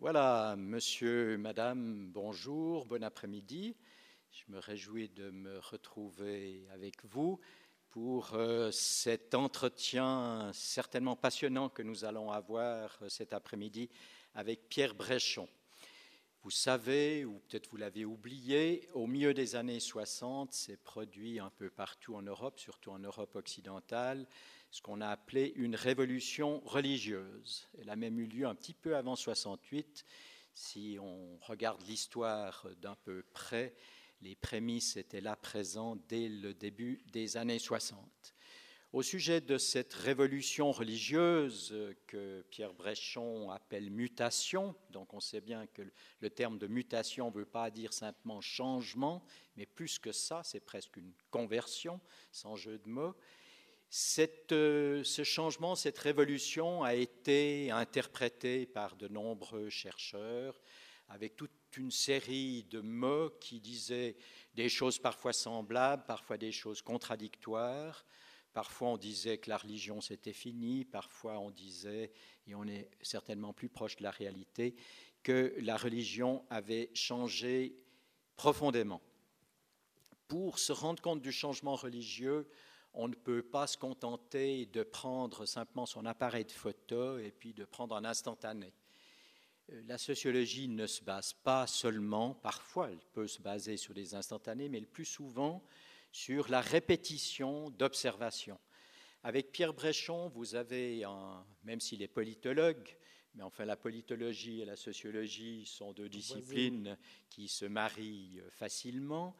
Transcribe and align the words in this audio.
Voilà, 0.00 0.56
monsieur, 0.56 1.36
madame, 1.36 2.06
bonjour, 2.10 2.86
bon 2.86 3.04
après-midi. 3.04 3.76
Je 4.30 4.44
me 4.48 4.58
réjouis 4.58 5.10
de 5.10 5.28
me 5.30 5.58
retrouver 5.58 6.66
avec 6.72 7.04
vous 7.04 7.38
pour 7.90 8.32
euh, 8.32 8.70
cet 8.70 9.34
entretien 9.34 10.50
certainement 10.54 11.16
passionnant 11.16 11.68
que 11.68 11.82
nous 11.82 12.06
allons 12.06 12.30
avoir 12.30 12.98
euh, 13.02 13.10
cet 13.10 13.34
après-midi 13.34 13.90
avec 14.34 14.70
Pierre 14.70 14.94
Bréchon. 14.94 15.46
Vous 16.44 16.50
savez, 16.50 17.26
ou 17.26 17.38
peut-être 17.40 17.68
vous 17.68 17.76
l'avez 17.76 18.06
oublié, 18.06 18.88
au 18.94 19.06
milieu 19.06 19.34
des 19.34 19.54
années 19.54 19.80
60, 19.80 20.54
s'est 20.54 20.78
produit 20.78 21.38
un 21.38 21.50
peu 21.50 21.68
partout 21.68 22.14
en 22.14 22.22
Europe, 22.22 22.58
surtout 22.58 22.90
en 22.90 22.98
Europe 22.98 23.36
occidentale, 23.36 24.26
ce 24.70 24.82
qu'on 24.82 25.00
a 25.00 25.08
appelé 25.08 25.52
une 25.56 25.74
révolution 25.74 26.60
religieuse. 26.60 27.68
Elle 27.78 27.90
a 27.90 27.96
même 27.96 28.18
eu 28.18 28.26
lieu 28.26 28.46
un 28.46 28.54
petit 28.54 28.74
peu 28.74 28.96
avant 28.96 29.16
68. 29.16 30.04
Si 30.54 30.98
on 31.00 31.36
regarde 31.38 31.82
l'histoire 31.86 32.66
d'un 32.80 32.96
peu 32.96 33.22
près, 33.32 33.74
les 34.22 34.34
prémices 34.34 34.96
étaient 34.96 35.20
là 35.20 35.36
présentes 35.36 36.00
dès 36.08 36.28
le 36.28 36.54
début 36.54 37.02
des 37.12 37.36
années 37.36 37.58
60. 37.58 37.98
Au 38.92 39.02
sujet 39.02 39.40
de 39.40 39.56
cette 39.56 39.94
révolution 39.94 40.72
religieuse 40.72 41.72
que 42.08 42.44
Pierre 42.50 42.74
Bréchon 42.74 43.48
appelle 43.50 43.88
mutation, 43.88 44.74
donc 44.90 45.14
on 45.14 45.20
sait 45.20 45.40
bien 45.40 45.68
que 45.68 45.82
le 46.18 46.30
terme 46.30 46.58
de 46.58 46.66
mutation 46.66 47.30
ne 47.30 47.34
veut 47.34 47.46
pas 47.46 47.70
dire 47.70 47.92
simplement 47.92 48.40
changement, 48.40 49.24
mais 49.56 49.64
plus 49.64 50.00
que 50.00 50.10
ça, 50.10 50.42
c'est 50.42 50.58
presque 50.58 50.96
une 50.96 51.12
conversion, 51.30 52.00
sans 52.32 52.56
jeu 52.56 52.78
de 52.78 52.88
mots. 52.88 53.14
Euh, 54.52 55.02
ce 55.02 55.24
changement, 55.24 55.74
cette 55.74 55.98
révolution 55.98 56.84
a 56.84 56.94
été 56.94 57.72
interprété 57.72 58.66
par 58.66 58.96
de 58.96 59.08
nombreux 59.08 59.68
chercheurs 59.68 60.60
avec 61.08 61.34
toute 61.34 61.50
une 61.76 61.90
série 61.90 62.62
de 62.70 62.80
mots 62.80 63.30
qui 63.40 63.58
disaient 63.58 64.16
des 64.54 64.68
choses 64.68 65.00
parfois 65.00 65.32
semblables, 65.32 66.04
parfois 66.06 66.38
des 66.38 66.52
choses 66.52 66.82
contradictoires. 66.82 68.06
Parfois 68.52 68.90
on 68.90 68.96
disait 68.96 69.38
que 69.38 69.50
la 69.50 69.56
religion 69.56 70.00
c'était 70.00 70.32
fini, 70.32 70.84
parfois 70.84 71.40
on 71.40 71.50
disait, 71.50 72.12
et 72.46 72.54
on 72.54 72.64
est 72.68 72.88
certainement 73.02 73.52
plus 73.52 73.68
proche 73.68 73.96
de 73.96 74.04
la 74.04 74.12
réalité, 74.12 74.76
que 75.24 75.52
la 75.58 75.76
religion 75.76 76.44
avait 76.48 76.90
changé 76.94 77.74
profondément. 78.36 79.02
Pour 80.28 80.60
se 80.60 80.72
rendre 80.72 81.02
compte 81.02 81.22
du 81.22 81.32
changement 81.32 81.74
religieux, 81.74 82.48
on 82.92 83.08
ne 83.08 83.14
peut 83.14 83.42
pas 83.42 83.66
se 83.66 83.76
contenter 83.76 84.66
de 84.66 84.82
prendre 84.82 85.46
simplement 85.46 85.86
son 85.86 86.06
appareil 86.06 86.44
de 86.44 86.50
photo 86.50 87.18
et 87.18 87.30
puis 87.30 87.54
de 87.54 87.64
prendre 87.64 87.96
un 87.96 88.04
instantané. 88.04 88.72
Euh, 89.70 89.82
la 89.86 89.98
sociologie 89.98 90.68
ne 90.68 90.86
se 90.86 91.02
base 91.02 91.32
pas 91.32 91.66
seulement, 91.66 92.34
parfois 92.34 92.90
elle 92.90 93.04
peut 93.12 93.28
se 93.28 93.40
baser 93.40 93.76
sur 93.76 93.94
des 93.94 94.14
instantanés, 94.14 94.68
mais 94.68 94.80
le 94.80 94.86
plus 94.86 95.04
souvent 95.04 95.62
sur 96.12 96.48
la 96.48 96.60
répétition 96.60 97.70
d'observations. 97.70 98.58
Avec 99.22 99.52
Pierre 99.52 99.74
Bréchon, 99.74 100.28
vous 100.28 100.54
avez, 100.54 101.04
même 101.62 101.80
s'il 101.80 102.02
est 102.02 102.08
politologue, 102.08 102.96
mais 103.34 103.42
enfin 103.42 103.64
la 103.64 103.76
politologie 103.76 104.62
et 104.62 104.64
la 104.64 104.76
sociologie 104.76 105.66
sont 105.66 105.92
deux 105.92 106.08
disciplines 106.08 106.96
qui 107.28 107.46
se 107.46 107.64
marient 107.64 108.40
euh, 108.40 108.50
facilement. 108.50 109.36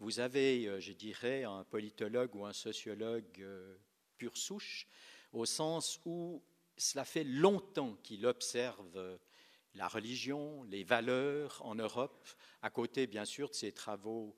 Vous 0.00 0.20
avez, 0.20 0.66
euh, 0.66 0.80
je 0.80 0.92
dirais, 0.92 1.44
un 1.44 1.64
politologue 1.64 2.34
ou 2.34 2.44
un 2.44 2.52
sociologue 2.52 3.40
euh, 3.40 3.76
pure 4.18 4.36
souche, 4.36 4.86
au 5.32 5.46
sens 5.46 6.00
où 6.04 6.42
cela 6.76 7.04
fait 7.04 7.24
longtemps 7.24 7.96
qu'il 8.02 8.26
observe 8.26 9.18
la 9.74 9.88
religion, 9.88 10.62
les 10.64 10.84
valeurs 10.84 11.60
en 11.64 11.74
Europe, 11.74 12.28
à 12.62 12.70
côté 12.70 13.06
bien 13.06 13.24
sûr 13.24 13.50
de 13.50 13.54
ses 13.54 13.72
travaux 13.72 14.36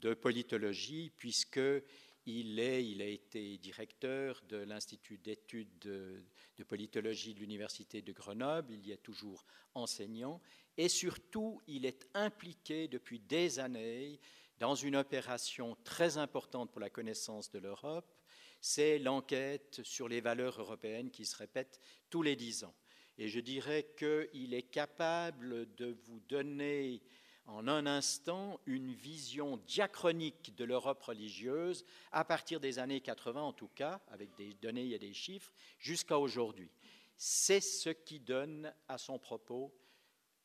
de 0.00 0.14
politologie, 0.14 1.12
puisqu'il 1.16 2.58
est, 2.58 2.86
il 2.86 3.02
a 3.02 3.06
été 3.06 3.58
directeur 3.58 4.42
de 4.48 4.58
l'Institut 4.58 5.18
d'études 5.18 5.78
de, 5.80 6.22
de, 6.56 6.64
politologie 6.64 7.34
de 7.34 7.40
l'Université 7.40 8.02
de 8.02 8.12
Grenoble, 8.12 8.72
il 8.72 8.86
y 8.86 8.92
est 8.92 9.02
toujours 9.02 9.44
enseignant, 9.74 10.40
et 10.76 10.88
surtout, 10.88 11.60
il 11.66 11.86
est 11.86 12.06
impliqué 12.14 12.88
depuis 12.88 13.20
des 13.20 13.58
années 13.58 14.20
dans 14.58 14.74
une 14.74 14.96
opération 14.96 15.76
très 15.84 16.18
importante 16.18 16.70
pour 16.70 16.80
la 16.80 16.90
connaissance 16.90 17.50
de 17.50 17.58
l'Europe, 17.58 18.14
c'est 18.60 18.98
l'enquête 18.98 19.80
sur 19.82 20.08
les 20.08 20.20
valeurs 20.20 20.58
européennes 20.60 21.10
qui 21.10 21.26
se 21.26 21.36
répète 21.36 21.80
tous 22.08 22.22
les 22.22 22.36
dix 22.36 22.64
ans. 22.64 22.74
Et 23.18 23.28
je 23.28 23.40
dirais 23.40 23.94
qu'il 23.96 24.54
est 24.54 24.70
capable 24.70 25.74
de 25.74 25.96
vous 26.04 26.20
donner 26.20 27.02
en 27.46 27.68
un 27.68 27.86
instant 27.86 28.58
une 28.66 28.92
vision 28.92 29.58
diachronique 29.58 30.54
de 30.56 30.64
l'Europe 30.64 31.02
religieuse, 31.02 31.84
à 32.10 32.24
partir 32.24 32.58
des 32.58 32.78
années 32.78 33.00
80 33.00 33.40
en 33.42 33.52
tout 33.52 33.68
cas, 33.68 34.00
avec 34.08 34.34
des 34.36 34.54
données 34.54 34.90
et 34.90 34.98
des 34.98 35.12
chiffres, 35.12 35.52
jusqu'à 35.78 36.18
aujourd'hui. 36.18 36.70
C'est 37.16 37.60
ce 37.60 37.90
qui 37.90 38.18
donne 38.18 38.72
à 38.88 38.98
son 38.98 39.18
propos 39.18 39.74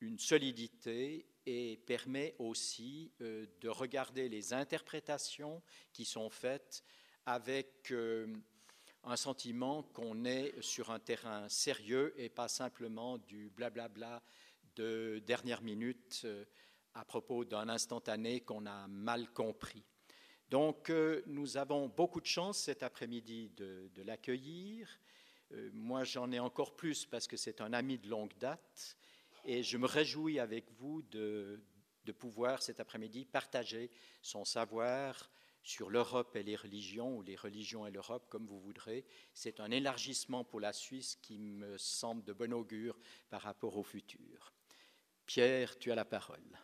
une 0.02 0.20
solidité 0.20 1.26
et 1.50 1.78
permet 1.78 2.36
aussi 2.38 3.12
euh, 3.22 3.48
de 3.62 3.70
regarder 3.70 4.30
les 4.30 4.54
interprétations 4.54 5.64
qui 5.92 6.06
sont 6.06 6.30
faites 6.30 6.84
avec 7.26 7.92
euh, 7.92 8.28
un 9.04 9.16
sentiment 9.16 9.82
qu'on 9.82 10.26
est 10.26 10.54
sur 10.62 10.92
un 10.92 11.00
terrain 11.00 11.50
sérieux 11.50 12.14
et 12.18 12.30
pas 12.30 12.48
simplement 12.48 13.18
du 13.18 13.50
blablabla 13.50 14.22
de 14.76 15.24
dernière 15.26 15.64
minute 15.64 16.22
euh, 16.26 16.46
à 16.94 17.04
propos 17.04 17.46
d'un 17.46 17.68
instantané 17.68 18.42
qu'on 18.42 18.68
a 18.68 18.88
mal 18.88 19.32
compris. 19.32 19.84
Donc 20.52 20.92
nous 21.28 21.58
avons 21.58 21.88
beaucoup 21.88 22.20
de 22.20 22.26
chance 22.26 22.58
cet 22.58 22.82
après-midi 22.82 23.52
de, 23.56 23.92
de 23.94 24.02
l'accueillir. 24.02 25.00
moi 25.74 26.04
j'en 26.04 26.32
ai 26.32 26.40
encore 26.40 26.76
plus 26.76 27.06
parce 27.06 27.28
que 27.28 27.38
c'est 27.38 27.62
un 27.62 27.72
ami 27.72 28.00
de 28.00 28.10
longue 28.10 28.36
date 28.40 28.98
et 29.50 29.64
je 29.64 29.78
me 29.78 29.88
réjouis 29.88 30.40
avec 30.40 30.72
vous 30.74 31.02
de, 31.02 31.60
pouvoir 32.20 32.62
cet 32.62 32.80
après-midi 32.80 33.26
partager 33.26 33.90
son 34.22 34.46
savoir 34.46 35.32
sur 35.64 35.90
l'Europe 35.90 36.36
et 36.36 36.44
les 36.44 36.56
religions, 36.56 37.18
ou 37.18 37.24
les 37.24 37.36
religions 37.36 37.88
et 37.88 37.92
l'Europe, 37.92 38.28
comme 38.30 38.46
vous 38.46 38.60
voudrez. 38.60 39.06
C'est 39.34 39.60
un 39.60 39.72
élargissement 39.72 40.44
pour 40.44 40.60
la 40.60 40.72
Suisse 40.72 41.16
qui 41.16 41.40
me 41.40 41.80
semble 41.80 42.24
de 42.24 42.34
bon 42.34 42.54
augure 42.54 43.00
par 43.32 43.42
rapport 43.42 43.76
au 43.76 43.84
futur. 43.84 44.54
Pierre, 45.26 45.80
tu 45.80 45.92
as 45.92 45.96
la 45.96 46.06
parole. 46.06 46.60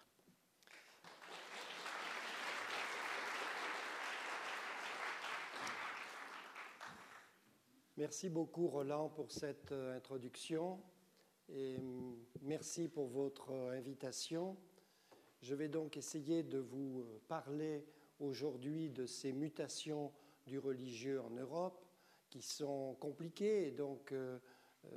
Merci 7.97 8.29
beaucoup, 8.29 8.68
Roland, 8.68 9.09
pour 9.09 9.31
cette 9.31 9.72
euh, 9.72 9.97
introduction 9.97 10.84
et 11.50 11.78
mm, 11.78 12.16
merci 12.41 12.88
pour 12.88 13.07
votre 13.07 13.51
invitation. 13.51 14.57
Je 15.41 15.56
vais 15.56 15.67
donc 15.67 15.97
essayer 15.97 16.44
de 16.44 16.59
vous 16.59 17.06
parler 17.28 17.85
aujourd'hui 18.19 18.89
de 18.89 19.06
ces 19.06 19.33
mutations 19.33 20.11
du 20.45 20.59
religieux 20.59 21.22
en 21.22 21.29
Europe 21.31 21.85
qui 22.29 22.41
sont 22.41 22.95
compliquées. 23.00 23.72
Donc, 23.72 24.11
euh, 24.11 24.39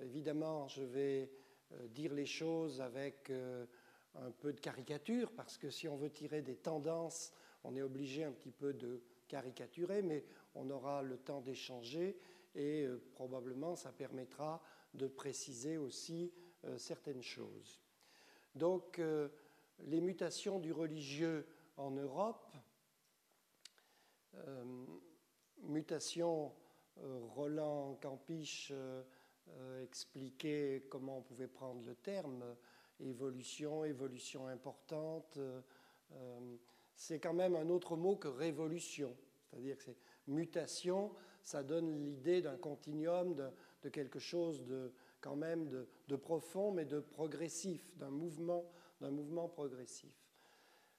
évidemment, 0.02 0.68
je 0.68 0.82
vais 0.82 1.30
euh, 1.72 1.86
dire 1.88 2.12
les 2.12 2.26
choses 2.26 2.80
avec 2.80 3.30
euh, 3.30 3.66
un 4.14 4.30
peu 4.30 4.52
de 4.52 4.60
caricature, 4.60 5.32
parce 5.32 5.58
que 5.58 5.70
si 5.70 5.88
on 5.88 5.96
veut 5.96 6.10
tirer 6.10 6.42
des 6.42 6.56
tendances, 6.56 7.32
on 7.64 7.76
est 7.76 7.82
obligé 7.82 8.24
un 8.24 8.32
petit 8.32 8.50
peu 8.50 8.72
de 8.72 9.02
caricaturer, 9.28 10.02
mais 10.02 10.24
on 10.54 10.70
aura 10.70 11.02
le 11.02 11.18
temps 11.18 11.40
d'échanger 11.40 12.18
et 12.54 12.88
probablement 13.12 13.76
ça 13.76 13.92
permettra 13.92 14.62
de 14.94 15.06
préciser 15.06 15.78
aussi 15.78 16.32
euh, 16.64 16.78
certaines 16.78 17.22
choses. 17.22 17.80
Donc, 18.54 18.98
euh, 18.98 19.28
les 19.80 20.00
mutations 20.00 20.58
du 20.58 20.72
religieux 20.72 21.46
en 21.76 21.90
Europe, 21.90 22.52
euh, 24.34 24.64
mutation, 25.62 26.52
Roland 27.36 27.94
Campiche 28.02 28.72
expliquait 29.80 30.84
comment 30.90 31.18
on 31.18 31.22
pouvait 31.22 31.46
prendre 31.46 31.86
le 31.86 31.94
terme, 31.94 32.44
évolution, 32.98 33.84
évolution 33.84 34.48
importante, 34.48 35.38
c'est 36.96 37.20
quand 37.20 37.34
même 37.34 37.54
un 37.54 37.68
autre 37.68 37.96
mot 37.96 38.16
que 38.16 38.26
révolution. 38.26 39.16
C'est-à-dire 39.48 39.78
que 39.78 39.84
c'est 39.84 39.96
mutation, 40.26 41.12
ça 41.42 41.62
donne 41.62 42.04
l'idée 42.04 42.42
d'un 42.42 42.56
continuum, 42.56 43.34
de, 43.82 43.88
quelque 43.88 44.18
chose 44.18 44.64
de 44.64 44.92
quand 45.20 45.36
même 45.36 45.68
de, 46.08 46.16
profond, 46.16 46.72
mais 46.72 46.84
de 46.84 47.00
progressif, 47.00 47.96
d'un 47.96 48.10
mouvement, 48.10 48.70
d'un 49.00 49.10
mouvement 49.10 49.48
progressif. 49.48 50.14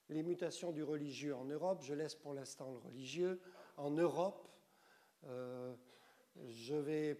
Les 0.08 0.22
mutations 0.22 0.72
du 0.72 0.82
religieux 0.82 1.34
en 1.34 1.44
Europe, 1.44 1.82
je 1.82 1.94
laisse 1.94 2.16
pour 2.16 2.34
l'instant 2.34 2.72
le 2.72 2.78
religieux. 2.78 3.40
En 3.76 3.90
Europe, 3.90 4.48
euh, 5.24 5.74
je 6.48 6.74
vais 6.74 7.16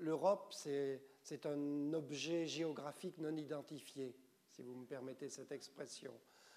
l'Europe, 0.00 0.52
c'est 0.52 1.46
un 1.46 1.92
objet 1.92 2.46
géographique 2.46 3.18
non 3.18 3.36
identifié, 3.36 4.14
si 4.48 4.62
vous 4.62 4.74
me 4.74 4.86
permettez 4.86 5.28
cette 5.28 5.52
expression. 5.52 6.12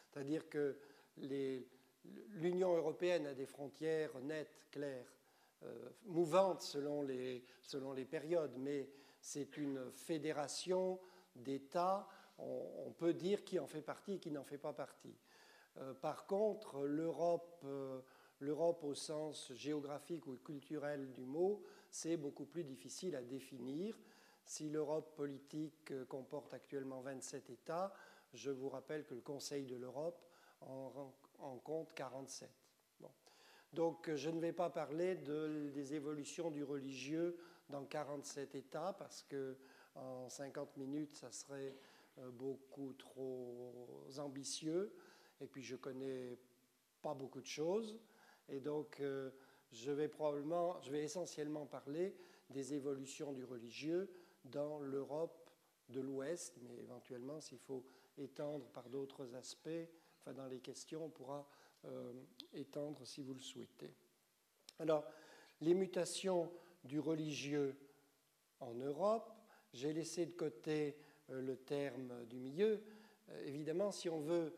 C'est-à-dire 0.09 0.49
que 0.49 0.77
l'Union 2.29 2.75
européenne 2.75 3.27
a 3.27 3.33
des 3.33 3.45
frontières 3.45 4.19
nettes, 4.21 4.67
claires, 4.71 5.11
euh, 5.63 7.03
les, 7.07 7.43
selon 7.61 7.93
les 7.93 8.05
périodes, 8.05 8.55
mais 8.57 8.89
c'est 9.19 9.57
une 9.57 9.91
fédération 9.91 10.99
d'États. 11.35 12.07
On, 12.37 12.91
peut 12.97 13.13
dire 13.13 13.43
qui 13.43 13.59
en 13.59 13.67
fait 13.67 13.81
partie 13.81 14.13
et 14.13 14.19
qui 14.19 14.31
n'en 14.31 14.43
fait 14.43 14.57
pas 14.57 14.73
partie. 14.73 15.15
Euh, 15.77 15.93
par 15.93 16.25
contre, 16.25 16.81
l'Europe, 16.81 17.61
euh, 17.63 18.01
l'Europe 18.39 18.83
au 18.83 18.93
sens 18.93 19.51
géographique 19.53 20.27
ou 20.27 20.35
culturel 20.37 21.11
du 21.13 21.23
mot, 21.23 21.63
c'est 21.89 22.17
beaucoup 22.17 22.45
plus 22.45 22.63
difficile 22.63 23.15
à 23.15 23.21
définir. 23.21 23.97
Si 24.45 24.69
l'Europe 24.69 25.15
politique 25.15 25.93
comporte 26.07 26.53
actuellement 26.53 27.01
27 27.01 27.49
États, 27.49 27.93
je 28.33 28.51
vous 28.51 28.69
rappelle 28.69 29.05
que 29.05 29.15
le 29.15 29.21
Conseil 29.21 29.65
de 29.65 29.75
l'Europe 29.75 30.21
en, 30.61 31.57
compte 31.63 31.93
47. 31.93 32.49
Donc 33.75 34.09
je 34.15 34.29
ne 34.29 34.39
vais 34.39 34.53
pas 34.53 34.69
parler 34.69 35.15
des 35.15 35.93
évolutions 35.95 36.49
du 36.49 36.63
religieux 36.63 37.37
dans 37.69 37.83
47 37.83 38.55
États 38.55 38.93
parce 38.93 39.21
que 39.21 39.57
en 39.95 40.29
50 40.29 40.77
minutes, 40.77 41.13
ça 41.13 41.29
serait 41.29 41.75
euh, 42.19 42.31
beaucoup 42.31 42.93
trop 42.93 43.99
ambitieux. 44.17 44.95
Et 45.41 45.47
puis 45.47 45.61
je 45.61 45.75
connais 45.75 46.37
pas 47.01 47.13
beaucoup 47.13 47.41
de 47.41 47.47
choses. 47.47 47.99
Et 48.47 48.61
donc 48.61 49.01
euh, 49.01 49.29
je 49.73 49.91
vais 49.91 50.07
probablement, 50.07 50.81
je 50.81 50.91
vais 50.91 51.03
essentiellement 51.03 51.65
parler 51.65 52.15
des 52.49 52.75
évolutions 52.75 53.33
du 53.33 53.43
religieux 53.43 54.09
dans 54.45 54.79
l'Europe 54.79 55.49
de 55.89 55.99
l'Ouest, 55.99 56.55
mais 56.61 56.77
éventuellement, 56.77 57.41
s'il 57.41 57.59
faut 57.59 57.85
étendre 58.17 58.67
par 58.67 58.87
d'autres 58.89 59.35
aspects, 59.35 59.89
enfin 60.21 60.33
dans 60.33 60.47
les 60.47 60.61
questions, 60.61 61.03
on 61.03 61.09
pourra 61.09 61.39
euh, 61.39 61.64
étendre 62.53 63.05
si 63.05 63.21
vous 63.21 63.33
le 63.33 63.39
souhaitez. 63.39 63.93
Alors, 64.79 65.05
les 65.61 65.73
mutations 65.73 66.51
du 66.83 66.99
religieux 66.99 67.75
en 68.59 68.73
Europe, 68.73 69.31
j'ai 69.73 69.93
laissé 69.93 70.25
de 70.25 70.31
côté 70.31 70.97
euh, 71.29 71.41
le 71.41 71.57
terme 71.57 72.25
du 72.25 72.39
milieu. 72.39 72.83
Euh, 73.29 73.45
évidemment, 73.45 73.91
si 73.91 74.09
on, 74.09 74.19
veut, 74.19 74.53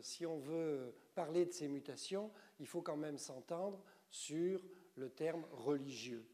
si 0.00 0.26
on 0.26 0.38
veut 0.38 0.94
parler 1.14 1.46
de 1.46 1.52
ces 1.52 1.68
mutations, 1.68 2.30
il 2.60 2.66
faut 2.66 2.82
quand 2.82 2.96
même 2.96 3.18
s'entendre 3.18 3.82
sur 4.10 4.64
le 4.96 5.10
terme 5.10 5.44
religieux. 5.52 6.26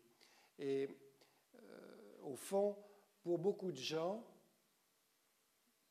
Et 0.58 0.88
au 2.22 2.34
fond, 2.34 2.76
pour 3.22 3.38
beaucoup 3.38 3.70
de 3.70 3.78
gens, 3.78 4.24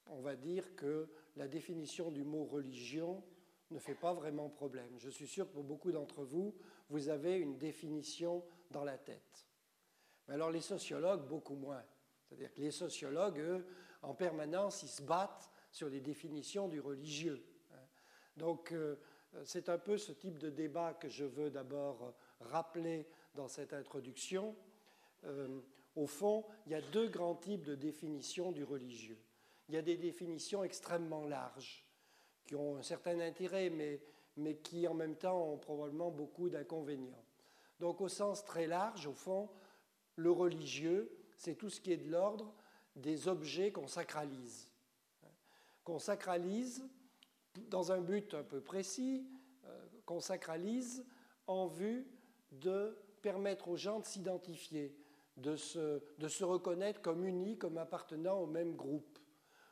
on 0.07 0.19
va 0.19 0.35
dire 0.35 0.75
que 0.75 1.09
la 1.35 1.47
définition 1.47 2.11
du 2.11 2.23
mot 2.23 2.45
religion 2.45 3.23
ne 3.71 3.79
fait 3.79 3.95
pas 3.95 4.13
vraiment 4.13 4.49
problème. 4.49 4.97
Je 4.97 5.09
suis 5.09 5.27
sûr 5.27 5.47
que 5.47 5.53
pour 5.53 5.63
beaucoup 5.63 5.91
d'entre 5.91 6.23
vous, 6.23 6.55
vous 6.89 7.09
avez 7.09 7.37
une 7.37 7.57
définition 7.57 8.43
dans 8.71 8.83
la 8.83 8.97
tête. 8.97 9.47
Mais 10.27 10.35
alors 10.35 10.51
les 10.51 10.61
sociologues, 10.61 11.27
beaucoup 11.27 11.55
moins. 11.55 11.83
C'est-à-dire 12.23 12.53
que 12.53 12.61
les 12.61 12.71
sociologues, 12.71 13.39
eux, 13.39 13.65
en 14.01 14.13
permanence, 14.13 14.83
ils 14.83 14.89
se 14.89 15.01
battent 15.01 15.51
sur 15.71 15.89
les 15.89 16.01
définitions 16.01 16.67
du 16.67 16.79
religieux. 16.79 17.45
Donc 18.35 18.71
euh, 18.71 18.95
c'est 19.43 19.69
un 19.69 19.77
peu 19.77 19.97
ce 19.97 20.11
type 20.11 20.37
de 20.37 20.49
débat 20.49 20.93
que 20.93 21.09
je 21.09 21.25
veux 21.25 21.49
d'abord 21.49 22.13
rappeler 22.39 23.07
dans 23.35 23.47
cette 23.47 23.73
introduction. 23.73 24.55
Euh, 25.23 25.59
au 25.95 26.05
fond, 26.05 26.45
il 26.65 26.71
y 26.71 26.75
a 26.75 26.81
deux 26.81 27.07
grands 27.07 27.35
types 27.35 27.63
de 27.63 27.75
définitions 27.75 28.51
du 28.51 28.63
religieux 28.63 29.17
il 29.67 29.75
y 29.75 29.77
a 29.77 29.81
des 29.81 29.97
définitions 29.97 30.63
extrêmement 30.63 31.25
larges 31.25 31.85
qui 32.47 32.55
ont 32.55 32.77
un 32.77 32.81
certain 32.81 33.19
intérêt, 33.19 33.69
mais, 33.69 34.01
mais 34.37 34.55
qui 34.55 34.87
en 34.87 34.93
même 34.93 35.15
temps 35.15 35.51
ont 35.51 35.57
probablement 35.57 36.09
beaucoup 36.09 36.49
d'inconvénients. 36.49 37.23
Donc 37.79 38.01
au 38.01 38.07
sens 38.07 38.43
très 38.43 38.65
large, 38.65 39.05
au 39.05 39.13
fond, 39.13 39.49
le 40.15 40.31
religieux, 40.31 41.11
c'est 41.35 41.55
tout 41.55 41.69
ce 41.69 41.79
qui 41.79 41.91
est 41.91 41.97
de 41.97 42.09
l'ordre 42.09 42.53
des 42.95 43.27
objets 43.27 43.71
qu'on 43.71 43.87
sacralise. 43.87 44.71
Qu'on 45.83 45.99
sacralise 45.99 46.83
dans 47.69 47.91
un 47.91 48.01
but 48.01 48.33
un 48.33 48.43
peu 48.43 48.61
précis, 48.61 49.27
euh, 49.65 49.85
qu'on 50.05 50.19
sacralise 50.19 51.05
en 51.45 51.67
vue 51.67 52.07
de 52.51 52.97
permettre 53.21 53.67
aux 53.67 53.77
gens 53.77 53.99
de 53.99 54.05
s'identifier, 54.05 54.95
de 55.35 55.55
se, 55.55 56.01
de 56.17 56.27
se 56.27 56.43
reconnaître 56.43 57.01
comme 57.01 57.25
unis, 57.25 57.57
comme 57.57 57.77
appartenant 57.77 58.39
au 58.39 58.47
même 58.47 58.75
groupe. 58.75 59.19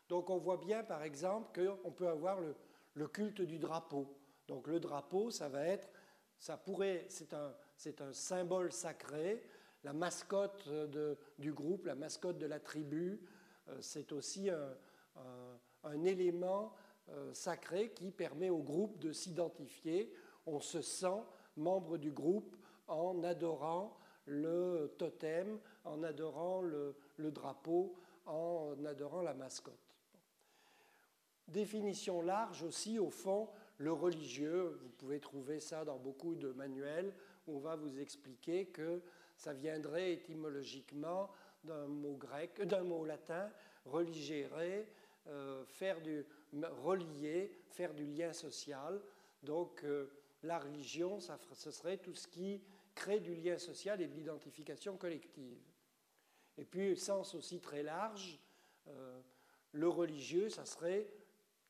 Donc 0.09 0.29
on 0.29 0.37
voit 0.37 0.57
bien 0.57 0.83
par 0.83 1.03
exemple 1.03 1.59
qu'on 1.59 1.91
peut 1.91 2.07
avoir 2.07 2.39
le, 2.39 2.55
culte 3.07 3.41
du 3.41 3.59
drapeau. 3.59 4.17
Donc 4.47 4.67
le 4.67 4.79
drapeau, 4.79 5.31
ça 5.31 5.49
va 5.49 5.65
être, 5.65 5.89
ça 6.37 6.57
pourrait, 6.57 7.05
c'est 7.09 7.33
un, 7.33 8.13
symbole 8.13 8.71
sacré. 8.71 9.47
La 9.83 9.93
mascotte 9.93 10.67
du 11.37 11.53
groupe, 11.53 11.85
la 11.85 11.95
mascotte 11.95 12.39
de 12.39 12.47
la 12.47 12.59
tribu, 12.59 13.21
euh, 13.67 13.77
c'est 13.81 14.11
aussi 14.11 14.49
un, 14.49 16.03
élément 16.03 16.73
euh, 17.09 17.31
sacré 17.33 17.91
qui 17.91 18.09
permet 18.09 18.49
au 18.49 18.63
groupe 18.63 18.97
de 18.99 19.11
s'identifier. 19.11 20.11
On 20.47 20.59
se 20.59 20.81
sent 20.81 21.21
membre 21.55 21.97
du 21.97 22.11
groupe 22.11 22.55
en 22.87 23.23
adorant 23.23 23.97
le 24.25 24.95
totem, 24.97 25.59
en 25.83 26.01
adorant 26.01 26.61
le 26.61 26.95
drapeau, 27.31 27.95
en 28.25 28.83
adorant 28.85 29.21
la 29.21 29.33
mascotte. 29.33 29.84
Définition 31.47 32.21
large 32.21 32.63
aussi, 32.63 32.99
au 32.99 33.09
fond, 33.09 33.49
le 33.77 33.91
religieux. 33.91 34.79
Vous 34.81 34.89
pouvez 34.89 35.19
trouver 35.19 35.59
ça 35.59 35.85
dans 35.85 35.97
beaucoup 35.97 36.35
de 36.35 36.51
manuels 36.51 37.13
où 37.47 37.57
on 37.57 37.59
va 37.59 37.75
vous 37.75 37.99
expliquer 37.99 38.67
que 38.67 39.01
ça 39.37 39.53
viendrait 39.53 40.13
étymologiquement 40.13 41.29
d'un 41.63 41.87
mot 41.87 42.15
grec, 42.15 42.61
d'un 42.61 42.83
mot 42.83 43.05
latin, 43.05 43.51
religere, 43.85 44.85
euh, 45.27 45.65
faire 45.65 46.01
du 46.01 46.25
relier, 46.53 47.51
faire 47.69 47.93
du 47.93 48.05
lien 48.05 48.33
social. 48.33 49.01
Donc 49.43 49.83
euh, 49.83 50.09
la 50.43 50.59
religion, 50.59 51.19
ça, 51.19 51.37
ce 51.53 51.71
serait 51.71 51.97
tout 51.97 52.15
ce 52.15 52.27
qui 52.27 52.61
crée 52.93 53.19
du 53.19 53.35
lien 53.35 53.57
social 53.57 54.01
et 54.01 54.07
de 54.07 54.13
l'identification 54.13 54.97
collective. 54.97 55.61
Et 56.57 56.63
puis, 56.63 56.95
sens 56.97 57.35
aussi 57.35 57.59
très 57.59 57.83
large, 57.83 58.39
euh, 58.87 59.19
le 59.73 59.89
religieux, 59.89 60.49
ça 60.49 60.65
serait 60.65 61.07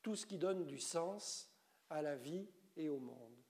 tout 0.06 0.14
ce 0.14 0.24
qui 0.24 0.38
donne 0.38 0.64
du 0.64 0.78
sens 0.78 1.50
à 1.90 2.00
la 2.00 2.14
vie 2.14 2.48
et 2.76 2.88
au 2.88 3.00
monde. 3.00 3.42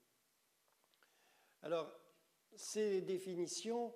Alors, 1.60 1.92
ces 2.54 3.02
définitions, 3.02 3.92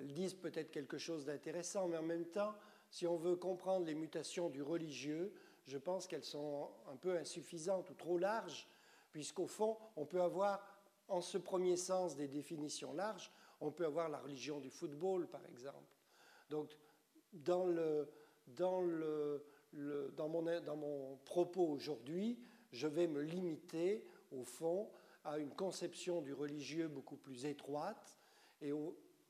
elles 0.00 0.12
disent 0.12 0.34
peut-être 0.34 0.72
quelque 0.72 0.98
chose 0.98 1.26
d'intéressant, 1.26 1.86
mais 1.86 1.96
en 1.96 2.02
même 2.02 2.26
temps, 2.26 2.56
si 2.90 3.06
on 3.06 3.14
veut 3.14 3.36
comprendre 3.36 3.86
les 3.86 3.94
mutations 3.94 4.50
du 4.50 4.62
religieux, 4.62 5.32
je 5.64 5.78
pense 5.78 6.08
qu'elles 6.08 6.24
sont 6.24 6.72
un 6.90 6.96
peu 6.96 7.16
insuffisantes 7.16 7.88
ou 7.90 7.94
trop 7.94 8.18
larges, 8.18 8.68
puisqu'au 9.12 9.46
fond, 9.46 9.78
on 9.94 10.04
peut 10.04 10.22
avoir, 10.22 10.60
en 11.06 11.20
ce 11.20 11.38
premier 11.38 11.76
sens 11.76 12.16
des 12.16 12.26
définitions 12.26 12.92
larges, 12.94 13.30
on 13.60 13.70
peut 13.70 13.86
avoir 13.86 14.08
la 14.08 14.18
religion 14.18 14.58
du 14.58 14.70
football, 14.70 15.28
par 15.28 15.46
exemple. 15.46 15.94
Donc, 16.50 16.76
dans 17.32 17.64
le, 17.64 18.10
dans 18.48 18.80
le, 18.80 19.46
dans, 20.16 20.28
mon, 20.28 21.16
propos 21.24 21.66
aujourd'hui, 21.66 22.38
je 22.72 22.86
vais 22.86 23.06
me 23.06 23.22
limiter, 23.22 24.04
au 24.30 24.44
fond, 24.44 24.90
à 25.24 25.38
une 25.38 25.54
conception 25.54 26.20
du 26.20 26.32
religieux 26.32 26.88
beaucoup 26.88 27.16
plus 27.16 27.46
étroite. 27.46 28.18
Et 28.60 28.72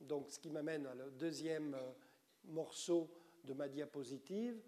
donc, 0.00 0.30
ce 0.30 0.38
qui 0.38 0.50
m'amène 0.50 0.86
à 0.86 0.94
le 0.94 1.10
deuxième 1.10 1.74
euh, 1.74 1.92
morceau 2.44 3.10
de 3.44 3.52
ma 3.52 3.68
diapositive. 3.68 4.60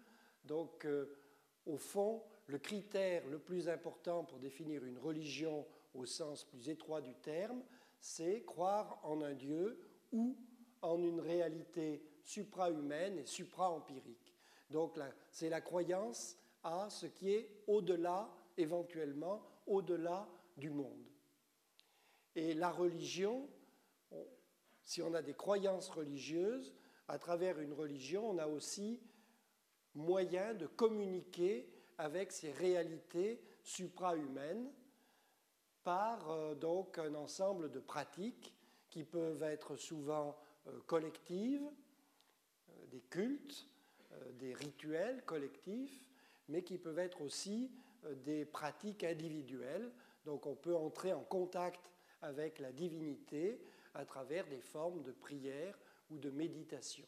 Donc, 0.43 0.85
euh, 0.85 1.17
au 1.65 1.77
fond, 1.77 2.23
le 2.47 2.59
critère 2.59 3.27
le 3.27 3.39
plus 3.39 3.67
important 3.69 4.23
pour 4.23 4.39
définir 4.39 4.83
une 4.85 4.99
religion 4.99 5.65
au 5.93 6.05
sens 6.05 6.43
plus 6.43 6.69
étroit 6.69 7.01
du 7.01 7.13
terme, 7.15 7.63
c'est 7.99 8.43
croire 8.43 8.99
en 9.03 9.21
un 9.21 9.33
Dieu 9.33 9.79
ou 10.11 10.35
en 10.81 11.01
une 11.01 11.19
réalité 11.19 12.03
supra-humaine 12.23 13.17
et 13.19 13.25
supra-empirique. 13.25 14.24
Donc 14.69 14.99
c'est 15.31 15.49
la 15.49 15.61
croyance 15.61 16.37
à 16.63 16.89
ce 16.89 17.05
qui 17.05 17.31
est 17.31 17.49
au-delà, 17.67 18.29
éventuellement, 18.57 19.41
au-delà 19.67 20.27
du 20.57 20.69
monde. 20.69 21.05
Et 22.35 22.53
la 22.53 22.71
religion, 22.71 23.47
si 24.83 25.01
on 25.01 25.13
a 25.13 25.21
des 25.21 25.33
croyances 25.33 25.89
religieuses, 25.89 26.73
à 27.07 27.19
travers 27.19 27.59
une 27.59 27.73
religion, 27.73 28.29
on 28.31 28.37
a 28.37 28.47
aussi 28.47 29.01
moyen 29.93 30.53
de 30.53 30.67
communiquer 30.67 31.69
avec 31.97 32.31
ces 32.31 32.51
réalités 32.51 33.41
supra-humaines 33.63 34.71
par 35.83 36.29
euh, 36.29 36.55
donc 36.55 36.97
un 36.97 37.13
ensemble 37.15 37.71
de 37.71 37.79
pratiques 37.79 38.53
qui 38.89 39.03
peuvent 39.03 39.43
être 39.43 39.75
souvent 39.75 40.37
euh, 40.67 40.79
collectives, 40.87 41.69
des 42.91 43.01
cultes, 43.01 43.67
des 44.39 44.53
rituels 44.53 45.23
collectifs, 45.25 46.09
mais 46.47 46.63
qui 46.63 46.77
peuvent 46.77 46.99
être 46.99 47.21
aussi 47.21 47.71
des 48.23 48.45
pratiques 48.45 49.03
individuelles. 49.03 49.91
Donc 50.25 50.45
on 50.45 50.55
peut 50.55 50.75
entrer 50.75 51.13
en 51.13 51.23
contact 51.23 51.91
avec 52.21 52.59
la 52.59 52.71
divinité 52.71 53.59
à 53.93 54.05
travers 54.05 54.47
des 54.47 54.61
formes 54.61 55.03
de 55.03 55.11
prière 55.11 55.77
ou 56.09 56.17
de 56.17 56.29
méditation. 56.29 57.05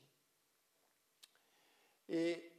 Et 2.09 2.51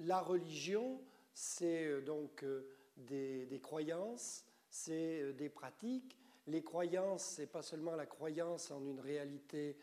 la 0.00 0.20
religion, 0.20 1.00
c'est 1.32 1.86
euh, 1.86 2.00
donc 2.02 2.42
euh, 2.42 2.68
des, 2.96 3.60
croyances, 3.62 4.44
c'est 4.68 5.22
euh, 5.22 5.32
des 5.32 5.48
pratiques. 5.48 6.18
Les 6.46 6.62
croyances, 6.62 7.36
ce 7.36 7.40
n'est 7.40 7.46
pas 7.46 7.62
seulement 7.62 7.96
la 7.96 8.06
croyance 8.06 8.70
en 8.70 8.84
une 8.84 9.00
réalité 9.00 9.76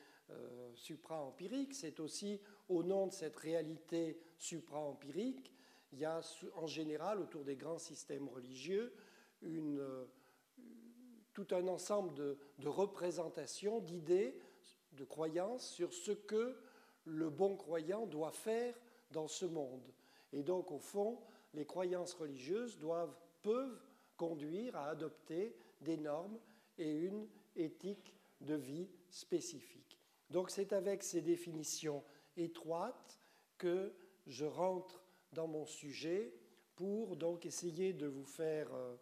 supra-empirique, 0.74 1.76
c'est 1.76 2.00
aussi 2.00 2.40
au 2.74 2.84
nom 2.84 3.08
de 3.08 3.14
cette 3.14 3.36
réalité 3.36 4.20
supra-empirique, 4.38 5.52
il 5.92 6.00
y 6.00 6.06
a 6.06 6.22
en 6.56 6.68
général 6.68 7.20
autour 7.20 7.44
des 7.44 7.56
grands 7.56 7.78
systèmes 7.78 8.28
religieux 8.28 8.94
une, 9.42 9.82
tout 11.34 11.48
un 11.52 11.68
ensemble 11.68 12.14
de, 12.14 12.38
de 12.60 12.68
représentations, 12.68 13.80
d'idées, 13.80 14.40
de 14.94 15.04
croyances 15.04 15.68
sur 15.70 15.94
ce 15.94 16.12
que 16.12 16.56
le 17.06 17.30
bon 17.30 17.56
croyant 17.56 18.06
doit 18.06 18.32
faire 18.32 18.76
dans 19.12 19.28
ce 19.28 19.46
monde. 19.46 19.94
Et 20.32 20.44
donc, 20.44 20.72
au 20.72 20.80
fond, 20.80 21.20
les 21.54 21.66
croyances 21.66 22.14
religieuses 22.14 22.78
doivent, 22.78 23.16
peuvent 23.42 23.80
conduire 24.18 24.76
à 24.76 24.88
adopter 24.90 25.56
des 25.82 25.98
normes 25.98 26.40
et 26.78 26.92
une 26.92 27.28
éthique 27.56 28.16
de 28.42 28.56
vie 28.56 28.90
spécifique. 29.10 30.00
Donc, 30.30 30.50
c'est 30.50 30.74
avec 30.74 31.04
ces 31.04 31.22
définitions 31.22 32.04
étroites 32.38 33.20
que 33.58 33.94
je 34.28 34.46
rentre 34.46 35.04
dans 35.32 35.48
mon 35.48 35.66
sujet 35.66 36.34
pour 36.76 37.16
donc 37.16 37.46
essayer 37.46 37.94
de 37.94 38.08
vous 38.08 38.26
faire 38.26 38.74
euh, 38.74 38.96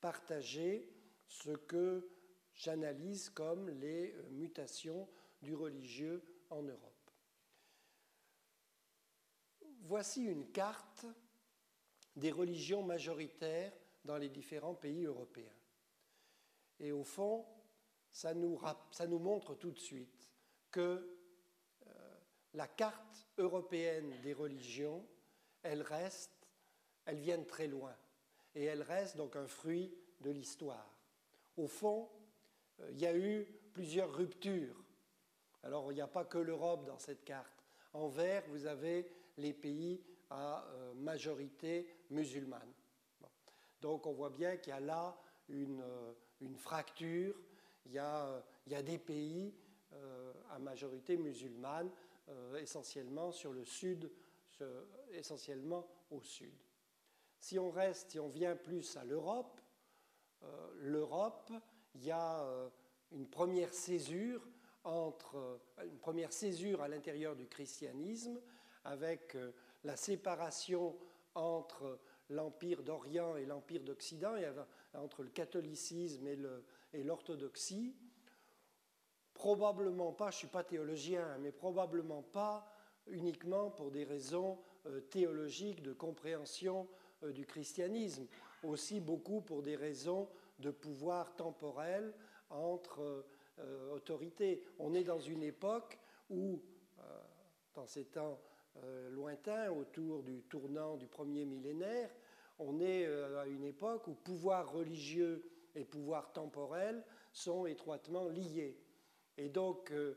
partager 0.00 0.88
ce 1.26 1.50
que 1.50 2.08
j'analyse 2.54 3.30
comme 3.30 3.68
les 3.68 4.12
euh, 4.12 4.28
mutations 4.30 5.08
du 5.42 5.54
religieux 5.54 6.22
en 6.50 6.62
Europe. 6.62 7.10
Voici 9.82 10.24
une 10.24 10.50
carte 10.50 11.06
des 12.16 12.32
religions 12.32 12.82
majoritaires 12.82 13.72
dans 14.04 14.16
les 14.16 14.28
différents 14.28 14.74
pays 14.74 15.04
européens. 15.04 15.52
Et 16.80 16.92
au 16.92 17.04
fond, 17.04 17.46
ça 18.10 18.34
nous, 18.34 18.60
ça 18.90 19.06
nous 19.06 19.18
montre 19.18 19.54
tout 19.54 19.70
de 19.70 19.78
suite 19.78 20.30
que 20.70 21.15
la 22.56 22.66
carte 22.66 23.26
européenne 23.36 24.14
des 24.22 24.32
religions, 24.32 25.06
elle 25.62 25.82
reste, 25.82 26.48
elle 27.04 27.18
vient 27.18 27.42
très 27.42 27.68
loin. 27.68 27.94
Et 28.54 28.64
elle 28.64 28.82
reste 28.82 29.16
donc 29.16 29.36
un 29.36 29.46
fruit 29.46 29.94
de 30.22 30.30
l'histoire. 30.30 30.98
Au 31.58 31.66
fond, 31.66 32.08
euh, 32.80 32.90
il 32.92 32.98
y 32.98 33.06
a 33.06 33.14
eu 33.14 33.44
plusieurs 33.74 34.12
ruptures. 34.12 34.82
Alors, 35.62 35.92
il 35.92 35.96
n'y 35.96 36.00
a 36.00 36.06
pas 36.06 36.24
que 36.24 36.38
l'Europe 36.38 36.86
dans 36.86 36.98
cette 36.98 37.24
carte. 37.24 37.62
En 37.92 38.08
vert, 38.08 38.42
vous 38.48 38.64
avez 38.66 39.10
les 39.36 39.52
pays 39.52 40.02
à 40.30 40.64
euh, 40.66 40.94
majorité 40.94 41.86
musulmane. 42.10 42.72
Donc 43.82 44.06
on 44.06 44.12
voit 44.12 44.30
bien 44.30 44.56
qu'il 44.56 44.70
y 44.70 44.76
a 44.76 44.80
là 44.80 45.20
une, 45.50 45.82
euh, 45.82 46.14
fracture, 46.56 47.34
il 47.84 47.92
y, 47.92 47.98
a, 47.98 48.42
des 48.66 48.98
pays 48.98 49.54
à 50.50 50.58
majorité 50.58 51.16
musulmane, 51.16 51.88
essentiellement 52.58 53.32
sur 53.32 53.52
le 53.52 53.64
sud, 53.64 54.10
essentiellement 55.12 55.86
au 56.10 56.20
sud. 56.22 56.54
Si 57.38 57.58
on 57.58 57.70
reste, 57.70 58.12
si 58.12 58.18
on 58.18 58.28
vient 58.28 58.56
plus 58.56 58.96
à 58.96 59.04
l'Europe, 59.04 59.60
l'Europe, 60.80 61.52
il 61.94 62.04
y 62.04 62.10
a 62.10 62.44
une 63.12 63.28
première 63.28 63.72
césure 63.72 64.42
entre 64.86 65.60
une 65.84 65.98
première 65.98 66.32
césure 66.32 66.80
à 66.80 66.88
l'intérieur 66.88 67.34
du 67.34 67.46
christianisme 67.46 68.40
avec 68.84 69.34
euh, 69.34 69.52
la 69.84 69.96
séparation 69.96 70.96
entre 71.34 71.98
l'Empire 72.30 72.82
d'Orient 72.82 73.36
et 73.36 73.44
l'Empire 73.44 73.82
d'Occident, 73.82 74.36
et 74.36 74.46
entre 74.94 75.22
le 75.22 75.30
catholicisme 75.30 76.26
et 76.92 77.02
l'orthodoxie. 77.02 77.94
Probablement 79.36 80.12
pas, 80.12 80.30
je 80.30 80.36
ne 80.36 80.38
suis 80.38 80.46
pas 80.48 80.64
théologien, 80.64 81.38
mais 81.38 81.52
probablement 81.52 82.22
pas 82.22 82.66
uniquement 83.06 83.70
pour 83.70 83.90
des 83.90 84.04
raisons 84.04 84.58
euh, 84.86 85.00
théologiques 85.00 85.82
de 85.82 85.92
compréhension 85.92 86.88
euh, 87.22 87.32
du 87.32 87.46
christianisme, 87.46 88.26
aussi 88.64 89.00
beaucoup 89.00 89.40
pour 89.40 89.62
des 89.62 89.76
raisons 89.76 90.28
de 90.58 90.70
pouvoir 90.70 91.36
temporel 91.36 92.12
entre 92.50 93.24
autorités. 93.90 94.62
On 94.78 94.92
est 94.92 95.04
dans 95.04 95.18
une 95.18 95.42
époque 95.42 95.98
où, 96.28 96.60
dans 97.74 97.86
ces 97.86 98.04
temps 98.04 98.38
euh, 98.84 99.10
lointain, 99.10 99.70
autour 99.70 100.22
du 100.22 100.42
tournant 100.42 100.96
du 100.96 101.06
premier 101.06 101.44
millénaire, 101.44 102.10
on 102.58 102.80
est 102.80 103.06
euh, 103.06 103.40
à 103.40 103.46
une 103.46 103.64
époque 103.64 104.06
où 104.08 104.14
pouvoir 104.14 104.70
religieux 104.70 105.42
et 105.74 105.84
pouvoir 105.84 106.32
temporel 106.32 107.02
sont 107.32 107.66
étroitement 107.66 108.28
liés. 108.28 108.76
Et 109.38 109.48
donc, 109.48 109.90
euh, 109.92 110.14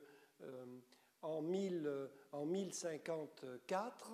en, 1.22 1.42
1054, 1.42 4.12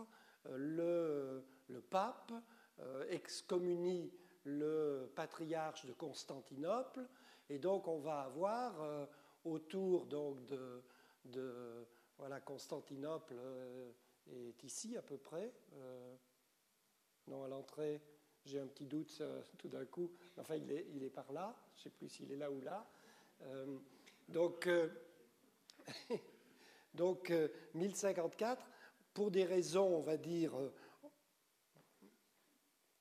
le, 0.51 1.43
pape 1.89 2.33
excommunie 3.09 4.13
le 4.43 5.11
patriarche 5.15 5.85
de 5.85 5.93
Constantinople, 5.93 7.07
et 7.49 7.57
donc 7.57 7.87
on 7.87 7.97
va 7.99 8.19
avoir 8.21 9.07
autour 9.43 10.05
donc, 10.05 10.45
de, 10.45 10.83
voilà, 12.17 12.39
Constantinople 12.41 13.33
est 14.31 14.63
ici 14.63 14.97
à 14.97 15.01
peu 15.01 15.17
près. 15.17 15.53
Euh, 15.73 16.15
non, 17.27 17.43
à 17.43 17.47
l'entrée, 17.47 18.01
j'ai 18.45 18.59
un 18.59 18.67
petit 18.67 18.85
doute 18.85 19.17
euh, 19.21 19.41
tout 19.57 19.67
d'un 19.67 19.85
coup. 19.85 20.11
Enfin, 20.37 20.55
il 20.55 20.71
est, 20.71 20.87
il 20.93 21.03
est, 21.03 21.09
par 21.09 21.31
là. 21.31 21.55
Je 21.75 21.79
ne 21.79 21.83
sais 21.83 21.89
plus 21.89 22.09
s'il 22.09 22.31
est 22.31 22.37
là 22.37 22.51
ou 22.51 22.61
là. 22.61 22.87
Euh, 24.33 24.89
donc, 26.93 27.31
donc 27.31 27.33
1054, 27.73 28.65
pour 29.13 29.31
des 29.31 29.43
raisons, 29.43 29.95
on 29.95 30.01
va 30.01 30.17
dire, 30.17 30.53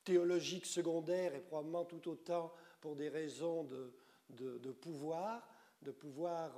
théologiques 0.05 0.67
secondaires 0.67 1.35
et 1.35 1.41
probablement 1.41 1.85
tout 1.85 2.09
autant 2.09 2.53
pour 2.81 2.95
des 2.97 3.09
raisons 3.09 3.65
de, 3.65 3.93
de, 4.31 4.73
pouvoir, 4.73 5.49
de 5.83 5.91
pouvoir 5.91 6.53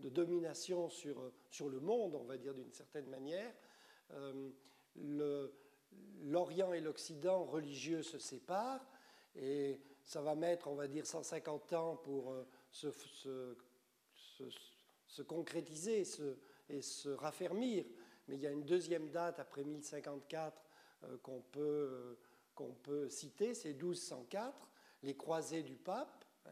de 0.00 0.08
domination 0.08 0.88
sur, 0.88 1.32
sur 1.50 1.68
le 1.68 1.80
monde, 1.80 2.14
on 2.14 2.24
va 2.24 2.36
dire 2.36 2.54
d'une 2.54 2.72
certaine 2.72 3.08
manière, 3.08 3.52
euh, 4.12 4.50
l'Orient 6.22 6.72
et 6.72 6.80
l'Occident 6.80 7.44
religieux 7.44 8.02
se 8.02 8.18
séparent 8.18 8.86
et 9.34 9.80
ça 10.04 10.20
va 10.20 10.34
mettre, 10.34 10.68
on 10.68 10.74
va 10.74 10.86
dire, 10.86 11.06
150 11.06 11.72
ans 11.72 11.96
pour 11.96 12.32
euh, 12.32 12.46
se, 12.70 13.56
se, 15.06 15.22
concrétiser 15.22 16.04
et 16.68 16.82
se 16.82 17.08
raffermir. 17.08 17.84
Mais 18.28 18.36
il 18.36 18.40
y 18.40 18.46
a 18.46 18.50
une 18.50 18.64
deuxième 18.64 19.10
date 19.10 19.38
après 19.38 19.64
1054 19.64 20.62
euh, 21.04 21.18
qu'on 21.18 21.40
peut, 21.40 22.18
qu'on 22.54 22.72
peut 22.72 23.08
citer, 23.08 23.54
c'est 23.54 23.72
1204, 23.74 24.70
les 25.02 25.16
croisés 25.16 25.62
du 25.62 25.76
pape, 25.76 26.24
hein, 26.46 26.50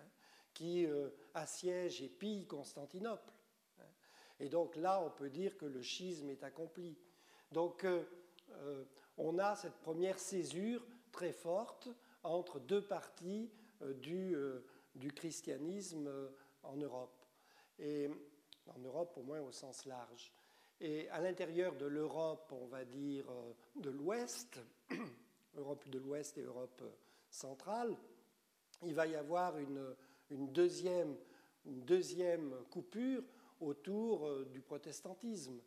qui 0.53 0.87
assiègent 1.33 2.03
et 2.03 2.09
pillent 2.09 2.47
Constantinople. 2.47 3.33
Hein. 3.81 3.85
Et 4.41 4.49
donc 4.49 4.77
là, 4.77 5.03
on 5.03 5.11
peut 5.11 5.31
dire 5.31 5.57
que 5.57 5.65
le 5.65 5.81
schisme 5.81 6.29
est 6.29 6.45
accompli. 6.45 6.99
Donc 7.53 7.85
euh, 7.85 8.03
euh, 8.53 8.85
on 9.19 9.39
a 9.39 9.55
cette 9.55 9.79
première 9.81 10.19
césure 10.19 10.85
très 11.13 11.33
forte 11.33 11.89
entre 12.23 12.59
deux 12.59 12.83
parties 12.83 13.51
euh, 13.83 13.93
du, 13.95 14.35
du, 14.95 15.13
christianisme 15.13 16.11
en 16.63 16.77
Europe. 16.77 17.22
Et 17.79 18.09
en 18.67 18.79
Europe 18.79 19.17
au 19.17 19.23
moins 19.23 19.41
au 19.41 19.53
sens 19.53 19.85
large. 19.87 20.33
Et 20.81 21.09
à 21.11 21.21
l'intérieur 21.21 21.77
de 21.77 21.87
l'Europe, 21.87 22.53
on 22.53 22.67
va 22.67 22.85
dire 22.85 23.25
de 23.77 23.91
l'Ouest, 23.91 24.61
Europe 25.55 25.89
de 25.89 25.99
l'Ouest 25.99 26.39
et 26.39 26.43
Europe 26.43 26.83
centrale, 27.31 27.97
il 28.85 28.95
va 28.95 29.07
y 29.07 29.15
avoir 29.15 29.59
une, 29.59 29.95
deuxième, 30.31 31.17
une 31.67 31.83
deuxième, 31.85 32.55
coupure 32.71 33.23
autour 33.61 34.45
du 34.47 34.61
protestantisme. 34.61 35.61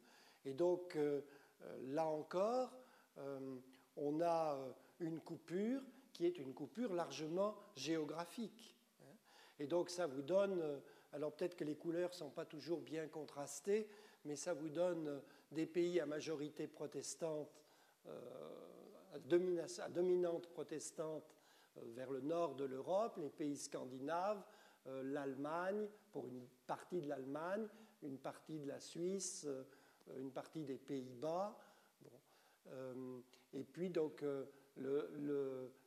Et 0.44 0.54
donc, 0.54 0.98
euh, 1.66 1.78
là 1.88 2.06
encore, 2.06 2.72
euh, 3.18 3.58
on 3.96 4.22
a 4.22 4.56
euh, 4.56 4.72
une 5.00 5.20
coupure 5.20 5.82
qui 6.14 6.26
est 6.26 6.38
une 6.38 6.54
coupure 6.54 6.94
largement 6.94 7.56
géographique. 7.76 8.76
Hein. 9.02 9.16
Et 9.60 9.68
donc 9.68 9.90
ça 9.90 10.08
vous 10.08 10.22
donne 10.22 10.82
Alors 11.16 11.32
peut-être 11.32 11.56
que 11.56 11.64
les 11.64 11.78
couleurs 11.78 12.10
ne 12.10 12.16
sont 12.16 12.30
pas 12.30 12.44
toujours 12.44 12.82
bien 12.82 13.08
contrastées, 13.08 13.88
mais 14.26 14.36
ça 14.36 14.54
vous 14.54 14.68
donne 14.68 15.22
des 15.50 15.66
pays 15.66 16.02
à 16.02 16.06
majorité 16.06 16.68
protestante, 16.68 17.64
à 19.14 19.20
dominante 19.90 20.48
protestante 20.48 21.34
vers 21.78 22.12
le 22.12 22.20
nord 22.20 22.56
de 22.56 22.66
l'Europe, 22.66 23.18
les 23.18 23.30
pays 23.30 23.56
scandinaves, 23.56 24.44
l'Allemagne, 25.04 25.88
pour 26.12 26.28
une 26.28 26.46
partie 26.68 27.00
de 27.00 27.08
l'Allemagne, 27.08 27.66
une 28.04 28.18
partie 28.18 28.60
de 28.60 28.68
la 28.68 28.82
Suisse, 28.82 29.48
une 30.18 30.32
partie 30.34 30.66
des 30.66 30.78
Pays-Bas. 30.78 31.58
et 33.54 33.64
puis 33.64 33.90
donc 33.90 34.22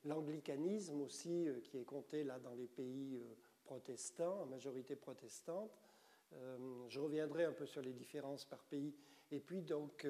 l'anglicanisme 0.05 1.01
aussi, 1.03 1.49
euh, 1.49 1.61
qui 1.61 1.79
est 1.79 1.85
compté 1.85 2.25
là 2.25 2.39
dans 2.39 2.55
les 2.55 2.67
pays 2.67 3.17
euh, 3.17 3.35
protestants, 3.69 4.41
en 4.41 4.47
majorité 4.47 4.97
protestante. 4.97 5.79
Euh, 6.33 6.87
je 6.89 7.01
reviendrai 7.01 7.45
un 7.45 7.53
peu 7.53 7.67
sur 7.67 7.83
les 7.83 7.93
différences 7.93 8.47
par 8.47 8.65
pays. 8.65 8.95
Et 9.31 9.41
puis 9.41 9.61
donc 9.61 10.07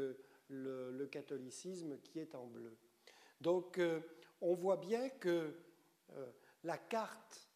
le, 0.49 1.07
catholicisme 1.07 1.99
qui 1.99 2.21
est 2.21 2.37
en 2.37 2.47
bleu. 2.47 2.77
Donc 3.41 3.81
on 4.41 4.55
voit 4.55 4.77
bien 4.77 5.09
que 5.09 5.53
la 6.63 6.79
carte, 6.79 7.49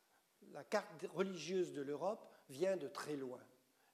la 0.52 0.64
carte 0.64 1.06
religieuse 1.14 1.72
de 1.72 1.82
l'Europe 1.82 2.26
vient 2.48 2.76
de 2.76 2.88
très 2.88 3.14
loin. 3.14 3.40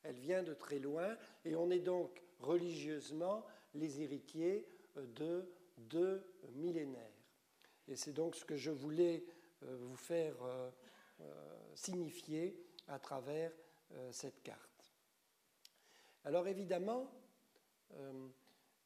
Elle 0.02 0.16
vient 0.16 0.42
de 0.42 0.54
très 0.54 0.78
loin 0.78 1.14
et 1.44 1.54
on 1.56 1.70
est 1.70 1.80
donc 1.80 2.22
religieusement 2.40 3.44
les 3.74 4.00
héritiers 4.00 4.66
de 4.96 5.46
deux 5.76 6.24
millénaires. 6.54 7.12
Et 7.86 7.96
c'est 7.96 8.12
donc 8.12 8.36
ce 8.36 8.44
que 8.44 8.56
je 8.56 8.70
voulais 8.70 9.24
euh, 9.62 9.76
vous 9.80 9.96
faire 9.96 10.36
euh, 11.78 11.90
euh, 11.90 12.10
signifier 12.10 12.56
à 12.88 12.98
travers 12.98 13.52
cette 14.10 14.42
carte. 14.42 14.92
Alors 16.24 16.46
évidemment, 16.46 17.10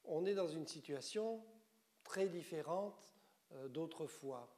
on 0.04 0.24
est 0.26 0.34
dans 0.34 0.46
une 0.46 0.66
situation 0.66 1.44
très 2.04 2.28
différente 2.28 3.10
d'autrefois. 3.70 4.48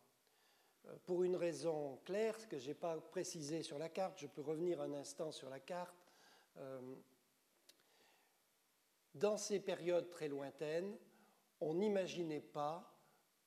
Pour 1.07 1.25
une 1.25 1.37
raison 1.37 1.99
claire, 2.05 2.39
ce 2.39 2.47
que 2.47 2.59
je 2.59 2.69
n'ai 2.69 2.75
pas 2.75 3.01
précisé 3.01 3.63
sur 3.63 3.79
la 3.79 3.89
carte, 3.89 4.19
je 4.19 4.27
peux 4.27 4.43
revenir 4.43 4.83
un 4.83 4.93
instant 4.93 5.33
sur 5.33 5.49
la 5.49 5.61
carte. 5.61 6.13
Dans 9.15 9.39
ces 9.39 9.61
périodes 9.61 10.11
très 10.11 10.29
lointaines, 10.29 10.95
on 11.61 11.75
n'imaginait 11.75 12.41
pas 12.41 12.95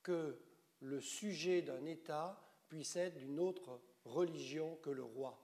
que 0.02 0.36
le 0.80 1.00
sujet 1.00 1.62
d'un 1.62 1.84
État 1.84 2.40
puisse 2.68 2.96
être 2.96 3.18
d'une 3.18 3.38
autre 3.38 3.80
religion 4.08 4.76
que 4.82 4.90
le 4.90 5.04
roi. 5.04 5.38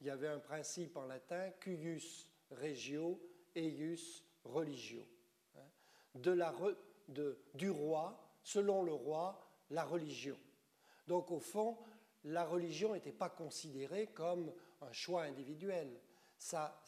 Il 0.00 0.06
y 0.06 0.10
avait 0.10 0.28
un 0.28 0.38
principe 0.38 0.96
en 0.96 1.06
latin, 1.06 1.50
cuius 1.60 2.30
regio, 2.50 3.20
eius 3.54 4.24
religio. 4.44 5.06
De 6.14 6.30
la, 6.30 6.54
de, 7.08 7.38
du 7.54 7.70
roi, 7.70 8.18
selon 8.42 8.82
le 8.82 8.92
roi, 8.92 9.46
la 9.70 9.84
religion. 9.84 10.38
Donc 11.06 11.30
au 11.30 11.40
fond, 11.40 11.78
la 12.24 12.44
religion 12.44 12.94
n'était 12.94 13.12
pas 13.12 13.30
considérée 13.30 14.08
comme 14.08 14.52
un 14.80 14.92
choix 14.92 15.22
individuel. 15.22 16.00
Ça, 16.38 16.82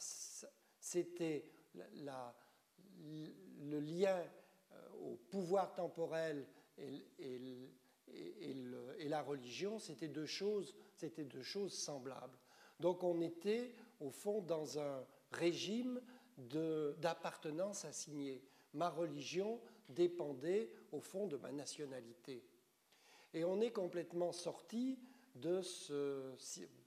c'était 0.79 1.45
le 1.73 3.79
lien 3.79 4.23
euh, 4.71 4.89
au 5.01 5.15
pouvoir 5.29 5.73
temporel 5.73 6.47
et, 6.77 7.69
la 9.09 9.21
religion, 9.21 9.79
c'était 9.79 10.07
deux 10.07 10.25
choses, 10.25 10.75
c'était 10.95 11.25
deux 11.25 11.41
choses 11.41 11.73
semblables. 11.73 12.37
Donc 12.79 13.03
on 13.03 13.19
était 13.21 13.73
au 13.99 14.11
fond 14.11 14.41
dans 14.41 14.79
un 14.79 15.03
régime 15.31 15.99
d'appartenance 16.37 17.83
assignée. 17.85 18.41
Ma 18.73 18.89
religion 18.89 19.59
dépendait 19.89 20.71
au 20.91 21.01
fond 21.01 21.27
de 21.27 21.35
ma 21.37 21.51
nationalité. 21.51 22.43
Et 23.33 23.43
on 23.43 23.59
est 23.61 23.71
complètement 23.71 24.31
sorti 24.31 24.99
de 25.35 25.61
ce, 25.61 26.33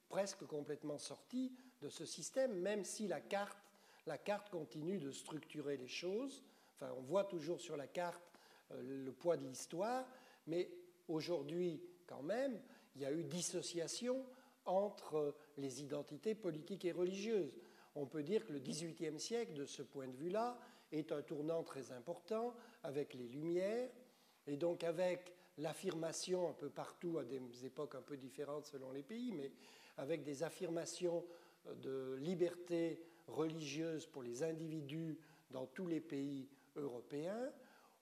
presque 0.09 0.47
complètement 0.47 0.99
sorti 0.99 1.53
de 1.81 1.89
ce 1.89 2.05
système, 2.05 2.55
même 2.61 2.85
si 2.85 3.07
la 3.07 3.21
carte, 3.21 3.59
la 4.07 4.19
carte 4.19 4.51
continue 4.51 4.99
de 4.99 5.11
structurer 5.11 5.77
les 5.77 5.89
choses. 5.89 6.43
Enfin, 6.75 6.93
on 6.97 7.03
voit 7.03 7.25
toujours 7.25 7.61
sur 7.61 7.77
la 7.77 7.87
carte 7.87 8.23
euh, 8.73 9.05
le 9.05 9.13
poids 9.13 9.37
de 9.37 9.45
l'histoire, 9.45 10.07
mais 10.47 10.71
aujourd'hui, 11.09 11.81
quand 12.07 12.23
même, 12.23 12.61
il 12.95 13.03
y 13.03 13.05
a 13.05 13.13
eu 13.13 13.25
dissociation 13.25 14.25
entre 14.65 15.35
les 15.57 15.83
identités 15.83 16.35
politiques 16.35 16.85
et 16.85 16.93
religieuses. 16.93 17.55
On 17.95 18.07
peut 18.07 18.23
dire 18.23 18.47
que 18.47 18.53
le 18.53 18.61
XVIIIe 18.61 19.19
siècle, 19.19 19.55
de 19.55 19.65
ce 19.65 19.83
point 19.83 20.09
de 20.09 20.17
vue-là, 20.17 20.59
est 20.93 21.13
un 21.13 21.23
tournant 21.23 21.63
très 21.63 21.91
important 21.93 22.55
avec 22.83 23.15
les 23.15 23.29
Lumières, 23.29 23.91
et 24.47 24.57
donc 24.57 24.85
avec 24.85 25.35
l'affirmation 25.59 26.49
un 26.49 26.53
peu 26.53 26.69
partout, 26.69 27.19
à 27.19 27.25
des 27.25 27.65
époques 27.65 27.95
un 27.95 28.03
peu 28.03 28.17
différentes 28.17 28.67
selon 28.67 28.93
les 28.93 29.03
pays, 29.03 29.33
mais 29.33 29.53
avec 29.97 30.23
des 30.23 30.43
affirmations 30.43 31.25
de 31.67 32.15
liberté 32.15 33.03
religieuse 33.27 34.07
pour 34.07 34.23
les 34.23 34.43
individus 34.43 35.19
dans 35.51 35.67
tous 35.67 35.87
les 35.87 36.01
pays 36.01 36.49
européens, 36.77 37.53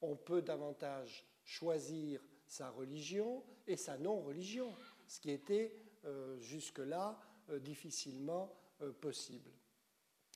on 0.01 0.17
peut 0.17 0.43
davantage 0.43 1.27
choisir 1.45 2.23
sa 2.51 2.69
religion 2.71 3.45
et 3.69 3.77
sa 3.77 3.97
non-religion, 3.97 4.75
ce 5.07 5.21
qui 5.21 5.31
était 5.31 5.73
euh, 6.05 6.37
jusque-là 6.41 7.19
euh, 7.49 7.61
difficilement 7.61 8.53
euh, 8.83 8.93
possible. 8.93 9.51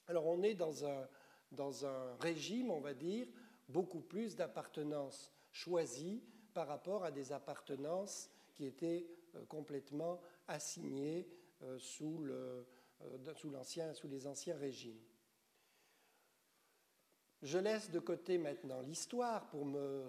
Alors 0.07 0.27
on 0.27 0.43
est 0.43 0.55
dans 0.55 0.85
un, 0.85 2.15
régime, 2.21 2.71
on 2.71 2.81
va 2.81 2.95
dire, 2.95 3.27
beaucoup 3.69 4.01
plus 4.01 4.37
d'appartenance 4.37 5.33
choisie 5.51 6.23
par 6.53 6.69
rapport 6.69 7.05
à 7.05 7.11
des 7.11 7.33
appartenances 7.33 8.31
qui 8.55 8.65
étaient 8.67 9.09
complètement 9.49 10.21
assignées 10.47 11.27
sous 11.79 12.25
les 14.05 14.27
anciens 14.27 14.57
régimes. 14.57 15.01
Je 17.43 17.59
laisse 17.59 17.91
de 17.91 17.99
côté 17.99 18.39
maintenant 18.39 18.81
l'histoire 18.81 19.49
pour 19.49 19.65
me 19.65 20.07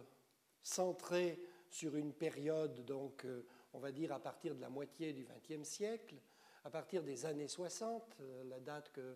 centrer 0.62 1.40
sur 1.76 1.98
une 1.98 2.14
période, 2.14 2.86
donc, 2.86 3.26
euh, 3.26 3.46
on 3.74 3.80
va 3.80 3.92
dire 3.92 4.14
à 4.14 4.20
partir 4.20 4.56
de 4.56 4.62
la 4.62 4.70
moitié 4.70 5.12
du 5.12 5.26
XXe 5.26 5.68
siècle, 5.68 6.16
à 6.64 6.70
partir 6.70 7.04
des 7.04 7.26
années 7.26 7.50
60, 7.50 8.16
euh, 8.22 8.44
la 8.46 8.62
date 8.62 8.94
que 8.94 9.02
euh, 9.02 9.16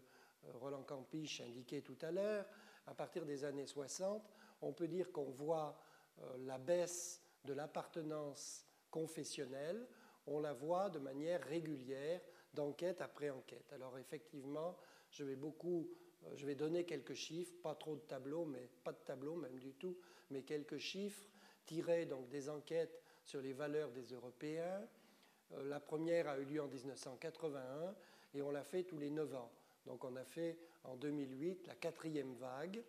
Roland 0.56 0.84
Campiche 0.84 1.40
indiquait 1.40 1.80
tout 1.80 1.98
à 2.02 2.12
l'heure, 2.12 2.46
à 2.86 2.94
partir 2.94 3.26
des 3.26 3.46
années 3.46 3.66
60, 3.66 4.30
on 4.62 4.74
peut 4.74 4.90
dire 4.90 5.10
qu'on 5.14 5.30
voit 5.30 5.80
la 6.40 6.58
baisse 6.58 7.22
de 7.46 7.54
l'appartenance 7.54 8.66
confessionnelle, 8.92 9.88
on 10.28 10.42
la 10.42 10.52
voit 10.52 10.90
de 10.90 11.00
manière 11.00 11.42
régulière, 11.44 12.20
d'enquête 12.54 13.00
après 13.00 13.30
enquête. 13.30 13.72
Alors 13.72 13.98
effectivement, 13.98 14.76
je 15.12 15.24
vais 15.24 15.38
beaucoup 15.38 15.88
je 16.36 16.46
vais 16.46 16.56
donner 16.56 16.84
quelques 16.84 17.14
chiffres, 17.14 17.54
pas 17.64 17.76
trop 17.76 17.96
de 17.96 18.02
tableaux, 18.02 18.44
mais 18.44 18.68
pas 18.84 18.92
de 18.92 18.98
tableaux 19.06 19.38
même 19.38 19.58
du 19.60 19.72
tout, 19.76 19.98
mais 20.30 20.42
quelques 20.42 20.78
chiffres 20.78 21.24
tirés 21.70 22.08
donc 22.08 22.28
des 22.30 22.50
enquêtes 22.50 23.00
sur 23.24 23.42
les 23.42 23.54
valeurs 23.54 23.92
des 23.92 24.12
Européens. 24.12 24.88
Euh, 25.52 25.64
la 25.70 25.80
première 25.80 26.28
a 26.28 26.40
eu 26.40 26.46
lieu 26.46 26.64
en 26.64 26.68
1981 26.68 27.96
et 28.34 28.42
on 28.42 28.50
l'a 28.50 28.64
fait 28.64 28.84
tous 28.84 28.98
les 28.98 29.12
9 29.12 29.36
ans. 29.36 29.52
Donc 29.86 30.04
on 30.04 30.16
a 30.16 30.24
fait 30.24 30.58
en 30.84 30.96
2008 30.96 31.68
la 31.68 31.76
quatrième 31.76 32.34
vague. 32.34 32.84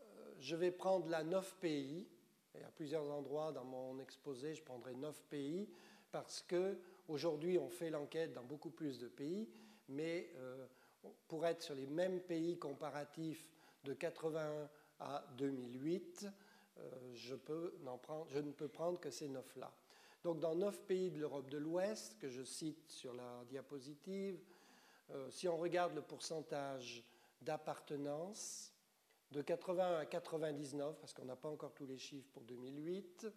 Euh, 0.00 0.34
je 0.38 0.54
vais 0.54 0.70
prendre 0.70 1.08
là 1.08 1.24
9 1.24 1.56
pays, 1.56 2.06
et 2.54 2.62
à 2.62 2.68
plusieurs 2.68 3.10
endroits 3.10 3.52
dans 3.52 3.64
mon 3.64 3.98
exposé, 3.98 4.54
je 4.54 4.62
prendrai 4.62 4.94
9 4.94 5.18
pays, 5.30 5.70
parce 6.12 6.42
que 6.42 6.78
aujourd'hui 7.08 7.56
on 7.56 7.70
fait 7.70 7.88
l'enquête 7.88 8.34
dans 8.34 8.44
beaucoup 8.44 8.70
plus 8.70 8.98
de 8.98 9.08
pays, 9.08 9.48
mais 9.88 10.30
pour 11.26 11.46
être 11.46 11.62
sur 11.62 11.74
les 11.74 11.86
mêmes 11.86 12.20
pays 12.20 12.58
comparatifs 12.58 13.48
de 13.84 13.94
81 13.94 14.68
à 14.98 15.24
2008, 15.38 16.28
euh, 16.78 17.14
je, 17.14 17.34
ne 17.34 18.52
peux 18.52 18.68
prendre 18.68 19.00
que 19.00 19.10
ces 19.10 19.28
neuf-là. 19.28 19.72
Donc 20.22 20.40
dans 20.40 20.54
neuf 20.54 20.80
pays 20.82 21.10
de 21.10 21.20
l'Europe 21.20 21.48
de 21.50 21.58
l'Ouest, 21.58 22.18
que 22.18 22.28
je 22.28 22.42
cite 22.42 22.90
sur 22.90 23.14
la 23.14 23.44
diapositive, 23.48 24.38
euh, 25.10 25.30
si 25.30 25.48
on 25.48 25.56
regarde 25.56 25.94
le 25.94 26.02
pourcentage 26.02 27.04
d'appartenance, 27.40 28.72
de 29.30 29.42
81 29.42 29.98
à 29.98 30.06
99, 30.06 30.98
parce 31.00 31.12
qu'on 31.12 31.24
n'a 31.24 31.36
pas 31.36 31.48
encore 31.48 31.72
tous 31.74 31.86
les 31.86 31.98
chiffres 31.98 32.28
pour 32.32 32.42
2008, 32.42 33.28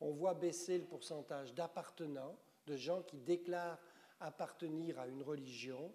on 0.00 0.10
voit 0.10 0.34
baisser 0.34 0.78
le 0.78 0.84
pourcentage 0.84 1.54
d'appartenants, 1.54 2.36
de 2.66 2.76
gens 2.76 3.02
qui 3.02 3.18
déclarent 3.18 3.78
appartenir 4.20 4.98
à 4.98 5.06
une 5.06 5.22
religion, 5.22 5.92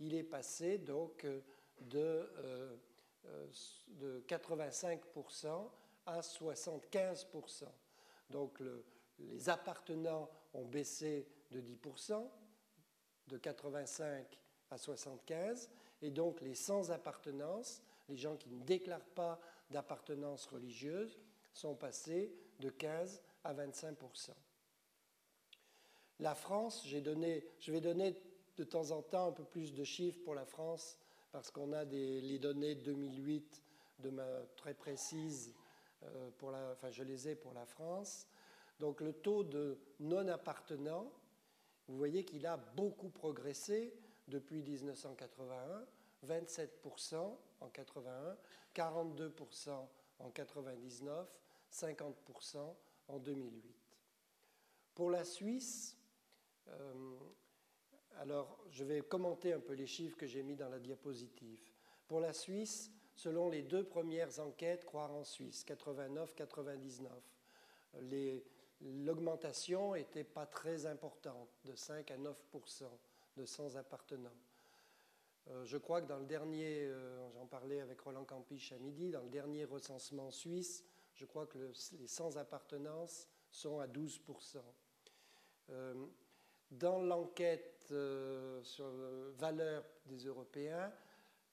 il 0.00 0.14
est 0.14 0.22
passé 0.22 0.78
donc 0.78 1.24
euh, 1.24 1.40
de 1.80 2.28
85% 4.28 5.68
à 6.10 6.20
75%. 6.20 7.64
Donc 8.30 8.60
les 9.18 9.48
appartenants 9.48 10.28
ont 10.54 10.64
baissé 10.64 11.28
de 11.50 11.60
10%, 11.60 12.28
de 13.28 13.36
85 13.36 14.38
à 14.70 14.78
75, 14.78 15.70
et 16.02 16.10
donc 16.10 16.40
les 16.40 16.54
sans 16.54 16.90
appartenance, 16.90 17.82
les 18.08 18.16
gens 18.16 18.36
qui 18.36 18.50
ne 18.50 18.62
déclarent 18.64 19.04
pas 19.14 19.40
d'appartenance 19.70 20.46
religieuse, 20.46 21.18
sont 21.52 21.74
passés 21.74 22.32
de 22.60 22.70
15 22.70 23.20
à 23.44 23.54
25% 23.54 24.30
La 26.20 26.34
France, 26.34 26.86
donné, 27.02 27.44
je 27.58 27.72
vais 27.72 27.80
donner 27.80 28.16
de 28.56 28.64
temps 28.64 28.90
en 28.90 29.02
temps 29.02 29.28
un 29.28 29.32
peu 29.32 29.44
plus 29.44 29.74
de 29.74 29.84
chiffres 29.84 30.20
pour 30.24 30.34
la 30.34 30.44
France, 30.44 30.96
parce 31.32 31.50
qu'on 31.50 31.72
a 31.72 31.84
les 31.84 32.38
données 32.38 32.74
de 32.74 32.82
2008 32.82 33.62
de 34.00 34.10
ma, 34.10 34.26
très 34.56 34.74
précises, 34.74 35.54
pour 36.38 36.50
la, 36.50 36.72
enfin 36.72 36.90
je 36.90 37.02
les 37.02 37.28
ai 37.28 37.34
pour 37.34 37.52
la 37.52 37.66
France. 37.66 38.26
Donc 38.78 39.00
le 39.00 39.12
taux 39.12 39.44
de 39.44 39.78
non-appartenants, 40.00 41.12
vous 41.88 41.96
voyez 41.96 42.24
qu'il 42.24 42.46
a 42.46 42.56
beaucoup 42.56 43.10
progressé 43.10 43.94
depuis 44.28 44.62
1981, 44.62 45.86
27% 46.26 47.36
en 47.60 47.68
81, 47.68 48.36
42% 48.74 49.70
en 50.18 50.30
99, 50.30 51.28
50% 51.72 52.74
en 53.08 53.18
2008. 53.18 53.74
Pour 54.94 55.10
la 55.10 55.24
Suisse, 55.24 55.96
euh, 56.68 57.18
alors 58.18 58.58
je 58.70 58.84
vais 58.84 59.02
commenter 59.02 59.52
un 59.52 59.60
peu 59.60 59.74
les 59.74 59.86
chiffres 59.86 60.16
que 60.16 60.26
j'ai 60.26 60.42
mis 60.42 60.56
dans 60.56 60.68
la 60.68 60.78
diapositive. 60.78 61.60
Pour 62.06 62.20
la 62.20 62.32
Suisse, 62.32 62.90
selon 63.20 63.50
les 63.50 63.60
deux 63.62 63.84
premières 63.84 64.40
enquêtes 64.40 64.86
Croire 64.86 65.12
en 65.12 65.24
Suisse, 65.24 65.66
89-99, 65.66 67.10
l'augmentation 68.80 69.94
n'était 69.94 70.24
pas 70.24 70.46
très 70.46 70.86
importante, 70.86 71.50
de 71.66 71.74
5 71.74 72.10
à 72.10 72.16
9% 72.16 72.84
de 73.36 73.44
sans 73.44 73.76
appartenants. 73.76 74.30
Euh, 75.48 75.66
je 75.66 75.76
crois 75.76 76.00
que 76.00 76.06
dans 76.06 76.18
le 76.18 76.24
dernier, 76.24 76.86
euh, 76.86 77.30
j'en 77.34 77.46
parlais 77.46 77.80
avec 77.80 78.00
Roland 78.00 78.24
Campiche 78.24 78.72
à 78.72 78.78
midi, 78.78 79.10
dans 79.10 79.22
le 79.22 79.28
dernier 79.28 79.64
recensement 79.64 80.30
suisse, 80.30 80.82
je 81.14 81.26
crois 81.26 81.46
que 81.46 81.58
les 81.98 82.06
sans 82.06 82.38
appartenance 82.38 83.28
sont 83.50 83.80
à 83.80 83.86
12 83.86 84.22
euh, 85.68 86.06
Dans 86.70 87.02
l'enquête 87.02 87.92
sur 88.62 88.86
la 88.86 89.30
valeur 89.36 89.84
des 90.06 90.24
Européens, 90.24 90.90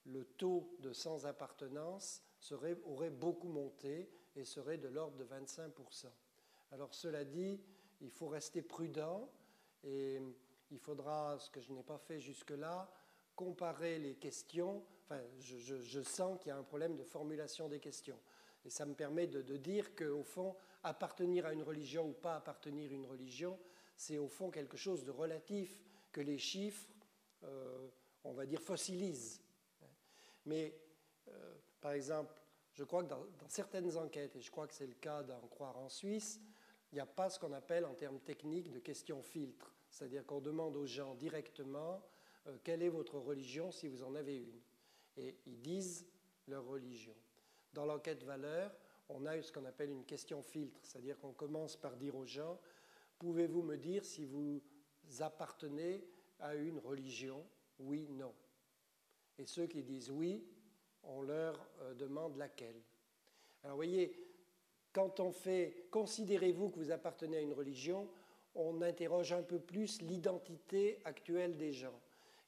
le 0.08 0.24
taux 0.24 0.76
de 0.80 0.94
sans 0.94 1.26
appartenance 1.26 2.24
serait, 2.40 2.78
aurait 2.86 3.10
beaucoup 3.10 3.50
monté 3.50 4.10
et 4.36 4.46
serait 4.46 4.78
de 4.78 4.88
l'ordre 4.88 5.18
de 5.18 5.26
25% 5.26 6.08
Alors 6.72 6.94
cela 6.94 7.26
dit, 7.26 7.60
il 8.02 8.12
faut 8.12 8.28
rester 8.28 8.62
prudent 8.62 9.30
et 9.84 10.22
il 10.72 10.80
faudra, 10.80 11.38
ce 11.40 11.50
que 11.50 11.62
je 11.62 11.72
n'ai 11.72 11.84
pas 11.84 11.98
fait 11.98 12.20
jusque-là, 12.20 12.92
comparer 13.36 14.00
les 14.00 14.16
questions. 14.16 14.84
Enfin, 15.06 15.22
je, 15.40 16.02
sens 16.02 16.38
qu'il 16.40 16.50
y 16.50 16.52
a 16.52 16.58
un 16.58 16.64
problème 16.64 16.96
de 16.96 17.04
formulation 17.04 17.70
des 17.70 17.80
questions. 17.80 18.20
Et 18.66 18.70
ça 18.70 18.86
me 18.86 18.94
permet 18.94 19.28
de, 19.28 19.58
dire 19.58 19.96
qu'au 19.96 20.24
fond, 20.24 20.56
appartenir 20.84 21.46
à 21.46 21.54
une 21.54 21.64
religion 21.64 22.10
ou 22.10 22.14
pas 22.14 22.36
appartenir 22.36 22.92
à 22.92 22.94
une 22.94 23.06
religion, 23.06 23.58
c'est 23.96 24.18
au 24.18 24.28
fond 24.28 24.52
quelque 24.52 24.78
chose 24.78 25.04
de 25.04 25.12
relatif 25.12 25.82
que 26.12 26.22
les 26.22 26.38
chiffres, 26.38 26.90
euh, 27.44 27.88
on 28.24 28.34
va 28.34 28.46
dire, 28.46 28.62
fossilisent. 28.62 29.42
Mais, 30.48 30.74
euh, 31.28 31.56
par 31.82 31.92
exemple, 31.92 32.34
je 32.74 32.84
crois 32.84 33.04
que 33.04 33.10
dans, 33.10 33.26
certaines 33.50 33.96
enquêtes, 33.98 34.36
et 34.38 34.42
je 34.42 34.50
crois 34.50 34.66
que 34.66 34.74
c'est 34.74 34.88
le 34.88 34.96
cas 34.96 35.22
d'en 35.22 35.42
croire 35.48 35.78
en 35.78 35.90
Suisse, 35.90 36.40
il 36.92 36.96
n'y 36.96 37.02
a 37.02 37.06
pas 37.06 37.30
ce 37.30 37.38
qu'on 37.38 37.52
appelle 37.52 37.86
en 37.86 37.94
termes 37.94 38.20
techniques 38.22 38.72
de 38.72 38.80
questions 38.80 39.22
filtres. 39.22 39.76
C'est-à-dire 39.90 40.26
qu'on 40.26 40.40
demande 40.40 40.78
aux 40.78 40.86
gens 40.86 41.16
directement 41.16 42.02
euh, 42.48 42.58
quelle 42.64 42.82
est 42.82 42.90
votre 42.90 43.20
religion 43.20 43.72
si 43.72 43.88
vous 43.88 44.04
en 44.04 44.16
avez 44.16 44.38
une. 44.38 44.62
Et 45.18 45.36
ils 45.46 45.60
disent 45.62 46.08
leur 46.48 46.66
religion. 46.66 47.16
Dans 47.74 47.86
l'enquête 47.86 48.24
valeur, 48.24 48.74
on 49.10 49.26
a 49.26 49.42
ce 49.42 49.52
qu'on 49.52 49.66
appelle 49.66 49.90
une 49.90 50.06
question 50.06 50.42
filtre, 50.42 50.80
c'est-à-dire 50.82 51.18
qu'on 51.20 51.34
commence 51.34 51.76
par 51.76 51.98
dire 51.98 52.16
aux 52.16 52.26
gens, 52.26 52.60
pouvez-vous 53.20 53.64
me 53.64 53.76
dire 53.76 54.06
si 54.06 54.26
vous 54.26 54.62
appartenez 55.20 56.08
à 56.40 56.56
une 56.56 56.80
religion? 56.80 57.46
Oui, 57.80 58.08
non. 58.10 58.34
Et 59.40 59.46
ceux 59.46 59.68
qui 59.68 59.84
disent 59.84 60.10
oui, 60.10 60.44
on 61.04 61.22
leur 61.22 61.68
euh, 61.82 61.94
demande 61.94 62.38
laquelle. 62.38 62.82
Alors 63.64 63.76
voyez, 63.76 64.14
quand 64.94 65.20
on 65.20 65.32
fait 65.32 65.88
considérez-vous 65.92 66.70
que 66.70 66.80
vous 66.80 66.92
appartenez 66.92 67.38
à 67.38 67.42
une 67.42 67.54
religion, 67.54 68.10
on 68.56 68.82
interroge 68.82 69.34
un 69.34 69.44
peu 69.44 69.60
plus 69.60 70.02
l'identité 70.02 71.00
actuelle 71.06 71.58
des 71.58 71.74
gens. 71.74 72.00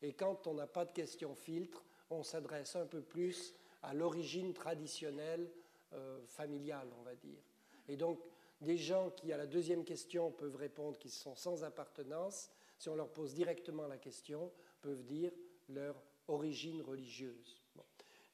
Et 0.01 0.13
quand 0.13 0.47
on 0.47 0.55
n'a 0.55 0.67
pas 0.67 0.85
de 0.85 0.91
question 0.91 1.35
filtre, 1.35 1.83
on 2.09 2.23
s'adresse 2.23 2.75
un 2.75 2.85
peu 2.85 3.01
plus 3.01 3.53
à 3.83 3.93
l'origine 3.93 4.53
traditionnelle 4.53 5.49
euh, 5.93 6.19
familiale, 6.25 6.87
on 6.99 7.03
va 7.03 7.15
dire. 7.15 7.39
Et 7.87 7.95
donc, 7.95 8.19
des 8.61 8.77
gens 8.77 9.11
qui, 9.11 9.31
à 9.31 9.37
la 9.37 9.45
deuxième 9.45 9.83
question, 9.83 10.31
peuvent 10.31 10.55
répondre 10.55 10.97
qu'ils 10.97 11.11
sont 11.11 11.35
sans 11.35 11.63
appartenance, 11.63 12.49
si 12.77 12.89
on 12.89 12.95
leur 12.95 13.09
pose 13.09 13.33
directement 13.33 13.87
la 13.87 13.97
question, 13.97 14.51
peuvent 14.81 15.03
dire 15.03 15.31
leur 15.69 15.95
origine 16.27 16.81
religieuse. 16.81 17.61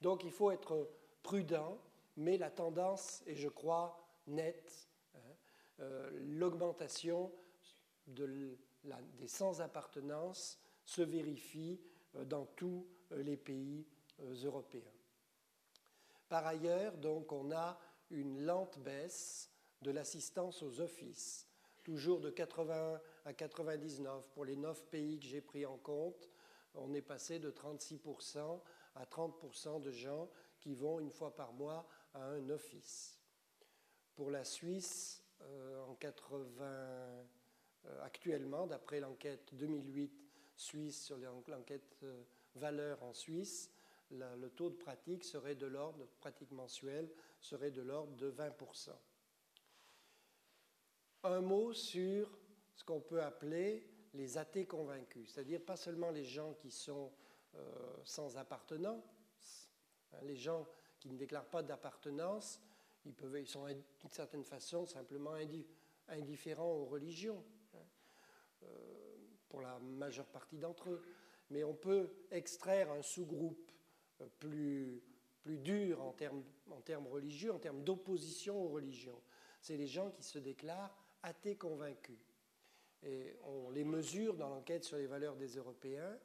Donc, 0.01 0.23
il 0.23 0.31
faut 0.31 0.51
être 0.51 0.89
prudent, 1.23 1.77
mais 2.17 2.37
la 2.37 2.51
tendance 2.51 3.23
est, 3.27 3.35
je 3.35 3.49
crois, 3.49 4.05
nette. 4.27 4.89
Hein, 5.15 5.19
euh, 5.79 6.09
l'augmentation 6.13 7.31
de 8.07 8.57
des 9.17 9.27
sans-appartenance 9.27 10.59
se 10.83 11.01
vérifie 11.01 11.79
euh, 12.15 12.25
dans 12.25 12.45
tous 12.45 12.87
euh, 13.11 13.23
les 13.23 13.37
pays 13.37 13.85
européens. 14.43 14.83
Par 16.29 16.45
ailleurs, 16.45 16.97
donc, 16.97 17.31
on 17.31 17.51
a 17.51 17.79
une 18.11 18.45
lente 18.45 18.79
baisse 18.79 19.49
de 19.81 19.91
l'assistance 19.91 20.63
aux 20.63 20.79
offices, 20.79 21.47
toujours 21.83 22.21
de 22.21 22.29
81 22.29 23.01
à 23.25 23.33
99 23.33 24.29
pour 24.33 24.45
les 24.45 24.55
neuf 24.55 24.83
pays 24.85 25.19
que 25.19 25.25
j'ai 25.25 25.41
pris 25.41 25.65
en 25.65 25.77
compte. 25.77 26.29
On 26.75 26.93
est 26.93 27.01
passé 27.01 27.39
de 27.39 27.51
36% 27.51 28.61
à 28.95 29.05
30% 29.05 29.81
de 29.81 29.91
gens 29.91 30.29
qui 30.59 30.73
vont 30.73 30.99
une 30.99 31.11
fois 31.11 31.35
par 31.35 31.53
mois 31.53 31.87
à 32.13 32.23
un 32.23 32.49
office. 32.49 33.19
Pour 34.15 34.31
la 34.31 34.43
Suisse, 34.43 35.23
en 35.87 35.95
80, 35.95 37.25
actuellement, 38.01 38.67
d'après 38.67 38.99
l'enquête 38.99 39.53
2008 39.53 40.25
suisse, 40.55 41.03
sur 41.03 41.17
l'enquête 41.47 41.97
euh, 42.03 42.23
valeur 42.55 43.01
en 43.03 43.13
Suisse, 43.13 43.71
le 44.11 44.49
taux 44.49 44.69
de 44.69 44.75
pratique 44.75 45.23
serait 45.23 45.55
de 45.55 45.65
l'ordre, 45.65 46.07
pratique 46.19 46.51
mensuelle, 46.51 47.09
serait 47.41 47.71
de 47.71 47.81
l'ordre 47.81 48.15
de 48.15 48.31
20%. 48.31 48.91
Un 51.23 51.41
mot 51.41 51.73
sur 51.73 52.37
ce 52.75 52.83
qu'on 52.83 53.01
peut 53.01 53.21
appeler 53.21 53.89
les 54.15 54.37
athées 54.37 54.65
convaincus, 54.65 55.31
c'est-à-dire 55.31 55.61
pas 55.61 55.77
seulement 55.77 56.11
les 56.11 56.23
gens 56.23 56.53
qui 56.53 56.71
sont 56.71 57.11
euh, 57.55 57.61
sans 58.03 58.37
appartenance, 58.37 59.69
hein, 60.13 60.17
les 60.23 60.35
gens 60.35 60.67
qui 60.99 61.09
ne 61.09 61.17
déclarent 61.17 61.49
pas 61.49 61.63
d'appartenance, 61.63 62.59
ils, 63.05 63.47
sont 63.47 63.65
d'une 63.67 64.11
certaine 64.11 64.43
façon 64.43 64.85
simplement 64.85 65.35
indifférents 66.07 66.71
aux 66.71 66.85
religions. 66.85 67.43
Hein. 67.75 67.77
Euh, 68.63 69.05
pour 69.55 69.61
la 69.61 69.79
majeure 69.79 70.25
partie 70.25 70.57
d'entre 70.57 70.89
eux. 70.89 71.01
Mais 71.49 71.63
on 71.63 71.73
peut 71.73 72.09
extraire 72.29 72.91
un 72.91 73.01
sous-groupe 73.01 73.71
euh, 74.19 74.27
plus, 74.37 75.01
plus 75.41 75.57
dur 75.59 76.01
en 76.01 76.11
termes, 76.11 76.43
en 76.69 76.81
termes 76.81 77.07
religieux, 77.07 77.53
en 77.53 77.59
termes 77.59 77.81
d'opposition 77.81 78.61
aux 78.61 78.67
religions. 78.67 79.21
C'est 79.61 79.77
les 79.77 79.87
gens 79.87 80.11
qui 80.11 80.23
se 80.23 80.39
déclarent 80.39 80.93
athées 81.23 81.55
convaincus. 81.55 82.19
Et 83.03 83.35
on 83.43 83.69
les 83.69 83.83
mesure 83.83 84.35
dans 84.35 84.49
l'enquête 84.49 84.83
sur 84.83 84.97
les 84.97 85.07
valeurs 85.07 85.35
des 85.35 85.55
Européens. 85.55 86.17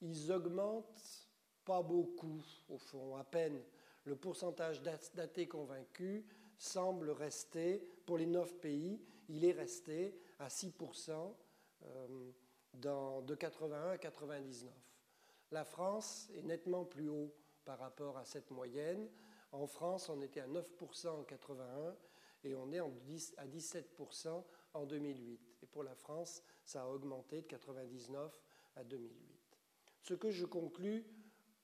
Ils 0.00 0.30
augmentent 0.30 1.28
pas 1.64 1.82
beaucoup, 1.82 2.42
au 2.68 2.78
fond, 2.78 3.16
à 3.16 3.24
peine. 3.24 3.60
Le 4.04 4.14
pourcentage 4.14 4.82
d'athées 4.82 5.48
convaincus 5.48 6.24
semble 6.58 7.10
rester, 7.10 7.78
pour 8.06 8.18
les 8.18 8.26
neuf 8.26 8.54
pays, 8.60 9.00
il 9.28 9.44
est 9.44 9.52
resté 9.52 10.16
à 10.38 10.48
6% 10.48 11.34
euh, 11.82 12.32
dans, 12.74 13.22
de 13.22 13.34
81 13.34 13.90
à 13.90 13.98
99. 13.98 14.70
La 15.50 15.64
France 15.64 16.28
est 16.34 16.42
nettement 16.42 16.84
plus 16.84 17.08
haut 17.08 17.34
par 17.64 17.78
rapport 17.78 18.16
à 18.16 18.24
cette 18.24 18.50
moyenne. 18.50 19.08
En 19.52 19.66
France, 19.66 20.08
on 20.08 20.20
était 20.22 20.40
à 20.40 20.48
9% 20.48 21.08
en 21.08 21.24
81 21.24 21.96
et 22.44 22.54
on 22.54 22.72
est 22.72 22.78
à 22.78 23.46
17% 23.46 24.44
en 24.76 24.86
2008. 24.86 25.40
Et 25.62 25.66
pour 25.66 25.82
la 25.82 25.94
France, 25.94 26.42
ça 26.64 26.82
a 26.82 26.86
augmenté 26.86 27.42
de 27.42 27.46
99 27.46 28.40
à 28.76 28.84
2008. 28.84 29.36
Ce 30.02 30.14
que 30.14 30.30
je 30.30 30.44
conclus 30.44 31.04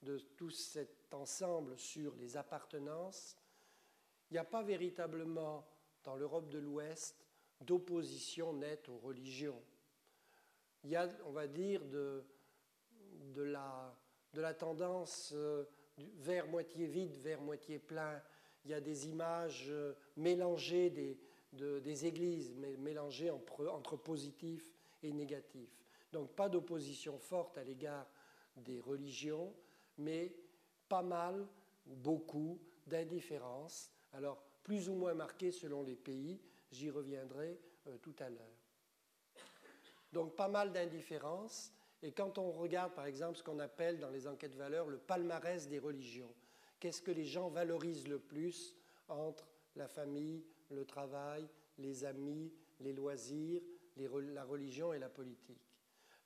de 0.02 0.18
tout 0.18 0.50
cet 0.50 1.14
ensemble 1.14 1.78
sur 1.78 2.14
les 2.16 2.36
appartenances, 2.36 3.36
il 4.30 4.34
n'y 4.34 4.38
a 4.38 4.44
pas 4.44 4.62
véritablement 4.62 5.66
dans 6.04 6.16
l'Europe 6.16 6.48
de 6.48 6.58
l'Ouest 6.58 7.26
d'opposition 7.60 8.52
nette 8.52 8.88
aux 8.88 8.98
religions. 8.98 9.62
il 10.82 10.90
y 10.90 10.96
a, 10.96 11.08
on 11.26 11.30
va 11.30 11.46
dire, 11.46 11.84
de, 11.84 12.24
la, 13.36 13.96
de 14.32 14.40
la 14.40 14.54
tendance 14.54 15.32
vers 15.96 16.48
moitié 16.48 16.86
vide, 16.86 17.16
vers 17.18 17.40
moitié 17.40 17.78
plein. 17.78 18.20
Il 18.64 18.72
y 18.72 18.74
a 18.74 18.80
des 18.80 19.08
images 19.08 19.72
mélangées 20.16 20.90
des, 20.90 21.18
des 21.52 22.06
églises, 22.06 22.54
mélangées 22.78 23.30
entre, 23.30 23.66
entre 23.68 23.96
positif 23.96 24.72
et 25.02 25.12
négatif. 25.12 25.68
Donc 26.12 26.30
pas 26.34 26.48
d'opposition 26.48 27.18
forte 27.18 27.58
à 27.58 27.64
l'égard 27.64 28.06
des 28.56 28.80
religions, 28.80 29.52
mais 29.98 30.34
pas 30.88 31.02
mal 31.02 31.46
ou 31.86 31.94
beaucoup 31.94 32.58
d'indifférence, 32.86 33.90
alors 34.12 34.42
plus 34.62 34.88
ou 34.88 34.94
moins 34.94 35.14
marquée 35.14 35.52
selon 35.52 35.82
les 35.82 35.96
pays, 35.96 36.40
j'y 36.70 36.90
reviendrai 36.90 37.58
euh, 37.86 37.96
tout 37.98 38.14
à 38.18 38.28
l'heure. 38.28 38.58
Donc 40.12 40.36
pas 40.36 40.48
mal 40.48 40.72
d'indifférence, 40.72 41.72
et 42.02 42.12
quand 42.12 42.38
on 42.38 42.50
regarde 42.50 42.92
par 42.92 43.06
exemple 43.06 43.38
ce 43.38 43.42
qu'on 43.42 43.58
appelle 43.58 43.98
dans 43.98 44.10
les 44.10 44.26
enquêtes 44.26 44.54
valeurs 44.54 44.88
le 44.88 44.98
palmarès 44.98 45.68
des 45.68 45.78
religions, 45.78 46.32
qu'est-ce 46.78 47.00
que 47.00 47.10
les 47.10 47.24
gens 47.24 47.48
valorisent 47.48 48.08
le 48.08 48.18
plus 48.18 48.76
entre 49.08 49.46
la 49.76 49.88
famille, 49.88 50.44
le 50.70 50.84
travail, 50.84 51.48
les 51.78 52.04
amis, 52.04 52.52
les 52.80 52.92
loisirs, 52.92 53.62
la 53.96 54.44
religion 54.44 54.92
et 54.92 54.98
la 54.98 55.08
politique 55.08 55.60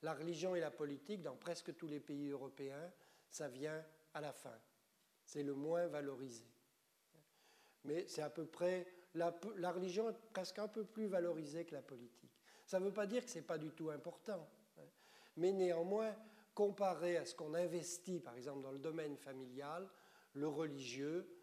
La 0.01 0.13
religion 0.13 0.55
et 0.55 0.59
la 0.59 0.71
politique, 0.71 1.21
dans 1.21 1.35
presque 1.35 1.75
tous 1.75 1.87
les 1.87 1.99
pays 1.99 2.29
européens, 2.29 2.91
ça 3.29 3.47
vient 3.47 3.83
à 4.13 4.21
la 4.21 4.31
fin. 4.31 4.57
C'est 5.25 5.43
le 5.43 5.53
moins 5.53 5.87
valorisé. 5.87 6.45
Mais 7.83 8.05
c'est 8.07 8.21
à 8.21 8.29
peu 8.29 8.45
près. 8.45 8.87
La, 9.15 9.37
la, 9.57 9.71
religion 9.71 10.09
est 10.09 10.17
presque 10.31 10.59
un 10.59 10.67
peu 10.67 10.83
plus 10.83 11.07
valorisée 11.07 11.65
que 11.65 11.73
la 11.73 11.81
politique. 11.81 12.31
Ça 12.65 12.79
ne 12.79 12.85
veut 12.85 12.93
pas 12.93 13.07
dire 13.07 13.23
que 13.23 13.31
ce 13.31 13.39
n'est 13.39 13.45
pas 13.45 13.57
du 13.57 13.71
tout 13.71 13.89
important. 13.89 14.47
Hein. 14.77 14.81
Mais 15.37 15.51
néanmoins, 15.51 16.13
comparé 16.53 17.17
à 17.17 17.25
ce 17.25 17.33
qu'on 17.35 17.53
investit, 17.53 18.19
par 18.19 18.35
exemple, 18.35 18.61
dans 18.61 18.71
le 18.71 18.79
domaine 18.79 19.17
familial, 19.17 19.87
le 20.33 20.47
religieux 20.47 21.36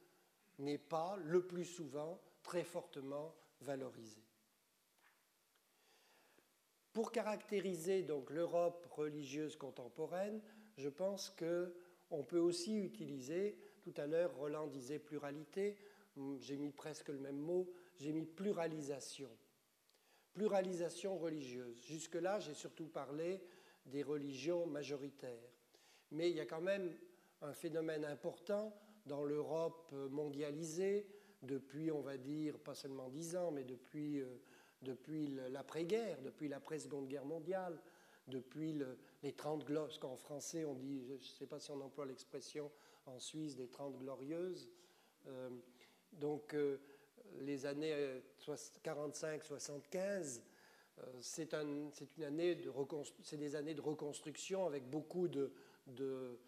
n'est 0.58 0.78
pas, 0.78 1.16
le 1.24 1.46
plus 1.46 1.64
souvent, 1.64 2.20
très 2.42 2.64
fortement 2.64 3.34
valorisé. 3.60 4.22
Pour 6.92 7.10
caractériser 7.10 8.02
donc 8.02 8.30
l'Europe 8.30 8.86
religieuse 8.92 9.56
contemporaine, 9.56 10.40
je 10.76 10.88
pense 10.88 11.30
que 11.30 11.74
on 12.10 12.22
peut 12.22 12.38
aussi 12.38 12.76
utiliser, 12.76 13.58
tout 13.82 13.94
à 13.96 14.06
l'heure 14.06 14.36
Roland 14.36 14.68
disait 14.68 15.00
pluralité, 15.00 15.76
hum, 16.16 16.38
j'ai 16.40 16.56
mis 16.56 16.70
presque 16.70 17.08
le 17.08 17.18
même 17.18 17.38
mot, 17.38 17.68
j'ai 17.96 18.12
mis 18.12 18.26
pluralisation. 18.26 19.30
Pluralisation 20.32 21.18
religieuse. 21.18 21.80
Jusque-là, 21.84 22.38
j'ai 22.38 22.54
surtout 22.54 22.86
parlé 22.86 23.42
des 23.86 24.02
religions 24.02 24.66
majoritaires. 24.66 25.50
Mais 26.10 26.30
il 26.30 26.36
y 26.36 26.40
a 26.40 26.46
quand 26.46 26.60
même 26.60 26.96
un 27.40 27.52
phénomène 27.52 28.04
important 28.04 28.72
dans 29.06 29.24
l'Europe 29.24 29.92
mondialisée, 30.10 31.06
depuis, 31.44 31.90
on 31.90 32.00
va 32.00 32.16
dire, 32.16 32.58
pas 32.58 32.74
seulement 32.74 33.08
dix 33.08 33.36
ans, 33.36 33.50
mais 33.50 33.64
depuis, 33.64 34.20
euh, 34.20 34.40
depuis 34.82 35.38
l'après-guerre, 35.50 36.20
depuis 36.22 36.48
l'après-seconde 36.48 37.08
guerre 37.08 37.24
mondiale, 37.24 37.78
depuis 38.26 38.74
les 39.22 39.32
30 39.32 39.64
glorieuses, 39.64 39.98
qu'en 39.98 40.16
français 40.16 40.64
on 40.64 40.74
dit, 40.74 41.04
je 41.06 41.12
ne 41.12 41.18
sais 41.18 41.46
pas 41.46 41.60
si 41.60 41.70
on 41.70 41.80
emploie 41.80 42.06
l'expression 42.06 42.70
en 43.06 43.18
Suisse, 43.18 43.54
des 43.54 43.68
30 43.68 43.98
glorieuses. 43.98 44.70
Euh, 45.26 45.50
donc 46.12 46.54
euh, 46.54 46.78
les 47.40 47.66
années 47.66 48.22
45-75, 48.40 50.40
euh, 50.98 51.02
c'est 51.20 51.52
un, 51.52 51.66
une 51.66 52.24
année 52.24 52.54
de 52.54 52.72
c'est 53.22 53.36
des 53.36 53.56
années 53.56 53.74
de 53.74 53.82
reconstruction 53.82 54.66
avec 54.66 54.88
beaucoup 54.88 55.28
de, 55.28 55.52
de, 55.86 56.38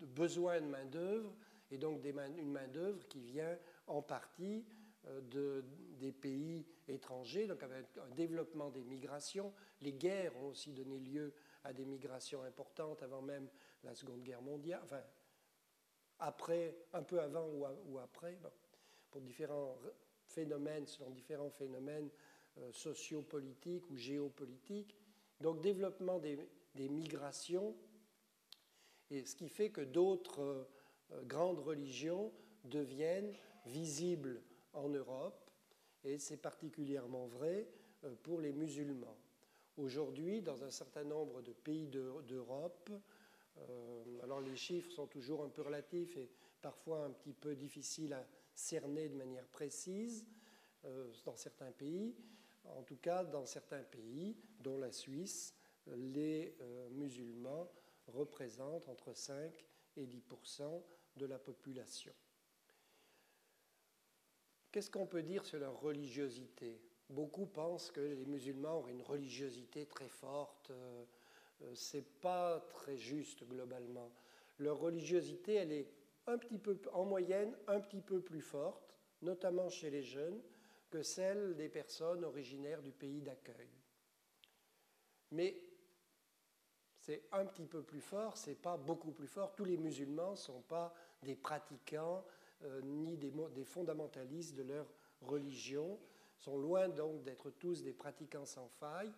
de 0.00 0.06
besoins 0.06 0.60
de 0.60 0.66
main-d'œuvre 0.66 1.34
et 1.70 1.78
donc 1.78 2.04
une 2.04 2.50
main-d'œuvre 2.50 3.06
qui 3.08 3.20
vient 3.20 3.58
en 3.86 4.02
partie 4.02 4.64
de, 5.04 5.64
des 5.98 6.12
pays 6.12 6.66
étrangers, 6.88 7.46
donc 7.46 7.62
avec 7.62 7.86
un 7.98 8.14
développement 8.14 8.70
des 8.70 8.84
migrations. 8.84 9.52
Les 9.80 9.92
guerres 9.92 10.36
ont 10.36 10.48
aussi 10.48 10.72
donné 10.72 10.98
lieu 10.98 11.32
à 11.64 11.72
des 11.72 11.84
migrations 11.84 12.42
importantes 12.42 13.02
avant 13.02 13.22
même 13.22 13.48
la 13.84 13.94
Seconde 13.94 14.22
Guerre 14.22 14.42
mondiale, 14.42 14.80
enfin, 14.84 15.02
après, 16.18 16.76
un 16.92 17.02
peu 17.02 17.20
avant 17.20 17.46
ou, 17.86 17.98
après, 17.98 18.38
pour 19.10 19.20
différents 19.20 19.78
phénomènes, 20.26 20.86
selon 20.86 21.10
différents 21.10 21.50
phénomènes 21.50 22.10
euh, 22.58 22.72
sociopolitiques 22.72 23.90
ou 23.90 23.96
géopolitiques. 23.96 24.96
Donc, 25.40 25.60
développement 25.60 26.18
des, 26.18 26.38
migrations, 26.74 27.76
et 29.10 29.24
ce 29.26 29.36
qui 29.36 29.48
fait 29.48 29.70
que 29.70 29.82
d'autres 29.82 30.40
euh, 30.40 30.64
grandes 31.24 31.60
religions 31.60 32.32
deviennent 32.64 33.32
visibles 33.66 34.42
en 34.72 34.88
Europe, 34.88 35.50
et 36.04 36.18
c'est 36.18 36.36
particulièrement 36.36 37.26
vrai 37.26 37.68
euh, 38.04 38.14
pour 38.22 38.40
les 38.40 38.52
musulmans. 38.52 39.16
Aujourd'hui, 39.76 40.40
dans 40.40 40.64
un 40.64 40.70
certain 40.70 41.04
nombre 41.04 41.42
de 41.42 41.52
pays 41.52 41.88
d'Europe, 41.88 42.90
euh, 43.58 44.22
alors 44.22 44.40
les 44.40 44.56
chiffres 44.56 44.90
sont 44.90 45.06
toujours 45.06 45.42
un 45.42 45.48
peu 45.48 45.62
relatifs 45.62 46.16
et 46.16 46.30
parfois 46.62 47.04
un 47.04 47.10
petit 47.10 47.32
peu 47.32 47.54
difficiles 47.54 48.12
à 48.12 48.26
cerner 48.54 49.08
de 49.08 49.16
manière 49.16 49.46
précise 49.48 50.26
euh, 50.84 51.12
dans 51.24 51.36
certains 51.36 51.72
pays. 51.72 52.14
En 52.64 52.82
tout 52.82 52.96
cas, 52.96 53.22
dans 53.24 53.46
certains 53.46 53.82
pays, 53.82 54.36
dont 54.60 54.78
la 54.78 54.90
Suisse, 54.90 55.54
les 55.86 56.56
euh, 56.60 56.88
musulmans 56.90 57.70
représentent 58.08 58.88
entre 58.88 59.12
5 59.12 59.65
et 59.96 60.06
10% 60.06 60.82
de 61.16 61.26
la 61.26 61.38
population. 61.38 62.12
Qu'est-ce 64.72 64.90
qu'on 64.90 65.06
peut 65.06 65.22
dire 65.22 65.44
sur 65.44 65.58
leur 65.58 65.80
religiosité? 65.80 66.80
Beaucoup 67.08 67.46
pensent 67.46 67.90
que 67.90 68.00
les 68.00 68.26
musulmans 68.26 68.80
ont 68.80 68.88
une 68.88 69.02
religiosité 69.02 69.86
très 69.86 70.08
forte. 70.08 70.70
Euh, 70.70 71.04
euh, 71.62 71.74
Ce 71.74 71.96
n'est 71.96 72.02
pas 72.02 72.60
très 72.70 72.96
juste 72.96 73.44
globalement. 73.44 74.12
Leur 74.58 74.78
religiosité, 74.78 75.54
elle 75.54 75.72
est 75.72 75.90
un 76.26 76.38
petit 76.38 76.58
peu, 76.58 76.78
en 76.92 77.04
moyenne 77.04 77.56
un 77.68 77.80
petit 77.80 78.00
peu 78.00 78.20
plus 78.20 78.40
forte, 78.40 78.96
notamment 79.22 79.70
chez 79.70 79.90
les 79.90 80.02
jeunes, 80.02 80.42
que 80.90 81.02
celle 81.02 81.56
des 81.56 81.68
personnes 81.68 82.24
originaires 82.24 82.82
du 82.82 82.92
pays 82.92 83.22
d'accueil. 83.22 83.70
Mais 85.30 85.65
c'est 87.06 87.22
un 87.30 87.44
petit 87.44 87.66
peu 87.66 87.82
plus 87.82 88.00
fort, 88.00 88.36
c'est 88.36 88.60
pas 88.60 88.76
beaucoup 88.76 89.12
plus 89.12 89.28
fort. 89.28 89.54
Tous 89.54 89.64
les 89.64 89.76
musulmans 89.76 90.32
ne 90.32 90.36
sont 90.36 90.60
pas 90.62 90.92
des 91.22 91.36
pratiquants 91.36 92.24
euh, 92.64 92.80
ni 92.82 93.16
des, 93.16 93.64
fondamentalistes 93.64 94.56
de 94.56 94.64
leur 94.64 94.86
religion 95.20 96.00
sont 96.36 96.58
loin 96.58 96.88
donc 96.88 97.22
d'être 97.22 97.50
tous 97.50 97.84
des 97.84 97.92
pratiquants 97.92 98.44
sans 98.44 98.68
faille. 98.68 99.12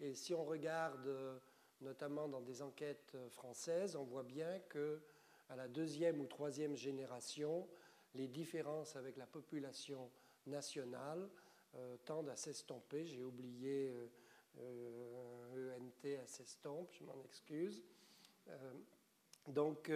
Et 0.00 0.14
si 0.14 0.34
on 0.34 0.44
regarde 0.44 1.06
euh, 1.06 1.38
notamment 1.80 2.28
dans 2.28 2.42
des 2.42 2.60
enquêtes 2.60 3.12
euh, 3.14 3.30
françaises, 3.30 3.96
on 3.96 4.04
voit 4.04 4.22
bien 4.22 4.58
que 4.68 5.00
à 5.48 5.56
la 5.56 5.66
deuxième 5.66 6.20
ou 6.20 6.26
troisième 6.26 6.76
génération, 6.76 7.66
les 8.14 8.28
différences 8.28 8.96
avec 8.96 9.16
la 9.16 9.26
population 9.26 10.10
nationale 10.46 11.28
tendent 12.04 12.28
à 12.28 12.36
s'estomper. 12.36 13.04
J'ai 13.04 13.22
oublié 13.22 13.92
euh, 14.58 15.76
ENT 15.78 16.18
à 16.22 16.26
s'estompe, 16.26 16.90
je 16.92 17.04
m'en 17.04 17.22
excuse. 17.24 17.82
donc 19.46 19.90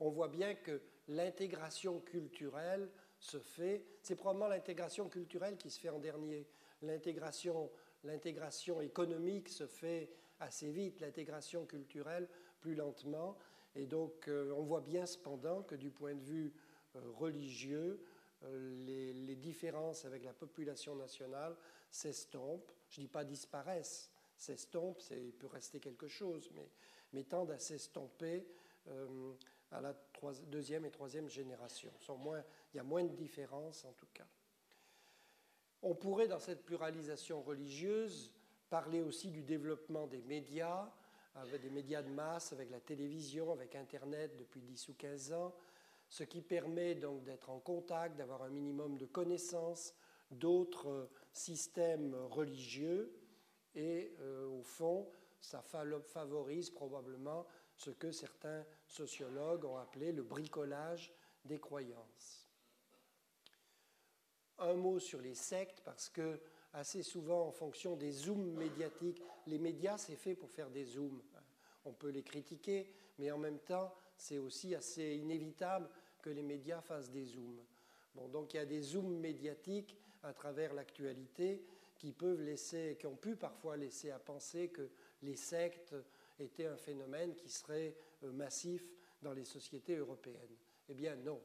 on 0.00 0.10
voit 0.10 0.28
bien 0.28 0.54
que 0.54 0.80
l'intégration 1.08 2.00
culturelle 2.00 2.90
se 3.18 3.38
fait, 3.38 3.84
c'est 4.02 4.16
probablement 4.16 4.48
l'intégration 4.48 5.08
culturelle 5.08 5.56
qui 5.56 5.70
se 5.70 5.78
fait 5.78 5.90
en 5.90 5.98
dernier. 5.98 6.46
L'intégration, 6.82 7.70
l'intégration 8.04 8.80
économique 8.80 9.48
se 9.48 9.66
fait 9.66 10.10
assez 10.40 10.70
vite, 10.70 11.00
l'intégration 11.00 11.66
culturelle 11.66 12.28
plus 12.60 12.74
lentement. 12.74 13.36
Et 13.74 13.86
donc 13.86 14.26
euh, 14.28 14.52
on 14.56 14.62
voit 14.62 14.80
bien 14.80 15.06
cependant 15.06 15.62
que 15.62 15.74
du 15.74 15.90
point 15.90 16.14
de 16.14 16.24
vue 16.24 16.52
euh, 16.96 17.00
religieux, 17.14 18.02
euh, 18.44 18.74
les, 18.86 19.36
différences 19.36 20.04
avec 20.04 20.24
la 20.24 20.32
population 20.32 20.96
nationale 20.96 21.56
s'estompent. 21.90 22.72
Je 22.88 23.00
ne 23.00 23.06
dis 23.06 23.08
pas 23.08 23.24
disparaissent, 23.24 24.10
s'estompent, 24.36 25.02
il 25.10 25.32
peut 25.32 25.46
rester 25.46 25.80
quelque 25.80 26.08
chose, 26.08 26.50
mais, 26.54 26.70
mais 27.12 27.24
tendent 27.24 27.52
à 27.52 27.58
s'estomper 27.58 28.46
à 29.70 29.80
la 29.80 29.94
deuxième 30.46 30.84
et 30.84 30.90
troisième 30.90 31.28
génération. 31.28 31.92
il 32.72 32.76
y 32.76 32.80
a 32.80 32.82
moins 32.82 33.04
de 33.04 33.14
différences 33.14 33.84
en 33.84 33.92
tout 33.92 34.08
cas. 34.12 34.26
On 35.82 35.94
pourrait, 35.94 36.28
dans 36.28 36.40
cette 36.40 36.64
pluralisation 36.64 37.40
religieuse, 37.42 38.32
parler 38.68 39.00
aussi 39.00 39.30
du 39.30 39.42
développement 39.42 40.06
des 40.06 40.20
médias, 40.22 40.92
avec 41.34 41.62
des 41.62 41.70
médias 41.70 42.02
de 42.02 42.10
masse, 42.10 42.52
avec 42.52 42.70
la 42.70 42.80
télévision, 42.80 43.52
avec 43.52 43.74
Internet 43.76 44.36
depuis 44.36 44.60
10 44.60 44.88
ou 44.88 44.94
15 44.94 45.32
ans, 45.32 45.54
ce 46.08 46.24
qui 46.24 46.42
permet 46.42 46.94
donc 46.96 47.22
d'être 47.22 47.50
en 47.50 47.60
contact, 47.60 48.16
d'avoir 48.16 48.42
un 48.42 48.50
minimum 48.50 48.98
de 48.98 49.06
connaissances 49.06 49.94
d'autres 50.30 51.08
systèmes 51.32 52.14
religieux 52.30 53.12
et, 53.74 54.12
euh, 54.20 54.46
au 54.46 54.62
fond, 54.62 55.10
ça 55.40 55.62
favorise 55.62 56.70
probablement 56.70 57.46
ce 57.76 57.90
que 57.90 58.12
certains 58.12 58.64
sociologues 58.86 59.64
ont 59.64 59.78
appelé 59.78 60.12
le 60.12 60.22
bricolage 60.22 61.12
des 61.44 61.58
croyances. 61.58 62.48
Un 64.58 64.74
mot 64.74 64.98
sur 64.98 65.20
les 65.22 65.34
sectes, 65.34 65.80
parce 65.84 66.10
que 66.10 66.40
assez 66.72 67.02
souvent, 67.02 67.46
en 67.46 67.52
fonction 67.52 67.96
des 67.96 68.12
zooms 68.12 68.52
médiatiques, 68.52 69.22
les 69.46 69.58
médias, 69.58 69.96
c'est 69.96 70.16
fait 70.16 70.34
pour 70.34 70.50
faire 70.50 70.70
des 70.70 70.84
zooms. 70.84 71.22
On 71.84 71.92
peut 71.92 72.10
les 72.10 72.22
critiquer, 72.22 72.92
mais 73.18 73.30
en 73.30 73.38
même 73.38 73.58
temps, 73.60 73.94
c'est 74.16 74.38
aussi 74.38 74.74
assez 74.74 75.16
inévitable 75.16 75.88
que 76.20 76.30
les 76.30 76.42
médias 76.42 76.82
fassent 76.82 77.10
des 77.10 77.24
zooms. 77.24 77.64
Bon, 78.14 78.28
donc 78.28 78.52
il 78.52 78.58
y 78.58 78.60
a 78.60 78.66
des 78.66 78.82
zooms 78.82 79.18
médiatiques 79.18 79.96
à 80.22 80.32
travers 80.32 80.74
l'actualité 80.74 81.64
qui 81.98 82.12
peuvent 82.12 82.40
laisser, 82.40 82.96
qui 82.98 83.06
ont 83.06 83.16
pu 83.16 83.36
parfois 83.36 83.76
laisser 83.76 84.10
à 84.10 84.18
penser 84.18 84.68
que 84.68 84.90
les 85.22 85.36
sectes 85.36 85.94
étaient 86.38 86.66
un 86.66 86.76
phénomène 86.76 87.34
qui 87.34 87.48
serait 87.48 87.94
euh, 88.24 88.32
massif 88.32 88.82
dans 89.22 89.32
les 89.32 89.44
sociétés 89.44 89.96
européennes. 89.96 90.56
Eh 90.88 90.94
bien 90.94 91.14
non, 91.16 91.40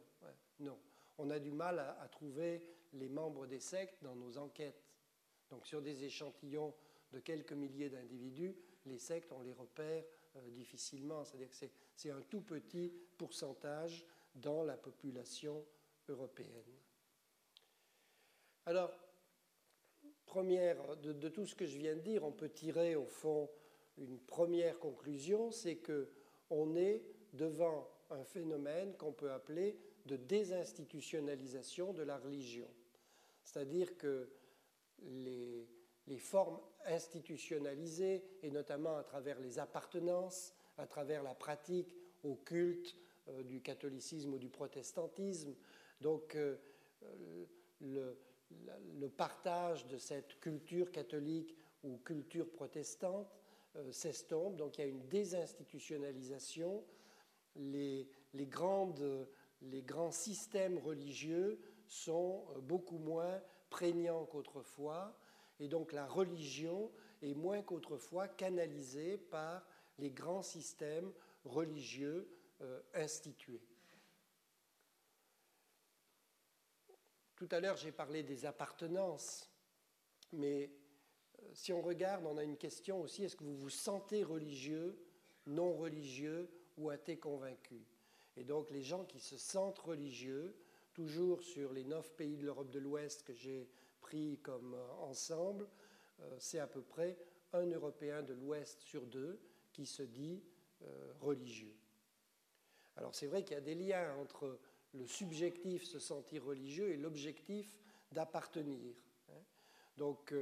non. 0.59 0.77
On 1.17 1.29
a 1.29 1.39
du 1.39 1.51
mal 1.51 1.79
à, 1.79 2.07
trouver 2.09 2.63
les 2.93 3.09
membres 3.09 3.47
des 3.47 3.59
sectes 3.59 4.01
dans 4.03 4.15
nos 4.15 4.37
enquêtes. 4.37 4.83
Donc 5.49 5.65
sur 5.65 5.81
des 5.81 6.03
échantillons 6.03 6.73
de 7.11 7.19
quelques 7.19 7.53
milliers 7.53 7.89
d'individus, 7.89 8.55
les 8.85 8.99
sectes, 8.99 9.31
on 9.31 9.41
les 9.41 9.53
repère 9.53 10.03
euh, 10.35 10.49
difficilement. 10.49 11.23
C'est-à-dire 11.23 11.49
que 11.49 11.67
c'est 11.95 12.11
un 12.11 12.21
tout 12.21 12.41
petit 12.41 12.91
pourcentage 13.17 14.05
dans 14.35 14.63
la 14.63 14.77
population 14.77 15.65
européenne. 16.09 16.84
Alors, 18.67 18.91
première, 20.25 20.97
de, 20.97 21.29
tout 21.29 21.45
ce 21.45 21.53
que 21.53 21.67
je 21.67 21.77
viens 21.77 21.95
de 21.95 22.01
dire, 22.01 22.23
on 22.23 22.31
peut 22.31 22.49
tirer 22.49 22.95
au 22.95 23.05
fond 23.05 23.49
une 23.97 24.19
première 24.19 24.79
conclusion, 24.79 25.51
c'est 25.51 25.77
que 25.77 26.09
on 26.49 26.75
est 26.75 27.03
devant 27.33 27.87
un 28.09 28.23
phénomène 28.23 28.95
qu'on 28.97 29.13
peut 29.13 29.31
appeler 29.31 29.77
de 30.05 30.15
désinstitutionnalisation 30.15 31.93
de 31.93 32.03
la 32.03 32.17
religion. 32.17 32.67
C'est-à-dire 33.43 33.97
que 33.97 34.29
les, 34.99 35.67
les, 36.07 36.19
formes 36.19 36.59
institutionnalisées, 36.85 38.23
et 38.41 38.49
notamment 38.49 38.97
à 38.97 39.03
travers 39.03 39.39
les 39.39 39.59
appartenances, 39.59 40.53
à 40.77 40.87
travers 40.87 41.23
la 41.23 41.35
pratique 41.35 41.95
au 42.23 42.35
culte 42.35 42.95
euh, 43.27 43.43
du 43.43 43.61
catholicisme 43.61 44.33
ou 44.33 44.39
du 44.39 44.49
protestantisme, 44.49 45.55
donc 46.01 46.35
euh, 46.35 46.57
le, 47.81 48.17
le, 48.99 49.09
partage 49.09 49.87
de 49.87 49.97
cette 49.97 50.39
culture 50.39 50.91
catholique 50.91 51.55
ou 51.83 51.97
culture 51.97 52.49
protestante 52.49 53.27
euh, 53.75 53.91
s'estompe, 53.91 54.55
donc 54.57 54.77
il 54.77 54.81
y 54.81 54.83
a 54.83 54.87
une 54.87 55.07
désinstitutionnalisation. 55.07 56.83
Les, 57.55 58.07
grands 58.33 58.91
systèmes 60.11 60.77
religieux 60.79 61.59
sont 61.87 62.45
euh, 62.55 62.61
beaucoup 62.61 62.97
moins 62.97 63.41
prégnants 63.69 64.25
qu'autrefois, 64.25 65.17
et 65.59 65.67
donc 65.67 65.93
la 65.93 66.05
religion 66.05 66.91
est 67.21 67.33
moins 67.33 67.61
qu'autrefois 67.61 68.27
canalisée 68.27 69.17
par 69.17 69.65
les 69.97 70.11
grands 70.11 70.41
systèmes 70.41 71.11
religieux 71.45 72.27
euh, 72.61 72.81
institués. 72.93 73.61
Tout 77.35 77.49
à 77.51 77.59
l'heure, 77.59 77.77
j'ai 77.77 77.91
parlé 77.91 78.23
des 78.23 78.45
appartenances, 78.45 79.49
mais 80.31 80.71
si 81.53 81.73
on 81.73 81.81
regarde, 81.81 82.25
on 82.25 82.37
a 82.37 82.43
une 82.43 82.57
question 82.57 83.01
aussi, 83.01 83.23
est-ce 83.23 83.35
que 83.35 83.43
vous 83.43 83.57
vous 83.57 83.69
sentez 83.69 84.23
religieux, 84.23 84.97
non 85.45 85.73
religieux 85.73 86.49
ou 86.77 86.89
athée 86.89 87.17
convaincu? 87.17 87.85
Et 88.37 88.43
donc 88.43 88.69
les 88.71 88.81
gens 88.81 89.05
qui 89.05 89.19
se 89.19 89.37
sentent 89.37 89.79
religieux, 89.79 90.55
toujours 90.93 91.43
sur 91.43 91.73
les 91.73 91.83
neuf 91.83 92.13
pays 92.13 92.37
de 92.37 92.45
l'Europe 92.45 92.71
de 92.71 92.79
l'Ouest 92.79 93.23
que 93.23 93.33
j'ai 93.33 93.69
pris 93.99 94.39
comme 94.39 94.73
euh, 94.73 94.91
ensemble, 95.01 95.67
euh, 96.21 96.35
c'est 96.39 96.59
à 96.59 96.67
peu 96.67 96.81
près 96.81 97.17
un 97.53 97.65
Européen 97.65 98.23
de 98.23 98.33
l'Ouest 98.33 98.81
sur 98.81 99.05
deux 99.05 99.39
qui 99.71 99.85
se 99.85 100.03
dit 100.03 100.41
euh, 100.83 101.13
religieux. 101.19 101.75
Alors 102.95 103.13
c'est 103.13 103.27
vrai 103.27 103.43
qu'il 103.43 103.55
y 103.55 103.57
a 103.57 103.61
des 103.61 103.75
liens 103.75 104.15
entre 104.15 104.57
le 104.95 105.07
subjectif 105.07 105.83
se 105.83 105.99
sentir 105.99 106.45
religieux 106.45 106.91
et 106.91 106.97
l'objectif 106.97 107.77
d'appartenir. 108.11 108.95
Hein. 109.29 109.41
Donc 109.97 110.33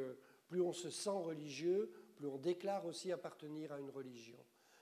plus 0.47 0.61
on 0.61 0.73
se 0.73 0.89
sent 0.89 1.09
religieux, 1.09 1.91
plus 2.15 2.27
on 2.27 2.37
déclare 2.37 2.85
aussi 2.85 3.11
appartenir 3.11 3.71
à 3.71 3.79
une 3.79 3.89
religion. 3.89 4.37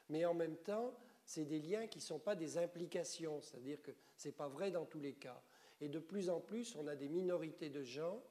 Mais 0.10 0.26
en 0.26 0.34
même 0.34 0.58
temps, 0.58 0.94
c'est 1.26 1.46
des 1.46 1.60
liens 1.60 1.88
qui 1.88 2.00
ne 2.00 2.04
sont 2.04 2.20
pas 2.20 2.36
des 2.36 2.58
implications, 2.58 3.42
c'est-à-dire 3.42 3.82
que 3.82 3.92
ce 4.18 4.28
n'est 4.28 4.34
pas 4.34 4.48
vrai 4.48 4.72
dans 4.72 4.86
tous 4.86 5.00
les 5.00 5.14
cas. 5.14 5.42
Et 5.80 5.88
de 5.88 6.00
plus 6.00 6.30
en 6.30 6.42
plus, 6.42 6.76
on 6.76 6.88
a 6.88 6.96
des 6.96 7.10
minorités 7.10 7.70
de 7.70 7.84
gens 7.84 8.22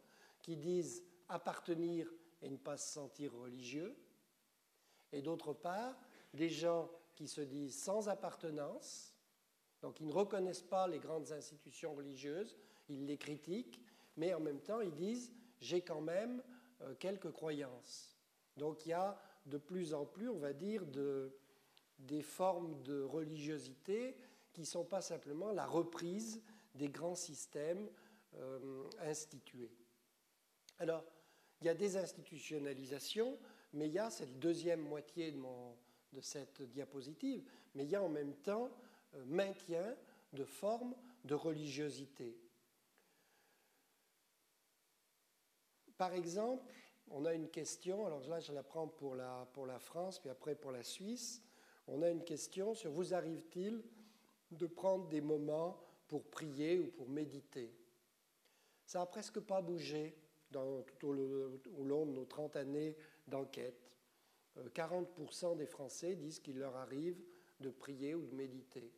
qui 0.42 0.56
disent 0.56 1.02
appartenir 1.28 2.12
et 2.42 2.48
ne 2.48 2.56
pas 2.56 2.76
se 2.76 2.92
sentir 2.92 3.32
religieux, 3.34 3.96
et 5.12 5.22
d'autre 5.22 5.52
part, 5.52 5.98
des 6.34 6.48
gens 6.48 6.90
qui 7.14 7.26
se 7.26 7.40
disent 7.40 7.76
sans 7.76 8.08
appartenance, 8.08 9.14
donc 9.82 10.00
ils 10.00 10.06
ne 10.06 10.12
reconnaissent 10.12 10.62
pas 10.62 10.86
les 10.86 10.98
grandes 10.98 11.32
institutions 11.32 11.94
religieuses, 11.94 12.56
ils 12.88 13.06
les 13.06 13.16
critiquent, 13.16 13.80
mais 14.16 14.34
en 14.34 14.40
même 14.40 14.60
temps 14.60 14.80
ils 14.80 14.94
disent 14.94 15.32
j'ai 15.60 15.82
quand 15.82 16.00
même 16.00 16.42
euh, 16.82 16.94
quelques 16.98 17.30
croyances. 17.30 18.16
Donc 18.56 18.86
il 18.86 18.90
y 18.90 18.92
a 18.92 19.18
de 19.46 19.58
plus 19.58 19.94
en 19.94 20.04
plus, 20.04 20.28
on 20.28 20.38
va 20.38 20.52
dire, 20.52 20.86
de, 20.86 21.32
des 21.98 22.22
formes 22.22 22.82
de 22.82 23.02
religiosité 23.02 24.16
qui 24.52 24.62
ne 24.62 24.66
sont 24.66 24.84
pas 24.84 25.00
simplement 25.00 25.52
la 25.52 25.66
reprise 25.66 26.42
des 26.74 26.88
grands 26.88 27.14
systèmes 27.14 27.88
euh, 28.36 28.84
institués. 29.00 29.70
Alors, 30.78 31.04
il 31.60 31.66
y 31.66 31.70
a 31.70 31.74
des 31.74 31.96
institutionnalisations, 31.96 33.38
mais 33.72 33.88
il 33.88 33.92
y 33.92 33.98
a 33.98 34.10
cette 34.10 34.38
deuxième 34.38 34.80
moitié 34.80 35.32
de, 35.32 36.20
cette 36.20 36.62
diapositive, 36.62 37.42
mais 37.74 37.84
il 37.84 37.90
y 37.90 37.96
a 37.96 38.02
en 38.02 38.08
même 38.08 38.34
temps 38.36 38.70
maintien 39.26 39.96
de 40.32 40.44
formes 40.44 40.94
de 41.24 41.34
religiosité. 41.34 42.36
Par 45.96 46.14
exemple, 46.14 46.72
on 47.10 47.24
a 47.24 47.34
une 47.34 47.50
question, 47.50 48.06
alors 48.06 48.26
là 48.28 48.40
je 48.40 48.52
la 48.52 48.62
prends 48.62 48.88
pour 48.88 49.14
la, 49.16 49.78
France, 49.80 50.18
puis 50.18 50.30
après 50.30 50.54
pour 50.54 50.72
la 50.72 50.82
Suisse. 50.82 51.42
On 51.86 52.02
a 52.02 52.08
une 52.08 52.24
question 52.24 52.74
sur 52.74 52.90
vous 52.90 53.14
arrive-t-il 53.14 53.82
de 54.52 54.66
prendre 54.66 55.08
des 55.08 55.20
moments 55.20 55.82
pour 56.08 56.30
prier 56.30 56.78
ou 56.78 56.86
pour 56.86 57.08
méditer? 57.08 57.74
Ça 58.86 59.00
n'a 59.00 59.06
presque 59.06 59.40
pas 59.40 59.60
bougé 59.60 60.16
au, 60.54 61.12
long 61.84 62.06
de 62.06 62.12
nos 62.12 62.24
30 62.24 62.56
années 62.56 62.96
d'enquête. 63.26 63.90
40% 64.56 65.52
euh, 65.52 65.54
des 65.56 65.66
Français 65.66 66.16
disent 66.16 66.40
qu'il 66.40 66.58
leur 66.58 66.76
arrive 66.76 67.20
de 67.60 67.70
prier 67.70 68.14
ou 68.14 68.26
de 68.26 68.34
méditer. 68.34 68.92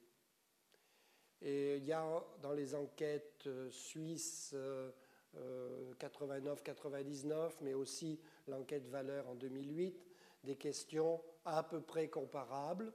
Et 1.43 1.77
il 1.77 1.85
y 1.85 1.93
a 1.93 2.25
dans 2.41 2.53
les 2.53 2.75
enquêtes 2.75 3.47
euh, 3.47 3.69
suisses, 3.71 4.55
euh, 4.55 5.93
89-99, 5.99 7.33
euh, 7.33 7.49
mais 7.63 7.75
aussi 7.75 8.21
l'enquête 8.47 8.87
valeur 8.89 9.29
en 9.29 9.35
2008, 9.35 10.07
des 10.45 10.57
questions 10.57 11.23
à 11.45 11.63
peu 11.63 11.81
près 11.81 12.09
comparables. 12.09 12.93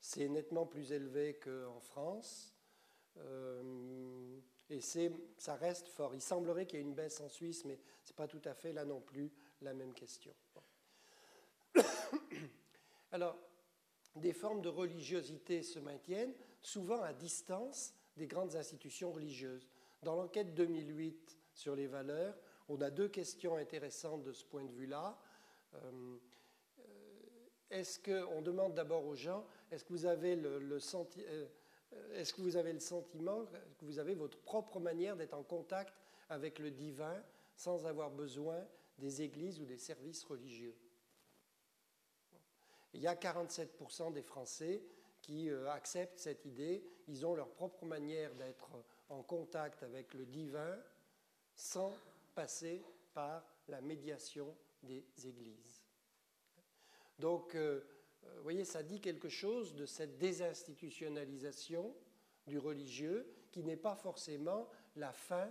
C'est 0.00 0.28
nettement 0.28 0.66
plus 0.66 0.92
élevé 0.92 1.34
qu'en 1.34 1.80
France. 1.80 2.54
Euh, 3.18 4.38
et 4.70 4.80
ça 4.80 5.54
reste 5.54 5.88
fort. 5.88 6.14
Il 6.14 6.20
semblerait 6.20 6.66
qu'il 6.66 6.78
y 6.78 6.82
ait 6.82 6.84
une 6.84 6.94
baisse 6.94 7.20
en 7.20 7.28
Suisse, 7.28 7.64
mais 7.64 7.78
ce 8.04 8.12
n'est 8.12 8.16
pas 8.16 8.28
tout 8.28 8.42
à 8.44 8.54
fait 8.54 8.72
là 8.72 8.84
non 8.84 9.00
plus 9.00 9.32
la 9.62 9.72
même 9.72 9.94
question. 9.94 10.34
Alors, 13.12 13.38
des 14.16 14.32
formes 14.32 14.62
de 14.62 14.68
religiosité 14.68 15.62
se 15.62 15.78
maintiennent, 15.78 16.34
souvent 16.60 17.02
à 17.02 17.12
distance 17.12 17.94
des 18.16 18.26
grandes 18.26 18.56
institutions 18.56 19.12
religieuses. 19.12 19.68
Dans 20.02 20.16
l'enquête 20.16 20.54
2008 20.54 21.38
sur 21.54 21.74
les 21.74 21.86
valeurs, 21.86 22.36
on 22.68 22.80
a 22.80 22.90
deux 22.90 23.08
questions 23.08 23.56
intéressantes 23.56 24.22
de 24.22 24.32
ce 24.32 24.44
point 24.44 24.64
de 24.64 24.72
vue-là. 24.72 25.18
Euh, 25.74 26.16
est-ce 27.70 27.98
que, 27.98 28.24
on 28.26 28.42
demande 28.42 28.74
d'abord 28.74 29.04
aux 29.06 29.14
gens, 29.14 29.46
est-ce 29.70 29.84
que 29.84 29.92
vous 29.92 30.06
avez 30.06 30.36
le, 30.36 30.58
euh, 30.62 31.46
est-ce 32.14 32.32
que 32.32 32.40
vous 32.40 32.56
avez 32.56 32.72
le 32.72 32.80
sentiment 32.80 33.44
que 33.78 33.84
vous 33.84 33.98
avez 33.98 34.14
votre 34.14 34.38
propre 34.38 34.80
manière 34.80 35.16
d'être 35.16 35.34
en 35.34 35.42
contact 35.42 35.94
avec 36.28 36.58
le 36.58 36.70
divin 36.70 37.22
sans 37.56 37.86
avoir 37.86 38.10
besoin 38.10 38.66
des 38.98 39.22
églises 39.22 39.60
ou 39.60 39.64
des 39.64 39.78
services 39.78 40.24
religieux? 40.24 40.74
Il 42.98 43.04
y 43.04 43.06
a 43.06 43.14
47% 43.14 44.12
des 44.12 44.22
Français 44.22 44.82
qui 45.22 45.48
euh, 45.50 45.70
acceptent 45.70 46.18
cette 46.18 46.44
idée, 46.44 46.84
ils 47.06 47.24
ont 47.24 47.36
leur 47.36 47.48
propre 47.48 47.84
manière 47.86 48.34
d'être 48.34 48.70
en 49.08 49.22
contact 49.22 49.84
avec 49.84 50.14
le 50.14 50.26
divin 50.26 50.76
sans 51.54 51.92
passer 52.34 52.82
par 53.14 53.44
la 53.68 53.80
médiation 53.80 54.52
des 54.82 55.04
églises. 55.24 55.80
Donc, 57.20 57.54
vous 57.56 58.42
voyez, 58.42 58.64
ça 58.64 58.82
dit 58.82 59.00
quelque 59.00 59.28
chose 59.28 59.74
de 59.74 59.86
cette 59.86 60.18
désinstitutionnalisation 60.18 61.94
du 62.48 62.58
religieux 62.58 63.32
qui 63.52 63.62
n'est 63.62 63.76
pas 63.76 63.94
forcément 63.94 64.68
la 64.96 65.12
fin 65.12 65.48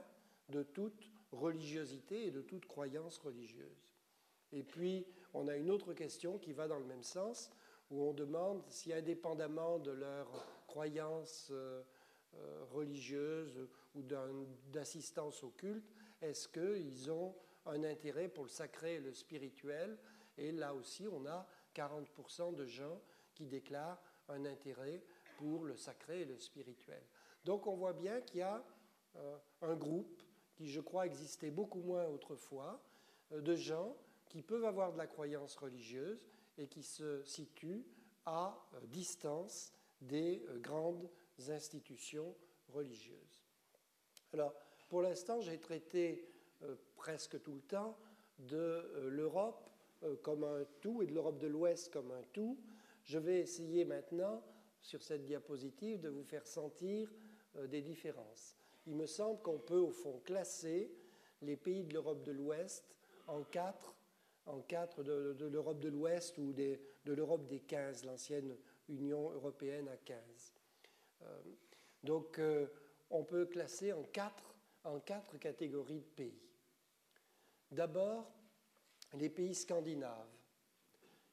de 0.50 0.64
toute 0.64 1.10
religiosité 1.32 2.28
et 2.28 2.32
de 2.32 2.42
toute 2.42 2.66
croyance 2.66 3.18
religieuse. 3.20 3.88
Et 4.52 4.64
puis, 4.64 5.06
on 5.38 5.48
a 5.48 5.56
une 5.56 5.70
autre 5.70 5.94
question 5.94 6.40
qui 6.40 6.52
va 6.52 6.68
dans 6.68 6.80
le 6.80 6.86
même 6.86 7.04
sens, 7.04 7.52
où 7.92 8.02
on 8.02 8.14
demande 8.14 8.64
si, 8.70 8.92
indépendamment 8.92 9.80
de 9.80 9.92
leur 9.92 10.28
croyance 10.66 11.50
euh, 11.52 11.84
euh, 12.36 12.64
religieuse 12.72 13.68
ou 13.96 14.04
d'assistance 14.72 15.44
au 15.44 15.50
culte, 15.50 15.90
est-ce 16.22 16.48
qu'ils 16.48 17.12
ont 17.12 17.36
un 17.66 17.84
intérêt 17.84 18.28
pour 18.28 18.44
le 18.44 18.50
sacré 18.50 18.96
et 18.96 19.00
le 19.00 19.14
spirituel? 19.14 19.98
Et 20.38 20.52
là 20.52 20.74
aussi, 20.74 21.08
on 21.08 21.26
a 21.26 21.48
40% 21.76 22.56
de 22.56 22.66
gens 22.66 23.00
qui 23.34 23.46
déclarent 23.46 24.02
un 24.30 24.46
intérêt 24.46 25.04
pour 25.38 25.64
le 25.64 25.76
sacré 25.76 26.22
et 26.22 26.26
le 26.26 26.38
spirituel. 26.38 27.02
Donc 27.46 27.68
on 27.68 27.76
voit 27.76 27.94
bien 27.94 28.22
qu'il 28.22 28.40
y 28.40 28.44
a 28.44 28.66
euh, 29.16 29.38
un 29.62 29.76
groupe 29.76 30.24
qui, 30.56 30.68
je 30.68 30.82
crois, 30.82 31.06
existait 31.06 31.52
beaucoup 31.52 31.82
moins 31.82 32.06
autrefois, 32.08 32.82
de 33.32 33.56
gens 33.56 33.96
qui 34.30 34.42
peuvent 34.42 34.66
avoir 34.66 34.94
de 34.94 34.98
la 34.98 35.08
croyance 35.08 35.56
religieuse 35.56 36.26
et 36.58 36.68
qui 36.68 36.84
se 36.84 37.24
situent 37.24 37.86
à 38.26 38.58
euh, 38.74 38.86
distance 38.88 39.74
des 40.02 40.44
euh, 40.50 40.60
grandes 40.60 41.10
institutions 41.50 42.36
religieuses. 42.70 43.42
Alors, 44.34 44.54
pour 44.90 45.02
l'instant, 45.02 45.40
j'ai 45.42 45.60
traité 45.60 46.28
euh, 46.64 46.76
presque 46.96 47.42
tout 47.42 47.54
le 47.54 47.62
temps 47.62 47.98
de 48.40 49.08
l'Europe 49.10 49.68
comme 50.22 50.44
un 50.44 50.64
tout 50.80 51.02
et 51.02 51.08
de 51.08 51.14
l'Europe 51.14 51.40
de 51.40 51.48
l'Ouest 51.48 51.92
comme 51.92 52.12
un 52.12 52.22
tout. 52.32 52.60
Je 53.04 53.18
vais 53.18 53.40
essayer 53.40 53.84
maintenant, 53.84 54.44
sur 54.80 55.02
cette 55.02 55.26
diapositive, 55.26 56.02
de 56.02 56.10
vous 56.10 56.24
faire 56.24 56.46
sentir 56.46 57.12
des 57.68 57.82
différences. 57.82 58.56
Il 58.86 58.96
me 58.96 59.08
semble 59.08 59.42
qu'on 59.42 59.58
peut, 59.58 59.80
au 59.80 59.90
fond, 59.90 60.22
classer 60.24 60.94
les 61.42 61.58
pays 61.58 61.84
de 61.84 61.96
l'Europe 61.96 62.22
de 62.22 62.32
l'Ouest 62.32 62.86
en 63.26 63.42
quatre 63.42 63.97
en 64.48 64.62
quatre 64.62 65.04
de, 65.04 65.46
l'Europe 65.46 65.80
de 65.80 65.90
l'Ouest 65.90 66.38
ou 66.38 66.54
de 66.54 66.80
l'Europe 67.06 67.48
des 67.48 67.60
15, 67.60 68.06
l'ancienne 68.06 68.58
Union 68.88 69.32
européenne 69.32 69.88
à 69.90 69.98
15. 69.98 70.18
Euh, 71.22 71.42
donc 72.04 72.40
euh, 72.40 72.68
on 73.10 73.24
peut 73.24 73.46
classer 73.46 73.94
en 73.94 74.04
quatre, 74.04 74.56
en 74.84 75.00
quatre 75.00 75.38
catégories 75.38 76.02
de 76.02 76.06
pays. 76.06 76.42
D'abord, 77.72 78.32
les 79.14 79.30
pays 79.30 79.56
scandinaves, 79.56 80.28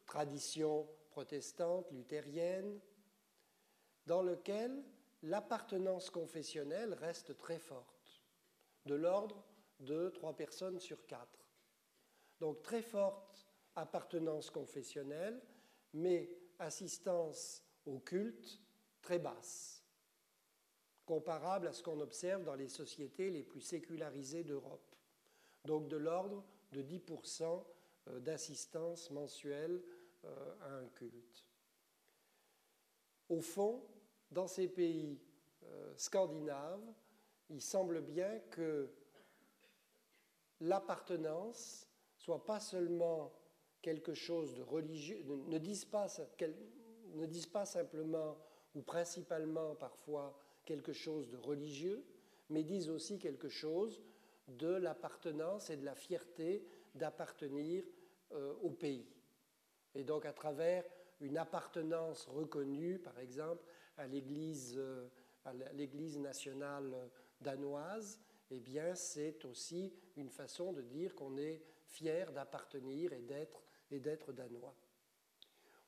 tradition 0.06 0.88
protestante, 1.10 1.90
luthérienne, 1.92 2.80
dans 4.06 4.22
lequel 4.22 4.84
l'appartenance 5.22 6.10
confessionnelle 6.10 6.92
reste 6.94 7.36
très 7.36 7.58
forte, 7.58 8.22
de 8.84 8.94
l'ordre 8.94 9.44
de 9.80 10.08
trois 10.10 10.34
personnes 10.34 10.80
sur 10.80 11.06
quatre. 11.06 11.43
Donc 12.40 12.62
très 12.62 12.82
forte 12.82 13.46
appartenance 13.76 14.50
confessionnelle, 14.50 15.40
mais 15.92 16.30
assistance 16.58 17.62
au 17.86 17.98
culte 17.98 18.60
très 19.02 19.18
basse, 19.18 19.82
comparable 21.04 21.68
à 21.68 21.72
ce 21.72 21.82
qu'on 21.82 22.00
observe 22.00 22.44
dans 22.44 22.54
les 22.54 22.68
sociétés 22.68 23.30
les 23.30 23.42
plus 23.42 23.60
sécularisées 23.60 24.44
d'Europe. 24.44 24.94
Donc 25.64 25.88
de 25.88 25.96
l'ordre 25.96 26.44
de 26.72 26.82
10% 26.82 27.64
euh, 28.08 28.20
d'assistance 28.20 29.10
mensuelle 29.10 29.82
euh, 30.24 30.54
à 30.60 30.74
un 30.74 30.88
culte. 30.88 31.46
Au 33.28 33.40
fond, 33.40 33.86
dans 34.30 34.46
ces 34.46 34.68
pays 34.68 35.20
euh, 35.62 35.94
scandinaves, 35.96 36.92
il 37.50 37.60
semble 37.60 38.02
bien 38.02 38.40
que 38.50 38.90
l'appartenance 40.60 41.88
soit 42.24 42.42
pas 42.42 42.58
seulement 42.58 43.30
quelque 43.82 44.14
chose 44.14 44.54
de 44.54 44.62
religieux, 44.62 45.22
ne 45.26 45.58
disent 45.58 45.84
pas, 45.84 46.06
ne 47.12 47.26
disent 47.26 47.46
pas 47.46 47.66
simplement 47.66 48.38
ou 48.74 48.80
principalement 48.80 49.74
parfois 49.74 50.34
quelque 50.64 50.94
chose 50.94 51.28
de 51.28 51.36
religieux, 51.36 52.02
mais 52.48 52.62
disent 52.62 52.88
aussi 52.88 53.18
quelque 53.18 53.50
chose 53.50 54.00
de 54.48 54.68
l'appartenance 54.68 55.68
et 55.68 55.76
de 55.76 55.84
la 55.84 55.94
fierté 55.94 56.66
d'appartenir 56.94 57.84
euh, 58.32 58.54
au 58.62 58.70
pays. 58.70 59.06
Et 59.94 60.02
donc 60.02 60.24
à 60.24 60.32
travers 60.32 60.82
une 61.20 61.36
appartenance 61.36 62.24
reconnue, 62.24 62.98
par 62.98 63.18
exemple, 63.18 63.62
à 63.98 64.06
l'Église, 64.06 64.76
euh, 64.78 65.06
à 65.44 65.52
l'Église 65.74 66.18
nationale 66.18 67.10
danoise, 67.42 68.18
eh 68.50 68.60
bien 68.60 68.94
c'est 68.94 69.44
aussi 69.44 69.92
une 70.16 70.30
façon 70.30 70.72
de 70.72 70.80
dire 70.80 71.14
qu'on 71.14 71.36
est 71.36 71.60
fiers 71.94 72.26
d'appartenir 72.34 73.12
et 73.12 73.22
d'être, 73.22 73.62
et 73.90 74.00
d'être 74.00 74.32
danois. 74.32 74.74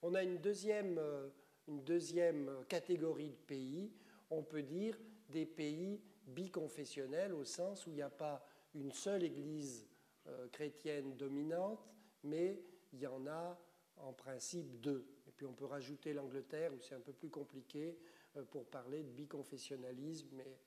On 0.03 0.15
a 0.15 0.23
une 0.23 0.39
deuxième, 0.39 0.99
euh, 0.99 1.29
une 1.67 1.83
deuxième 1.83 2.65
catégorie 2.69 3.31
de 3.31 3.37
pays, 3.47 3.93
on 4.31 4.43
peut 4.43 4.63
dire 4.63 4.99
des 5.29 5.47
pays 5.47 6.01
biconfessionnels 6.27 7.35
au 7.35 7.45
sens 7.45 7.87
où 7.87 7.91
il 7.91 7.97
n'y 7.97 8.03
a 8.03 8.11
pas 8.11 8.45
une 8.75 8.93
seule 8.93 9.25
église 9.25 9.89
euh, 10.29 10.49
chrétienne 10.49 11.17
dominante, 11.17 11.85
mais 12.23 12.63
il 12.93 13.01
y 13.01 13.07
en 13.07 13.27
a 13.27 13.59
en 13.97 14.13
principe 14.13 14.81
deux. 14.81 15.07
Et 15.27 15.33
puis 15.33 15.47
on 15.47 15.55
peut 15.55 15.65
rajouter 15.65 16.13
l'Angleterre 16.13 16.73
où 16.73 16.81
c'est 16.81 16.95
un 16.95 17.01
peu 17.01 17.13
plus 17.13 17.31
compliqué 17.31 17.99
euh, 18.37 18.45
pour 18.45 18.67
parler 18.67 19.03
de 19.03 19.11
biconfessionnalisme, 19.11 20.29
mais 20.33 20.61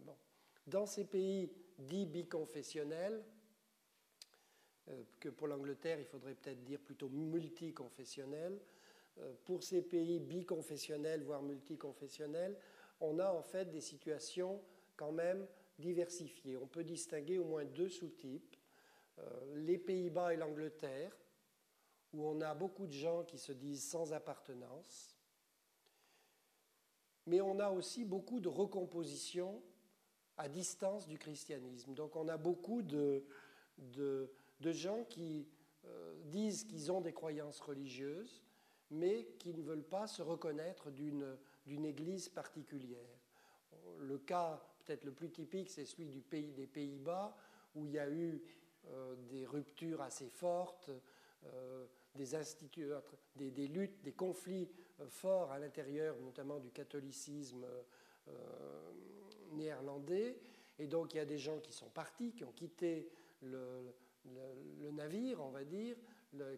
bon. 0.00 0.16
Dans 0.66 0.86
ces 0.86 1.04
pays 1.04 1.52
dits 1.78 2.06
biconfessionnels, 2.06 3.14
euh, 3.14 3.35
que 5.20 5.28
pour 5.28 5.48
l'Angleterre, 5.48 5.98
il 5.98 6.06
faudrait 6.06 6.34
peut-être 6.34 6.62
dire 6.64 6.80
plutôt 6.80 7.08
multiconfessionnel. 7.08 8.58
Euh, 9.18 9.32
pour 9.44 9.62
ces 9.62 9.82
pays 9.82 10.20
biconfessionnels, 10.20 11.22
voire 11.22 11.42
multiconfessionnels, 11.42 12.56
on 13.00 13.18
a 13.18 13.30
en 13.30 13.42
fait 13.42 13.70
des 13.70 13.80
situations 13.80 14.62
quand 14.96 15.12
même 15.12 15.46
diversifiées. 15.78 16.56
On 16.56 16.66
peut 16.66 16.84
distinguer 16.84 17.38
au 17.38 17.44
moins 17.44 17.64
deux 17.64 17.88
sous-types. 17.88 18.56
Euh, 19.18 19.56
les 19.56 19.78
Pays-Bas 19.78 20.34
et 20.34 20.36
l'Angleterre, 20.36 21.16
où 22.12 22.24
on 22.26 22.40
a 22.40 22.54
beaucoup 22.54 22.86
de 22.86 22.92
gens 22.92 23.24
qui 23.24 23.38
se 23.38 23.52
disent 23.52 23.88
sans 23.88 24.12
appartenance. 24.12 25.16
Mais 27.26 27.40
on 27.40 27.58
a 27.58 27.70
aussi 27.70 28.04
beaucoup 28.04 28.40
de 28.40 28.48
recompositions 28.48 29.62
à 30.36 30.48
distance 30.48 31.06
du 31.06 31.18
christianisme. 31.18 31.94
Donc 31.94 32.14
on 32.14 32.28
a 32.28 32.36
beaucoup 32.36 32.82
de, 32.82 33.24
de 33.78 34.30
de 34.60 34.72
gens 34.72 35.04
qui 35.04 35.46
euh, 35.84 36.14
disent 36.24 36.64
qu'ils 36.64 36.90
ont 36.90 37.00
des 37.00 37.12
croyances 37.12 37.60
religieuses, 37.60 38.42
mais 38.90 39.28
qui 39.38 39.52
ne 39.54 39.62
veulent 39.62 39.84
pas 39.84 40.06
se 40.06 40.22
reconnaître 40.22 40.90
d'une 40.90 41.84
église 41.84 42.28
particulière. 42.28 43.18
Le 43.98 44.18
cas 44.18 44.62
peut-être 44.84 45.04
le 45.04 45.12
plus 45.12 45.30
typique, 45.30 45.70
c'est 45.70 45.84
celui 45.84 46.06
du 46.06 46.20
pays, 46.20 46.52
des 46.52 46.66
Pays-Bas, 46.66 47.36
où 47.74 47.84
il 47.84 47.92
y 47.92 47.98
a 47.98 48.08
eu 48.08 48.40
euh, 48.86 49.16
des 49.28 49.44
ruptures 49.44 50.00
assez 50.00 50.28
fortes, 50.28 50.90
euh, 51.44 51.86
des, 52.14 52.26
des, 53.34 53.50
des, 53.50 53.66
luttes, 53.66 54.02
des 54.02 54.12
conflits 54.12 54.68
forts 55.08 55.50
à 55.50 55.58
l'intérieur, 55.58 56.16
notamment 56.20 56.58
du 56.58 56.70
catholicisme 56.70 57.66
néerlandais. 59.52 60.38
Et 60.78 60.86
donc 60.86 61.14
il 61.14 61.18
y 61.18 61.20
a 61.20 61.26
des 61.26 61.38
gens 61.38 61.58
qui 61.58 61.72
sont 61.72 61.90
partis, 61.90 62.32
qui 62.32 62.44
ont 62.44 62.52
quitté 62.52 63.10
le, 63.42 63.92
le, 64.80 64.90
navire, 64.90 65.40
on 65.40 65.50
va 65.50 65.64
dire, 65.64 65.96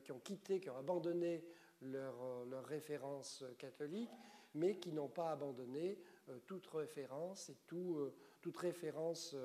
qui 0.04 0.12
ont 0.12 0.20
quitté, 0.20 0.60
qui 0.60 0.70
ont 0.70 0.76
abandonné 0.76 1.44
leur, 1.82 2.14
euh, 2.22 2.44
leur 2.46 2.64
référence 2.64 3.44
catholique, 3.58 4.10
mais 4.54 4.78
qui 4.78 4.92
n'ont 4.92 5.08
pas 5.08 5.30
abandonné 5.30 5.98
euh, 6.28 6.38
toute 6.46 6.66
référence 6.66 7.48
et 7.50 7.56
tout, 7.66 7.96
euh, 7.98 8.14
toute 8.40 8.56
référence 8.56 9.36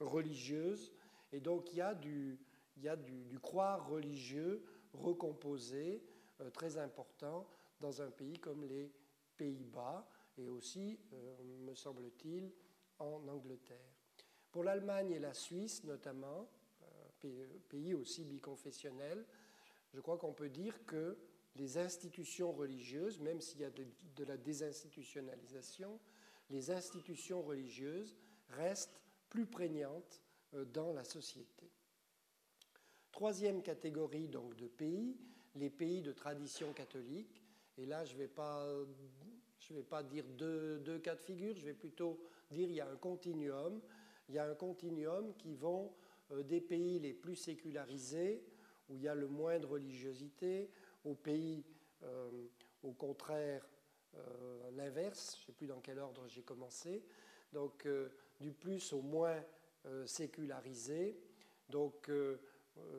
religieuse. 0.00 0.92
Et 1.32 1.40
donc 1.40 1.72
il 1.72 1.78
y 1.78 1.82
a 1.82 1.94
du, 1.94 2.38
il 2.76 2.82
y 2.82 2.88
a 2.88 2.96
du, 2.96 3.24
du 3.24 3.38
croire 3.38 3.88
religieux 3.88 4.64
recomposé, 4.92 6.02
très 6.52 6.78
important, 6.78 7.46
dans 7.80 8.00
un 8.00 8.10
pays 8.10 8.38
comme 8.38 8.64
les 8.64 8.90
Pays-Bas 9.36 10.08
et 10.38 10.48
aussi, 10.48 10.98
me 11.66 11.74
semble-t-il, 11.74 12.50
en 12.98 13.26
Angleterre. 13.28 13.98
Pour 14.50 14.64
l'Allemagne 14.64 15.12
et 15.12 15.18
la 15.18 15.34
Suisse 15.34 15.84
notamment, 15.84 16.48
pays 17.68 17.94
aussi 17.94 18.24
biconfessionnel, 18.24 19.24
je 19.94 20.00
crois 20.00 20.18
qu'on 20.18 20.32
peut 20.32 20.50
dire 20.50 20.84
que 20.86 21.16
les 21.56 21.78
institutions 21.78 22.52
religieuses, 22.52 23.18
même 23.20 23.40
s'il 23.40 23.60
y 23.60 23.64
a 23.64 23.70
de, 23.70 24.24
la 24.24 24.36
désinstitutionnalisation, 24.36 25.98
les 26.50 26.70
institutions 26.70 27.42
religieuses 27.42 28.16
restent 28.50 29.00
plus 29.28 29.46
prégnantes 29.46 30.22
euh, 30.54 30.64
dans 30.64 30.92
la 30.92 31.04
société. 31.04 31.70
Troisième 33.12 33.62
catégorie 33.62 34.28
donc 34.28 34.56
de 34.56 34.66
pays, 34.66 35.16
les 35.56 35.70
pays 35.70 36.02
de 36.02 36.12
tradition 36.12 36.72
catholique. 36.72 37.42
Et 37.76 37.86
là, 37.86 38.04
je 38.04 38.14
ne 38.14 38.18
vais, 38.18 38.30
vais 39.70 39.82
pas 39.82 40.02
dire 40.02 40.24
deux, 40.36 40.78
deux, 40.78 40.98
cas 40.98 41.14
de 41.14 41.20
figure, 41.20 41.56
je 41.56 41.64
vais 41.64 41.74
plutôt 41.74 42.20
dire 42.50 42.66
qu'il 42.66 42.76
y 42.76 42.80
a 42.80 42.88
un 42.88 42.96
continuum. 42.96 43.80
Il 44.28 44.34
y 44.34 44.38
a 44.38 44.48
un 44.48 44.54
continuum 44.54 45.34
qui 45.36 45.54
vont 45.54 45.92
des 46.44 46.60
pays 46.60 46.98
les 46.98 47.12
plus 47.12 47.36
sécularisés, 47.36 48.44
où 48.88 48.96
il 48.96 49.02
y 49.02 49.08
a 49.08 49.14
le 49.14 49.28
moins 49.28 49.58
de 49.58 49.66
religiosité, 49.66 50.70
aux 51.04 51.14
pays, 51.14 51.64
euh, 52.02 52.30
au 52.82 52.92
contraire, 52.92 53.68
euh, 54.14 54.70
l'inverse, 54.72 55.36
je 55.36 55.42
ne 55.42 55.46
sais 55.46 55.52
plus 55.52 55.66
dans 55.66 55.80
quel 55.80 55.98
ordre 55.98 56.26
j'ai 56.28 56.42
commencé, 56.42 57.04
donc 57.52 57.86
du 58.40 58.52
plus 58.52 58.92
au 58.92 59.02
moins 59.02 59.42
sécularisé. 60.06 61.18
Donc 61.68 62.10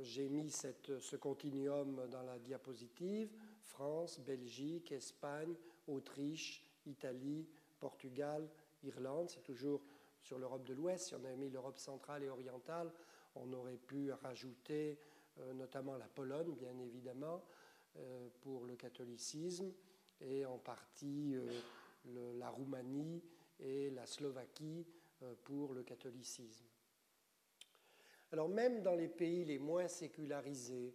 j'ai 0.01 0.27
mis 0.27 0.49
cette, 0.49 0.99
ce 0.99 1.15
continuum 1.15 2.07
dans 2.07 2.23
la 2.23 2.39
diapositive, 2.39 3.31
France, 3.61 4.19
Belgique, 4.19 4.91
Espagne, 4.91 5.55
Autriche, 5.87 6.63
Italie, 6.85 7.47
Portugal, 7.79 8.49
Irlande, 8.83 9.29
c'est 9.29 9.43
toujours 9.43 9.81
sur 10.21 10.37
l'Europe 10.37 10.65
de 10.65 10.73
l'Ouest, 10.73 11.07
si 11.07 11.15
on 11.15 11.23
avait 11.23 11.37
mis 11.37 11.49
l'Europe 11.49 11.77
centrale 11.79 12.23
et 12.23 12.29
orientale, 12.29 12.91
on 13.39 13.53
aurait 13.53 13.77
pu 13.77 14.11
rajouter 14.11 14.99
euh, 15.39 15.53
notamment 15.53 15.95
la 15.97 16.07
Pologne, 16.07 16.55
bien 16.55 16.77
évidemment, 16.79 17.43
euh, 17.97 18.27
pour 18.41 18.65
le 18.65 18.75
catholicisme, 18.75 19.71
et 20.21 20.45
en 20.45 20.57
partie 20.57 21.35
euh, 21.35 22.33
la 22.37 22.49
Roumanie 22.49 23.23
et 23.59 23.89
la 23.91 24.05
Slovaquie 24.05 24.85
pour 25.43 25.73
le 25.73 25.83
catholicisme. 25.83 26.65
Alors 28.31 28.47
même 28.47 28.81
dans 28.81 28.95
les 28.95 29.09
pays 29.09 29.43
les 29.43 29.59
moins 29.59 29.87
sécularisés, 29.87 30.93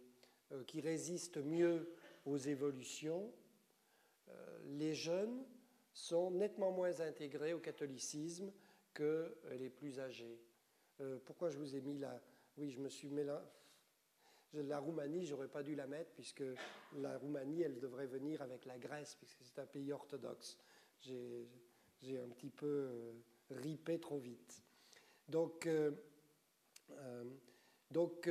qui 0.65 0.81
résistent 0.81 1.37
mieux 1.37 1.91
aux 2.25 2.37
évolutions, 2.37 3.31
les 4.63 4.95
jeunes 4.95 5.45
sont 5.93 6.31
nettement 6.31 6.71
moins 6.71 7.01
intégrés 7.01 7.53
au 7.53 7.59
catholicisme 7.59 8.51
que 8.93 9.37
les 9.59 9.69
plus 9.69 9.99
âgés. 9.99 10.39
pourquoi 11.25 11.51
je 11.51 11.57
vous 11.59 11.75
ai 11.75 11.81
mis 11.81 11.99
la, 11.99 12.19
oui, 12.57 12.71
je 12.71 12.79
me 12.79 12.89
suis 12.89 13.09
mélangé. 13.09 13.43
La 14.53 14.79
Roumanie, 14.79 15.25
j'aurais 15.25 15.49
pas 15.49 15.63
dû 15.63 15.75
la 15.75 15.85
mettre 15.85 16.11
puisque 16.11 16.43
la 16.97 17.17
Roumanie, 17.17 17.61
elle 17.61 17.77
devrait 17.79 18.07
venir 18.07 18.41
avec 18.41 18.65
la 18.65 18.77
Grèce 18.77 19.15
puisque 19.15 19.43
c'est 19.43 19.59
un 19.59 19.65
pays 19.65 19.91
orthodoxe. 19.91 20.57
J'ai 21.01 22.19
un 22.19 22.29
petit 22.29 22.49
peu 22.49 22.65
euh, 22.65 23.11
ripé 23.49 23.99
trop 23.99 24.17
vite. 24.17 24.63
Donc, 25.27 25.67
euh, 25.67 25.91
euh, 26.91 27.23
donc 27.91 28.29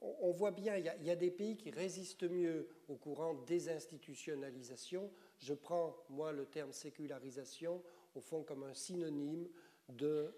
on 0.00 0.30
voit 0.30 0.52
bien, 0.52 0.76
il 0.76 0.84
y, 0.84 1.10
a, 1.10 1.16
des 1.16 1.30
pays 1.30 1.56
qui 1.56 1.70
résistent 1.70 2.30
mieux 2.30 2.68
au 2.88 2.94
courant 2.94 3.34
des 3.34 3.68
institutionnalisations. 3.68 5.10
Je 5.38 5.54
prends, 5.54 5.96
moi, 6.08 6.32
le 6.32 6.46
terme 6.46 6.72
sécularisation, 6.72 7.82
au 8.14 8.20
fond, 8.20 8.44
comme 8.44 8.62
un 8.62 8.74
synonyme 8.74 9.48
de, 9.88 10.32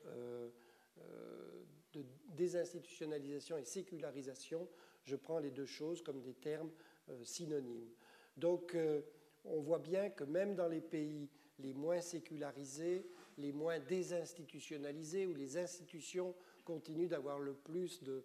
de 1.92 2.04
désinstitutionnalisation 2.28 3.56
et 3.56 3.64
sécularisation, 3.64 4.68
je 5.04 5.16
prends 5.16 5.38
les 5.38 5.50
deux 5.50 5.66
choses 5.66 6.02
comme 6.02 6.20
des 6.20 6.34
termes 6.34 6.70
euh, 7.08 7.24
synonymes. 7.24 7.90
Donc 8.36 8.74
euh, 8.74 9.02
on 9.44 9.60
voit 9.60 9.78
bien 9.78 10.10
que 10.10 10.24
même 10.24 10.54
dans 10.54 10.68
les 10.68 10.80
pays 10.80 11.28
les 11.58 11.74
moins 11.74 12.00
sécularisés, 12.00 13.06
les 13.38 13.52
moins 13.52 13.78
désinstitutionnalisés, 13.78 15.26
où 15.26 15.34
les 15.34 15.56
institutions 15.56 16.34
continuent 16.64 17.08
d'avoir 17.08 17.38
le 17.38 17.54
plus 17.54 18.02
de, 18.02 18.24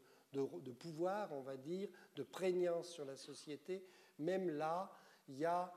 pouvoir, 0.80 1.32
on 1.34 1.42
va 1.42 1.58
dire, 1.58 1.90
de 2.16 2.24
prégnance 2.24 2.90
sur 2.90 3.06
la 3.06 3.16
société, 3.16 3.84
même 4.20 4.50
là, 4.50 4.92
il 5.28 5.38
y 5.38 5.46
a 5.46 5.74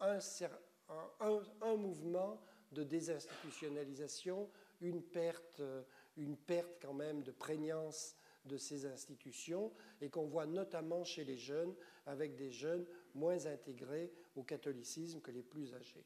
un 0.00 1.76
mouvement 1.76 2.40
de 2.72 2.82
désinstitutionnalisation, 2.82 4.50
une 4.80 5.02
perte 5.02 5.60
euh, 5.60 5.82
une 6.16 6.36
perte 6.36 6.78
quand 6.80 6.94
même 6.94 7.22
de 7.22 7.32
prégnance 7.32 8.16
de 8.44 8.56
ces 8.56 8.86
institutions 8.86 9.72
et 10.00 10.10
qu'on 10.10 10.26
voit 10.26 10.46
notamment 10.46 11.04
chez 11.04 11.24
les 11.24 11.36
jeunes, 11.36 11.74
avec 12.06 12.34
des 12.34 12.50
jeunes 12.50 12.86
moins 13.14 13.46
intégrés 13.46 14.12
au 14.34 14.42
catholicisme 14.42 15.20
que 15.20 15.30
les 15.30 15.42
plus 15.42 15.74
âgés. 15.74 16.04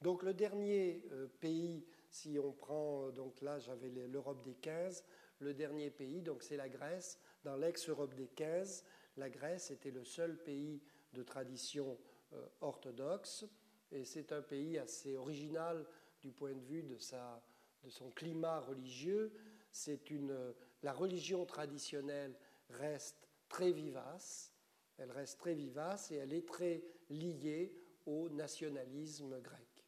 Donc 0.00 0.22
le 0.22 0.32
dernier 0.32 1.04
euh, 1.10 1.26
pays, 1.40 1.84
si 2.08 2.38
on 2.38 2.52
prend, 2.52 3.06
euh, 3.06 3.10
donc 3.10 3.42
là 3.42 3.58
j'avais 3.58 3.90
l'Europe 3.90 4.42
des 4.44 4.54
15, 4.54 5.04
le 5.40 5.54
dernier 5.54 5.90
pays, 5.90 6.22
donc 6.22 6.42
c'est 6.42 6.56
la 6.56 6.68
Grèce. 6.68 7.18
Dans 7.44 7.56
l'ex-Europe 7.56 8.14
des 8.14 8.28
15, 8.28 8.84
la 9.16 9.28
Grèce 9.28 9.70
était 9.70 9.90
le 9.90 10.04
seul 10.04 10.38
pays 10.42 10.80
de 11.12 11.22
tradition 11.22 11.98
euh, 12.32 12.46
orthodoxe 12.60 13.44
et 13.90 14.04
c'est 14.04 14.32
un 14.32 14.42
pays 14.42 14.78
assez 14.78 15.16
original 15.16 15.84
du 16.20 16.30
point 16.30 16.52
de 16.52 16.64
vue 16.64 16.82
de 16.82 16.96
sa 16.98 17.42
de 17.82 17.90
son 17.90 18.10
climat 18.10 18.60
religieux, 18.60 19.32
c'est 19.70 20.10
une, 20.10 20.54
la 20.82 20.92
religion 20.92 21.44
traditionnelle 21.46 22.36
reste 22.70 23.28
très 23.48 23.72
vivace, 23.72 24.52
elle 24.98 25.10
reste 25.10 25.38
très 25.38 25.54
vivace 25.54 26.10
et 26.10 26.16
elle 26.16 26.32
est 26.32 26.46
très 26.46 26.82
liée 27.10 27.72
au 28.06 28.28
nationalisme 28.28 29.40
grec. 29.40 29.86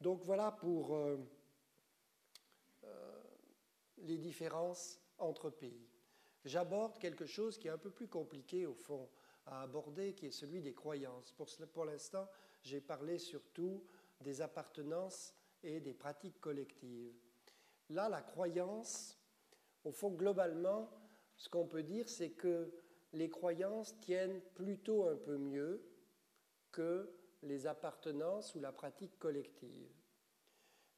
Donc 0.00 0.22
voilà 0.22 0.52
pour 0.52 0.94
euh, 0.94 1.18
euh, 2.84 3.22
les 3.98 4.18
différences 4.18 5.00
entre 5.18 5.50
pays. 5.50 5.88
J'aborde 6.44 6.98
quelque 6.98 7.26
chose 7.26 7.58
qui 7.58 7.68
est 7.68 7.70
un 7.70 7.78
peu 7.78 7.90
plus 7.90 8.08
compliqué 8.08 8.64
au 8.64 8.74
fond 8.74 9.10
à 9.46 9.62
aborder, 9.62 10.14
qui 10.14 10.26
est 10.26 10.30
celui 10.30 10.62
des 10.62 10.72
croyances. 10.72 11.32
Pour, 11.32 11.48
pour 11.72 11.84
l'instant, 11.84 12.28
j'ai 12.62 12.80
parlé 12.80 13.18
surtout 13.18 13.84
des 14.20 14.40
appartenances 14.40 15.34
et 15.62 15.80
des 15.80 15.94
pratiques 15.94 16.40
collectives. 16.40 17.14
Là, 17.90 18.08
la 18.08 18.22
croyance, 18.22 19.18
au 19.84 19.92
fond, 19.92 20.10
globalement, 20.10 20.90
ce 21.36 21.48
qu'on 21.48 21.66
peut 21.66 21.82
dire, 21.82 22.08
c'est 22.08 22.30
que 22.30 22.70
les 23.12 23.28
croyances 23.28 23.98
tiennent 24.00 24.40
plutôt 24.54 25.08
un 25.08 25.16
peu 25.16 25.36
mieux 25.36 25.82
que 26.70 27.10
les 27.42 27.66
appartenances 27.66 28.54
ou 28.54 28.60
la 28.60 28.72
pratique 28.72 29.18
collective. 29.18 29.90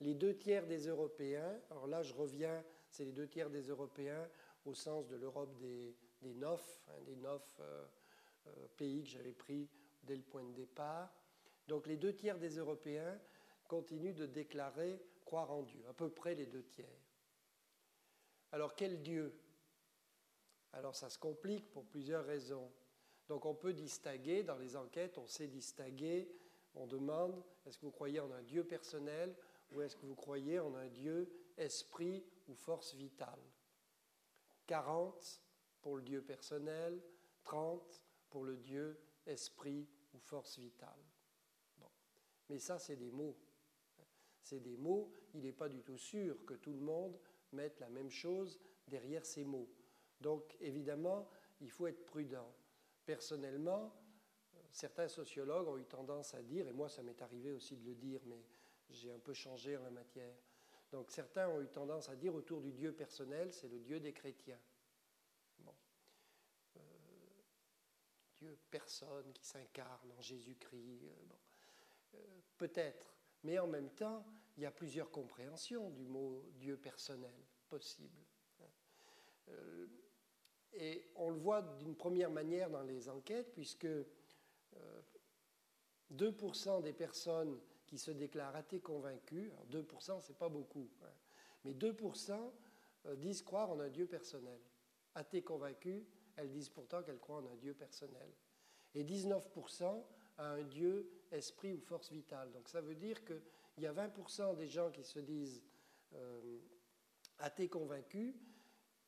Les 0.01 0.15
deux 0.15 0.37
tiers 0.37 0.67
des 0.67 0.89
Européens, 0.89 1.61
alors 1.71 1.87
là 1.87 2.03
je 2.03 2.13
reviens, 2.13 2.65
c'est 2.91 3.05
les 3.05 3.13
deux 3.13 3.29
tiers 3.29 3.51
des 3.51 3.69
Européens 3.69 4.29
au 4.65 4.75
sens 4.75 5.07
de 5.07 5.17
l'Europe 5.17 5.57
des, 5.59 5.97
des 6.21 6.35
neuf, 6.35 6.83
hein, 6.89 7.01
des 7.07 7.17
neuf 7.17 7.61
euh, 7.61 7.87
pays 8.77 9.05
que 9.05 9.11
j'avais 9.11 9.33
pris 9.33 9.69
dès 10.03 10.17
le 10.17 10.23
point 10.23 10.43
de 10.43 10.53
départ. 10.53 11.15
Donc 11.69 11.87
les 11.87 11.97
deux 11.97 12.15
tiers 12.15 12.39
des 12.39 12.59
Européens 12.59 13.19
continuent 13.69 14.15
de 14.15 14.27
déclarer 14.27 15.03
croire 15.25 15.51
en 15.51 15.63
Dieu, 15.63 15.83
à 15.89 15.93
peu 15.93 16.11
près 16.11 16.35
les 16.35 16.47
deux 16.47 16.65
tiers. 16.65 17.01
Alors 18.53 18.75
quel 18.75 19.03
Dieu? 19.03 19.35
Alors 20.73 20.95
ça 20.95 21.11
se 21.11 21.19
complique 21.19 21.71
pour 21.71 21.87
plusieurs 21.87 22.25
raisons. 22.25 22.71
Donc 23.29 23.47
on 23.47 23.55
peut 23.55 23.73
distinguer, 23.73 24.43
dans 24.43 24.59
les 24.59 24.77
enquêtes, 24.77 25.19
on 25.19 25.27
sait 25.27 25.49
distinguer, 25.49 26.31
on 26.75 26.87
demande, 26.87 27.43
est-ce 27.67 27.79
que 27.79 27.87
vous 27.87 27.93
croyez 27.93 28.21
en 28.21 28.31
un 28.33 28.43
Dieu 28.43 28.65
personnel 28.65 29.35
ou 29.71 29.81
est-ce 29.81 29.97
que 29.97 30.07
vous 30.07 30.15
croyez 30.15 30.59
en 30.59 30.75
un 30.75 30.89
Dieu 30.89 31.31
esprit 31.57 32.25
ou 32.49 32.55
force 32.55 32.95
vitale? 32.95 33.41
40 34.67 35.43
pour 35.81 35.97
le 35.97 36.03
Dieu 36.03 36.23
personnel, 36.23 37.03
30 37.45 38.05
pour 38.31 38.45
le 38.45 38.57
Dieu 38.57 38.99
esprit 39.27 39.89
ou 40.15 40.19
force 40.19 40.59
vitale. 40.59 41.03
Bon. 41.79 41.91
Mais 42.49 42.59
ça, 42.59 42.79
c'est 42.79 42.97
des 42.97 43.11
mots 43.11 43.37
c'est 44.43 44.61
des 44.61 44.77
mots, 44.77 45.13
il 45.35 45.43
n'est 45.43 45.53
pas 45.53 45.69
du 45.69 45.83
tout 45.83 45.99
sûr 45.99 46.45
que 46.45 46.55
tout 46.55 46.73
le 46.73 46.81
monde 46.81 47.19
mette 47.53 47.79
la 47.81 47.89
même 47.89 48.11
chose 48.11 48.61
derrière 48.89 49.25
ces 49.25 49.45
mots. 49.45 49.69
Donc 50.21 50.57
évidemment, 50.61 51.29
il 51.61 51.71
faut 51.71 51.87
être 51.87 52.05
prudent. 52.05 52.53
Personnellement, 53.05 53.95
certains 54.71 55.09
sociologues 55.09 55.69
ont 55.69 55.79
eu 55.79 55.85
tendance 55.85 56.35
à 56.35 56.43
dire, 56.43 56.67
et 56.67 56.73
moi 56.73 56.89
ça 56.89 57.03
m'est 57.03 57.21
arrivé 57.23 57.53
aussi 57.53 57.77
de 57.77 57.85
le 57.85 57.95
dire, 57.95 58.21
mais 58.27 58.45
j'ai 58.91 59.13
un 59.13 59.19
peu 59.19 59.33
changé 59.33 59.77
en 59.77 59.83
la 59.83 59.91
matière. 59.91 60.37
Donc 60.91 61.11
certains 61.11 61.49
ont 61.49 61.61
eu 61.61 61.69
tendance 61.69 62.09
à 62.09 62.17
dire 62.17 62.35
autour 62.35 62.61
du 62.61 62.73
Dieu 62.73 62.93
personnel, 62.93 63.53
c'est 63.53 63.69
le 63.69 63.79
Dieu 63.79 63.99
des 64.01 64.13
chrétiens. 64.13 64.61
Bon. 65.61 65.75
Euh, 66.77 66.81
Dieu 68.39 68.59
personne 68.71 69.33
qui 69.33 69.45
s'incarne 69.45 70.13
en 70.13 70.21
Jésus-Christ. 70.21 71.05
Euh, 71.05 71.25
bon. 71.27 71.39
Euh, 72.15 72.41
peut-être, 72.59 73.12
mais 73.45 73.59
en 73.59 73.67
même 73.67 73.91
temps, 73.91 74.25
il 74.57 74.63
y 74.63 74.67
a 74.67 74.71
plusieurs 74.71 75.11
compréhensions 75.11 75.91
du 75.91 76.07
mot 76.07 76.45
Dieu 76.55 76.77
personnel 76.77 77.35
possible. 77.69 78.21
Euh, 79.49 79.87
et 80.75 81.11
on 81.17 81.31
le 81.31 81.39
voit 81.39 81.63
d'une 81.79 81.97
première 81.97 82.31
manière 82.31 82.71
dans 82.71 82.83
les 82.83 83.09
enquêtes, 83.09 83.53
puisque 83.53 83.87
2% 83.87 84.05
euh, 86.19 86.81
des 86.81 86.93
personnes 86.93 87.59
qui 87.87 87.99
se 87.99 88.11
déclarent 88.11 88.57
athées 88.57 88.81
convaincus, 88.81 89.51
alors 89.53 89.67
2% 89.69 90.21
c'est 90.23 90.39
pas 90.39 90.49
beaucoup, 90.49 90.89
hein, 91.03 91.13
mais 91.65 91.75
2% 91.75 92.53
euh, 93.07 93.17
disent 93.17 93.43
croire 93.43 93.71
en 93.71 93.81
un 93.81 93.91
Dieu 93.91 94.07
personnel. 94.07 94.61
Athées 95.15 95.43
convaincus, 95.43 96.05
elles 96.37 96.51
disent 96.51 96.71
pourtant 96.71 97.03
qu'elles 97.03 97.19
croient 97.19 97.39
en 97.39 97.47
un 97.47 97.57
Dieu 97.57 97.75
personnel. 97.75 98.33
Et 98.95 99.05
19% 99.05 100.05
à 100.37 100.53
un 100.53 100.63
Dieu, 100.63 101.11
esprit 101.31 101.73
ou 101.73 101.81
force 101.81 102.11
vitale. 102.11 102.51
Donc 102.53 102.69
ça 102.69 102.81
veut 102.81 102.95
dire 102.95 103.25
qu'il 103.25 103.41
y 103.79 103.87
a 103.87 103.93
20% 103.93 104.57
des 104.57 104.69
gens 104.69 104.91
qui 104.91 105.05
se 105.05 105.19
disent 105.19 105.63
euh, 106.15 106.59
athées 107.39 107.69
convaincus, 107.69 108.35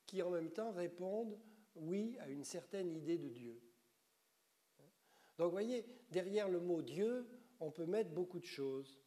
qui 0.05 0.21
en 0.21 0.29
même 0.29 0.51
temps 0.51 0.71
répondent 0.71 1.37
oui 1.75 2.17
à 2.19 2.29
une 2.29 2.43
certaine 2.43 2.91
idée 2.95 3.17
de 3.17 3.29
Dieu. 3.29 3.61
Donc 5.37 5.47
vous 5.47 5.51
voyez, 5.51 5.85
derrière 6.09 6.47
le 6.47 6.59
mot 6.59 6.81
Dieu, 6.81 7.27
on 7.59 7.71
peut 7.71 7.85
mettre 7.85 8.11
beaucoup 8.11 8.39
de 8.39 8.45
choses. 8.45 9.01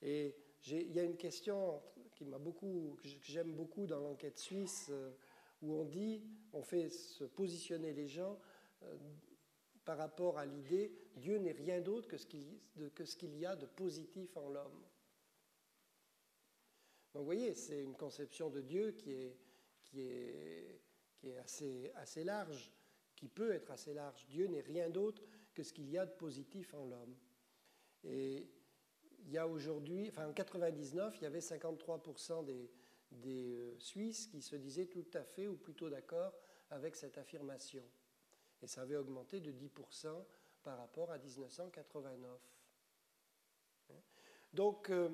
Et 0.00 0.34
il 0.66 0.92
y 0.92 1.00
a 1.00 1.04
une 1.04 1.16
question 1.16 1.82
qui 2.14 2.24
m'a 2.24 2.38
beaucoup, 2.38 2.96
que 3.02 3.08
j'aime 3.22 3.52
beaucoup 3.52 3.86
dans 3.86 3.98
l'enquête 3.98 4.38
suisse, 4.38 4.88
euh, 4.90 5.10
où 5.62 5.74
on 5.74 5.84
dit, 5.84 6.22
on 6.52 6.62
fait 6.62 6.88
se 6.90 7.24
positionner 7.24 7.92
les 7.92 8.06
gens 8.06 8.38
euh, 8.82 8.96
par 9.84 9.98
rapport 9.98 10.38
à 10.38 10.46
l'idée 10.46 10.92
Dieu 11.16 11.38
n'est 11.38 11.52
rien 11.52 11.80
d'autre 11.80 12.08
que 12.08 12.16
ce 12.16 13.16
qu'il 13.16 13.36
y 13.36 13.46
a 13.46 13.56
de 13.56 13.66
positif 13.66 14.36
en 14.36 14.48
l'homme. 14.48 14.82
Donc 17.12 17.20
vous 17.20 17.26
voyez, 17.26 17.54
c'est 17.54 17.82
une 17.82 17.94
conception 17.94 18.50
de 18.50 18.60
Dieu 18.60 18.90
qui 18.92 19.12
est, 19.12 20.80
assez, 21.38 22.24
large, 22.24 22.72
qui 23.14 23.28
peut 23.28 23.52
être 23.52 23.70
assez 23.70 23.94
large. 23.94 24.26
Dieu 24.26 24.46
n'est 24.46 24.62
rien 24.62 24.90
d'autre 24.90 25.22
que 25.54 25.62
ce 25.62 25.72
qu'il 25.72 25.88
y 25.88 25.96
a 25.96 26.06
de 26.06 26.12
positif 26.12 26.74
en 26.74 26.86
l'homme. 26.86 27.16
Et 28.02 28.48
il 29.20 29.30
y 29.30 29.38
a 29.38 29.46
aujourd'hui, 29.46 30.08
enfin 30.08 30.28
en 30.28 30.32
99, 30.32 31.16
il 31.18 31.22
y 31.22 31.26
avait 31.26 31.38
53% 31.38 32.44
des, 32.44 32.70
des 33.12 33.54
euh, 33.54 33.78
Suisses 33.78 34.26
qui 34.26 34.42
se 34.42 34.56
disaient 34.56 34.86
tout 34.86 35.06
à 35.14 35.22
fait 35.22 35.46
ou 35.46 35.56
plutôt 35.56 35.88
d'accord 35.88 36.34
avec 36.70 36.96
cette 36.96 37.16
affirmation. 37.16 37.84
Et 38.64 38.66
ça 38.66 38.80
avait 38.80 38.96
augmenté 38.96 39.40
de 39.40 39.52
10% 39.52 40.24
par 40.62 40.78
rapport 40.78 41.10
à 41.12 41.18
1989. 41.18 42.40
Donc, 44.54 44.88
euh, 44.88 45.10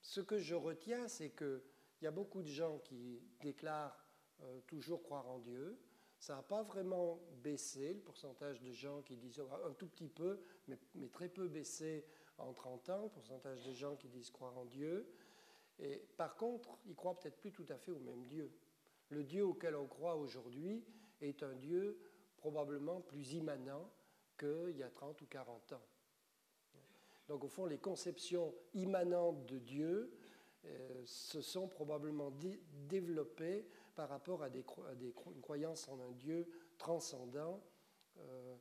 ce 0.00 0.22
que 0.22 0.38
je 0.38 0.54
retiens, 0.54 1.08
c'est 1.08 1.30
qu'il 1.30 1.60
y 2.00 2.06
a 2.06 2.10
beaucoup 2.10 2.40
de 2.40 2.48
gens 2.48 2.78
qui 2.78 3.20
déclarent 3.40 4.02
euh, 4.40 4.60
toujours 4.66 5.02
croire 5.02 5.28
en 5.28 5.40
Dieu. 5.40 5.78
Ça 6.18 6.36
n'a 6.36 6.42
pas 6.42 6.62
vraiment 6.62 7.20
baissé, 7.42 7.92
le 7.92 8.00
pourcentage 8.00 8.62
de 8.62 8.72
gens 8.72 9.02
qui 9.02 9.18
disent 9.18 9.42
un 9.66 9.74
tout 9.74 9.88
petit 9.88 10.08
peu, 10.08 10.40
mais, 10.68 10.78
mais, 10.94 11.10
très 11.10 11.28
peu 11.28 11.48
baissé 11.48 12.06
en 12.38 12.54
30 12.54 12.88
ans, 12.88 13.02
le 13.02 13.10
pourcentage 13.10 13.62
de 13.66 13.72
gens 13.72 13.94
qui 13.96 14.08
disent 14.08 14.30
croire 14.30 14.56
en 14.56 14.64
Dieu. 14.64 15.06
Et 15.78 15.98
par 16.16 16.34
contre, 16.36 16.78
ils 16.86 16.94
croient 16.94 17.18
peut-être 17.18 17.36
plus 17.36 17.52
tout 17.52 17.66
à 17.68 17.76
fait 17.76 17.90
au 17.90 17.98
même 17.98 18.24
Dieu. 18.24 18.50
Le 19.10 19.22
Dieu 19.22 19.44
auquel 19.44 19.76
on 19.76 19.86
croit 19.86 20.16
aujourd'hui, 20.16 20.82
est 21.20 21.42
un 21.42 21.54
Dieu 21.54 21.98
probablement 22.36 23.00
plus 23.00 23.34
immanent 23.34 23.90
qu'il 24.38 24.76
y 24.76 24.82
a 24.82 24.90
30 24.90 25.20
ou 25.22 25.26
40 25.26 25.72
ans. 25.72 25.86
Donc 27.28 27.44
au 27.44 27.48
fond, 27.48 27.66
les 27.66 27.78
conceptions 27.78 28.54
immanentes 28.74 29.46
de 29.46 29.58
Dieu 29.58 30.12
euh, 30.66 31.02
se 31.04 31.40
sont 31.40 31.68
probablement 31.68 32.32
développées 32.88 33.66
par 33.94 34.08
rapport 34.08 34.42
à, 34.42 34.48
une 34.48 35.40
croyance 35.40 35.88
en 35.88 36.00
un 36.00 36.12
Dieu 36.12 36.48
transcendant, 36.78 37.62
euh, 38.18 38.56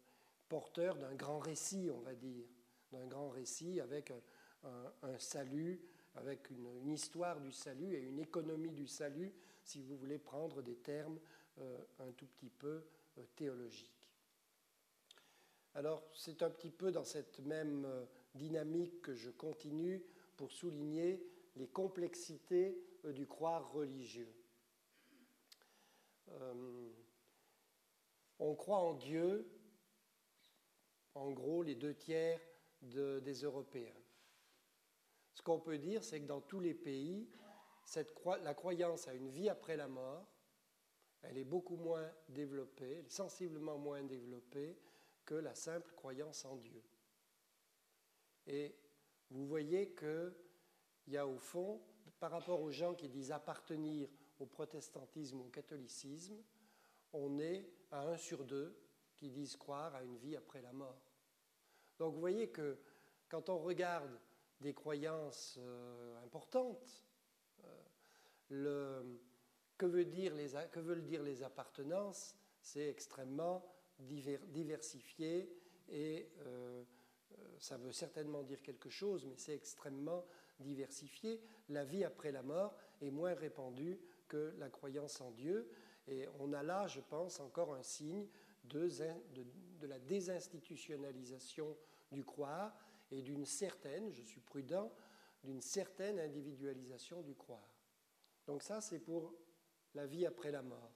porteur 0.47 0.97
d'un 0.97 1.15
grand 1.15 1.39
récit, 1.39 1.89
on 1.91 1.99
va 2.01 2.13
dire, 2.13 2.45
d'un 2.91 3.05
grand 3.07 3.29
récit 3.29 3.79
avec 3.79 4.11
un, 4.11 5.17
salut, 5.17 5.81
avec 6.15 6.49
une, 6.51 6.91
histoire 6.91 7.41
du 7.41 7.51
salut 7.51 7.95
et 7.95 8.01
une 8.01 8.19
économie 8.19 8.71
du 8.71 8.87
salut, 8.87 9.33
si 9.63 9.81
vous 9.81 9.97
voulez 9.97 10.19
prendre 10.19 10.61
des 10.61 10.75
termes 10.75 11.19
un 11.57 12.11
tout 12.13 12.25
petit 12.27 12.49
peu 12.49 12.83
euh, 13.17 13.25
théologique. 13.35 14.09
Alors 15.75 16.03
c'est 16.13 16.43
un 16.43 16.49
petit 16.49 16.71
peu 16.71 16.91
dans 16.91 17.03
cette 17.03 17.39
même 17.39 17.85
euh, 17.85 18.05
dynamique 18.35 19.01
que 19.01 19.13
je 19.13 19.29
continue 19.29 20.03
pour 20.35 20.51
souligner 20.51 21.25
les 21.55 21.67
complexités 21.67 22.81
du 23.05 23.27
croire 23.27 23.71
religieux. 23.71 24.33
on 28.39 28.55
croit 28.55 28.79
en 28.79 28.93
Dieu, 28.93 29.47
en 31.13 31.31
gros, 31.31 31.61
les 31.61 31.75
deux 31.75 31.93
tiers 31.93 32.39
des 32.81 33.43
Européens. 33.43 33.93
Ce 35.33 35.41
qu'on 35.43 35.59
peut 35.59 35.77
dire, 35.77 36.03
c'est 36.03 36.21
que 36.21 36.25
dans 36.25 36.41
tous 36.41 36.59
les 36.59 36.73
pays, 36.73 37.29
la 38.41 38.53
croyance 38.55 39.07
à 39.07 39.13
une 39.13 39.29
vie 39.29 39.49
après 39.49 39.77
la 39.77 39.87
mort 39.87 40.32
elle 41.23 41.37
est 41.37 41.43
beaucoup 41.43 41.77
moins 41.77 42.09
développée, 42.29 43.03
sensiblement 43.07 43.77
moins 43.77 44.03
développée 44.03 44.77
que 45.25 45.35
la 45.35 45.55
simple 45.55 45.93
croyance 45.93 46.45
en 46.45 46.57
Dieu. 46.57 46.83
Et 48.45 48.75
vous 49.29 49.47
voyez 49.47 49.93
qu'il 49.93 50.33
y 51.07 51.17
a 51.17 51.25
au 51.25 51.37
fond, 51.37 51.81
par 52.19 52.31
rapport 52.31 52.61
aux 52.61 52.71
gens 52.71 52.93
qui 52.93 53.09
disent 53.09 53.31
appartenir 53.31 54.09
au 54.39 54.45
protestantisme 54.45 55.39
ou 55.39 55.45
au 55.45 55.49
catholicisme, 55.49 56.41
on 57.13 57.39
est 57.39 57.69
à 57.91 58.01
un 58.07 58.17
sur 58.17 58.43
deux 58.43 58.77
qui 59.15 59.29
disent 59.29 59.55
croire 59.55 59.95
à 59.95 60.03
une 60.03 60.17
vie 60.17 60.35
après 60.35 60.61
la 60.61 60.73
mort. 60.73 61.01
Donc 61.99 62.13
vous 62.13 62.19
voyez 62.19 62.49
que 62.49 62.77
quand 63.29 63.49
on 63.49 63.59
regarde 63.59 64.19
des 64.59 64.73
croyances 64.73 65.57
euh, 65.59 66.23
importantes, 66.23 67.05
euh, 67.63 67.83
le, 68.49 69.19
que, 69.77 69.85
veut 69.85 70.05
dire 70.05 70.33
les, 70.35 70.51
que 70.71 70.79
veulent 70.79 71.03
dire 71.03 71.23
les 71.23 71.43
appartenances? 71.43 72.35
C'est 72.61 72.87
extrêmement 72.87 73.65
diversifié 73.99 75.49
et 75.89 76.29
euh, 76.39 76.83
euh, 77.31 77.55
ça 77.59 77.77
veut 77.77 77.91
certainement 77.91 78.43
dire 78.43 78.61
quelque 78.61 78.89
chose, 78.89 79.25
mais 79.25 79.35
c'est 79.37 79.55
extrêmement 79.55 80.25
diversifié. 80.59 81.41
La 81.69 81.83
vie 81.83 82.03
après 82.03 82.31
la 82.31 82.43
mort 82.43 82.75
est 83.01 83.11
moins 83.11 83.33
répandue 83.33 83.99
que 84.27 84.53
la 84.57 84.69
croyance 84.69 85.21
en 85.21 85.31
Dieu. 85.31 85.69
Et 86.07 86.27
on 86.39 86.53
a 86.53 86.63
là, 86.63 86.87
je 86.87 86.99
pense, 86.99 87.39
encore 87.39 87.73
un 87.73 87.83
signe 87.83 88.27
de, 88.65 88.89
la 89.81 89.99
désinstitutionnalisation 89.99 91.77
du 92.11 92.23
croire 92.23 92.75
et 93.11 93.21
d'une 93.21 93.45
certaine, 93.45 94.11
je 94.11 94.23
suis 94.23 94.41
prudent, 94.41 94.91
d'une 95.43 95.61
certaine 95.61 96.19
individualisation 96.19 97.21
du 97.21 97.35
croire. 97.35 97.69
Donc 98.47 98.63
ça, 98.63 98.81
c'est 98.81 98.99
pour 98.99 99.33
la 99.95 100.05
vie 100.05 100.25
après 100.25 100.51
la 100.51 100.61
mort. 100.61 100.91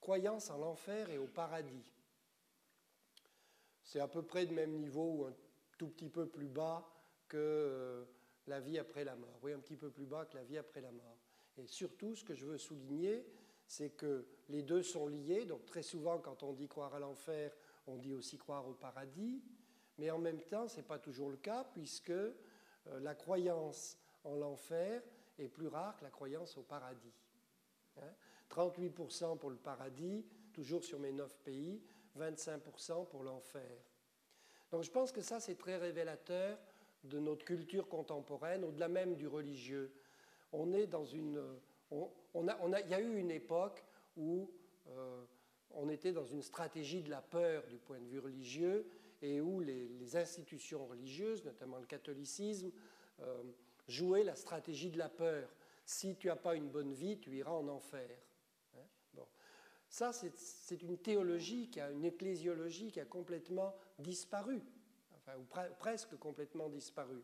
Croyance 0.00 0.50
en 0.50 0.58
l'enfer 0.58 1.10
et 1.10 1.18
au 1.18 1.26
paradis. 1.26 1.92
C'est 3.82 4.00
à 4.00 4.08
peu 4.08 4.22
près 4.22 4.46
de 4.46 4.52
même 4.52 4.72
niveau 4.72 5.12
ou 5.12 5.24
un 5.26 5.34
tout 5.78 5.88
petit 5.88 6.08
peu 6.08 6.26
plus 6.26 6.48
bas 6.48 6.88
que 7.28 7.36
euh, 7.36 8.04
la 8.46 8.60
vie 8.60 8.78
après 8.78 9.04
la 9.04 9.16
mort. 9.16 9.38
Oui, 9.42 9.52
un 9.52 9.58
petit 9.58 9.76
peu 9.76 9.90
plus 9.90 10.06
bas 10.06 10.26
que 10.26 10.36
la 10.36 10.44
vie 10.44 10.58
après 10.58 10.80
la 10.80 10.92
mort. 10.92 11.18
Et 11.56 11.66
surtout, 11.66 12.14
ce 12.14 12.24
que 12.24 12.34
je 12.34 12.46
veux 12.46 12.58
souligner, 12.58 13.26
c'est 13.66 13.90
que 13.90 14.26
les 14.48 14.62
deux 14.62 14.82
sont 14.82 15.08
liés. 15.08 15.44
Donc 15.44 15.64
très 15.66 15.82
souvent, 15.82 16.18
quand 16.18 16.42
on 16.42 16.52
dit 16.52 16.68
croire 16.68 16.94
à 16.94 16.98
l'enfer, 16.98 17.52
on 17.86 17.96
dit 17.96 18.12
aussi 18.12 18.38
croire 18.38 18.66
au 18.68 18.74
paradis. 18.74 19.42
Mais 19.98 20.10
en 20.10 20.18
même 20.18 20.42
temps, 20.42 20.68
ce 20.68 20.76
n'est 20.76 20.82
pas 20.82 20.98
toujours 20.98 21.30
le 21.30 21.38
cas, 21.38 21.64
puisque 21.72 22.10
euh, 22.10 22.34
la 23.00 23.14
croyance 23.14 23.98
en 24.24 24.34
l'enfer 24.34 25.02
est 25.38 25.48
plus 25.48 25.68
rare 25.68 25.96
que 25.96 26.04
la 26.04 26.10
croyance 26.10 26.56
au 26.56 26.62
paradis. 26.62 27.14
38% 28.50 29.24
hein. 29.24 29.36
pour 29.36 29.50
le 29.50 29.56
paradis, 29.56 30.24
toujours 30.52 30.84
sur 30.84 30.98
mes 30.98 31.12
neuf 31.12 31.36
pays, 31.38 31.82
25% 32.18 33.06
pour 33.08 33.22
l'enfer. 33.22 33.84
Donc 34.70 34.82
je 34.82 34.90
pense 34.90 35.12
que 35.12 35.20
ça, 35.20 35.40
c'est 35.40 35.56
très 35.56 35.76
révélateur 35.76 36.58
de 37.04 37.18
notre 37.18 37.44
culture 37.44 37.88
contemporaine, 37.88 38.64
au-delà 38.64 38.88
même 38.88 39.14
du 39.14 39.28
religieux. 39.28 39.92
On 40.52 40.72
est 40.72 40.86
dans 40.86 41.04
une... 41.04 41.40
On, 42.34 42.48
a, 42.48 42.80
il 42.80 42.90
y 42.90 42.94
a 42.94 43.00
eu 43.00 43.16
une 43.16 43.30
époque 43.30 43.84
où 44.16 44.50
euh, 44.88 45.24
on 45.70 45.88
était 45.88 46.12
dans 46.12 46.24
une 46.24 46.42
stratégie 46.42 47.02
de 47.02 47.10
la 47.10 47.22
peur 47.22 47.64
du 47.68 47.78
point 47.78 48.00
de 48.00 48.06
vue 48.06 48.18
religieux 48.18 48.88
et 49.22 49.40
où 49.40 49.60
les, 49.60 50.16
institutions 50.16 50.86
religieuses, 50.86 51.44
notamment 51.44 51.78
le 51.78 51.86
catholicisme, 51.86 52.70
euh, 53.20 53.42
jouaient 53.88 54.24
la 54.24 54.34
stratégie 54.34 54.90
de 54.90 54.98
la 54.98 55.08
peur 55.08 55.48
si 55.86 56.16
tu 56.16 56.26
n'as 56.26 56.36
pas 56.36 56.56
une 56.56 56.68
bonne 56.68 56.92
vie, 56.92 57.18
tu 57.18 57.34
iras 57.36 57.52
en 57.52 57.68
enfer. 57.68 58.10
Hein? 58.74 58.84
bon. 59.14 59.26
Ça, 59.88 60.12
c'est 60.12 60.82
une 60.82 60.98
théologie, 60.98 61.70
qui 61.70 61.80
a, 61.80 61.90
une 61.90 62.04
ecclésiologie 62.04 62.90
qui 62.90 63.00
a 63.00 63.04
complètement 63.04 63.74
disparu, 64.00 64.60
enfin, 65.14 65.32
ou 65.38 65.46
presque 65.78 66.16
complètement 66.18 66.68
disparu, 66.68 67.22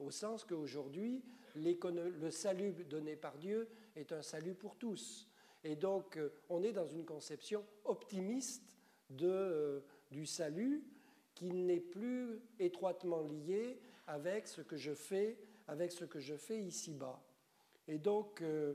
au 0.00 0.10
sens 0.10 0.44
qu'aujourd'hui, 0.44 1.24
le 1.56 2.30
salut 2.30 2.72
donné 2.84 3.16
par 3.16 3.36
Dieu 3.38 3.68
est 3.96 4.12
un 4.12 4.22
salut 4.22 4.54
pour 4.54 4.76
tous. 4.76 5.28
Et 5.64 5.74
donc, 5.74 6.16
euh, 6.16 6.30
on 6.48 6.62
est 6.62 6.72
dans 6.72 6.86
une 6.86 7.04
conception 7.04 7.64
optimiste 7.84 8.76
euh, 9.22 9.80
du 10.10 10.26
salut 10.26 10.84
qui 11.34 11.50
n'est 11.50 11.80
plus 11.80 12.40
étroitement 12.58 13.20
lié 13.20 13.80
avec 14.06 14.46
ce 14.46 14.60
que 14.60 14.76
je 14.76 14.94
fais, 14.94 15.38
avec 15.66 15.90
ce 15.92 16.04
que 16.04 16.20
je 16.20 16.36
fais 16.36 16.62
ici-bas. 16.62 17.20
Et 17.88 17.98
donc, 17.98 18.42
euh, 18.42 18.74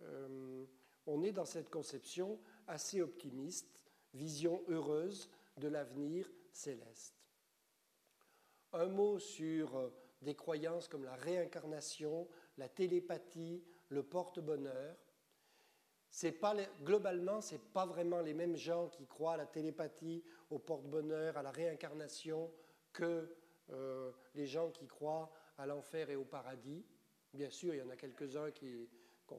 euh, 0.00 0.64
on 1.06 1.22
est 1.22 1.32
dans 1.32 1.44
cette 1.44 1.70
conception 1.70 2.38
assez 2.66 3.00
optimiste, 3.00 3.80
vision 4.14 4.62
heureuse 4.68 5.30
de 5.56 5.68
l'avenir 5.68 6.30
céleste. 6.52 7.14
Un 8.72 8.86
mot 8.86 9.18
sur 9.18 9.76
euh, 9.76 9.90
des 10.22 10.34
croyances 10.34 10.88
comme 10.88 11.04
la 11.04 11.16
réincarnation, 11.16 12.28
la 12.56 12.68
télépathie, 12.68 13.64
le 13.88 14.02
porte-bonheur. 14.02 14.96
Globalement, 16.84 17.40
ce 17.40 17.54
n'est 17.54 17.60
pas 17.72 17.86
vraiment 17.86 18.20
les 18.20 18.34
mêmes 18.34 18.56
gens 18.56 18.88
qui 18.88 19.06
croient 19.06 19.32
à 19.32 19.38
la 19.38 19.46
télépathie, 19.46 20.22
au 20.50 20.58
porte-bonheur, 20.58 21.38
à 21.38 21.42
la 21.42 21.50
réincarnation 21.50 22.52
que 22.92 23.34
les 24.34 24.46
gens 24.46 24.70
qui 24.70 24.86
croient 24.86 25.32
à 25.56 25.64
l'enfer 25.64 26.10
et 26.10 26.16
au 26.16 26.24
paradis. 26.26 26.84
Bien 27.32 27.50
sûr, 27.50 27.74
il 27.74 27.78
y 27.78 27.82
en 27.82 27.90
a 27.90 27.96
quelques-uns 27.96 28.50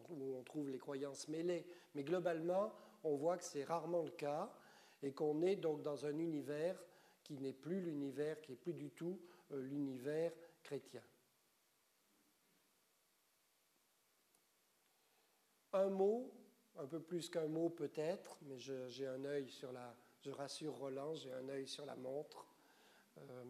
où 0.10 0.36
on 0.36 0.44
trouve 0.44 0.70
les 0.70 0.80
croyances 0.80 1.28
mêlées, 1.28 1.66
mais 1.94 2.04
globalement, 2.04 2.74
on 3.04 3.16
voit 3.16 3.38
que 3.38 3.44
c'est 3.44 3.64
rarement 3.64 4.02
le 4.02 4.12
cas 4.12 4.52
et 5.04 5.12
qu'on 5.12 5.42
est 5.42 5.56
donc 5.56 5.82
dans 5.84 6.06
un 6.06 6.18
univers 6.18 6.82
qui 7.24 7.38
n'est 7.38 7.54
plus 7.54 7.82
l'univers, 7.82 8.40
qui 8.42 8.52
n'est 8.52 8.58
plus 8.58 8.74
du 8.74 8.90
tout 8.90 9.20
euh, 9.52 9.62
l'univers 9.62 10.34
chrétien. 10.64 11.02
Un 15.74 15.90
mot, 15.90 16.32
un 16.78 16.86
peu 16.86 17.00
plus 17.00 17.30
qu'un 17.30 17.48
mot 17.48 17.70
peut-être, 17.70 18.38
mais 18.44 18.58
j'ai 18.58 19.08
un 19.08 19.26
œil 19.26 19.50
sur 19.50 19.72
la, 19.72 19.96
je 20.22 20.32
rassure 20.32 20.74
Roland, 20.76 21.16
j'ai 21.16 21.34
un 21.34 21.50
œil 21.50 21.68
sur 21.68 21.86
la 21.86 21.96
montre. 21.96 22.48
Euh, 23.18 23.44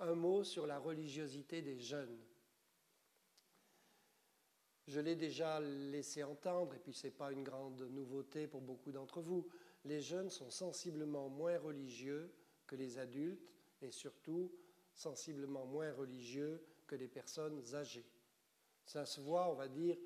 un 0.00 0.14
mot 0.14 0.44
sur 0.44 0.66
la 0.66 0.78
religiosité 0.78 1.62
des 1.62 1.78
jeunes. 1.78 2.18
Je 4.90 4.98
l'ai 4.98 5.14
déjà 5.14 5.60
laissé 5.60 6.24
entendre, 6.24 6.74
et 6.74 6.80
puis 6.80 6.92
ce 6.92 7.06
n'est 7.06 7.12
pas 7.12 7.30
une 7.30 7.44
grande 7.44 7.80
nouveauté 7.92 8.48
pour 8.48 8.60
beaucoup 8.60 8.90
d'entre 8.90 9.20
vous. 9.20 9.46
Les 9.84 10.00
jeunes 10.00 10.30
sont 10.30 10.50
sensiblement 10.50 11.28
moins 11.28 11.56
religieux 11.60 12.34
que 12.66 12.74
les 12.74 12.98
adultes, 12.98 13.54
et 13.82 13.92
surtout 13.92 14.50
sensiblement 14.92 15.64
moins 15.64 15.92
religieux 15.92 16.60
que 16.88 16.96
les 16.96 17.06
personnes 17.06 17.62
âgées. 17.72 18.04
Ça 18.84 19.06
se 19.06 19.20
voit, 19.20 19.48
on 19.48 19.54
va 19.54 19.68
dire, 19.68 19.96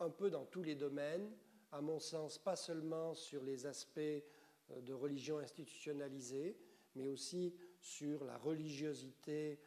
un 0.00 0.10
peu 0.10 0.28
dans 0.28 0.44
tous 0.44 0.64
les 0.64 0.74
domaines, 0.74 1.30
à 1.70 1.80
mon 1.80 2.00
sens, 2.00 2.36
pas 2.36 2.56
seulement 2.56 3.14
sur 3.14 3.44
les 3.44 3.64
aspects 3.64 4.00
euh, 4.00 4.22
de 4.80 4.92
religion 4.92 5.38
institutionnalisée, 5.38 6.58
mais 6.96 7.06
aussi 7.06 7.54
sur 7.78 8.24
la 8.24 8.38
religiosité, 8.38 9.60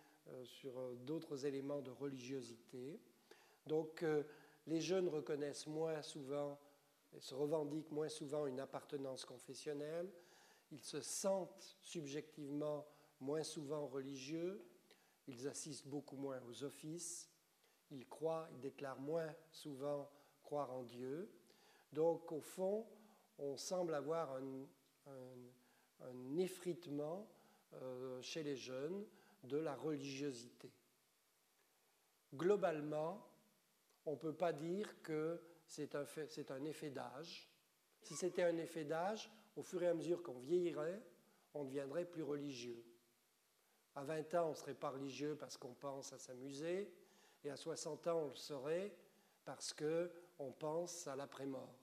sur 0.44 0.78
euh, 0.78 0.96
d'autres 0.96 1.46
éléments 1.46 1.82
de 1.82 1.92
religiosité. 1.92 3.00
Donc 3.68 4.06
les 4.68 4.80
jeunes 4.80 5.08
reconnaissent 5.08 5.66
moins 5.66 6.02
souvent 6.04 6.60
et 7.16 7.20
se 7.20 7.34
revendiquent 7.34 7.92
moins 7.92 8.10
souvent 8.10 8.46
une 8.46 8.60
appartenance 8.60 9.26
confessionnelle, 9.26 10.12
ils 10.72 10.84
se 10.84 11.02
sentent 11.02 11.78
subjectivement 11.82 12.86
moins 13.20 13.44
souvent 13.44 13.88
religieux, 13.88 14.64
ils 15.28 15.48
assistent 15.48 15.88
beaucoup 15.88 16.18
moins 16.18 16.40
aux 16.48 16.64
offices, 16.64 17.30
ils 17.92 18.08
croient, 18.08 18.48
ils 18.54 18.60
déclarent 18.60 19.00
moins 19.00 19.34
souvent 19.52 20.10
croire 20.44 20.72
en 20.72 20.84
Dieu. 20.84 21.32
Donc 21.94 22.32
au 22.32 22.42
fond, 22.42 22.86
on 23.38 23.58
semble 23.58 23.94
avoir 23.94 24.36
un, 24.36 24.68
effritement 26.38 27.28
euh, 27.74 28.22
chez 28.22 28.44
les 28.44 28.56
jeunes 28.56 29.06
de 29.46 29.58
la 29.58 29.76
religiosité. 29.76 30.72
Globalement, 32.34 33.26
on 34.06 34.12
ne 34.12 34.18
peut 34.18 34.34
pas 34.36 34.54
dire 34.54 35.02
que 35.02 35.42
c'est 35.68 35.96
un, 35.96 36.64
effet 36.66 36.90
d'âge. 36.90 37.50
Si 38.02 38.16
c'était 38.16 38.44
un 38.44 38.58
effet 38.58 38.86
d'âge, 38.86 39.32
au 39.56 39.64
fur 39.64 39.82
et 39.84 39.88
à 39.88 39.94
mesure 39.94 40.22
qu'on 40.22 40.38
vieillirait, 40.38 41.02
on 41.54 41.64
deviendrait 41.64 42.06
plus 42.06 42.24
religieux. 42.24 42.84
À 43.96 44.04
20 44.04 44.34
ans, 44.36 44.48
on 44.48 44.50
ne 44.52 44.56
serait 44.56 44.74
pas 44.76 44.90
religieux 44.90 45.36
parce 45.40 45.58
qu'on 45.58 45.74
pense 45.74 46.12
à 46.14 46.20
s'amuser, 46.20 46.92
et 47.44 47.50
à 47.50 47.56
60 47.56 48.08
ans, 48.08 48.20
on 48.26 48.28
le 48.30 48.36
serait 48.36 48.94
parce 49.46 49.74
qu'on 49.74 50.52
pense 50.52 51.08
à 51.08 51.16
l'après-mort. 51.16 51.74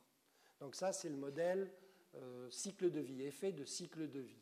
Donc 0.60 0.74
ça, 0.74 0.92
c'est 0.92 1.08
le 1.08 1.16
modèle 1.16 1.72
euh, 2.14 2.50
cycle 2.50 2.90
de 2.90 3.00
vie, 3.00 3.22
effet 3.22 3.52
de 3.52 3.64
cycle 3.64 4.10
de 4.10 4.20
vie. 4.20 4.41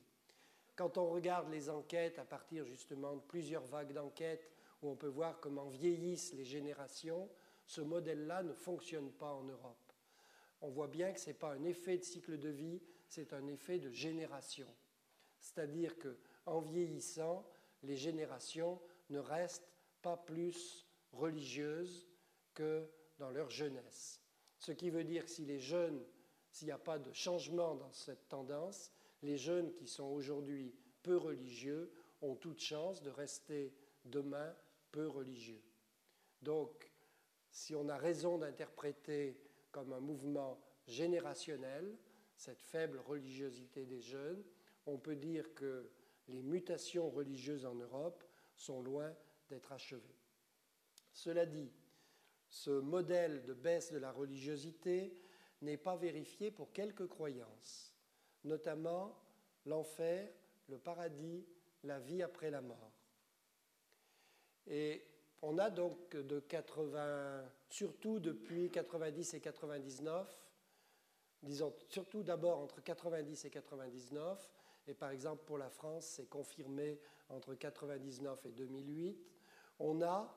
Quand 0.80 0.96
on 0.96 1.10
regarde 1.10 1.50
les 1.50 1.68
enquêtes 1.68 2.18
à 2.18 2.24
partir 2.24 2.64
justement 2.64 3.14
de 3.14 3.20
plusieurs 3.20 3.66
vagues 3.66 3.92
d'enquêtes 3.92 4.50
où 4.80 4.88
on 4.88 4.96
peut 4.96 5.08
voir 5.08 5.38
comment 5.38 5.68
vieillissent 5.68 6.32
les 6.32 6.46
générations, 6.46 7.28
ce 7.66 7.82
modèle-là 7.82 8.42
ne 8.42 8.54
fonctionne 8.54 9.12
pas 9.12 9.30
en 9.30 9.42
Europe. 9.42 9.92
On 10.62 10.70
voit 10.70 10.88
bien 10.88 11.12
que 11.12 11.20
ce 11.20 11.26
n'est 11.26 11.34
pas 11.34 11.52
un 11.52 11.64
effet 11.64 11.98
de 11.98 12.04
cycle 12.04 12.38
de 12.38 12.48
vie, 12.48 12.80
c'est 13.08 13.34
un 13.34 13.46
effet 13.48 13.78
de 13.78 13.90
génération. 13.90 14.74
C'est-à-dire 15.38 15.96
qu'en 15.98 16.60
vieillissant, 16.60 17.46
les 17.82 17.96
générations 17.98 18.80
ne 19.10 19.18
restent 19.18 19.70
pas 20.00 20.16
plus 20.16 20.88
religieuses 21.12 22.08
que 22.54 22.88
dans 23.18 23.28
leur 23.28 23.50
jeunesse. 23.50 24.22
Ce 24.56 24.72
qui 24.72 24.88
veut 24.88 25.04
dire 25.04 25.26
que 25.26 25.30
si 25.30 25.44
les 25.44 25.60
jeunes, 25.60 26.02
s'il 26.50 26.68
n'y 26.68 26.72
a 26.72 26.78
pas 26.78 26.98
de 26.98 27.12
changement 27.12 27.74
dans 27.74 27.92
cette 27.92 28.30
tendance, 28.30 28.90
les 29.22 29.36
jeunes 29.36 29.72
qui 29.74 29.86
sont 29.86 30.04
aujourd'hui 30.04 30.74
peu 31.02 31.16
religieux 31.16 31.92
ont 32.22 32.34
toute 32.34 32.60
chance 32.60 33.02
de 33.02 33.10
rester 33.10 33.74
demain 34.04 34.54
peu 34.92 35.08
religieux. 35.08 35.62
Donc, 36.42 36.90
si 37.50 37.74
on 37.74 37.88
a 37.88 37.96
raison 37.96 38.38
d'interpréter 38.38 39.38
comme 39.70 39.92
un 39.92 40.00
mouvement 40.00 40.60
générationnel 40.86 41.96
cette 42.36 42.62
faible 42.62 42.98
religiosité 42.98 43.84
des 43.84 44.00
jeunes, 44.00 44.42
on 44.86 44.96
peut 44.96 45.16
dire 45.16 45.52
que 45.54 45.90
les 46.28 46.42
mutations 46.42 47.10
religieuses 47.10 47.66
en 47.66 47.74
Europe 47.74 48.24
sont 48.56 48.80
loin 48.80 49.14
d'être 49.50 49.72
achevées. 49.72 50.16
Cela 51.12 51.44
dit, 51.44 51.70
ce 52.48 52.70
modèle 52.70 53.44
de 53.44 53.52
baisse 53.52 53.92
de 53.92 53.98
la 53.98 54.10
religiosité 54.10 55.14
n'est 55.60 55.76
pas 55.76 55.96
vérifié 55.96 56.50
pour 56.50 56.72
quelques 56.72 57.06
croyances, 57.06 57.89
notamment 58.44 59.16
l'enfer, 59.66 60.30
le 60.68 60.78
paradis, 60.78 61.46
la 61.84 61.98
vie 61.98 62.22
après 62.22 62.50
la 62.50 62.60
mort. 62.60 62.92
Et 64.66 65.04
on 65.42 65.58
a 65.58 65.70
donc 65.70 66.16
de 66.16 66.40
80, 66.40 67.44
surtout 67.68 68.20
depuis 68.20 68.70
90 68.70 69.34
et 69.34 69.40
99, 69.40 70.28
disons 71.42 71.74
surtout 71.88 72.22
d'abord 72.22 72.58
entre 72.58 72.82
90 72.82 73.44
et 73.44 73.50
99, 73.50 74.50
et 74.86 74.94
par 74.94 75.10
exemple 75.10 75.44
pour 75.44 75.58
la 75.58 75.70
France, 75.70 76.06
c'est 76.06 76.28
confirmé 76.28 77.00
entre 77.28 77.54
99 77.54 78.46
et 78.46 78.52
2008, 78.52 79.18
on 79.78 80.02
a 80.02 80.36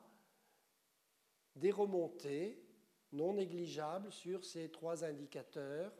des 1.56 1.70
remontées 1.70 2.60
non 3.12 3.34
négligeables 3.34 4.10
sur 4.10 4.44
ces 4.44 4.70
trois 4.70 5.04
indicateurs 5.04 5.92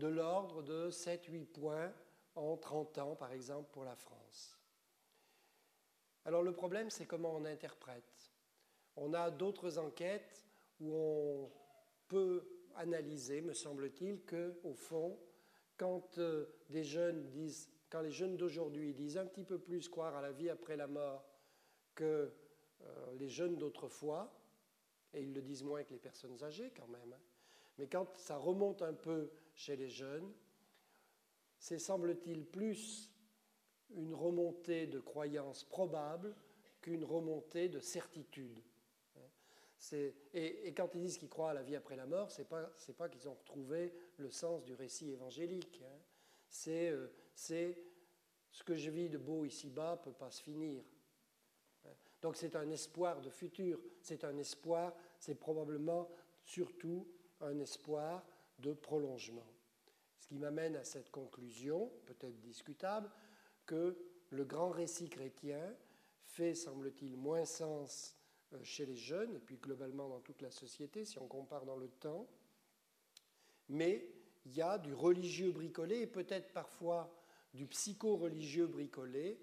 de 0.00 0.08
l'ordre 0.08 0.62
de 0.62 0.90
7-8 0.90 1.44
points 1.46 1.92
en 2.34 2.56
30 2.56 2.98
ans, 2.98 3.14
par 3.14 3.32
exemple, 3.32 3.68
pour 3.70 3.84
la 3.84 3.94
France. 3.94 4.58
Alors 6.24 6.42
le 6.42 6.52
problème, 6.52 6.90
c'est 6.90 7.06
comment 7.06 7.34
on 7.36 7.44
interprète. 7.44 8.32
On 8.96 9.14
a 9.14 9.30
d'autres 9.30 9.78
enquêtes 9.78 10.46
où 10.80 10.92
on 10.92 11.50
peut 12.08 12.48
analyser, 12.76 13.40
me 13.42 13.52
semble-t-il, 13.52 14.24
que 14.24 14.58
au 14.64 14.74
fond, 14.74 15.18
quand 15.76 16.18
euh, 16.18 16.46
les 16.70 16.82
jeunes 16.82 17.28
d'aujourd'hui 18.36 18.94
disent 18.94 19.18
un 19.18 19.26
petit 19.26 19.44
peu 19.44 19.58
plus 19.58 19.88
croire 19.88 20.16
à 20.16 20.22
la 20.22 20.32
vie 20.32 20.50
après 20.50 20.76
la 20.76 20.86
mort 20.86 21.24
que 21.94 22.32
euh, 22.82 23.12
les 23.18 23.28
jeunes 23.28 23.56
d'autrefois, 23.56 24.32
et 25.12 25.22
ils 25.22 25.34
le 25.34 25.42
disent 25.42 25.64
moins 25.64 25.82
que 25.84 25.92
les 25.92 25.98
personnes 25.98 26.42
âgées 26.42 26.72
quand 26.74 26.88
même, 26.88 27.12
hein, 27.12 27.20
mais 27.78 27.86
quand 27.86 28.16
ça 28.18 28.36
remonte 28.36 28.82
un 28.82 28.94
peu 28.94 29.30
chez 29.60 29.76
les 29.76 29.90
jeunes, 29.90 30.32
c'est 31.58 31.78
semble-t-il 31.78 32.46
plus 32.46 33.12
une 33.90 34.14
remontée 34.14 34.86
de 34.86 35.00
croyances 35.00 35.64
probables 35.64 36.34
qu'une 36.80 37.04
remontée 37.04 37.68
de 37.68 37.78
certitude. 37.78 38.58
Et, 40.32 40.72
quand 40.74 40.94
ils 40.94 41.02
disent 41.02 41.18
qu'ils 41.18 41.28
croient 41.28 41.50
à 41.50 41.54
la 41.54 41.62
vie 41.62 41.76
après 41.76 41.96
la 41.96 42.06
mort, 42.06 42.30
ce 42.30 42.40
n'est 42.40 42.48
pas, 42.48 42.70
pas 42.96 43.08
qu'ils 43.10 43.28
ont 43.28 43.34
retrouvé 43.34 43.92
le 44.16 44.30
sens 44.30 44.64
du 44.64 44.72
récit 44.72 45.10
évangélique. 45.10 45.82
Hein. 45.84 45.98
Euh, 46.68 47.08
c'est 47.34 47.82
ce 48.50 48.64
que 48.64 48.76
je 48.76 48.90
vis 48.90 49.10
de 49.10 49.18
beau 49.18 49.44
ici-bas 49.44 49.96
ne 49.98 50.04
peut 50.10 50.16
pas 50.16 50.30
se 50.30 50.42
finir. 50.42 50.82
Donc 52.22 52.36
c'est 52.36 52.56
un 52.56 52.70
espoir 52.70 53.20
de 53.20 53.30
futur, 53.30 53.80
c'est 54.00 54.24
un 54.24 54.36
espoir, 54.38 54.94
c'est 55.18 55.34
probablement 55.34 56.10
surtout 56.44 57.06
un 57.40 57.58
espoir 57.58 58.26
de 58.60 58.72
prolongement. 58.72 59.46
Ce 60.18 60.26
qui 60.26 60.38
m'amène 60.38 60.76
à 60.76 60.84
cette 60.84 61.10
conclusion, 61.10 61.90
peut-être 62.06 62.38
discutable, 62.40 63.10
que 63.66 63.96
le 64.30 64.44
grand 64.44 64.70
récit 64.70 65.08
chrétien 65.08 65.74
fait, 66.24 66.54
semble-t-il, 66.54 67.16
moins 67.16 67.44
sens 67.44 68.16
euh, 68.52 68.58
chez 68.62 68.86
les 68.86 68.96
jeunes 68.96 69.34
et 69.34 69.38
puis 69.38 69.56
globalement 69.56 70.08
dans 70.08 70.20
toute 70.20 70.42
la 70.42 70.50
société 70.50 71.04
si 71.04 71.18
on 71.18 71.26
compare 71.26 71.64
dans 71.64 71.76
le 71.76 71.88
temps. 71.88 72.28
mais 73.68 74.08
il 74.46 74.54
y 74.54 74.62
a 74.62 74.78
du 74.78 74.94
religieux 74.94 75.52
bricolé 75.52 76.00
et 76.00 76.06
peut-être 76.06 76.52
parfois 76.52 77.14
du 77.52 77.66
psycho-religieux 77.66 78.66
bricolé 78.66 79.38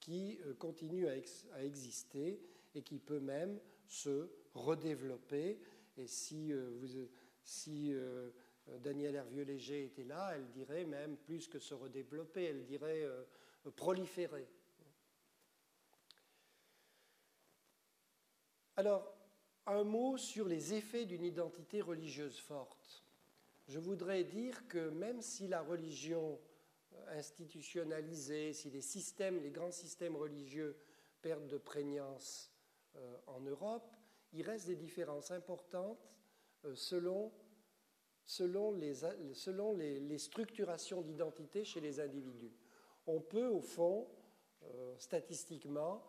qui 0.00 0.38
euh, 0.46 0.54
continue 0.54 1.06
à, 1.06 1.14
exister 1.62 2.40
et 2.74 2.82
qui 2.82 2.98
peut 2.98 3.20
même 3.20 3.60
se 3.86 4.30
redévelopper. 4.54 5.60
Et 5.96 6.06
si, 6.06 6.52
euh, 6.52 6.70
vous, 6.80 6.88
si 7.42 7.92
Danielle 8.82 9.16
Hervieux-Léger 9.16 9.84
était 9.84 10.04
là, 10.04 10.32
elle 10.34 10.48
dirait 10.50 10.84
même 10.84 11.16
plus 11.16 11.48
que 11.48 11.58
se 11.58 11.74
redévelopper, 11.74 12.44
elle 12.44 12.64
dirait 12.64 13.06
proliférer. 13.76 14.46
Alors, 18.76 19.12
un 19.66 19.84
mot 19.84 20.16
sur 20.16 20.46
les 20.46 20.74
effets 20.74 21.04
d'une 21.04 21.24
identité 21.24 21.80
religieuse 21.80 22.38
forte. 22.38 23.04
Je 23.66 23.78
voudrais 23.78 24.24
dire 24.24 24.66
que 24.68 24.88
même 24.88 25.20
si 25.20 25.46
la 25.46 25.60
religion 25.60 26.38
institutionnalisée, 27.08 28.52
si 28.52 28.70
les 28.70 28.80
systèmes, 28.80 29.42
les 29.42 29.50
grands 29.50 29.72
systèmes 29.72 30.16
religieux 30.16 30.76
perdent 31.20 31.48
de 31.48 31.58
prégnance 31.58 32.50
euh, 32.96 33.16
en 33.26 33.40
Europe, 33.40 33.96
il 34.32 34.42
reste 34.42 34.66
des 34.66 34.76
différences 34.76 35.30
importantes 35.30 36.08
euh, 36.64 36.74
selon, 36.74 37.32
selon, 38.28 38.72
les, 38.72 38.92
selon 39.32 39.72
les, 39.72 40.18
structurations 40.18 41.00
d'identité 41.00 41.64
chez 41.64 41.80
les 41.80 41.98
individus. 41.98 42.52
On 43.06 43.20
peut, 43.20 43.48
au 43.48 43.62
fond, 43.62 44.06
euh, 44.64 44.94
statistiquement, 44.98 46.04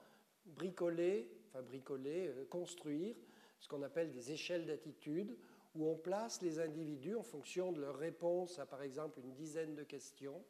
bricoler, 0.45 1.32
enfin 1.47 1.61
bricoler, 1.61 2.30
construire 2.49 3.15
ce 3.61 3.70
qu'on 3.70 3.84
appelle 3.84 4.11
des 4.11 4.34
échelles 4.34 4.65
d'attitude, 4.65 5.38
où 5.76 5.88
on 5.88 5.95
place 5.95 6.41
les 6.41 6.59
individus 6.59 7.15
en 7.15 7.24
fonction 7.24 7.72
de 7.72 7.80
leur 7.80 7.95
réponse 7.95 8.59
à, 8.59 8.65
par 8.65 8.82
exemple, 8.82 9.22
une 9.22 9.34
dizaine 9.34 9.76
de 9.76 9.84
questions, 9.84 10.43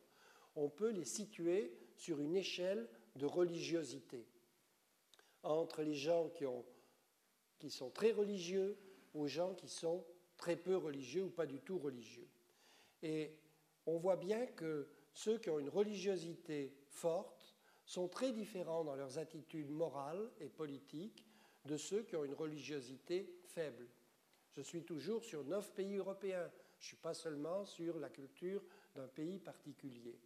on 0.55 0.70
peut 0.70 0.89
les 0.89 1.05
situer 1.05 1.78
sur 1.95 2.20
une 2.20 2.36
échelle 2.36 2.89
de 3.15 3.28
religiosité 3.28 4.26
entre 5.43 5.84
les 5.84 5.93
gens 5.93 6.30
qui, 6.30 6.47
ont, 6.47 6.65
qui 7.59 7.70
sont 7.70 7.91
très 7.91 8.11
religieux 8.11 8.76
aux 9.13 9.28
gens 9.28 9.53
qui 9.53 9.67
sont 9.67 10.03
très 10.40 10.56
peu 10.56 10.76
religieux 10.76 11.26
ou 11.26 11.30
pas 11.30 11.46
du 11.46 11.60
tout 11.60 11.78
religieux. 11.78 12.28
Et 13.04 13.36
on 13.86 13.98
voit 13.98 14.16
bien 14.16 14.48
que 14.48 14.88
ceux 15.14 15.38
qui 15.38 15.52
ont 15.52 15.60
une 15.60 15.70
religiosité 15.70 16.74
forte 16.88 17.56
sont 17.86 18.08
très 18.08 18.32
différents 18.32 18.84
dans 18.84 18.96
leurs 18.96 19.20
attitudes 19.20 19.70
morales 19.70 20.32
et 20.40 20.50
politiques 20.50 21.24
de 21.66 21.78
ceux 21.78 22.02
qui 22.02 22.16
ont 22.16 22.26
une 22.26 22.34
religiosité 22.34 23.32
faible. 23.44 23.88
Je 24.56 24.62
suis 24.62 24.84
toujours 24.84 25.24
sur 25.24 25.44
neuf 25.44 25.72
pays 25.76 25.98
européens. 25.98 26.50
Je 26.80 26.86
ne 26.86 26.88
suis 26.88 26.98
pas 26.98 27.14
seulement 27.14 27.66
sur 27.66 28.00
la 28.00 28.10
culture 28.10 28.64
d'un 28.96 29.08
pays 29.08 29.38
particulier 29.38 30.18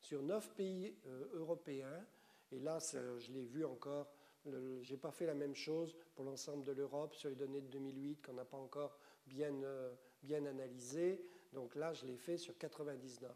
sur 0.00 0.22
neuf 0.22 0.50
pays 0.54 0.94
euh, 1.06 1.28
européens, 1.34 2.04
et 2.52 2.58
là 2.58 2.78
je 2.80 3.32
l'ai 3.32 3.44
vu 3.44 3.64
encore, 3.64 4.10
je 4.46 4.90
n'ai 4.90 4.96
pas 4.96 5.10
fait 5.10 5.26
la 5.26 5.34
même 5.34 5.54
chose 5.54 5.96
pour 6.14 6.24
l'ensemble 6.24 6.64
de 6.64 6.72
l'Europe 6.72 7.14
sur 7.14 7.28
les 7.28 7.34
données 7.34 7.60
de 7.60 7.68
2008 7.68 8.22
qu'on 8.24 8.32
n'a 8.32 8.44
pas 8.44 8.56
encore 8.56 8.98
bien, 9.28 9.52
euh, 9.62 9.94
bien 10.22 10.44
analysées, 10.46 11.24
donc 11.52 11.74
là 11.74 11.92
je 11.92 12.06
l'ai 12.06 12.16
fait 12.16 12.36
sur 12.36 12.56
99. 12.58 13.30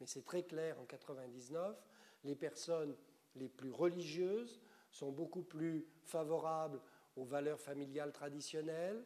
Mais 0.00 0.06
c'est 0.06 0.24
très 0.24 0.42
clair, 0.42 0.78
en 0.80 0.84
99, 0.84 1.76
les 2.24 2.34
personnes 2.34 2.96
les 3.36 3.48
plus 3.48 3.70
religieuses 3.70 4.60
sont 4.90 5.10
beaucoup 5.10 5.42
plus 5.42 5.86
favorables 6.04 6.80
aux 7.16 7.24
valeurs 7.24 7.60
familiales 7.60 8.12
traditionnelles. 8.12 9.04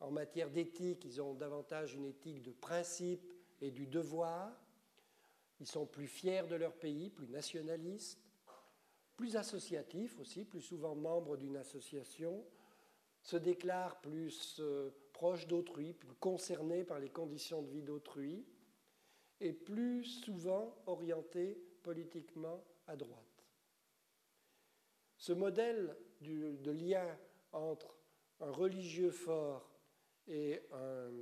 En 0.00 0.10
matière 0.10 0.50
d'éthique, 0.50 1.04
ils 1.04 1.20
ont 1.20 1.34
davantage 1.34 1.94
une 1.94 2.06
éthique 2.06 2.42
de 2.42 2.52
principe 2.52 3.24
et 3.60 3.70
du 3.70 3.86
devoir. 3.86 4.50
Ils 5.60 5.66
sont 5.66 5.86
plus 5.86 6.08
fiers 6.08 6.46
de 6.48 6.56
leur 6.56 6.74
pays, 6.74 7.10
plus 7.10 7.28
nationalistes, 7.28 8.18
plus 9.16 9.36
associatifs 9.36 10.18
aussi, 10.18 10.44
plus 10.44 10.60
souvent 10.60 10.96
membres 10.96 11.36
d'une 11.36 11.56
association, 11.56 12.44
se 13.22 13.36
déclarent 13.36 14.00
plus 14.00 14.60
proches 15.22 15.46
d'autrui, 15.46 15.92
plus 15.92 16.16
concernés 16.16 16.82
par 16.82 16.98
les 16.98 17.08
conditions 17.08 17.62
de 17.62 17.70
vie 17.70 17.84
d'autrui, 17.84 18.44
et 19.38 19.52
plus 19.52 20.02
souvent 20.02 20.82
orientés 20.86 21.62
politiquement 21.84 22.64
à 22.88 22.96
droite. 22.96 23.46
Ce 25.16 25.32
modèle 25.32 25.96
de 26.22 26.72
lien 26.72 27.06
entre 27.52 27.96
un 28.40 28.50
religieux 28.50 29.12
fort 29.12 29.70
et 30.26 30.60
un, 30.72 31.12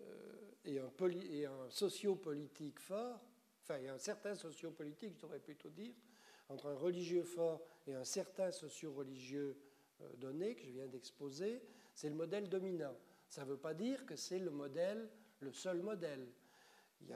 euh, 0.00 0.50
et 0.64 0.78
un, 0.78 0.92
et 1.32 1.46
un 1.46 1.68
sociopolitique 1.68 2.78
fort, 2.78 3.24
enfin, 3.64 3.84
un 3.88 3.98
certain 3.98 4.36
sociopolitique, 4.36 5.14
je 5.16 5.22
devrais 5.22 5.40
plutôt 5.40 5.70
dire, 5.70 5.96
entre 6.48 6.66
un 6.66 6.76
religieux 6.76 7.24
fort 7.24 7.60
et 7.88 7.94
un 7.94 8.04
certain 8.04 8.52
socio-religieux 8.52 9.58
euh, 10.00 10.12
donné 10.14 10.54
que 10.54 10.64
je 10.64 10.70
viens 10.70 10.86
d'exposer, 10.86 11.60
c'est 11.94 12.08
le 12.08 12.14
modèle 12.14 12.48
dominant. 12.48 12.96
Ça 13.28 13.44
ne 13.44 13.50
veut 13.50 13.56
pas 13.56 13.74
dire 13.74 14.04
que 14.06 14.16
c'est 14.16 14.38
le 14.38 14.50
modèle, 14.50 15.08
le 15.40 15.52
seul 15.52 15.80
modèle. 15.80 16.26
Il 17.00 17.08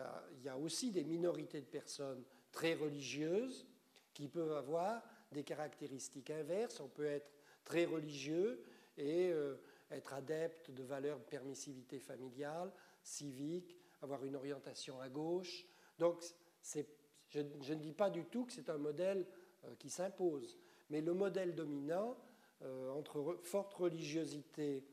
y, 0.43 0.49
a, 0.49 0.57
aussi 0.57 0.91
des 0.91 1.05
minorités 1.05 1.61
de 1.61 1.67
personnes 1.67 2.25
très 2.51 2.75
religieuses 2.75 3.67
qui 4.13 4.27
peuvent 4.27 4.57
avoir 4.57 5.03
des 5.31 5.45
caractéristiques 5.45 6.31
inverses. 6.31 6.81
On 6.81 6.89
peut 6.89 7.07
être 7.07 7.31
très 7.65 7.85
religieux 7.85 8.65
et 8.97 9.31
euh, 9.31 9.57
être 9.91 10.15
adepte 10.15 10.71
de 10.71 10.83
valeurs 10.83 11.19
de 11.19 11.25
permissivité 11.25 12.01
familiale, 12.01 12.73
civique, 13.03 13.77
avoir 14.03 14.25
une 14.25 14.37
orientation 14.37 15.01
à 15.01 15.09
gauche. 15.09 15.65
Donc, 15.99 16.23
je, 17.29 17.41
ne 17.41 17.81
dis 17.81 17.93
pas 17.93 18.11
du 18.11 18.25
tout 18.25 18.47
que 18.47 18.53
c'est 18.53 18.71
un 18.71 18.79
modèle 18.79 19.27
euh, 19.65 19.75
qui 19.79 19.91
s'impose, 19.91 20.59
mais 20.91 21.01
le 21.01 21.13
modèle 21.13 21.55
dominant, 21.55 22.17
entre 22.63 23.39
forte 23.43 23.75
religiosité 23.75 24.85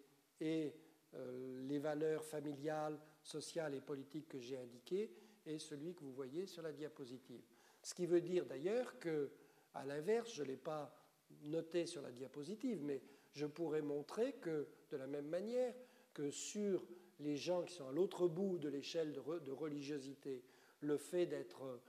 et 0.42 0.74
euh, 1.16 1.68
les 1.68 1.80
valeurs 1.80 2.24
familiales, 2.26 3.00
sociales 3.22 3.76
et 3.76 3.82
politiques 3.82 4.28
que 4.28 4.40
j'ai 4.40 4.58
indiquées, 4.58 5.12
est 5.46 5.60
celui 5.60 5.94
que 5.94 6.02
vous 6.02 6.14
voyez 6.14 6.48
sur 6.48 6.64
la 6.64 6.72
diapositive. 6.72 7.42
Ce 7.82 7.94
qui 7.94 8.06
veut 8.06 8.22
dire 8.22 8.46
d'ailleurs 8.46 8.98
que, 9.00 9.30
à 9.74 9.86
l'inverse, 9.86 10.34
je 10.34 10.44
ne 10.44 10.48
l'ai 10.48 10.58
pas 10.58 10.96
noté 11.44 11.86
sur 11.86 12.02
la 12.02 12.12
diapositive, 12.12 12.84
mais 12.84 13.02
je 13.34 13.46
pourrais 13.46 13.82
montrer 13.82 14.34
que, 14.34 14.68
de 14.92 14.98
la 14.98 15.08
même 15.08 15.28
manière, 15.28 15.74
que 16.14 16.32
sur 16.32 16.86
les 17.20 17.38
gens 17.38 17.64
qui 17.64 17.74
sont 17.74 17.88
à 17.88 17.92
l'autre 17.92 18.28
bout 18.28 18.58
de 18.58 18.70
l'échelle 18.70 19.14
de, 19.14 19.52
religiosité, 19.52 20.44
le 20.82 20.98
fait 20.98 21.26
d'être 21.26 21.80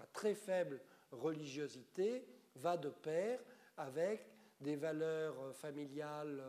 à 0.00 0.06
très 0.12 0.34
faible 0.34 0.80
religiosité 1.10 2.26
va 2.56 2.76
de 2.76 2.90
pair 2.90 3.40
avec 3.76 4.26
des 4.64 4.76
valeurs 4.76 5.54
familiales 5.54 6.42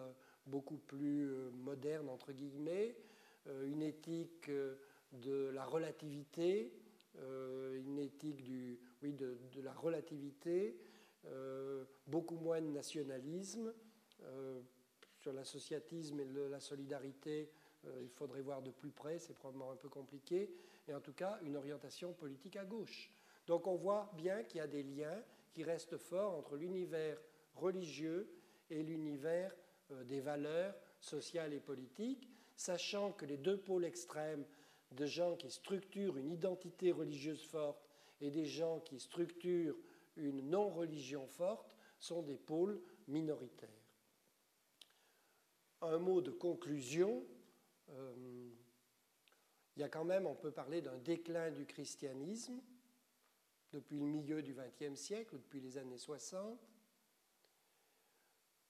beaucoup 0.48 0.78
plus 0.78 1.30
euh, 1.30 1.52
modernes, 1.52 2.10
entre 2.10 2.32
guillemets, 2.32 2.96
euh, 3.48 3.68
une 3.68 3.82
éthique 3.82 4.50
euh, 4.50 4.76
de 5.12 5.50
la 5.54 5.66
relativité, 5.66 6.74
une 7.18 7.98
éthique 8.00 8.44
du, 8.44 8.78
oui, 9.02 9.14
de, 9.14 9.38
de 9.54 9.62
la 9.62 9.72
relativité, 9.72 10.78
beaucoup 12.08 12.36
moins 12.36 12.60
de 12.60 12.68
nationalisme, 12.68 13.74
sur 15.22 15.32
l'associatisme 15.32 16.20
et 16.20 16.26
la 16.50 16.60
solidarité, 16.60 17.50
euh, 17.88 18.02
il 18.02 18.10
faudrait 18.10 18.42
voir 18.42 18.62
de 18.62 18.72
plus 18.72 18.92
près, 18.92 19.18
c'est 19.20 19.34
probablement 19.34 19.72
un 19.72 19.76
peu 19.76 19.90
compliqué, 19.90 20.52
et 20.88 20.94
en 20.94 21.00
tout 21.00 21.14
cas 21.14 21.40
une 21.44 21.56
orientation 21.56 22.14
politique 22.14 22.58
à 22.58 22.66
gauche. 22.66 23.10
Donc 23.48 23.68
on 23.68 23.76
voit 23.76 24.12
bien 24.18 24.44
qu'il 24.44 24.58
y 24.58 24.62
a 24.62 24.68
des 24.68 24.84
liens 24.84 25.24
qui 25.54 25.64
restent 25.64 25.98
forts 25.98 26.34
entre 26.36 26.58
l'univers 26.58 27.18
religieux 27.56 28.30
et 28.70 28.84
l'univers 28.84 29.56
euh, 29.92 30.04
des 30.04 30.20
valeurs 30.20 30.76
sociales 31.00 31.54
et 31.54 31.60
politiques, 31.60 32.30
sachant 32.56 33.12
que 33.12 33.26
les 33.26 33.38
deux 33.38 33.58
pôles 33.58 33.86
extrêmes 33.86 34.46
de 34.92 35.06
gens 35.06 35.36
qui 35.36 35.52
structurent 35.52 36.18
une 36.18 36.32
identité 36.32 36.92
religieuse 36.92 37.44
forte 37.44 37.90
et 38.22 38.30
des 38.30 38.46
gens 38.46 38.80
qui 38.80 39.00
structurent 39.00 39.78
une 40.16 40.50
non-religion 40.50 41.28
forte 41.28 41.76
sont 42.00 42.22
des 42.22 42.38
pôles 42.38 42.82
minoritaires. 43.08 43.70
Un 45.82 45.98
mot 45.98 46.22
de 46.22 46.32
conclusion 46.32 47.26
euh, 47.90 48.50
il 49.76 49.82
y 49.82 49.84
a 49.84 49.90
quand 49.90 50.06
même, 50.06 50.26
on 50.26 50.36
peut 50.36 50.52
parler 50.52 50.82
d'un 50.82 50.98
déclin 50.98 51.52
du 51.52 51.66
christianisme 51.66 52.62
depuis 53.74 54.00
le 54.00 54.06
milieu 54.06 54.42
du 54.42 54.54
XXe 54.54 54.98
siècle, 54.98 55.36
depuis 55.36 55.60
les 55.60 55.78
années 55.78 55.98
60. 55.98 56.58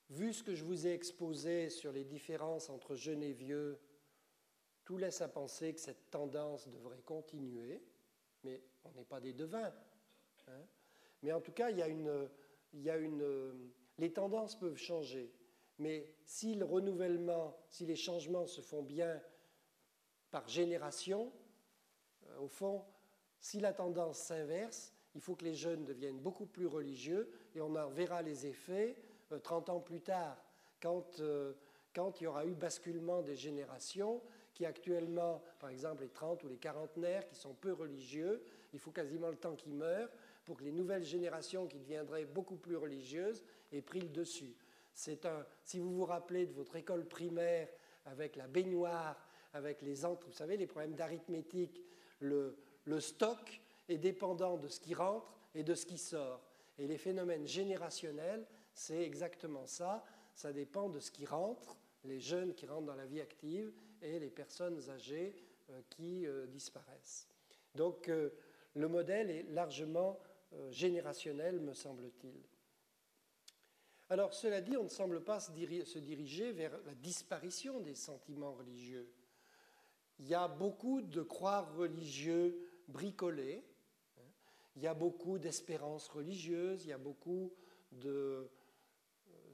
Vu 0.10 0.34
ce 0.34 0.43
que 0.43 0.56
je 0.56 0.64
vous 0.64 0.88
ai 0.88 0.93
exposé 0.93 1.70
sur 1.70 1.91
les 1.91 2.03
différences 2.03 2.70
entre 2.70 2.95
jeunes 2.95 3.24
et 3.24 3.34
vieux, 3.34 3.80
tout 4.84 4.97
laisse 4.97 5.22
à 5.22 5.28
penser 5.28 5.74
que 5.74 5.80
cette 5.80 6.12
tendance 6.12 6.68
devrait 6.68 7.01
continuer, 7.01 7.82
mais 8.43 8.62
on 8.84 8.91
n'est 8.91 9.06
pas 9.06 9.20
des 9.20 9.34
devins. 9.34 9.74
Hein. 10.47 10.66
Mais 11.24 11.32
en 11.32 11.41
tout 11.41 11.51
cas, 11.51 11.72
il 11.72 11.78
y 11.78 11.82
a 11.82 11.88
une, 11.88 12.30
il 12.74 12.82
y 12.82 12.89
a 12.89 12.97
une, 12.97 13.72
les 13.97 14.14
tendances 14.14 14.58
peuvent 14.60 14.78
changer. 14.78 15.34
Mais 15.80 16.14
si 16.24 16.56
le 16.56 16.66
renouvellement, 16.66 17.58
si 17.68 17.86
les 17.86 17.95
changements 17.95 18.45
se 18.45 18.62
font 18.62 18.84
bien 18.84 19.20
par 20.36 20.49
génération. 20.49 21.32
Euh, 22.28 22.39
au 22.39 22.49
fond, 22.49 22.84
si 23.39 23.62
la 23.62 23.72
tendance 23.72 24.18
s'inverse, 24.18 24.93
il 25.14 25.22
faut 25.22 25.34
que 25.34 25.45
les 25.45 25.53
jeunes 25.53 25.86
deviennent 25.86 26.20
beaucoup 26.20 26.45
plus 26.45 26.68
religieux 26.68 27.32
et 27.56 27.62
on 27.62 27.74
en 27.78 27.88
verra 27.88 28.22
les 28.22 28.45
effets 28.45 28.97
30 29.38 29.69
ans 29.69 29.79
plus 29.79 30.01
tard, 30.01 30.38
quand, 30.81 31.21
quand 31.93 32.19
il 32.19 32.25
y 32.25 32.27
aura 32.27 32.45
eu 32.45 32.53
basculement 32.53 33.21
des 33.21 33.36
générations 33.36 34.21
qui 34.53 34.65
actuellement, 34.65 35.43
par 35.59 35.69
exemple 35.69 36.03
les 36.03 36.09
30 36.09 36.43
ou 36.43 36.47
les 36.47 36.57
quarantenaires 36.57 37.27
qui 37.27 37.36
sont 37.36 37.53
peu 37.53 37.73
religieux, 37.73 38.41
il 38.73 38.79
faut 38.79 38.91
quasiment 38.91 39.29
le 39.29 39.36
temps 39.36 39.55
qu'ils 39.55 39.73
meurent 39.73 40.09
pour 40.45 40.57
que 40.57 40.63
les 40.63 40.71
nouvelles 40.71 41.03
générations 41.03 41.67
qui 41.67 41.77
deviendraient 41.77 42.25
beaucoup 42.25 42.55
plus 42.55 42.77
religieuses 42.77 43.43
aient 43.71 43.81
pris 43.81 43.99
le 43.99 44.09
dessus. 44.09 44.55
C'est 44.93 45.25
un, 45.25 45.45
si 45.63 45.79
vous 45.79 45.93
vous 45.93 46.05
rappelez 46.05 46.45
de 46.45 46.53
votre 46.53 46.75
école 46.77 47.05
primaire 47.05 47.67
avec 48.05 48.38
la 48.38 48.47
baignoire, 48.47 49.17
avec 49.53 49.81
les 49.81 50.05
entres, 50.05 50.27
vous 50.27 50.33
savez, 50.33 50.55
les 50.55 50.67
problèmes 50.67 50.95
d'arithmétique, 50.95 51.81
le, 52.19 52.57
le 52.86 52.99
stock 53.01 53.61
est 53.89 53.97
dépendant 53.97 54.57
de 54.57 54.67
ce 54.67 54.79
qui 54.79 54.93
rentre 54.93 55.33
et 55.53 55.63
de 55.63 55.75
ce 55.75 55.86
qui 55.86 55.97
sort. 55.97 56.41
Et 56.77 56.88
les 56.88 56.97
phénomènes 56.97 57.47
générationnels, 57.47 58.45
c'est 58.76 59.01
exactement 59.01 59.65
ça. 59.65 60.03
Ça 60.36 60.51
dépend 60.53 60.89
de 60.89 60.99
ce 60.99 61.09
qui 61.09 61.26
rentre, 61.26 61.78
les 62.03 62.19
jeunes 62.19 62.53
qui 62.53 62.67
rentrent 62.67 62.86
dans 62.86 62.95
la 62.95 63.05
vie 63.05 63.21
active 63.21 63.73
et 64.01 64.19
les 64.19 64.30
personnes 64.30 64.89
âgées 64.89 65.34
euh, 65.71 65.82
qui 65.89 66.28
euh, 66.28 66.45
disparaissent. 66.45 67.28
Donc 67.73 68.09
euh, 68.09 68.30
le 68.76 68.88
modèle 68.88 69.32
est 69.32 69.43
largement 69.43 70.19
générationnel, 70.69 71.59
me 71.59 71.73
semble-t-il. 71.73 72.39
Alors 74.09 74.34
cela 74.34 74.61
dit, 74.61 74.78
on 74.78 74.84
ne 74.84 74.89
semble 74.89 75.21
pas 75.21 75.39
se 75.39 75.51
diriger 75.51 76.51
vers 76.53 76.78
la 76.86 76.93
disparition 76.93 77.82
des 77.82 77.95
sentiments 77.95 78.53
religieux. 78.53 79.11
Il 80.19 80.28
y 80.28 80.34
a 80.34 80.47
beaucoup 80.47 81.01
de 81.01 81.21
croire 81.23 81.76
religieux 81.76 82.69
bricolés, 82.88 83.65
hein. 84.17 84.21
il 84.78 84.84
y 84.84 84.88
a 84.88 84.93
beaucoup 84.93 85.39
d'espérances 85.39 86.07
religieuses, 86.07 86.86
il 86.86 86.89
y 86.89 86.93
a 86.93 86.97
beaucoup 86.97 87.51
de, 87.91 88.49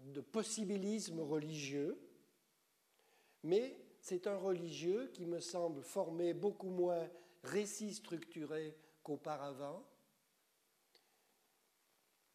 de 0.05 0.21
possibilisme 0.21 1.19
religieux, 1.19 1.99
mais 3.43 3.77
c'est 3.99 4.27
un 4.27 4.37
religieux 4.37 5.09
qui 5.13 5.25
me 5.25 5.39
semble 5.39 5.83
former 5.83 6.33
beaucoup 6.33 6.69
moins 6.69 7.07
récits 7.43 7.93
structurés 7.93 8.75
qu'auparavant. 9.03 9.85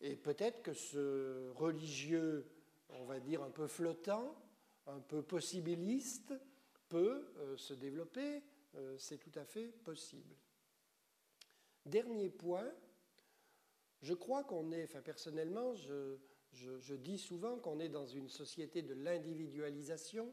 Et 0.01 0.17
peut-être 0.17 0.62
que 0.62 0.75
ce 0.75 1.51
religieux, 1.53 2.51
on 2.91 3.05
va 3.05 3.19
dire 3.21 3.43
un 3.43 3.51
peu 3.51 3.67
flottant, 3.67 4.37
un 4.87 5.01
peu 5.01 5.23
possibiliste, 5.23 6.35
peut 6.89 7.27
euh, 7.39 7.57
se 7.57 7.75
développer, 7.75 8.43
euh, 8.77 8.97
c'est 8.99 9.19
tout 9.19 9.37
à 9.37 9.45
fait 9.45 9.69
possible. 9.69 10.37
Dernier 11.85 12.31
point, 12.31 12.71
je 14.03 14.14
crois 14.14 14.45
qu'on 14.45 14.71
est, 14.73 14.85
enfin 14.85 15.01
personnellement, 15.01 15.75
je 15.75 16.17
dis 16.94 17.18
souvent 17.18 17.59
qu'on 17.59 17.80
est 17.80 17.88
dans 17.88 18.07
une 18.07 18.28
société 18.28 18.82
de 18.82 18.94
l'individualisation, 18.94 20.32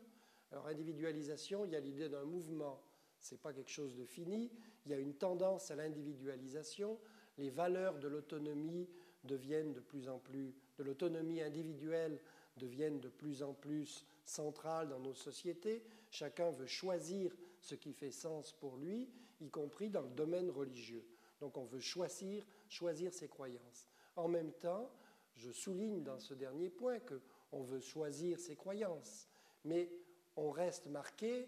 alors 0.51 0.67
individualisation, 0.67 1.65
il 1.65 1.71
y 1.71 1.75
a 1.75 1.79
l'idée 1.79 2.09
d'un 2.09 2.25
mouvement, 2.25 2.81
ce 3.19 3.33
n'est 3.33 3.39
pas 3.39 3.53
quelque 3.53 3.71
chose 3.71 3.95
de 3.95 4.05
fini, 4.05 4.51
il 4.85 4.91
y 4.91 4.95
a 4.95 4.99
une 4.99 5.15
tendance 5.15 5.71
à 5.71 5.75
l'individualisation, 5.75 6.99
les 7.37 7.49
valeurs 7.49 7.97
de 7.99 8.07
l'autonomie 8.07 8.87
deviennent 9.23 9.73
de 9.73 9.79
plus 9.79 10.09
en 10.09 10.19
plus, 10.19 10.53
de 10.77 10.83
l'autonomie 10.83 11.41
individuelle 11.41 12.19
deviennent 12.57 12.99
de 12.99 13.09
plus 13.09 13.41
en 13.41 13.53
plus 13.53 14.05
centrales 14.25 14.89
dans 14.89 14.99
nos 14.99 15.13
sociétés, 15.13 15.83
chacun 16.11 16.51
veut 16.51 16.67
choisir 16.67 17.35
ce 17.59 17.75
qui 17.75 17.93
fait 17.93 18.11
sens 18.11 18.51
pour 18.51 18.77
lui, 18.77 19.09
y 19.41 19.49
compris 19.49 19.89
dans 19.89 20.01
le 20.01 20.09
domaine 20.09 20.51
religieux. 20.51 21.05
Donc 21.39 21.57
on 21.57 21.65
veut 21.65 21.79
choisir, 21.79 22.45
choisir 22.69 23.13
ses 23.13 23.27
croyances. 23.27 23.87
En 24.15 24.27
même 24.27 24.51
temps, 24.53 24.91
je 25.35 25.51
souligne 25.51 26.03
dans 26.03 26.19
ce 26.19 26.33
dernier 26.33 26.69
point 26.69 26.99
qu'on 26.99 27.63
veut 27.63 27.81
choisir 27.81 28.39
ses 28.39 28.55
croyances, 28.55 29.27
mais 29.65 29.91
on 30.35 30.51
reste 30.51 30.87
marqué 30.87 31.47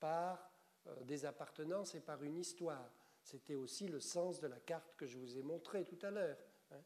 par 0.00 0.50
euh, 0.86 1.04
des 1.04 1.24
appartenances 1.24 1.94
et 1.94 2.00
par 2.00 2.22
une 2.22 2.36
histoire. 2.36 2.90
C'était 3.22 3.54
aussi 3.54 3.86
le 3.86 4.00
sens 4.00 4.40
de 4.40 4.48
la 4.48 4.58
carte 4.58 4.94
que 4.96 5.06
je 5.06 5.18
vous 5.18 5.38
ai 5.38 5.42
montrée 5.42 5.84
tout 5.84 5.98
à 6.02 6.10
l'heure. 6.10 6.38
Hein. 6.72 6.80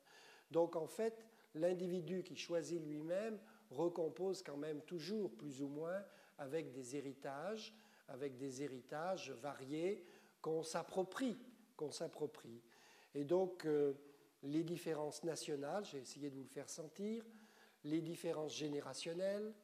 Donc 0.51 0.77
en 0.77 0.87
fait, 0.87 1.25
l'individu 1.55 2.23
qui 2.23 2.37
choisit 2.37 2.81
lui-même 2.85 3.39
recompose 3.71 4.43
quand 4.43 4.57
même 4.57 4.83
toujours 4.83 5.35
plus 5.35 5.63
ou 5.63 5.69
moins 5.69 6.05
avec 6.39 6.73
des 6.73 6.97
héritages, 6.97 7.75
avec 8.09 8.37
des 8.37 8.63
héritages 8.63 9.31
variés 9.33 10.05
qu'on 10.41 10.63
s'approprie, 10.63 11.39
qu'on 11.77 11.91
s'approprie. 11.91 12.63
Et 13.15 13.25
donc 13.25 13.65
euh, 13.65 13.95
les 14.47 14.65
différences 14.65 15.25
nationales, 15.25 15.85
j'ai 15.85 15.99
essayé 15.99 16.31
de 16.31 16.37
vous 16.37 16.43
le 16.43 16.49
faire 16.49 16.69
sentir, 16.69 17.25
les 17.85 18.01
différences 18.01 18.57
générationnelles, 18.57 19.55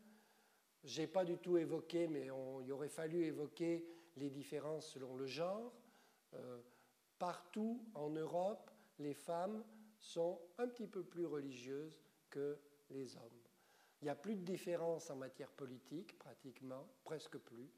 je 0.85 1.01
n'ai 1.01 1.07
pas 1.07 1.25
du 1.25 1.39
tout 1.39 1.57
évoqué, 1.57 2.09
mais 2.09 2.27
il 2.27 2.73
aurait 2.73 2.89
fallu 2.89 3.25
évoquer 3.25 3.87
les 4.17 4.31
différences 4.31 4.89
selon 4.89 5.15
le 5.17 5.27
genre. 5.27 5.73
Euh, 6.35 6.61
partout 7.19 7.85
en 7.95 8.11
Europe, 8.11 8.71
les 8.99 9.15
femmes 9.15 9.65
sont 9.99 10.41
un 10.59 10.67
petit 10.67 10.89
peu 10.89 11.05
plus 11.05 11.27
religieuses 11.27 12.03
que 12.31 12.59
les 12.91 13.17
hommes. 13.17 13.43
Il 14.01 14.07
n'y 14.07 14.11
a 14.11 14.17
plus 14.17 14.35
de 14.35 14.43
différence 14.43 15.11
en 15.11 15.17
matière 15.17 15.53
politique, 15.53 16.19
pratiquement, 16.19 16.89
presque 17.05 17.39
plus, 17.39 17.71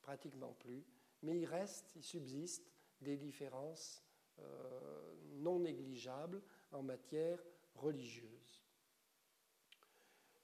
pratiquement 0.00 0.52
plus, 0.60 0.84
mais 1.22 1.40
il 1.40 1.46
reste, 1.46 1.92
il 1.96 2.04
subsiste 2.04 2.70
des 3.00 3.16
différences 3.16 4.05
euh, 4.40 5.14
non 5.36 5.60
négligeables 5.60 6.42
en 6.72 6.82
matière 6.82 7.42
religieuse. 7.74 8.62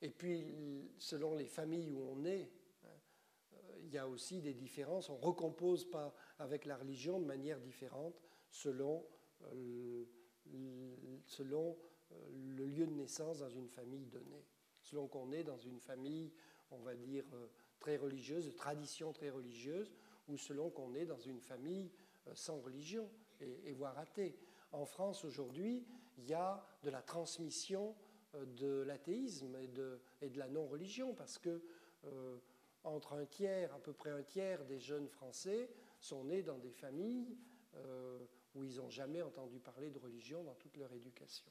Et 0.00 0.10
puis, 0.10 0.90
selon 0.98 1.34
les 1.34 1.46
familles 1.46 1.92
où 1.92 2.00
on 2.00 2.24
est, 2.24 2.50
hein, 2.84 3.58
il 3.82 3.92
y 3.92 3.98
a 3.98 4.08
aussi 4.08 4.40
des 4.40 4.54
différences. 4.54 5.08
On 5.10 5.18
ne 5.18 5.24
recompose 5.24 5.88
pas 5.88 6.14
avec 6.38 6.64
la 6.64 6.76
religion 6.76 7.20
de 7.20 7.24
manière 7.24 7.60
différente 7.60 8.20
selon, 8.50 9.06
euh, 9.44 10.04
selon 11.26 11.78
euh, 12.10 12.14
le 12.56 12.66
lieu 12.66 12.86
de 12.86 12.92
naissance 12.92 13.38
dans 13.38 13.50
une 13.50 13.68
famille 13.68 14.06
donnée. 14.06 14.44
Selon 14.80 15.06
qu'on 15.06 15.30
est 15.30 15.44
dans 15.44 15.58
une 15.58 15.78
famille, 15.78 16.32
on 16.72 16.78
va 16.78 16.96
dire, 16.96 17.24
très 17.78 17.96
religieuse, 17.96 18.46
de 18.46 18.50
tradition 18.50 19.12
très 19.12 19.30
religieuse, 19.30 19.92
ou 20.26 20.36
selon 20.36 20.70
qu'on 20.70 20.94
est 20.94 21.06
dans 21.06 21.20
une 21.20 21.40
famille 21.40 21.92
sans 22.34 22.58
religion, 22.58 23.08
et, 23.42 23.70
et 23.70 23.72
voire 23.72 23.98
athée. 23.98 24.36
En 24.72 24.86
France, 24.86 25.24
aujourd'hui, 25.24 25.84
il 26.18 26.28
y 26.28 26.34
a 26.34 26.64
de 26.82 26.90
la 26.90 27.02
transmission 27.02 27.94
de 28.34 28.82
l'athéisme 28.82 29.56
et 29.56 29.68
de, 29.68 30.38
la 30.38 30.48
non-religion, 30.48 31.14
parce 31.14 31.38
que 31.38 31.62
euh, 32.04 32.38
entre 32.84 33.14
un 33.14 33.26
tiers, 33.26 33.72
à 33.74 33.78
peu 33.78 33.92
près 33.92 34.10
un 34.10 34.22
tiers 34.22 34.64
des 34.64 34.78
jeunes 34.78 35.08
Français 35.08 35.70
sont 36.00 36.24
nés 36.24 36.42
dans 36.42 36.58
des 36.58 36.72
familles 36.72 37.36
euh, 37.76 38.18
où 38.54 38.64
ils 38.64 38.76
n'ont 38.76 38.90
jamais 38.90 39.22
entendu 39.22 39.58
parler 39.60 39.90
de 39.90 39.98
religion 39.98 40.42
dans 40.42 40.54
toute 40.54 40.76
leur 40.76 40.92
éducation. 40.92 41.50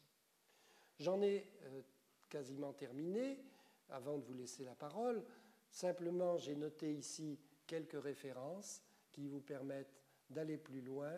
J'en 1.00 1.22
ai 1.22 1.50
euh, 1.64 1.82
quasiment 2.30 2.74
terminé. 2.74 3.44
Avant 3.90 4.18
de 4.18 4.24
vous 4.24 4.34
laisser 4.34 4.64
la 4.64 4.76
parole, 4.76 5.24
simplement 5.70 6.38
j'ai 6.38 6.56
noté 6.56 6.94
ici 6.94 7.38
quelques 7.68 8.02
références 8.02 8.82
qui 9.12 9.28
vous 9.28 9.42
permettent 9.42 10.02
d'aller 10.30 10.58
plus 10.58 10.82
loin, 10.82 11.12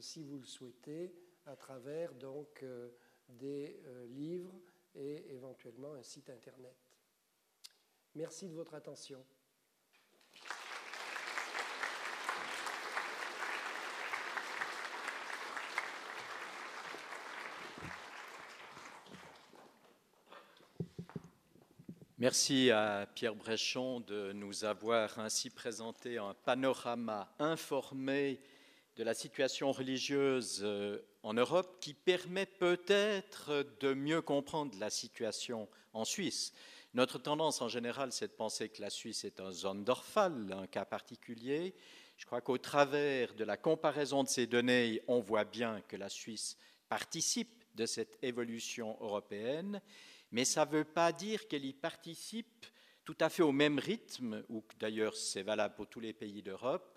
si 0.00 0.22
vous 0.22 0.38
le 0.38 0.44
souhaitez, 0.44 1.14
à 1.46 1.56
travers 1.56 2.14
donc 2.14 2.64
des 3.28 3.80
livres 4.08 4.54
et 4.94 5.32
éventuellement 5.32 5.94
un 5.94 6.02
site 6.02 6.30
Internet. 6.30 6.76
Merci 8.14 8.48
de 8.48 8.54
votre 8.54 8.74
attention. 8.74 9.24
Merci 22.18 22.70
à 22.70 23.06
Pierre 23.14 23.34
Bréchon 23.34 24.00
de 24.00 24.32
nous 24.32 24.64
avoir 24.64 25.18
ainsi 25.18 25.50
présenté 25.50 26.16
un 26.16 26.32
panorama 26.32 27.28
informé 27.38 28.40
de 28.96 29.02
la 29.02 29.14
situation 29.14 29.72
religieuse 29.72 30.60
euh, 30.62 31.00
en 31.22 31.34
Europe 31.34 31.78
qui 31.80 31.94
permet 31.94 32.46
peut-être 32.46 33.66
de 33.80 33.92
mieux 33.92 34.22
comprendre 34.22 34.78
la 34.78 34.90
situation 34.90 35.68
en 35.92 36.04
Suisse. 36.04 36.52
Notre 36.94 37.18
tendance 37.18 37.60
en 37.60 37.68
général, 37.68 38.12
c'est 38.12 38.28
de 38.28 38.32
penser 38.32 38.68
que 38.68 38.80
la 38.80 38.90
Suisse 38.90 39.24
est 39.24 39.40
un 39.40 39.52
Sonderfall, 39.52 40.52
un 40.52 40.68
cas 40.68 40.84
particulier. 40.84 41.74
Je 42.16 42.24
crois 42.24 42.40
qu'au 42.40 42.58
travers 42.58 43.34
de 43.34 43.42
la 43.42 43.56
comparaison 43.56 44.22
de 44.22 44.28
ces 44.28 44.46
données, 44.46 45.02
on 45.08 45.18
voit 45.18 45.44
bien 45.44 45.80
que 45.88 45.96
la 45.96 46.08
Suisse 46.08 46.56
participe 46.88 47.64
de 47.74 47.86
cette 47.86 48.16
évolution 48.22 48.96
européenne, 49.00 49.80
mais 50.30 50.44
ça 50.44 50.64
ne 50.64 50.70
veut 50.70 50.84
pas 50.84 51.10
dire 51.10 51.48
qu'elle 51.48 51.64
y 51.64 51.72
participe 51.72 52.66
tout 53.04 53.16
à 53.18 53.28
fait 53.28 53.42
au 53.42 53.52
même 53.52 53.80
rythme, 53.80 54.44
ou 54.48 54.62
d'ailleurs 54.78 55.16
c'est 55.16 55.42
valable 55.42 55.74
pour 55.74 55.88
tous 55.88 56.00
les 56.00 56.12
pays 56.12 56.42
d'Europe, 56.42 56.93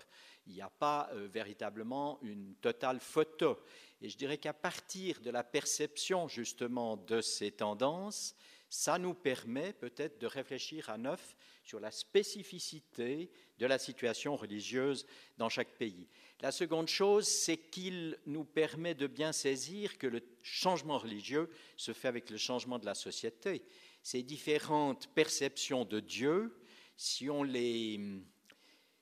Il 0.48 0.54
n'y 0.54 0.62
a 0.62 0.70
pas 0.70 1.10
euh, 1.12 1.28
véritablement 1.30 2.18
une 2.22 2.54
totale 2.56 3.00
photo. 3.00 3.58
Et 4.00 4.08
je 4.08 4.16
dirais 4.16 4.38
qu'à 4.38 4.54
partir 4.54 5.20
de 5.20 5.30
la 5.30 5.44
perception 5.44 6.26
justement 6.26 6.96
de 6.96 7.20
ces 7.20 7.50
tendances, 7.50 8.34
ça 8.70 8.98
nous 8.98 9.12
permet 9.12 9.74
peut-être 9.74 10.18
de 10.18 10.26
réfléchir 10.26 10.88
à 10.88 10.96
neuf 10.96 11.36
sur 11.64 11.80
la 11.80 11.90
spécificité 11.90 13.30
de 13.58 13.66
la 13.66 13.78
situation 13.78 14.36
religieuse 14.36 15.06
dans 15.36 15.50
chaque 15.50 15.76
pays. 15.76 16.08
La 16.40 16.50
seconde 16.50 16.88
chose, 16.88 17.28
c'est 17.28 17.58
qu'il 17.58 18.18
nous 18.24 18.44
permet 18.44 18.94
de 18.94 19.06
bien 19.06 19.32
saisir 19.32 19.98
que 19.98 20.06
le 20.06 20.22
changement 20.42 20.96
religieux 20.96 21.50
se 21.76 21.92
fait 21.92 22.08
avec 22.08 22.30
le 22.30 22.38
changement 22.38 22.78
de 22.78 22.86
la 22.86 22.94
société. 22.94 23.64
Ces 24.02 24.22
différentes 24.22 25.08
perceptions 25.08 25.84
de 25.84 26.00
Dieu, 26.00 26.58
si 26.96 27.28
on 27.28 27.42
les 27.42 28.00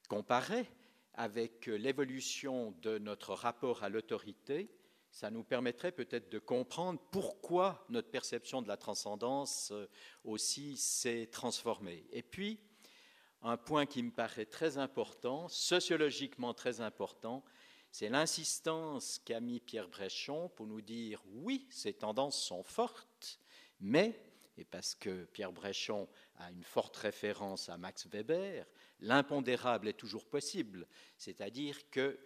comparait 0.08 0.66
avec 1.16 1.66
l'évolution 1.66 2.74
de 2.82 2.98
notre 2.98 3.32
rapport 3.32 3.82
à 3.82 3.88
l'autorité, 3.88 4.70
ça 5.10 5.30
nous 5.30 5.44
permettrait 5.44 5.92
peut-être 5.92 6.30
de 6.30 6.38
comprendre 6.38 7.00
pourquoi 7.10 7.86
notre 7.88 8.10
perception 8.10 8.60
de 8.60 8.68
la 8.68 8.76
transcendance 8.76 9.70
euh, 9.72 9.88
aussi 10.24 10.76
s'est 10.76 11.26
transformée. 11.32 12.06
Et 12.12 12.22
puis, 12.22 12.60
un 13.40 13.56
point 13.56 13.86
qui 13.86 14.02
me 14.02 14.10
paraît 14.10 14.44
très 14.44 14.76
important, 14.76 15.48
sociologiquement 15.48 16.52
très 16.52 16.82
important, 16.82 17.44
c'est 17.90 18.10
l'insistance 18.10 19.18
qu'a 19.24 19.40
mis 19.40 19.60
Pierre 19.60 19.88
Bréchon 19.88 20.50
pour 20.50 20.66
nous 20.66 20.82
dire 20.82 21.22
oui, 21.32 21.66
ces 21.70 21.94
tendances 21.94 22.38
sont 22.38 22.62
fortes, 22.62 23.40
mais, 23.80 24.20
et 24.56 24.64
parce 24.64 24.94
que 24.94 25.24
Pierre 25.26 25.52
Bréchon 25.52 26.08
a 26.36 26.50
une 26.50 26.64
forte 26.64 26.96
référence 26.96 27.68
à 27.68 27.76
Max 27.76 28.06
Weber, 28.06 28.66
l'impondérable 29.00 29.88
est 29.88 29.94
toujours 29.94 30.26
possible, 30.26 30.86
c'est-à-dire 31.18 31.90
que 31.90 32.18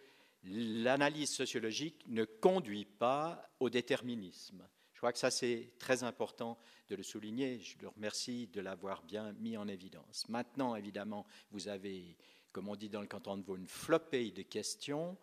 l'analyse 0.45 1.31
sociologique 1.31 2.05
ne 2.07 2.25
conduit 2.25 2.85
pas 2.85 3.51
au 3.61 3.69
déterminisme. 3.69 4.67
Je 5.01 5.03
crois 5.03 5.13
que 5.13 5.19
ça, 5.19 5.31
c'est 5.31 5.73
très 5.79 6.03
important 6.03 6.59
de 6.91 6.95
le 6.95 7.03
souligner. 7.03 7.59
Je 7.59 7.79
le 7.81 7.89
remercie 7.89 8.49
de 8.49 8.61
l'avoir 8.61 9.03
bien 9.03 9.33
mis 9.41 9.57
en 9.57 9.67
évidence. 9.67 10.29
Maintenant, 10.29 10.77
évidemment, 10.77 11.27
vous 11.53 11.69
avez, 11.69 12.19
comme 12.53 12.69
on 12.69 12.77
dit 12.77 12.91
dans 12.91 13.01
le 13.01 13.07
canton 13.07 13.39
de 13.39 13.43
Vaud, 13.43 13.57
une 13.57 13.67
flopée 13.67 14.31
de 14.31 14.43
questions. 14.43 15.17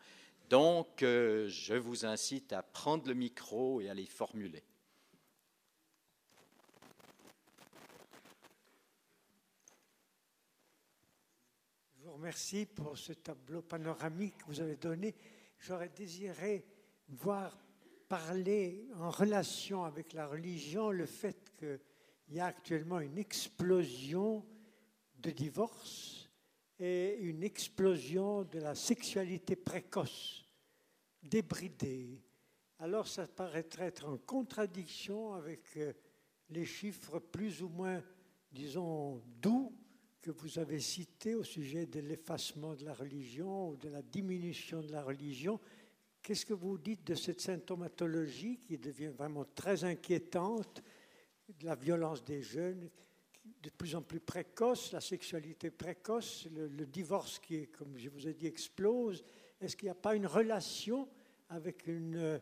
Donc, 0.50 1.04
euh, 1.04 1.48
je 1.48 1.76
vous 1.76 2.06
incite 2.06 2.54
à 2.54 2.64
prendre 2.64 3.08
le 3.08 3.14
micro 3.14 3.80
et 3.80 3.88
à 3.88 3.94
les 3.94 4.08
formuler. 4.08 4.64
Merci 12.20 12.66
pour 12.66 12.98
ce 12.98 13.14
tableau 13.14 13.62
panoramique 13.62 14.38
que 14.40 14.46
vous 14.46 14.60
avez 14.60 14.76
donné. 14.76 15.14
J'aurais 15.60 15.90
désiré 15.90 16.66
voir 17.10 17.56
parler 18.08 18.88
en 19.00 19.12
relation 19.12 19.84
avec 19.84 20.14
la 20.14 20.26
religion 20.26 20.90
le 20.90 21.06
fait 21.06 21.54
qu'il 21.60 21.80
y 22.30 22.40
a 22.40 22.48
actuellement 22.48 23.00
une 23.00 23.20
explosion 23.20 24.44
de 25.20 25.30
divorces 25.30 26.32
et 26.80 27.18
une 27.20 27.44
explosion 27.44 28.44
de 28.44 28.60
la 28.60 28.74
sexualité 28.74 29.56
précoce, 29.56 30.44
débridée. 31.22 32.24
Alors 32.80 33.08
ça 33.08 33.28
paraîtrait 33.28 33.88
être 33.88 34.08
en 34.08 34.18
contradiction 34.18 35.34
avec 35.34 35.78
euh, 35.78 35.94
les 36.50 36.66
chiffres 36.66 37.20
plus 37.20 37.62
ou 37.62 37.70
moins, 37.70 38.04
disons, 38.52 39.22
doux 39.40 39.78
que 40.34 40.42
vous 40.42 40.60
avez 40.60 40.80
cité 40.80 41.36
au 41.36 41.44
sujet 41.44 41.86
de 41.86 42.00
l'effacement 42.00 42.76
de 42.76 42.86
la 42.86 42.94
religion 42.94 43.70
ou 43.70 43.78
de 43.78 43.90
la 43.90 44.02
diminution 44.02 44.82
de 44.82 44.92
la 44.92 45.04
religion. 45.04 45.60
Qu'est-ce 46.22 46.46
que 46.46 46.54
vous 46.54 46.78
dites 46.78 47.06
de 47.06 47.16
cette 47.16 47.42
symptomatologie 47.42 48.60
qui 48.60 48.78
devient 48.78 49.08
vraiment 49.08 49.46
très 49.56 49.84
inquiétante, 49.84 50.84
de 51.48 51.66
la 51.66 51.76
violence 51.76 52.24
des 52.26 52.42
jeunes, 52.42 52.90
de 53.64 53.70
plus 53.70 53.96
en 53.96 54.02
plus 54.02 54.20
précoce, 54.20 54.92
la 54.92 55.00
sexualité 55.00 55.72
précoce, 55.72 56.48
le, 56.54 56.68
le 56.68 56.86
divorce 56.86 57.40
qui, 57.40 57.68
comme 57.68 57.98
je 57.98 58.10
vous 58.10 58.28
ai 58.28 58.34
dit, 58.34 58.48
explose? 58.48 59.24
Est-ce 59.62 59.78
qu'il 59.78 59.86
n'y 59.86 59.92
a 59.92 59.96
pas 59.96 60.16
une 60.16 60.28
relation 60.28 61.08
avec 61.50 61.88
une 61.88 62.42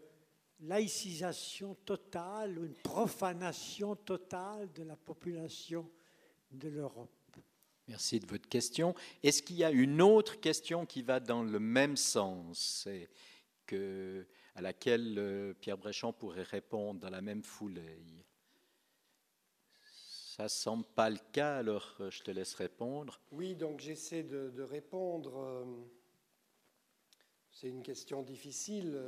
laïcisation 0.61 1.75
totale 1.85 2.57
ou 2.57 2.65
une 2.65 2.73
profanation 2.73 3.95
totale 3.95 4.71
de 4.73 4.83
la 4.83 4.95
population 4.95 5.87
de 6.49 6.69
l'Europe? 6.69 7.24
Merci 7.87 8.19
de 8.19 8.25
votre 8.25 8.49
question. 8.49 8.95
Est-ce 9.21 9.43
qu'il 9.43 9.57
y 9.57 9.63
a 9.63 9.71
une 9.71 10.01
autre 10.01 10.39
question 10.39 10.85
qui 10.85 11.03
va 11.03 11.19
dans 11.19 11.43
le 11.43 11.59
même 11.59 11.97
sens? 11.97 12.87
Et 12.87 13.09
à 14.55 14.61
laquelle 14.61 15.15
euh, 15.17 15.53
Pierre 15.53 15.77
Bréchamp 15.77 16.13
pourrait 16.13 16.43
répondre 16.43 16.99
dans 16.99 17.09
la 17.09 17.21
même 17.21 17.43
foulée 17.43 17.99
Ça 20.35 20.43
ne 20.43 20.47
semble 20.47 20.85
pas 20.85 21.09
le 21.09 21.19
cas, 21.31 21.57
alors 21.57 21.95
euh, 21.99 22.09
je 22.09 22.21
te 22.21 22.31
laisse 22.31 22.53
répondre. 22.55 23.19
Oui, 23.31 23.55
donc 23.55 23.79
j'essaie 23.79 24.23
de, 24.23 24.61
répondre. 24.61 25.37
Euh, 25.37 25.65
c'est 27.51 27.69
une 27.69 27.83
question 27.83 28.21
difficile. 28.21 28.99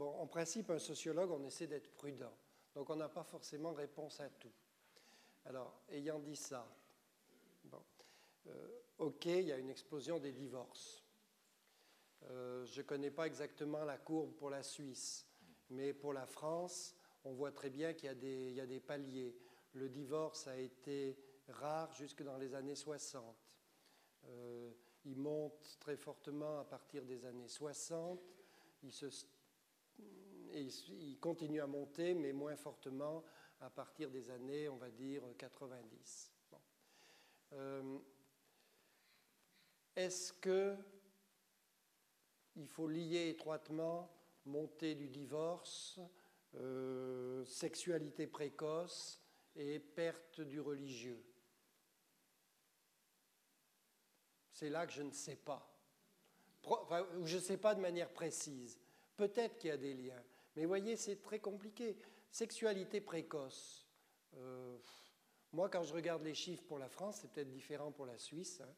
en 0.00 0.26
principe, 0.26 0.70
un 0.70 0.78
sociologue, 0.78 1.30
on 1.30 1.44
essaie 1.44 1.66
d'être 1.66 1.90
prudent. 1.92 2.32
Donc 2.74 2.90
on 2.90 2.96
n'a 2.96 3.08
pas 3.08 3.24
forcément 3.24 3.72
réponse 3.72 4.20
à 4.20 4.28
tout. 4.28 4.52
Alors, 5.48 5.80
ayant 5.88 6.18
dit 6.18 6.36
ça, 6.36 6.68
euh, 8.48 8.68
ok, 8.98 9.24
il 9.24 9.46
y 9.46 9.52
a 9.52 9.56
une 9.56 9.70
explosion 9.70 10.18
des 10.18 10.32
divorces. 10.32 11.02
Euh, 12.24 12.66
je 12.66 12.82
ne 12.82 12.86
connais 12.86 13.10
pas 13.10 13.26
exactement 13.26 13.82
la 13.86 13.96
courbe 13.96 14.34
pour 14.34 14.50
la 14.50 14.62
Suisse, 14.62 15.26
mais 15.70 15.94
pour 15.94 16.12
la 16.12 16.26
France, 16.26 16.94
on 17.24 17.32
voit 17.32 17.52
très 17.52 17.70
bien 17.70 17.94
qu'il 17.94 18.08
y, 18.10 18.60
a 18.60 18.66
des 18.66 18.80
paliers. 18.80 19.38
Le 19.72 19.88
divorce 19.88 20.46
a 20.48 20.58
été 20.58 21.16
rare 21.48 21.94
jusque 21.94 22.22
dans 22.22 22.36
les 22.36 22.54
années 22.54 22.74
60. 22.74 23.34
Euh, 24.26 24.70
il 25.06 25.16
monte 25.16 25.78
très 25.80 25.96
fortement 25.96 26.60
à 26.60 26.64
partir 26.66 27.06
des 27.06 27.24
années 27.24 27.48
60. 27.48 28.20
Il, 28.82 28.92
il 30.52 31.18
continue 31.18 31.62
à 31.62 31.66
monter, 31.66 32.12
mais 32.12 32.34
moins 32.34 32.56
fortement 32.56 33.24
à 33.60 33.70
partir 33.70 34.10
des 34.10 34.30
années, 34.30 34.68
on 34.68 34.76
va 34.76 34.90
dire, 34.90 35.22
90. 35.36 36.32
Euh, 37.52 37.98
est-ce 39.96 40.32
que 40.34 40.76
il 42.56 42.68
faut 42.68 42.88
lier 42.88 43.28
étroitement 43.28 44.10
montée 44.44 44.94
du 44.94 45.08
divorce, 45.08 46.00
euh, 46.54 47.44
sexualité 47.44 48.26
précoce 48.26 49.22
et 49.56 49.78
perte 49.78 50.40
du 50.40 50.60
religieux? 50.60 51.24
C'est 54.52 54.70
là 54.70 54.86
que 54.86 54.92
je 54.92 55.02
ne 55.02 55.12
sais 55.12 55.36
pas. 55.36 55.72
je 57.24 57.36
ne 57.36 57.40
sais 57.40 57.58
pas 57.58 57.74
de 57.74 57.80
manière 57.80 58.12
précise. 58.12 58.78
Peut-être 59.16 59.58
qu'il 59.58 59.70
y 59.70 59.72
a 59.72 59.76
des 59.76 59.94
liens. 59.94 60.22
Mais 60.56 60.64
voyez, 60.64 60.96
c'est 60.96 61.22
très 61.22 61.38
compliqué. 61.38 61.96
Sexualité 62.30 63.00
précoce. 63.00 63.86
Euh, 64.36 64.78
moi, 65.52 65.68
quand 65.68 65.82
je 65.82 65.94
regarde 65.94 66.22
les 66.22 66.34
chiffres 66.34 66.64
pour 66.64 66.78
la 66.78 66.88
France, 66.88 67.20
c'est 67.20 67.30
peut-être 67.30 67.50
différent 67.50 67.90
pour 67.90 68.06
la 68.06 68.18
Suisse, 68.18 68.60
hein, 68.60 68.74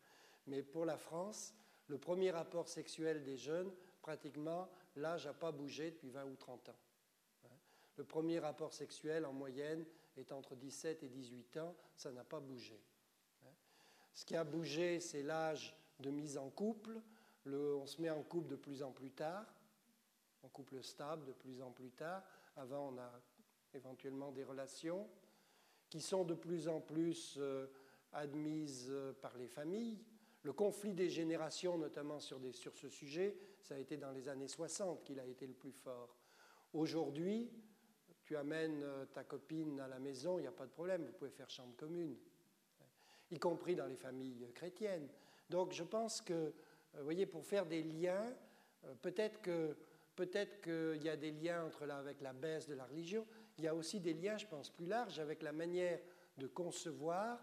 mais 0.47 0.63
pour 0.63 0.85
la 0.85 0.97
France, 0.97 1.55
le 1.89 1.99
premier 1.99 2.31
rapport 2.31 2.69
sexuel 2.69 3.25
des 3.25 3.37
jeunes, 3.37 3.73
pratiquement, 4.01 4.71
l'âge 4.97 5.27
n'a 5.27 5.35
pas 5.35 5.53
bougé 5.53 5.91
depuis 5.91 6.11
20 6.11 6.25
ou 6.27 6.37
30 6.37 6.69
ans. 6.69 6.79
Hein. 7.45 7.49
Le 7.97 8.05
premier 8.05 8.39
rapport 8.39 8.73
sexuel, 8.73 9.27
en 9.27 9.33
moyenne, 9.33 9.85
est 10.17 10.33
entre 10.33 10.55
17 10.55 11.03
et 11.03 11.09
18 11.09 11.57
ans, 11.59 11.75
ça 11.97 12.13
n'a 12.13 12.25
pas 12.25 12.41
bougé. 12.41 12.81
Hein. 13.45 13.53
Ce 14.15 14.25
qui 14.25 14.37
a 14.37 14.45
bougé, 14.45 15.01
c'est 15.01 15.23
l'âge 15.23 15.77
de 15.99 16.11
mise 16.11 16.39
en 16.39 16.51
couple. 16.51 17.01
on 17.47 17.87
se 17.87 18.01
met 18.01 18.11
en 18.11 18.23
couple 18.23 18.49
de 18.49 18.57
plus 18.57 18.83
en 18.83 18.93
plus 18.93 19.11
tard, 19.11 19.47
en 20.43 20.49
couple 20.49 20.83
stable 20.83 21.27
de 21.27 21.33
plus 21.33 21.61
en 21.61 21.73
plus 21.73 21.91
tard. 21.91 22.23
Avant, 22.57 22.93
on 22.93 22.99
a 22.99 23.21
éventuellement 23.75 24.33
des 24.33 24.45
relations, 24.45 25.09
qui 25.89 26.01
sont 26.01 26.25
de 26.25 26.35
plus 26.35 26.69
en 26.69 26.81
plus 26.81 27.37
euh, 27.39 27.67
admises 28.13 28.89
euh, 28.91 29.13
par 29.13 29.37
les 29.37 29.49
familles. 29.49 29.99
Le 30.43 30.53
conflit 30.53 30.95
des 30.95 31.11
générations, 31.11 31.77
notamment 31.77 32.21
sur, 32.21 32.41
ce 32.75 32.89
sujet, 32.89 33.37
ça 33.61 33.75
a 33.75 33.79
été 33.79 33.97
dans 33.97 34.13
les 34.13 34.29
années 34.29 34.49
60 34.49 35.05
qu'il 35.05 35.21
a 35.21 35.27
été 35.27 35.47
le 35.47 35.53
plus 35.53 35.73
fort. 35.73 36.17
Aujourd'hui, 36.73 37.51
tu 38.23 38.37
amènes 38.37 38.83
euh, 38.83 39.05
ta 39.07 39.25
copine 39.25 39.81
à 39.81 39.89
la 39.89 39.99
maison, 39.99 40.39
il 40.39 40.43
n'y 40.43 40.49
a 40.49 40.53
pas 40.53 40.67
de 40.67 40.71
problème, 40.71 41.05
vous 41.05 41.13
pouvez 41.13 41.31
faire 41.31 41.51
chambre 41.51 41.75
commune, 41.77 42.17
y 43.31 43.39
compris 43.39 43.75
dans 43.75 43.87
les 43.87 43.97
familles 43.97 44.49
chrétiennes. 44.55 45.09
Donc 45.51 45.73
je 45.73 45.83
pense 45.83 46.21
que, 46.21 46.53
vous 46.95 47.05
voyez, 47.05 47.27
pour 47.27 47.45
faire 47.45 47.67
des 47.67 47.83
liens, 47.83 48.33
peut-être 49.03 49.43
que 49.43 49.77
peut-être 50.21 50.61
qu'il 50.61 51.03
y 51.03 51.09
a 51.09 51.17
des 51.17 51.31
liens 51.31 51.65
entre 51.65 51.89
avec 51.91 52.21
la 52.21 52.35
baisse 52.35 52.69
de 52.69 52.75
la 52.75 52.85
religion, 52.85 53.27
il 53.61 53.65
y 53.65 53.69
a 53.69 53.75
aussi 53.75 54.01
des 54.01 54.15
liens, 54.15 54.39
je 54.39 54.47
pense, 54.47 54.71
plus 54.71 54.87
larges 54.87 55.19
avec 55.19 55.43
la 55.43 55.53
manière 55.53 56.01
de 56.39 56.47
concevoir 56.47 57.39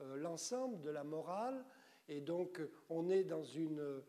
euh, 0.00 0.16
l'ensemble 0.16 0.82
de 0.82 0.90
la 0.90 1.02
morale 1.02 1.64
Et 2.08 2.20
donc, 2.20 2.60
on 2.90 3.08
est 3.08 3.24
dans 3.24 3.42
une, 3.42 4.02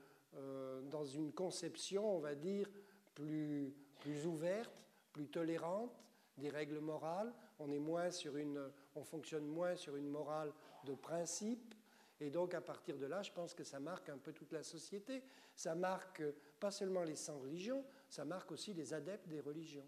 dans 0.90 1.06
une 1.06 1.32
conception, 1.32 2.18
on 2.18 2.20
va 2.20 2.36
dire, 2.36 2.68
plus, 3.16 3.74
plus 4.00 4.26
ouverte, 4.26 4.74
plus 5.14 5.28
tolérante 5.28 6.04
des 6.38 6.50
règles 6.50 6.80
morales. 6.80 7.34
On, 7.60 7.72
est 7.72 7.80
moins 7.80 8.12
sur 8.12 8.36
une, 8.36 8.70
on 8.96 9.04
fonctionne 9.04 9.46
moins 9.46 9.76
sur 9.76 9.96
une 9.96 10.10
morale 10.10 10.52
de 10.84 10.94
principe. 10.94 11.74
Et 12.20 12.30
donc, 12.30 12.54
à 12.54 12.62
partir 12.62 12.98
de 12.98 13.06
là, 13.06 13.22
je 13.22 13.32
pense 13.32 13.54
que 13.54 13.64
ça 13.64 13.80
marque 13.80 14.10
un 14.10 14.18
peu 14.18 14.34
toute 14.34 14.52
la 14.52 14.64
société. 14.64 15.24
Ça 15.56 15.76
marque 15.76 16.24
pas 16.60 16.72
seulement 16.72 17.04
les 17.04 17.16
sans 17.16 17.40
religions, 17.40 17.86
ça 18.10 18.26
marque 18.26 18.52
aussi 18.52 18.74
les 18.74 18.94
adeptes 18.94 19.28
des 19.28 19.42
religions. 19.42 19.88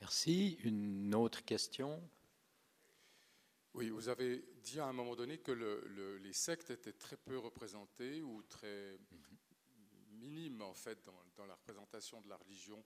Merci. 0.00 0.58
Une 0.62 1.14
autre 1.14 1.44
question? 1.44 2.02
Oui, 3.74 3.90
vous 3.90 4.08
avez 4.08 4.44
dit 4.62 4.78
à 4.80 4.86
un 4.86 4.92
moment 4.92 5.16
donné 5.16 5.38
que 5.38 5.52
les 6.22 6.32
sectes 6.32 6.70
étaient 6.70 6.92
très 6.92 7.16
peu 7.16 7.38
représentées 7.38 8.22
ou 8.22 8.42
très 8.42 8.98
minimes 10.12 10.62
en 10.62 10.74
fait 10.74 10.98
dans, 11.36 11.46
la 11.46 11.54
représentation 11.54 12.20
de 12.20 12.28
la 12.28 12.36
religion. 12.36 12.82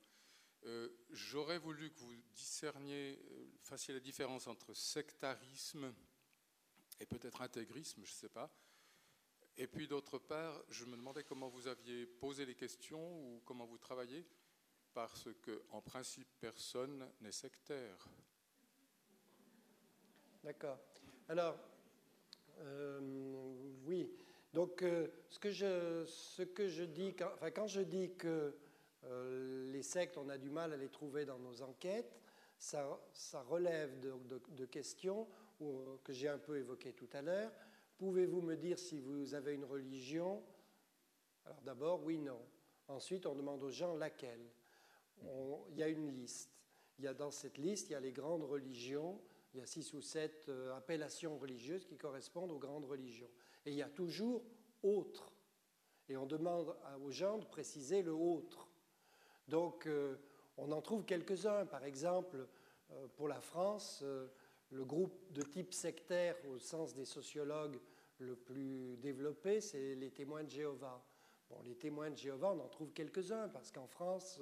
Euh, 0.65 0.89
j'aurais 1.11 1.59
voulu 1.59 1.91
que 1.91 1.99
vous 2.01 2.15
discerniez, 2.35 3.19
euh, 3.31 3.47
fassiez 3.63 3.95
la 3.95 4.01
différence 4.01 4.47
entre 4.47 4.75
sectarisme 4.75 5.95
et 6.99 7.07
peut-être 7.07 7.41
intégrisme, 7.41 8.03
je 8.05 8.11
ne 8.11 8.17
sais 8.17 8.29
pas. 8.29 8.53
Et 9.57 9.67
puis 9.67 9.89
d'autre 9.89 10.19
part, 10.19 10.63
je 10.69 10.85
me 10.85 10.97
demandais 10.97 11.25
comment 11.25 11.49
vous 11.49 11.67
aviez 11.67 12.07
posé 12.07 12.45
les 12.45 12.55
questions 12.55 13.21
ou 13.27 13.41
comment 13.45 13.67
vous 13.67 13.79
travaillez, 13.79 14.27
parce 14.95 15.29
que 15.43 15.63
en 15.71 15.81
principe, 15.81 16.29
personne 16.41 17.07
n'est 17.21 17.33
sectaire. 17.33 18.09
D'accord. 20.43 20.79
Alors, 21.29 21.57
euh, 22.61 23.01
oui. 23.85 24.11
Donc, 24.53 24.83
euh, 24.83 25.09
ce, 25.29 25.39
que 25.39 25.51
je, 25.51 26.05
ce 26.07 26.43
que 26.43 26.69
je 26.69 26.85
dis, 26.85 27.15
quand, 27.15 27.31
enfin, 27.35 27.51
quand 27.51 27.67
je 27.67 27.83
dis 27.83 28.15
que 28.17 28.55
euh, 29.05 29.71
les 29.71 29.83
sectes, 29.83 30.17
on 30.19 30.29
a 30.29 30.39
du 30.39 30.51
mal 30.51 30.73
à 30.73 30.77
les 30.77 30.89
trouver 30.89 31.25
dans 31.25 31.39
nos 31.39 31.63
enquêtes, 31.63 32.21
ça, 32.59 33.01
ça 33.13 33.43
relève 33.43 34.01
de, 34.01 34.13
de 34.49 34.65
questions 34.67 35.27
que 36.05 36.13
j'ai 36.13 36.29
un 36.29 36.39
peu 36.39 36.57
évoquées 36.57 36.93
tout 36.95 37.09
à 37.13 37.23
l'heure. 37.23 37.53
Pouvez-vous 37.99 38.41
me 38.41 38.57
dire 38.57 38.79
si 38.79 38.99
vous 38.99 39.35
avez 39.35 39.55
une 39.55 39.65
religion? 39.65 40.43
Alors 41.45 41.61
d'abord, 41.63 42.03
oui, 42.03 42.19
non. 42.19 42.41
Ensuite, 42.89 43.27
on 43.27 43.35
demande 43.35 43.63
aux 43.63 43.71
gens 43.71 43.95
laquelle. 43.95 44.51
Il 45.71 45.79
y 45.79 45.83
a 45.83 45.89
une 45.89 46.11
liste. 46.11 46.51
Il 46.99 47.05
y 47.05 47.09
a 47.09 47.15
dans 47.15 47.31
cette 47.31 47.57
liste, 47.57 47.89
il 47.89 47.93
y 47.93 47.97
a 47.97 48.01
les 48.01 48.13
grandes 48.13 48.43
religions. 48.43 49.21
Il 49.55 49.61
y 49.61 49.63
a 49.63 49.67
six 49.67 49.95
ou 49.95 50.01
sept 50.01 50.49
euh, 50.49 50.77
appellations 50.77 51.39
religieuses 51.39 51.85
qui 51.85 51.97
correspondent 51.97 52.53
aux 52.53 52.59
grandes 52.59 52.85
religions. 52.85 53.31
Et 53.65 53.71
il 53.71 53.77
y 53.77 53.83
a 53.83 53.89
toujours 53.89 54.45
autre. 54.83 55.33
Et 56.09 56.17
on 56.17 56.27
demande 56.27 56.77
aux 57.03 57.11
gens 57.11 57.39
de 57.39 57.47
préciser 57.47 58.03
le 58.03 58.13
autre. 58.13 58.69
Donc, 59.49 59.87
euh, 59.87 60.17
on 60.57 60.71
en 60.73 60.83
trouve 60.83 61.05
quelques-uns. 61.05 61.67
Par 61.67 61.85
exemple, 61.85 62.47
euh, 62.91 63.07
pour 63.17 63.29
la 63.29 63.41
France, 63.41 64.05
le 64.71 64.85
groupe 64.85 65.33
de 65.33 65.43
type 65.43 65.73
sectaire, 65.73 66.37
au 66.49 66.59
sens 66.59 66.95
des 66.95 67.05
sociologues, 67.05 67.81
le 68.19 68.37
plus 68.37 68.99
développé, 68.99 69.61
c'est 69.61 69.95
les 69.95 70.11
témoins 70.11 70.45
de 70.45 70.51
Jéhovah. 70.51 71.03
Bon, 71.49 71.63
les 71.63 71.77
témoins 71.77 72.11
de 72.11 72.17
Jéhovah, 72.17 72.53
on 72.53 72.61
en 72.61 72.69
trouve 72.69 72.93
quelques-uns, 72.93 73.49
parce 73.49 73.73
qu'en 73.73 73.87
France, 73.87 74.41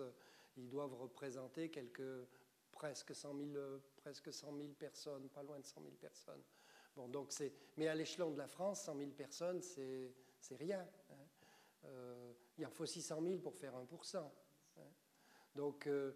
ils 0.59 0.69
doivent 0.69 0.95
représenter 0.95 1.71
quelques, 1.71 2.27
presque, 2.73 3.15
100 3.15 3.37
000, 3.37 3.49
presque 3.97 4.33
100 4.33 4.57
000 4.57 4.69
personnes, 4.79 5.29
pas 5.29 5.43
loin 5.43 5.59
de 5.59 5.65
100 5.65 5.81
000 5.81 5.95
personnes. 6.01 6.43
Bon, 6.97 7.09
donc 7.09 7.33
mais 7.77 7.89
à 7.89 7.95
l'échelon 7.95 8.31
de 8.31 8.39
la 8.39 8.49
France, 8.49 8.83
100 8.83 8.97
000 8.99 9.11
personnes, 9.11 9.63
c'est, 9.63 10.13
rien. 10.59 10.87
Hein. 11.11 11.15
Euh, 11.85 12.33
il 12.59 12.67
en 12.67 12.71
faut 12.71 12.87
600 12.87 13.23
000 13.23 13.39
pour 13.39 13.57
faire 13.57 13.75
1%. 13.75 14.17
Hein. 14.17 14.81
Donc, 15.55 15.87
euh, 15.87 16.13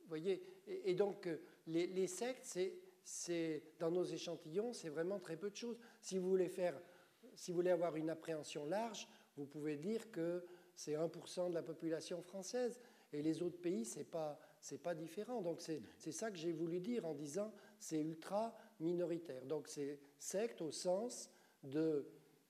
vous 0.00 0.08
voyez, 0.08 0.62
et, 0.66 0.94
donc 0.94 1.28
les, 1.66 1.86
les 1.86 2.06
sectes, 2.06 2.58
c'est 3.02 3.62
dans 3.78 3.90
nos 3.90 4.04
échantillons, 4.04 4.72
c'est 4.72 4.88
vraiment 4.88 5.18
très 5.18 5.36
peu 5.36 5.50
de 5.50 5.56
choses. 5.56 5.78
Si 6.00 6.18
vous 6.18 6.28
voulez 6.28 6.48
faire, 6.48 6.80
si 7.34 7.50
vous 7.50 7.56
voulez 7.56 7.70
avoir 7.70 7.96
une 7.96 8.10
appréhension 8.10 8.66
large, 8.66 9.08
vous 9.36 9.46
pouvez 9.46 9.76
dire 9.76 10.10
que 10.10 10.44
c'est 10.80 10.94
1% 10.94 11.50
de 11.50 11.54
la 11.54 11.62
population 11.62 12.22
française 12.22 12.80
et 13.12 13.20
les 13.20 13.42
autres 13.42 13.60
pays, 13.60 13.84
c'est 13.84 14.04
pas 14.04 14.40
c'est 14.62 14.82
pas 14.82 14.94
différent. 14.94 15.42
Donc 15.42 15.60
c'est 15.60 16.12
ça 16.12 16.30
que 16.30 16.38
j'ai 16.38 16.52
voulu 16.52 16.80
dire 16.80 17.04
en 17.04 17.12
disant 17.12 17.52
c'est 17.78 18.00
ultra 18.00 18.54
minoritaire. 18.78 19.44
Donc 19.44 19.68
c'est 19.68 19.98
secte 20.18 20.62
au 20.62 20.70
sens 20.70 21.30
de 21.64 22.06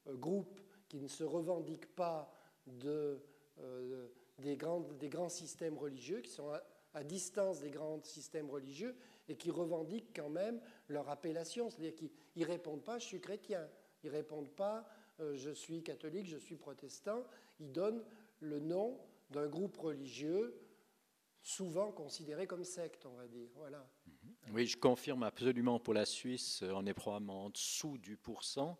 euh, 0.07 0.15
groupes 0.15 0.61
qui 0.89 1.01
ne 1.01 1.09
se 1.09 1.25
revendiquent 1.25 1.93
pas 1.97 2.33
de, 2.67 3.21
euh, 3.59 4.09
des, 4.39 4.57
grands, 4.57 4.87
des 4.99 5.09
grands 5.09 5.29
systèmes 5.29 5.77
religieux, 5.77 6.21
qui 6.21 6.31
sont 6.31 6.53
à 6.95 7.05
distance 7.05 7.61
des 7.61 7.71
grands 7.71 8.01
systèmes 8.05 8.51
religieux 8.51 8.95
et 9.29 9.37
qui 9.37 9.51
revendiquent 9.51 10.15
quand 10.15 10.31
même 10.31 10.61
leur 10.89 11.09
appellation. 11.09 11.69
C'est-à-dire 11.69 11.97
qu'ils 11.97 12.11
ne 12.37 12.47
répondent 12.47 12.85
pas 12.85 13.01
je 13.01 13.07
suis 13.07 13.21
chrétien, 13.21 13.69
ils 14.05 14.11
ne 14.11 14.17
répondent 14.17 14.51
pas 14.51 14.87
euh, 15.21 15.37
je 15.37 15.51
suis 15.51 15.83
catholique, 15.83 16.27
je 16.27 16.39
suis 16.39 16.57
protestant. 16.57 17.25
Ils 17.59 17.73
donnent 17.73 18.03
le 18.41 18.61
nom 18.61 18.99
d'un 19.31 19.47
groupe 19.47 19.77
religieux 19.77 20.61
souvent 21.43 21.91
considéré 21.93 22.47
comme 22.47 22.65
secte, 22.65 23.07
on 23.07 23.15
va 23.15 23.27
dire. 23.27 23.49
Voilà. 23.55 23.87
Oui, 24.53 24.67
je 24.67 24.77
confirme 24.77 25.23
absolument 25.23 25.79
pour 25.79 25.95
la 25.95 26.05
Suisse, 26.05 26.63
on 26.63 26.87
est 26.87 26.95
probablement 26.95 27.47
en 27.47 27.51
dessous 27.51 27.99
du 27.99 28.17
pourcent. 28.17 28.79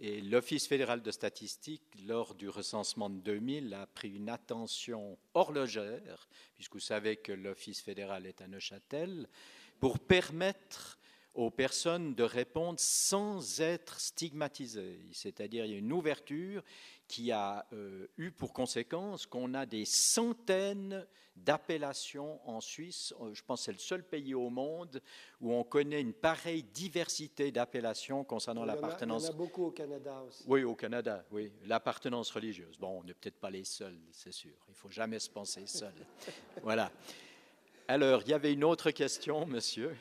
Et 0.00 0.20
l'Office 0.20 0.68
fédéral 0.68 1.02
de 1.02 1.10
statistique, 1.10 1.82
lors 2.06 2.36
du 2.36 2.48
recensement 2.48 3.10
de 3.10 3.18
2000, 3.18 3.74
a 3.74 3.86
pris 3.88 4.10
une 4.10 4.28
attention 4.28 5.18
horlogère, 5.34 6.28
puisque 6.54 6.74
vous 6.74 6.80
savez 6.80 7.16
que 7.16 7.32
l'Office 7.32 7.80
fédéral 7.80 8.26
est 8.26 8.40
à 8.40 8.46
Neuchâtel, 8.46 9.28
pour 9.80 9.98
permettre 9.98 10.97
aux 11.38 11.50
personnes 11.50 12.16
de 12.16 12.24
répondre 12.24 12.80
sans 12.80 13.60
être 13.60 14.00
stigmatisées. 14.00 14.98
C'est-à-dire, 15.12 15.64
il 15.64 15.70
y 15.70 15.74
a 15.76 15.78
une 15.78 15.92
ouverture 15.92 16.64
qui 17.06 17.30
a 17.30 17.64
euh, 17.72 18.08
eu 18.16 18.32
pour 18.32 18.52
conséquence 18.52 19.24
qu'on 19.24 19.54
a 19.54 19.64
des 19.64 19.84
centaines 19.84 21.06
d'appellations 21.36 22.40
en 22.44 22.60
Suisse. 22.60 23.14
Euh, 23.20 23.32
je 23.34 23.44
pense 23.44 23.60
que 23.60 23.64
c'est 23.66 23.72
le 23.72 23.78
seul 23.78 24.02
pays 24.02 24.34
au 24.34 24.50
monde 24.50 25.00
où 25.40 25.52
on 25.52 25.62
connaît 25.62 26.00
une 26.00 26.12
pareille 26.12 26.64
diversité 26.64 27.52
d'appellations 27.52 28.24
concernant 28.24 28.64
l'appartenance. 28.64 29.22
Il 29.22 29.26
y 29.26 29.30
en 29.30 29.34
a 29.34 29.36
beaucoup 29.36 29.66
au 29.66 29.70
Canada 29.70 30.20
aussi. 30.26 30.42
Oui, 30.48 30.64
au 30.64 30.74
Canada, 30.74 31.24
oui. 31.30 31.52
L'appartenance 31.66 32.32
religieuse. 32.32 32.76
Bon, 32.78 32.98
on 32.98 33.04
n'est 33.04 33.14
peut-être 33.14 33.38
pas 33.38 33.50
les 33.50 33.62
seuls, 33.62 34.00
c'est 34.10 34.32
sûr. 34.32 34.56
Il 34.66 34.72
ne 34.72 34.76
faut 34.76 34.90
jamais 34.90 35.20
se 35.20 35.30
penser 35.30 35.68
seul. 35.68 35.94
voilà. 36.64 36.90
Alors, 37.86 38.22
il 38.22 38.30
y 38.30 38.34
avait 38.34 38.52
une 38.52 38.64
autre 38.64 38.90
question, 38.90 39.46
monsieur. 39.46 39.96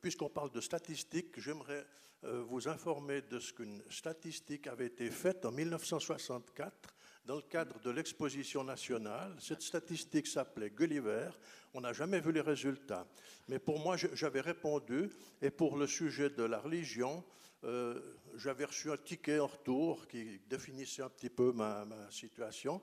Puisqu'on 0.00 0.28
parle 0.28 0.52
de 0.52 0.60
statistiques, 0.60 1.40
j'aimerais 1.40 1.84
euh, 2.24 2.42
vous 2.48 2.68
informer 2.68 3.22
de 3.22 3.40
ce 3.40 3.52
qu'une 3.52 3.82
statistique 3.90 4.68
avait 4.68 4.86
été 4.86 5.10
faite 5.10 5.44
en 5.44 5.50
1964 5.50 6.94
dans 7.24 7.36
le 7.36 7.42
cadre 7.42 7.80
de 7.80 7.90
l'exposition 7.90 8.62
nationale. 8.62 9.36
Cette 9.40 9.62
statistique 9.62 10.28
s'appelait 10.28 10.70
Gulliver. 10.70 11.30
On 11.74 11.80
n'a 11.80 11.92
jamais 11.92 12.20
vu 12.20 12.30
les 12.32 12.40
résultats. 12.40 13.06
Mais 13.48 13.58
pour 13.58 13.80
moi, 13.80 13.96
j'avais 13.96 14.40
répondu, 14.40 15.10
et 15.42 15.50
pour 15.50 15.76
le 15.76 15.86
sujet 15.86 16.30
de 16.30 16.44
la 16.44 16.60
religion, 16.60 17.24
euh, 17.64 18.00
j'avais 18.36 18.66
reçu 18.66 18.92
un 18.92 18.96
ticket 18.96 19.40
en 19.40 19.48
retour 19.48 20.06
qui 20.06 20.40
définissait 20.48 21.02
un 21.02 21.10
petit 21.10 21.28
peu 21.30 21.50
ma, 21.50 21.84
ma 21.84 22.10
situation. 22.10 22.80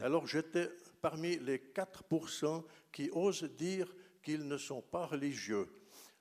Alors 0.00 0.26
j'étais 0.28 0.70
parmi 1.00 1.38
les 1.38 1.58
4% 1.58 2.64
qui 2.92 3.10
osent 3.12 3.42
dire 3.42 3.92
qu'ils 4.22 4.46
ne 4.46 4.56
sont 4.56 4.80
pas 4.80 5.06
religieux. 5.06 5.68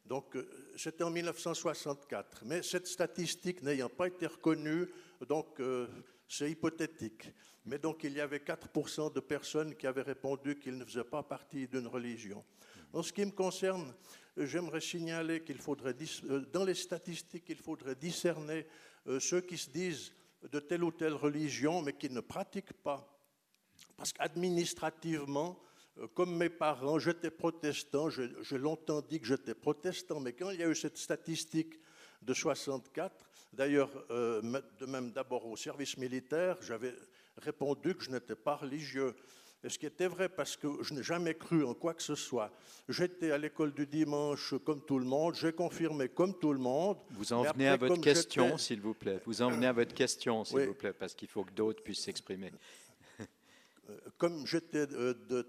Donc, 0.06 0.36
euh, 0.36 0.48
c'était 0.78 1.04
en 1.04 1.10
1964. 1.10 2.44
Mais 2.46 2.64
cette 2.64 2.88
statistique 2.88 3.62
n'ayant 3.62 3.90
pas 3.90 4.08
été 4.08 4.28
reconnue, 4.28 4.88
donc 5.28 5.60
euh, 5.60 5.88
c'est 6.28 6.52
hypothétique. 6.52 7.32
Mais 7.66 7.78
donc, 7.78 8.04
il 8.04 8.14
y 8.14 8.22
avait 8.22 8.40
4% 8.40 9.14
de 9.14 9.20
personnes 9.20 9.76
qui 9.76 9.88
avaient 9.88 10.02
répondu 10.02 10.60
qu'ils 10.60 10.78
ne 10.78 10.86
faisaient 10.86 11.04
pas 11.04 11.24
partie 11.24 11.68
d'une 11.68 11.88
religion. 11.88 12.44
En 12.94 13.04
ce 13.04 13.14
qui 13.14 13.26
me 13.26 13.32
concerne, 13.32 13.94
j'aimerais 14.36 14.82
signaler 14.82 15.44
qu'il 15.44 15.60
faudrait, 15.60 15.96
euh, 16.26 16.42
dans 16.52 16.66
les 16.66 16.76
statistiques, 16.76 17.46
il 17.50 17.58
faudrait 17.58 17.96
discerner 17.96 18.66
ceux 19.20 19.42
qui 19.42 19.58
se 19.58 19.70
disent 19.72 20.14
de 20.52 20.60
telle 20.60 20.84
ou 20.84 20.92
telle 20.92 21.14
religion, 21.14 21.82
mais 21.82 21.94
qui 21.94 22.08
ne 22.10 22.20
pratiquent 22.20 22.74
pas. 22.74 23.08
Parce 23.98 24.14
qu'administrativement, 24.14 25.60
comme 26.14 26.36
mes 26.36 26.50
parents, 26.50 27.00
j'étais 27.00 27.32
protestant, 27.32 28.10
j'ai 28.10 28.58
longtemps 28.58 29.02
dit 29.02 29.20
que 29.20 29.28
j'étais 29.28 29.54
protestant, 29.54 30.20
mais 30.20 30.34
quand 30.34 30.50
il 30.52 30.60
y 30.60 30.64
a 30.64 30.68
eu 30.68 30.76
cette 30.76 30.98
statistique 30.98 31.80
de 32.22 32.34
64, 32.34 33.14
d'ailleurs, 33.54 33.90
euh, 34.10 34.42
de 34.80 34.86
même 34.86 35.12
d'abord 35.12 35.46
au 35.48 35.56
service 35.56 35.98
militaire, 35.98 36.58
j'avais 36.62 36.94
répondu 37.38 37.96
que 37.96 38.04
je 38.04 38.12
n'étais 38.12 38.36
pas 38.36 38.56
religieux. 38.56 39.16
Et 39.64 39.70
ce 39.70 39.78
qui 39.78 39.86
était 39.86 40.08
vrai 40.08 40.28
parce 40.28 40.58
que 40.58 40.68
je 40.82 40.94
n'ai 40.94 41.04
jamais 41.04 41.36
cru 41.36 41.64
en 41.64 41.76
quoi 41.76 41.94
que 41.94 42.02
ce 42.02 42.16
soit. 42.16 42.52
J'étais 42.90 43.32
à 43.32 43.38
l'école 43.38 43.74
du 43.74 43.86
dimanche 43.86 44.56
comme 44.66 44.84
tout 44.84 44.98
le 44.98 45.06
monde, 45.06 45.36
j'ai 45.36 45.54
confirmé 45.54 46.10
comme 46.10 46.38
tout 46.40 46.52
le 46.52 46.60
monde. 46.60 46.98
Vous 47.12 47.32
en 47.32 47.44
venez 47.44 47.68
à 47.68 47.78
votre 47.78 48.02
question, 48.02 48.58
s'il 48.58 48.82
vous 48.82 48.96
plaît. 48.96 49.20
Vous 49.26 49.42
en 49.44 49.52
venez 49.52 49.68
à 49.68 49.74
votre 49.74 49.94
question, 49.94 50.44
s'il 50.46 50.66
vous 50.66 50.74
plaît, 50.74 50.94
parce 50.94 51.14
qu'il 51.14 51.28
faut 51.28 51.44
que 51.44 51.52
d'autres 51.52 51.84
puissent 51.84 52.04
s'exprimer. 52.04 52.52
Euh, 53.90 53.98
comme 54.18 54.46
j'étais 54.46 54.88
euh, 54.94 55.14
euh, 55.32 55.44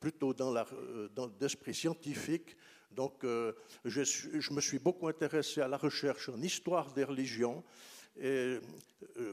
plutôt 0.00 0.34
dans 0.34 0.52
l'esprit 1.40 1.74
scientifique, 1.74 2.56
donc 2.90 3.20
je, 3.22 4.02
je, 4.02 4.52
me 4.52 4.60
suis 4.60 4.78
beaucoup 4.78 5.06
intéressé 5.06 5.60
à 5.60 5.68
la 5.68 5.76
recherche 5.76 6.28
en 6.28 6.40
histoire 6.40 6.92
des 6.92 7.04
religions. 7.04 7.62
Et 8.20 8.58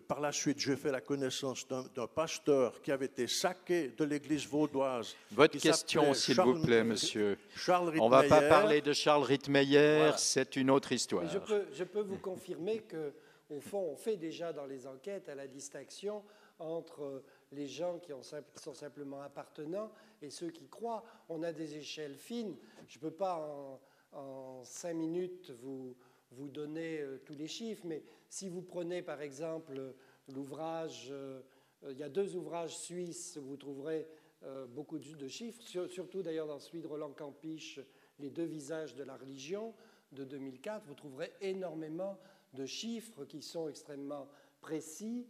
par 0.07 0.21
la 0.21 0.31
suite, 0.31 0.59
j'ai 0.59 0.75
fait 0.75 0.91
la 0.91 1.01
connaissance 1.01 1.67
d'un 1.67 2.07
pasteur 2.07 2.81
qui 2.81 2.91
avait 2.91 3.07
été 3.07 3.27
saqué 3.27 3.89
de 3.89 4.03
l'église 4.05 4.47
vaudoise. 4.47 5.15
Votre 5.31 5.59
question, 5.59 6.13
s'il 6.13 6.39
vous 6.39 6.61
plaît, 6.61 6.83
monsieur. 6.83 7.37
Charles 7.55 7.93
On 7.99 8.05
ne 8.05 8.11
va 8.11 8.23
pas 8.23 8.47
parler 8.47 8.81
de 8.81 8.93
Charles 8.93 9.23
Rittmeyer, 9.23 10.11
c'est 10.17 10.55
une 10.55 10.69
autre 10.69 10.91
histoire. 10.91 11.27
Je 11.27 11.39
peux, 11.39 11.65
je 11.73 11.83
peux, 11.83 12.01
vous 12.01 12.19
confirmer 12.19 12.79
que, 12.79 13.13
au 13.49 13.59
fond, 13.59 13.89
on 13.91 13.95
fait 13.97 14.15
déjà 14.15 14.53
dans 14.53 14.65
les 14.65 14.87
enquêtes 14.87 15.27
à 15.27 15.35
la 15.35 15.47
distinction 15.47 16.23
entre 16.59 17.23
les 17.51 17.67
gens 17.67 17.99
qui, 17.99 18.11
sont 18.55 18.73
simplement 18.73 19.21
appartenants 19.21 19.91
et 20.21 20.29
ceux 20.29 20.49
qui 20.49 20.67
croient. 20.67 21.03
On 21.29 21.43
a 21.43 21.53
des 21.53 21.75
échelles 21.75 22.15
fines. 22.15 22.55
Je 22.87 22.97
ne 22.97 23.01
peux 23.01 23.11
pas 23.11 23.79
en, 24.11 24.63
cinq 24.63 24.93
minutes 24.93 25.51
vous, 25.61 25.95
vous 26.31 26.49
donner 26.49 26.99
euh, 26.99 27.21
tous 27.25 27.35
les 27.35 27.47
chiffres, 27.47 27.83
mais 27.85 28.03
si 28.29 28.49
vous 28.49 28.61
prenez 28.61 29.01
par 29.01 29.21
exemple 29.21 29.93
l'ouvrage, 30.29 31.09
euh, 31.11 31.41
il 31.89 31.97
y 31.97 32.03
a 32.03 32.09
deux 32.09 32.35
ouvrages 32.35 32.77
suisses 32.77 33.37
où 33.41 33.45
vous 33.45 33.57
trouverez 33.57 34.07
euh, 34.43 34.65
beaucoup 34.65 34.97
de 34.99 35.27
chiffres, 35.27 35.61
surtout 35.87 36.21
d'ailleurs 36.23 36.47
dans 36.47 36.59
celui 36.59 36.81
de 36.81 36.87
Roland 36.87 37.11
Campiche, 37.11 37.79
Les 38.19 38.29
deux 38.31 38.45
visages 38.45 38.95
de 38.95 39.03
la 39.03 39.15
religion 39.15 39.75
de 40.11 40.23
2004, 40.23 40.85
vous 40.87 40.95
trouverez 40.95 41.31
énormément 41.41 42.17
de 42.53 42.65
chiffres 42.65 43.25
qui 43.25 43.41
sont 43.41 43.69
extrêmement 43.69 44.27
précis 44.61 45.27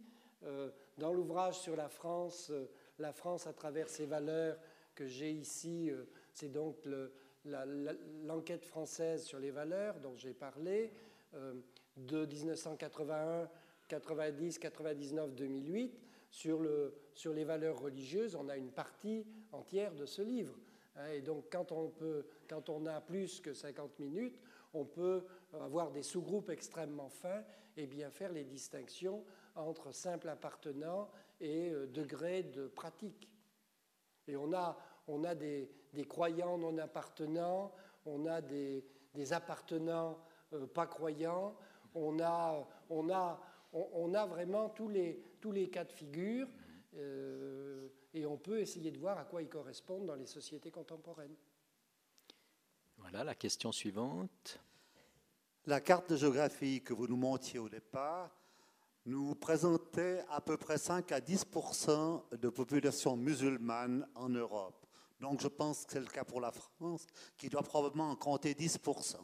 dans 0.98 1.12
l'ouvrage 1.12 1.58
sur 1.58 1.76
la 1.76 1.88
France, 1.88 2.50
euh, 2.50 2.68
la 2.98 3.12
France 3.12 3.46
à 3.46 3.52
travers 3.52 3.88
ses 3.88 4.06
valeurs 4.06 4.58
que 4.94 5.06
j'ai 5.06 5.30
ici, 5.30 5.90
euh, 5.90 6.04
c'est 6.32 6.52
donc 6.52 6.76
l'enquête 8.24 8.64
française 8.64 9.24
sur 9.24 9.38
les 9.38 9.50
valeurs 9.50 9.98
dont 10.00 10.14
j'ai 10.16 10.34
parlé, 10.34 10.92
de 11.96 12.24
1981, 12.24 13.48
90, 13.88 14.58
99, 14.58 15.34
2008. 15.34 16.00
Sur, 16.30 16.60
le, 16.60 16.94
sur 17.14 17.32
les 17.32 17.44
valeurs 17.44 17.80
religieuses, 17.80 18.34
on 18.34 18.48
a 18.48 18.56
une 18.56 18.70
partie 18.70 19.26
entière 19.52 19.94
de 19.94 20.04
ce 20.04 20.20
livre. 20.20 20.54
Hein. 20.96 21.08
Et 21.14 21.22
donc, 21.22 21.46
quand 21.50 21.72
on 22.68 22.86
a 22.86 23.00
plus 23.00 23.40
que 23.40 23.54
50 23.54 23.98
minutes, 23.98 24.38
on 24.74 24.84
peut 24.84 25.24
avoir 25.60 25.90
des 25.90 26.02
sous-groupes 26.02 26.50
extrêmement 26.50 27.08
fins 27.08 27.42
et 27.76 27.86
bien 27.86 28.10
faire 28.10 28.32
les 28.32 28.44
distinctions 28.44 29.24
entre 29.58 29.92
simple 29.92 30.28
appartenant 30.28 31.10
et 31.40 31.70
euh, 31.70 31.86
degré 31.86 32.42
de 32.42 32.68
pratique. 32.68 33.28
Et 34.26 34.36
on 34.36 34.52
a, 34.52 34.76
on 35.06 35.24
a 35.24 35.34
des, 35.34 35.70
croyants 36.08 36.58
non 36.58 36.78
appartenants, 36.78 37.72
on 38.06 38.26
a 38.26 38.40
des, 38.40 38.84
appartenants 39.30 40.18
euh, 40.52 40.66
pas 40.66 40.86
croyants, 40.86 41.56
on 41.94 42.20
a, 42.20 42.66
on, 42.90 43.10
a, 43.10 43.40
on, 43.72 44.14
a 44.14 44.26
vraiment 44.26 44.68
tous 44.68 44.88
les, 44.88 45.22
tous 45.40 45.52
les 45.52 45.68
cas 45.68 45.84
de 45.84 45.92
figure 45.92 46.46
euh, 46.96 47.88
et 48.14 48.26
on 48.26 48.36
peut 48.36 48.60
essayer 48.60 48.90
de 48.90 48.98
voir 48.98 49.18
à 49.18 49.24
quoi 49.24 49.42
ils 49.42 49.48
correspondent 49.48 50.06
dans 50.06 50.14
les 50.14 50.26
sociétés 50.26 50.70
contemporaines. 50.70 51.34
Voilà 52.98 53.24
la 53.24 53.34
question 53.34 53.72
suivante. 53.72 54.60
La 55.66 55.80
carte 55.80 56.10
de 56.10 56.16
géographie 56.16 56.82
que 56.82 56.92
vous 56.92 57.06
nous 57.06 57.16
montiez 57.16 57.58
au 57.58 57.68
départ 57.68 58.30
nous 59.08 59.34
présentait 59.34 60.22
à 60.28 60.40
peu 60.42 60.58
près 60.58 60.76
5 60.76 61.12
à 61.12 61.20
10% 61.20 62.36
de 62.36 62.48
population 62.50 63.16
musulmane 63.16 64.06
en 64.14 64.28
Europe. 64.28 64.86
Donc 65.18 65.40
je 65.40 65.48
pense 65.48 65.86
que 65.86 65.92
c'est 65.92 66.00
le 66.00 66.06
cas 66.06 66.24
pour 66.24 66.42
la 66.42 66.52
France, 66.52 67.06
qui 67.38 67.48
doit 67.48 67.62
probablement 67.62 68.10
en 68.10 68.16
compter 68.16 68.52
10% 68.52 69.16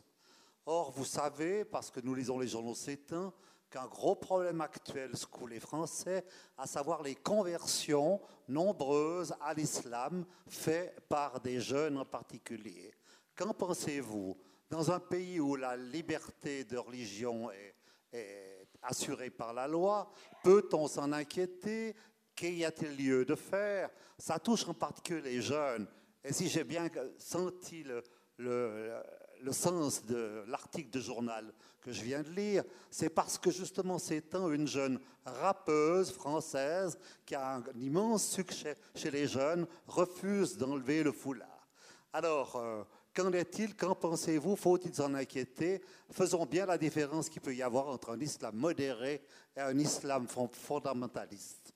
Or, 0.67 0.91
vous 0.93 1.05
savez, 1.05 1.67
parce 1.67 1.91
que 1.91 2.01
nous 2.01 2.15
lisons 2.15 2.39
les 2.39 2.49
journaux 2.49 2.75
temps, 3.07 3.35
qu'un 3.71 3.87
gros 3.87 4.15
problème 4.15 4.63
actuel 4.63 5.15
secoue 5.15 5.47
les 5.47 5.61
Français, 5.61 6.25
à 6.57 6.67
savoir 6.67 7.03
les 7.03 7.15
conversions 7.15 8.23
nombreuses 8.49 9.35
à 9.43 9.53
l'islam 9.53 10.25
faites 10.49 10.99
par 11.11 11.41
des 11.41 11.61
jeunes 11.61 11.99
en 11.99 12.07
particulier. 12.07 12.95
Qu'en 13.37 13.53
pensez-vous? 13.53 14.39
Dans 14.71 14.91
un 14.91 15.01
pays 15.01 15.39
où 15.39 15.57
la 15.57 15.77
liberté 15.77 16.65
de 16.65 16.79
religion 16.79 17.51
est 17.51 18.64
assuré 18.85 19.31
par 19.31 19.53
la 19.53 19.69
loi. 19.69 20.11
Peut-on 20.43 20.89
s'en 20.89 21.13
inquiéter? 21.13 21.95
Qu'y 22.35 22.65
a-t-il 22.65 22.97
lieu 22.97 23.25
de 23.25 23.35
faire? 23.35 23.91
Ça 24.19 24.39
touche 24.39 24.67
en 24.69 24.75
particulier 24.75 25.23
les 25.23 25.41
jeunes. 25.41 25.87
Et 26.25 26.33
si 26.33 26.49
j'ai 26.49 26.65
bien 26.65 26.89
senti 27.19 27.85
le, 27.85 28.03
le, 28.39 29.53
sens 29.53 30.05
de 30.05 30.43
l'article 30.49 30.91
de 30.91 31.01
journal 31.01 31.53
que 31.81 31.93
je 31.93 32.03
viens 32.03 32.23
de 32.23 32.31
lire, 32.31 32.65
c'est 32.91 33.11
parce 33.11 33.39
que 33.39 33.51
justement 33.51 33.99
c'est 33.99 34.35
une 34.35 34.67
jeune 34.67 34.99
rappeuse 35.25 36.11
française 36.11 36.99
qui 37.27 37.35
a 37.35 37.57
un 37.57 37.65
immense 37.77 38.27
succès 38.27 38.77
chez 38.95 39.11
les 39.11 39.27
jeunes, 39.27 39.67
refuse 39.87 40.57
d'enlever 40.57 41.03
le 41.03 41.13
foulard. 41.13 41.69
Alors, 42.13 42.57
euh, 42.57 42.85
Qu'en 43.15 43.33
est-il? 43.33 43.77
Qu'en 43.77 43.95
pensez-vous? 43.95 44.57
Faut-il 44.57 44.93
s'en 44.93 45.15
inquiéter? 45.15 45.81
Faisons 46.11 46.47
bien 46.47 46.67
la 46.67 46.77
différence 46.77 47.29
qu'il 47.29 47.43
peut 47.43 47.55
y 47.55 47.63
avoir 47.63 47.89
entre 47.89 48.11
un 48.11 48.21
islam 48.21 48.57
modéré 48.57 49.23
et 49.57 49.61
un 49.61 49.79
islam 49.79 50.27
fondamentaliste. 50.27 51.73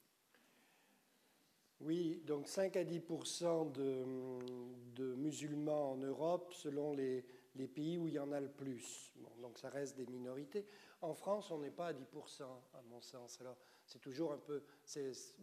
Oui, 1.81 2.21
donc 2.27 2.49
5 2.49 2.77
à 2.77 2.83
10% 2.83 3.71
de, 3.71 5.15
musulmans 5.15 5.93
en 5.93 5.97
Europe, 5.97 6.53
selon 6.53 6.93
les, 6.93 7.25
pays 7.73 7.99
où 7.99 8.09
il 8.09 8.15
y 8.15 8.19
en 8.19 8.33
a 8.33 8.41
le 8.41 8.51
plus. 8.51 9.13
donc 9.41 9.59
ça 9.59 9.69
reste 9.69 9.97
des 9.97 10.07
minorités. 10.07 10.67
En 11.01 11.15
France, 11.15 11.53
on 11.53 11.59
n'est 11.59 11.71
pas 11.71 11.89
à 11.89 11.93
10% 11.93 12.43
à 12.43 12.83
mon 12.91 13.01
sens. 13.01 13.41
Alors 13.41 13.57
c'est 13.85 14.01
toujours 14.01 14.33
un 14.33 14.39
peu. 14.39 14.63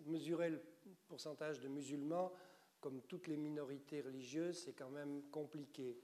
Mesurer 0.05 0.49
le 0.49 0.61
pourcentage 1.07 1.61
de 1.61 1.69
musulmans 1.69 2.33
comme 2.85 3.01
toutes 3.01 3.25
les 3.25 3.37
minorités 3.37 4.01
religieuses, 4.01 4.59
c'est 4.59 4.73
quand 4.73 4.91
même 4.91 5.23
compliqué. 5.31 5.97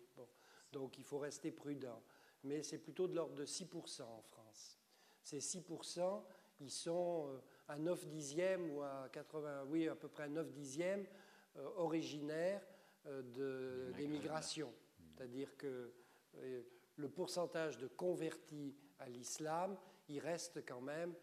Donc 0.72 0.98
il 0.98 1.04
faut 1.04 1.20
rester 1.20 1.52
prudent. 1.52 2.02
Mais 2.44 2.64
c'est 2.64 2.80
plutôt 2.80 3.08
de 3.08 3.14
l'ordre 3.14 3.36
de 3.36 3.46
6% 3.46 4.02
en 4.02 4.22
France. 4.24 4.80
Ces 5.22 5.38
6%, 5.38 6.24
ils 6.60 6.72
sont 6.72 7.28
euh, 7.28 7.40
à 7.68 7.78
9 7.78 8.08
dixièmes 8.08 8.72
ou 8.72 8.82
à 8.82 9.10
80, 9.12 9.66
oui, 9.70 9.88
à 9.90 9.96
peu 9.96 10.08
près 10.08 10.24
à 10.24 10.28
9 10.28 10.52
dixièmes 10.52 11.06
euh, 11.58 11.70
originaires 11.76 12.66
euh, 13.06 13.92
d'émigration. 13.92 14.74
C'est-à-dire 14.98 15.56
que 15.58 15.94
le 16.96 17.10
pourcentage 17.10 17.78
de 17.78 17.86
convertis 17.86 18.76
à 18.98 19.08
l'islam, 19.08 19.78
il 20.10 20.18
reste 20.18 20.66
quand 20.66 20.82
même 20.82 21.14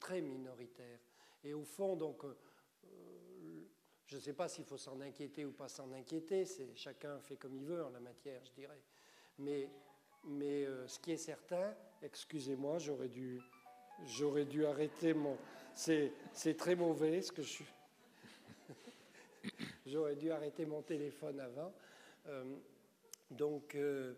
très 0.00 0.20
minoritaire. 0.20 0.98
Et 1.42 1.54
au 1.54 1.64
fond, 1.64 1.96
donc, 1.96 2.26
je 4.14 4.18
ne 4.20 4.22
sais 4.22 4.32
pas 4.32 4.46
s'il 4.46 4.64
faut 4.64 4.76
s'en 4.76 5.00
inquiéter 5.00 5.44
ou 5.44 5.50
pas 5.50 5.68
s'en 5.68 5.92
inquiéter, 5.92 6.44
c'est 6.44 6.68
chacun 6.76 7.18
fait 7.18 7.34
comme 7.34 7.56
il 7.56 7.64
veut 7.64 7.84
en 7.84 7.90
la 7.90 7.98
matière, 7.98 8.40
je 8.44 8.52
dirais. 8.52 8.80
Mais, 9.38 9.68
mais 10.22 10.64
euh, 10.64 10.86
ce 10.86 11.00
qui 11.00 11.10
est 11.10 11.16
certain, 11.16 11.74
excusez-moi, 12.00 12.78
j'aurais 12.78 13.08
dû, 13.08 13.40
j'aurais 14.06 14.44
dû 14.44 14.66
arrêter 14.66 15.14
mon. 15.14 15.36
C'est, 15.74 16.12
c'est 16.32 16.56
très 16.56 16.76
mauvais 16.76 17.22
ce 17.22 17.32
que 17.32 17.42
je 17.42 17.48
suis. 17.48 17.66
j'aurais 19.86 20.14
dû 20.14 20.30
arrêter 20.30 20.64
mon 20.64 20.82
téléphone 20.82 21.40
avant. 21.40 21.74
Euh, 22.28 22.44
donc, 23.32 23.74
euh, 23.74 24.14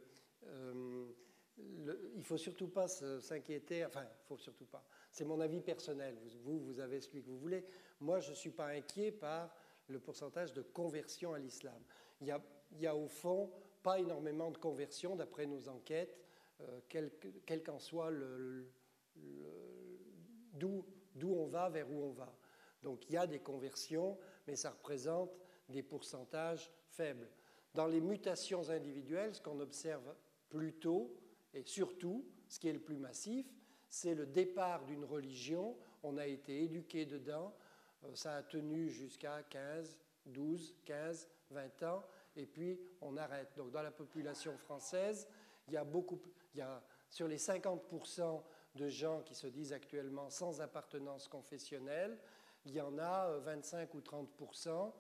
il 1.57 2.19
ne 2.19 2.23
faut 2.23 2.37
surtout 2.37 2.69
pas 2.69 2.87
s'inquiéter. 2.87 3.87
Enfin, 3.87 4.03
il 4.03 4.27
faut 4.29 4.37
surtout 4.37 4.67
pas. 4.67 4.85
C'est 5.11 5.25
mon 5.25 5.41
avis 5.41 5.63
personnel. 5.63 6.19
Vous, 6.45 6.59
vous 6.59 6.81
avez 6.81 7.01
celui 7.01 7.23
que 7.23 7.29
vous 7.29 7.39
voulez. 7.39 7.65
Moi, 7.99 8.21
je 8.21 8.33
ne 8.33 8.37
suis 8.37 8.51
pas 8.51 8.67
inquiet 8.67 9.11
par 9.11 9.57
le 9.89 10.01
pourcentage 10.01 10.53
de 10.53 10.63
conversion 10.63 11.33
à 11.35 11.39
l'islam. 11.39 11.81
Il 12.21 12.27
y, 12.27 12.87
a, 12.87 12.97
au 12.97 13.09
fond 13.09 13.51
pas 13.83 14.01
énormément 14.01 14.51
de 14.51 14.59
conversions 14.59 15.17
d'après 15.17 15.47
nos 15.47 15.69
enquêtes, 15.69 16.19
euh, 16.61 16.81
quel, 16.89 17.63
qu'en 17.63 17.79
soit 17.79 18.11
le, 18.11 18.69
d'où, 20.55 20.85
on 21.23 21.47
va, 21.47 21.69
vers 21.69 21.91
où 21.91 22.03
on 22.03 22.13
va. 22.13 22.35
Donc 22.83 23.09
il 23.09 23.13
y 23.15 23.17
a 23.17 23.27
des 23.27 23.39
conversions, 23.39 24.19
mais 24.47 24.57
ça 24.57 24.71
représente 24.71 25.31
des 25.69 25.83
pourcentages 25.83 26.73
faibles. 26.89 27.29
Dans 27.75 27.87
les 27.87 28.01
mutations 28.01 28.71
individuelles, 28.71 29.35
ce 29.35 29.41
qu'on 29.41 29.61
observe 29.61 30.15
plutôt, 30.49 31.15
et 31.53 31.63
surtout, 31.65 32.25
ce 32.49 32.59
qui 32.59 32.69
est 32.69 32.73
le 32.73 32.81
plus 32.81 32.97
massif, 32.97 33.47
c'est 33.89 34.15
le 34.15 34.27
départ 34.27 34.85
d'une 34.85 35.05
religion, 35.05 35.77
on 36.03 36.17
a 36.17 36.27
été 36.27 36.63
éduqué 36.63 37.07
dedans, 37.07 37.55
ça 38.15 38.37
a 38.37 38.43
tenu 38.43 38.89
jusqu'à 38.89 39.43
15, 39.43 39.97
12, 40.27 40.75
15, 40.85 41.29
20 41.51 41.83
ans, 41.85 42.05
et 42.37 42.47
puis 42.47 42.79
on 43.01 43.17
arrête. 43.17 43.49
Donc 43.57 43.71
dans 43.71 43.83
la 43.83 43.91
population 43.91 44.57
française, 44.59 45.29
il 45.69 45.75
y 45.75 45.77
a 45.77 45.85
beaucoup, 45.85 46.21
il 46.55 46.59
y 46.59 46.63
a, 46.63 46.83
sur 47.09 47.29
les 47.29 47.39
50% 47.39 48.43
de 48.75 48.89
gens 48.89 49.23
qui 49.23 49.35
se 49.35 49.47
disent 49.47 49.73
actuellement 49.73 50.31
sans 50.31 50.61
appartenance 50.61 51.29
confessionnelle, 51.29 52.19
il 52.65 52.73
y 52.73 52.81
en 52.81 52.99
a 52.99 53.39
25 53.39 53.95
ou 53.95 54.01
30% 54.01 54.93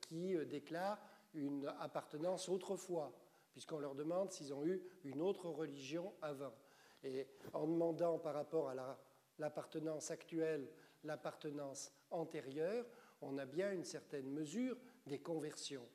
qui 0.00 0.36
déclarent 0.46 1.00
une 1.34 1.66
appartenance 1.80 2.48
autrefois, 2.48 3.12
puisqu'on 3.52 3.78
leur 3.78 3.94
demande 3.94 4.32
s'ils 4.32 4.52
ont 4.52 4.66
eu 4.66 4.82
une 5.04 5.20
autre 5.20 5.48
religion 5.48 6.12
avant. 6.22 6.54
Et 7.02 7.26
en 7.52 7.66
demandant 7.66 8.18
par 8.18 8.34
rapport 8.34 8.70
à 8.70 8.98
l'appartenance 9.38 10.10
actuelle, 10.10 10.68
l'appartenance 11.04 11.92
antérieure, 12.10 12.86
on 13.22 13.38
a 13.38 13.46
bien 13.46 13.72
une 13.72 13.84
certaine 13.84 14.30
mesure 14.30 14.76
des 15.06 15.18
conversions. 15.18 15.86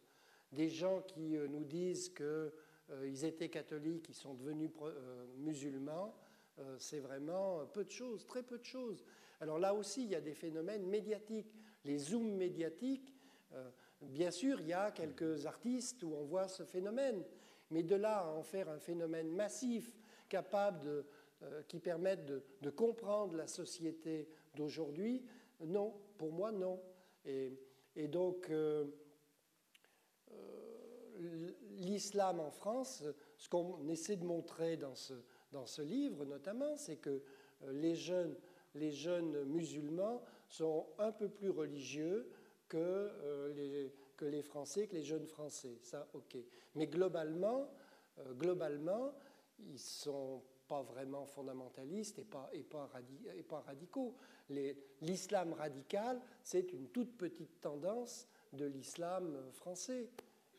Des 0.52 0.69
gens 0.69 1.02
qui 1.02 1.38
euh, 1.38 1.48
nous 1.48 1.64
disent 1.64 2.10
qu'ils 2.10 2.26
euh, 2.26 3.23
étaient 3.23 3.49
catholiques, 3.49 4.10
ils 4.10 4.15
sont 4.15 4.34
devenus 4.34 4.72
euh, 4.82 5.26
musulmans, 5.38 6.15
c'est 6.78 6.99
vraiment 6.99 7.65
peu 7.65 7.84
de 7.84 7.90
choses, 7.90 8.28
très 8.28 8.44
peu 8.44 8.60
de 8.60 8.65
choses. 8.65 9.03
Alors 9.40 9.57
là 9.57 9.73
aussi, 9.73 10.03
il 10.03 10.10
y 10.10 10.15
a 10.15 10.22
des 10.22 10.36
phénomènes 10.36 10.86
médiatiques. 10.86 11.56
Les 11.86 11.98
zooms 11.98 12.36
médiatiques, 12.36 13.15
bien 14.02 14.30
sûr, 14.30 14.60
il 14.60 14.68
y 14.68 14.73
a 14.73 14.91
quelques 14.91 15.48
artistes 15.48 16.03
où 16.03 16.14
on 16.14 16.23
voit 16.26 16.48
ce 16.48 16.64
phénomène, 16.64 17.23
mais 17.72 17.82
de 17.82 17.95
là 17.95 18.19
à 18.19 18.28
en 18.28 18.44
faire 18.44 18.69
un 18.69 18.78
phénomène 18.78 19.32
massif, 19.32 19.98
capable 20.30 21.03
qui 21.68 21.80
permette 21.80 22.28
de, 22.28 22.69
comprendre 22.69 23.36
la 23.38 23.48
société 23.48 24.28
d'aujourd'hui, 24.56 25.23
non, 25.61 25.94
pour 26.18 26.32
moi, 26.32 26.52
non. 26.52 26.82
Et, 27.26 28.07
donc, 28.07 28.49
euh, 28.49 28.86
euh, 30.32 31.52
l'islam 31.78 32.40
en 32.40 32.52
France, 32.52 33.03
ce 33.38 33.49
qu'on 33.49 33.88
essaie 33.90 34.15
de 34.15 34.26
montrer 34.26 34.78
dans 34.78 34.95
ce, 34.95 35.14
dans 35.52 35.65
ce 35.65 35.82
livre 35.82 36.26
notamment, 36.26 36.78
c'est 36.78 36.98
que 36.98 37.22
euh, 37.64 37.72
les 37.73 37.95
jeunes, 37.95 38.36
les 38.73 38.91
jeunes 38.91 39.44
musulmans 39.45 40.23
sont 40.48 40.88
un 40.98 41.11
peu 41.11 41.30
plus 41.30 41.49
religieux 41.49 42.30
que, 42.68 43.52
les, 43.53 43.94
que 44.15 44.26
les 44.26 44.41
Français, 44.41 44.88
que 44.88 44.95
les 44.95 45.03
jeunes 45.03 45.28
Français. 45.28 45.78
Ça, 45.82 46.07
ok. 46.14 46.38
Mais 46.76 46.88
globalement, 46.88 47.69
globalement 48.38 49.14
ils 49.60 49.80
sont 49.80 50.41
pas 50.68 50.82
vraiment 50.82 51.26
fondamentalistes 51.26 52.19
et 52.19 52.23
pas, 52.23 52.49
et 52.53 52.64
pas, 52.64 52.90
et 53.36 53.44
pas 53.44 53.60
radicaux. 53.60 54.15
L'islam 55.02 55.53
radical, 55.53 56.22
c'est 56.44 56.72
une 56.73 56.90
toute 56.90 57.18
petite 57.18 57.61
tendance 57.61 58.28
de 58.53 58.65
l'islam 58.65 59.38
français. 59.53 60.10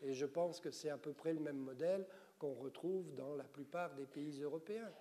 Et 0.03 0.15
je 0.15 0.27
pense 0.27 0.61
que 0.61 0.71
c'est 0.71 0.91
à 0.91 0.99
peu 0.99 1.13
près 1.13 1.33
le 1.33 1.41
même 1.41 1.59
modèle 1.59 2.07
qu'on 2.39 2.55
retrouve 2.55 3.15
dans 3.15 3.37
la 3.37 3.45
plupart 3.45 3.95
des 3.95 4.07
pays 4.07 4.43
européens. 4.43 4.93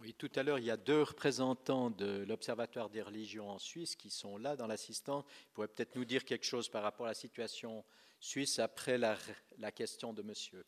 Oui, 0.00 0.14
tout 0.14 0.30
à 0.36 0.42
l'heure, 0.42 0.58
il 0.58 0.66
y 0.66 0.70
a 0.70 0.76
deux 0.76 1.02
représentants 1.02 1.90
de 1.90 2.24
l'Observatoire 2.28 2.88
des 2.88 3.02
religions 3.02 3.50
en 3.50 3.58
Suisse 3.58 3.96
qui 3.96 4.10
sont 4.10 4.36
là 4.36 4.54
dans 4.54 4.66
l'assistance. 4.66 5.24
Ils 5.28 5.52
pourraient 5.54 5.68
peut-être 5.68 5.96
nous 5.96 6.04
dire 6.04 6.24
quelque 6.24 6.44
chose 6.44 6.68
par 6.68 6.82
rapport 6.82 7.06
à 7.06 7.10
la 7.10 7.14
situation 7.14 7.84
suisse 8.20 8.58
après 8.58 8.98
la, 8.98 9.16
la 9.58 9.72
question 9.72 10.12
de 10.12 10.22
monsieur 10.22 10.64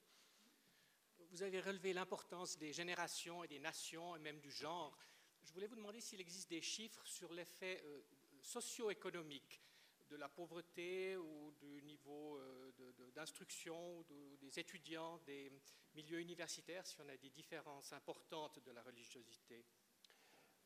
vous 1.30 1.42
avez 1.44 1.60
relevé 1.60 1.92
l'importance 1.92 2.58
des 2.58 2.72
générations 2.72 3.44
et 3.44 3.48
des 3.48 3.60
nations 3.60 4.16
et 4.16 4.18
même 4.18 4.40
du 4.40 4.50
genre. 4.50 4.96
Je 5.44 5.52
voulais 5.52 5.66
vous 5.66 5.76
demander 5.76 6.00
s'il 6.00 6.20
existe 6.20 6.50
des 6.50 6.60
chiffres 6.60 7.04
sur 7.06 7.32
l'effet 7.32 7.82
euh, 7.84 8.00
socio-économique 8.42 9.60
de 10.08 10.16
la 10.16 10.28
pauvreté 10.28 11.16
ou 11.16 11.52
du 11.58 11.82
niveau 11.82 12.36
euh, 12.38 12.72
d'instruction 13.14 14.04
des 14.40 14.58
étudiants, 14.58 15.18
des 15.26 15.52
milieux 15.94 16.20
universitaires, 16.20 16.86
si 16.86 17.00
on 17.00 17.08
a 17.08 17.16
des 17.16 17.30
différences 17.30 17.92
importantes 17.92 18.58
de 18.64 18.72
la 18.72 18.82
religiosité. 18.82 19.64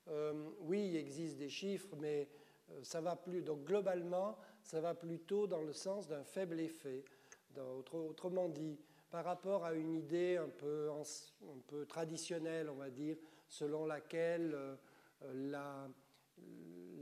Euh, 0.08 0.50
oui, 0.60 0.88
il 0.88 0.96
existe 0.96 1.36
des 1.36 1.48
chiffres, 1.48 1.96
mais 1.96 2.28
ça 2.82 3.00
va 3.00 3.16
plus. 3.16 3.42
Donc 3.42 3.64
globalement, 3.64 4.38
ça 4.62 4.80
va 4.80 4.94
plutôt 4.94 5.46
dans 5.46 5.62
le 5.62 5.72
sens 5.72 6.08
d'un 6.08 6.24
faible 6.24 6.60
effet. 6.60 7.04
autrement 7.56 8.48
dit, 8.48 8.78
par 9.10 9.24
rapport 9.24 9.64
à 9.64 9.74
une 9.74 9.94
idée 9.94 10.36
un 10.36 10.48
peu 10.48 11.86
traditionnelle, 11.86 12.68
on 12.70 12.76
va 12.76 12.90
dire, 12.90 13.16
selon 13.48 13.86
laquelle 13.86 14.52
euh, 14.54 14.76
la, 15.34 15.88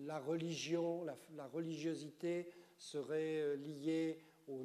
la, 0.05 0.19
religion, 0.19 1.05
la, 1.05 1.47
religiosité 1.48 2.48
serait 2.77 3.40
euh, 3.40 3.56
liée 3.56 4.19
au, 4.48 4.62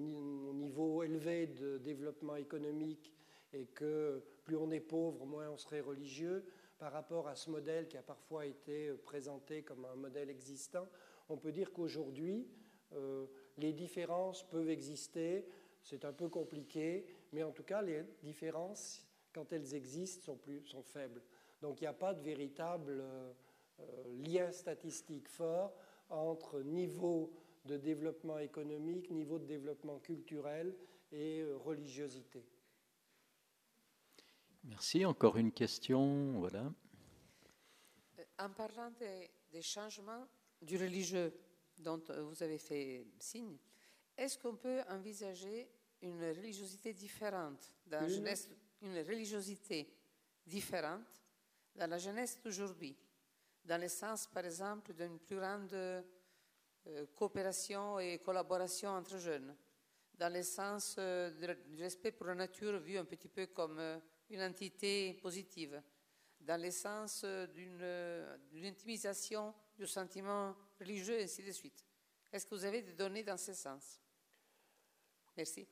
niveau 0.54 1.04
élevé 1.04 1.48
de 1.48 1.78
développement 1.78 2.36
économique 2.36 3.14
et 3.54 3.66
que 3.66 4.22
plus 4.44 4.58
on 4.58 4.72
est 4.72 4.80
pauvre, 4.80 5.26
moins 5.26 5.50
on 5.50 5.58
serait 5.58 5.82
religieux, 5.82 6.46
par 6.78 6.92
rapport 6.92 7.28
à 7.28 7.36
ce 7.36 7.50
modèle 7.50 7.88
qui 7.88 7.98
a 7.98 8.04
parfois 8.04 8.46
été 8.46 8.90
euh, 8.90 8.98
présenté 8.98 9.64
comme 9.64 9.86
un 9.86 9.96
modèle 9.96 10.30
existant, 10.30 10.88
on 11.30 11.38
peut 11.38 11.52
dire 11.52 11.74
qu'aujourd'hui, 11.74 12.48
les 13.58 13.74
différences 13.74 14.48
peuvent 14.48 14.70
exister, 14.70 15.46
c'est 15.82 16.06
un 16.06 16.14
peu 16.14 16.30
compliqué, 16.30 17.06
mais 17.32 17.44
en 17.44 17.52
tout 17.52 17.64
cas, 17.64 17.82
les 17.82 18.04
différences, 18.24 19.06
quand 19.34 19.52
elles 19.54 19.74
existent, 19.74 20.24
sont, 20.24 20.38
plus, 20.38 20.66
sont 20.66 20.84
faibles. 20.84 21.22
Donc 21.62 21.82
il 21.82 21.84
n'y 21.84 21.88
a 21.88 21.94
pas 21.94 22.14
de 22.14 22.22
véritable 22.22 23.04
euh, 23.80 24.04
lien 24.26 24.52
statistique 24.52 25.28
fort 25.28 25.74
entre 26.10 26.62
niveau 26.62 27.34
de 27.66 27.78
développement 27.78 28.40
économique, 28.40 29.10
niveau 29.10 29.40
de 29.40 29.46
développement 29.46 30.00
culturel 30.00 30.76
et 31.12 31.42
euh, 31.42 31.58
religiosité. 31.58 32.46
Merci. 34.64 35.06
Encore 35.06 35.38
une 35.38 35.52
question. 35.52 36.40
Voilà. 36.40 36.72
Euh, 38.20 38.24
en 38.40 38.50
parlant 38.50 38.92
des, 38.92 39.30
des 39.52 39.62
changements 39.62 40.28
du 40.62 40.78
religieux 40.78 41.34
dont 41.80 42.02
vous 42.24 42.42
avez 42.42 42.58
fait 42.58 43.06
signe, 43.20 43.58
est-ce 44.18 44.38
qu'on 44.38 44.56
peut 44.56 44.82
envisager 44.90 45.70
une 46.02 46.24
religiosité 46.24 46.94
différente 46.94 47.72
dans 47.86 48.02
la 48.02 48.08
jeunesse, 48.08 48.50
une 48.82 48.98
religiosité 49.00 49.88
différente 50.46 51.22
dans 51.78 51.88
la 51.88 52.00
jeunesse 52.00 52.42
d'aujourd'hui, 52.44 52.98
dans 53.64 53.80
le 53.80 53.88
sens, 53.88 54.28
par 54.28 54.46
exemple, 54.46 54.94
d'une 54.94 55.20
plus 55.20 55.38
grande 55.38 55.72
euh, 55.74 56.04
coopération 57.16 58.00
et 58.00 58.20
collaboration 58.20 58.90
entre 58.90 59.18
jeunes, 59.18 59.56
dans 60.16 60.34
le 60.34 60.42
sens 60.42 60.96
euh, 60.98 61.30
du 61.70 61.82
respect 61.82 62.12
pour 62.12 62.26
la 62.26 62.36
nature 62.36 62.80
vu 62.80 62.98
un 62.98 63.06
petit 63.06 63.28
peu 63.28 63.48
comme 63.48 63.78
euh, 63.78 64.00
une 64.30 64.42
entité 64.42 65.14
positive, 65.22 65.82
dans 66.40 66.62
le 66.62 66.72
sens 66.72 67.26
d'une 67.54 68.66
intimisation 68.66 69.54
du 69.78 69.88
sentiment 69.88 70.56
religieux, 70.80 71.20
et 71.20 71.24
ainsi 71.24 71.44
de 71.44 71.52
suite. 71.52 71.86
Est-ce 72.32 72.46
que 72.46 72.56
vous 72.56 72.66
avez 72.66 72.82
des 72.82 72.94
données 72.94 73.24
dans 73.24 73.38
ce 73.38 73.54
sens? 73.54 74.00
Merci. 75.36 75.68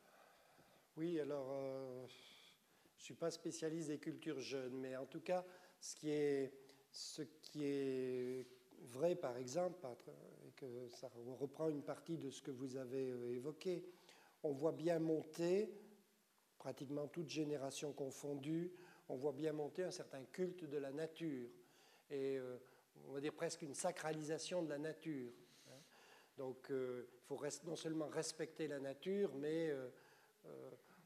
Oui, 0.97 1.19
alors, 1.19 2.07
je 2.07 3.01
ne 3.01 3.03
suis 3.03 3.13
pas 3.13 3.29
spécialiste 3.29 3.89
des 3.89 3.99
cultures 3.99 4.39
jeunes, 4.39 4.79
mais 4.79 4.95
en 4.95 5.05
tout 5.05 5.21
cas, 5.21 5.45
ce 5.85 7.21
qui 7.21 7.63
est, 7.63 8.47
vrai, 8.81 9.15
par 9.15 9.37
exemple, 9.37 9.85
et 10.47 10.51
que 10.51 10.87
ça 10.89 11.09
reprend 11.39 11.69
une 11.69 11.83
partie 11.83 12.17
de 12.17 12.29
ce 12.29 12.41
que 12.41 12.51
vous 12.51 12.75
avez 12.75 13.11
euh, 13.11 13.35
évoqué, 13.35 13.83
on 14.43 14.51
voit 14.51 14.71
bien 14.71 14.99
monter, 14.99 15.69
pratiquement 16.57 17.07
toute 17.07 17.29
génération 17.29 17.93
confondue, 17.93 18.71
on 19.09 19.15
voit 19.15 19.33
bien 19.33 19.53
monter 19.53 19.83
un 19.83 19.91
certain 19.91 20.23
culte 20.25 20.65
de 20.65 20.77
la 20.77 20.91
nature, 20.91 21.49
et 22.09 22.37
euh, 22.37 22.57
on 23.07 23.13
va 23.13 23.21
dire 23.21 23.33
presque 23.33 23.61
une 23.61 23.75
sacralisation 23.75 24.63
de 24.63 24.69
la 24.69 24.79
nature. 24.79 25.31
Hein. 25.67 25.79
Donc, 26.37 26.67
il 26.69 27.05
faut 27.25 27.39
non 27.65 27.75
seulement 27.75 28.07
respecter 28.07 28.67
la 28.67 28.79
nature, 28.79 29.33
mais 29.35 29.71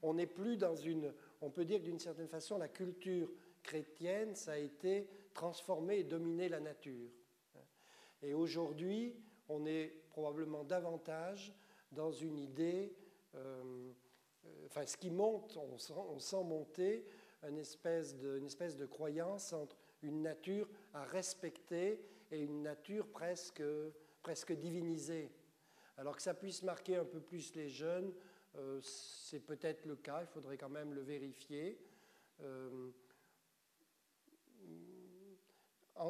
on 0.02 0.14
n'est 0.14 0.28
plus 0.28 0.58
dans 0.58 0.76
une, 0.76 1.14
on 1.42 1.50
peut 1.50 1.66
dire 1.66 1.82
d'une 1.82 2.00
certaine 2.00 2.28
façon, 2.28 2.58
la 2.58 2.70
culture 2.70 3.30
chrétienne, 3.64 4.36
ça 4.36 4.54
a 4.54 4.58
été 4.58 5.08
transformer 5.34 6.00
et 6.00 6.04
dominer 6.04 6.50
la 6.50 6.60
nature. 6.60 7.10
Et 8.22 8.34
aujourd'hui, 8.34 9.16
on 9.48 9.66
est 9.66 9.94
probablement 10.10 10.64
davantage 10.64 11.54
dans 11.92 12.12
une 12.12 12.38
idée, 12.38 12.94
euh, 13.36 13.92
enfin 14.66 14.86
ce 14.86 14.98
qui 14.98 15.10
monte, 15.10 15.58
on 15.58 16.20
sent, 16.20 16.44
monter 16.44 17.06
une 17.48 17.58
espèce, 17.58 18.18
de, 18.18 18.38
une 18.38 18.46
espèce 18.46 18.76
de 18.76 18.86
croyance 18.86 19.54
entre 19.54 19.78
une 20.04 20.22
nature 20.22 20.70
à 20.94 21.04
respecter 21.06 22.02
et 22.32 22.42
une 22.42 22.62
nature 22.62 23.08
presque, 23.08 23.64
presque 24.22 24.52
divinisée. 24.54 25.32
Alors 25.98 26.16
que 26.16 26.22
ça 26.22 26.34
puisse 26.34 26.64
marquer 26.64 26.98
un 26.98 27.06
peu 27.06 27.20
plus 27.20 27.56
les 27.56 27.70
jeunes, 27.70 28.14
euh, 28.58 28.80
c'est 28.82 29.40
peut-être 29.40 29.86
le 29.86 29.96
cas, 29.96 30.22
il 30.22 30.28
faudrait 30.28 30.58
quand 30.58 30.70
même 30.70 30.94
le 30.94 31.02
vérifier. 31.02 31.80
Euh, 32.42 32.92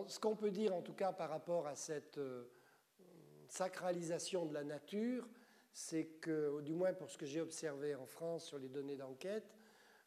ce 0.08 0.20
qu'on 0.20 0.36
peut 0.36 0.52
dire 0.52 0.74
en 0.74 0.82
tout 0.82 0.94
cas 0.94 1.12
par 1.14 1.30
rapport 1.30 1.68
à 1.68 1.76
cette, 1.76 2.18
euh, 2.18 2.46
sacralisation 3.50 4.46
de 4.46 4.54
la 4.54 4.64
nature, 4.64 5.28
c'est 5.72 6.06
que, 6.22 6.62
du 6.62 6.74
moins 6.74 6.94
pour 6.94 7.10
ce 7.10 7.18
que 7.18 7.26
j'ai 7.26 7.42
observé 7.42 7.96
en 7.96 8.06
France 8.06 8.46
sur 8.46 8.60
les 8.60 8.70
données 8.70 8.98
d'enquête, 8.98 9.58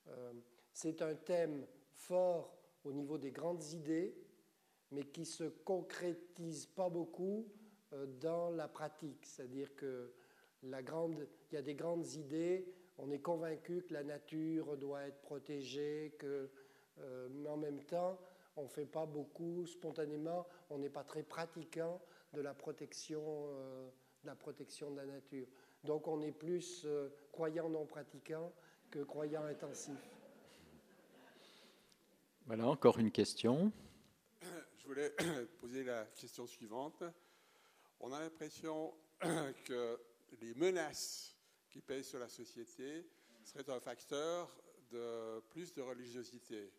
euh, 0.09 0.33
c'est 0.73 1.03
un 1.03 1.15
thème 1.15 1.67
fort 1.93 2.57
au 2.85 2.93
niveau 2.93 3.19
des 3.19 3.31
grandes 3.31 3.65
idées, 3.73 4.15
mais 4.91 5.05
qui 5.05 5.25
se 5.25 5.45
concrétise 5.45 6.67
pas 6.67 6.89
beaucoup 6.89 7.49
euh, 7.93 8.07
dans 8.21 8.51
la 8.51 8.69
pratique. 8.69 9.25
C'est-à-dire 9.25 9.75
que 9.77 10.13
la 10.63 10.83
grande, 10.83 11.27
il 11.51 11.55
y 11.55 11.59
a 11.59 11.63
des 11.63 11.75
grandes 11.75 12.13
idées, 12.15 12.73
on 12.99 13.11
est 13.11 13.21
convaincu 13.21 13.83
que 13.83 13.95
la 13.95 14.05
nature 14.05 14.77
doit 14.77 15.03
être 15.03 15.21
protégée, 15.23 16.15
que, 16.19 16.51
euh, 16.99 17.29
mais 17.31 17.49
en 17.49 17.57
même 17.57 17.83
temps, 17.83 18.19
on 18.57 18.65
ne 18.65 18.69
fait 18.69 18.87
pas 18.87 19.07
beaucoup 19.07 19.67
spontanément, 19.67 20.47
on 20.71 20.79
n'est 20.79 20.91
pas 20.91 21.05
très 21.05 21.23
pratiquant 21.23 22.01
de 22.33 22.41
la 22.41 22.55
protection, 22.55 23.23
euh, 23.25 23.89
de 24.23 24.27
la 24.27 24.35
protection 24.35 24.91
de 24.91 24.97
la 24.97 25.07
nature. 25.07 25.47
Donc 25.85 26.07
on 26.07 26.23
est 26.23 26.33
plus 26.33 26.87
croyant 27.33 27.69
non 27.69 27.87
pratiquant 27.87 28.53
que 28.91 29.01
croyant 29.01 29.45
intensif. 29.45 29.99
Voilà, 32.47 32.67
encore 32.67 32.99
une 32.99 33.11
question. 33.11 33.73
Je 34.79 34.87
voulais 34.87 35.11
poser 35.61 35.85
la 35.85 36.05
question 36.07 36.47
suivante. 36.47 37.03
On 38.01 38.13
a 38.13 38.21
l'impression 38.21 38.93
que 39.65 39.99
les 40.41 40.55
menaces 40.55 41.37
qui 41.71 41.81
pèsent 41.81 42.09
sur 42.09 42.19
la 42.19 42.29
société 42.29 43.07
seraient 43.45 43.71
un 43.71 43.81
facteur 43.81 44.55
de 44.91 45.41
plus 45.51 45.73
de 45.73 45.83
religiosité. 45.83 46.71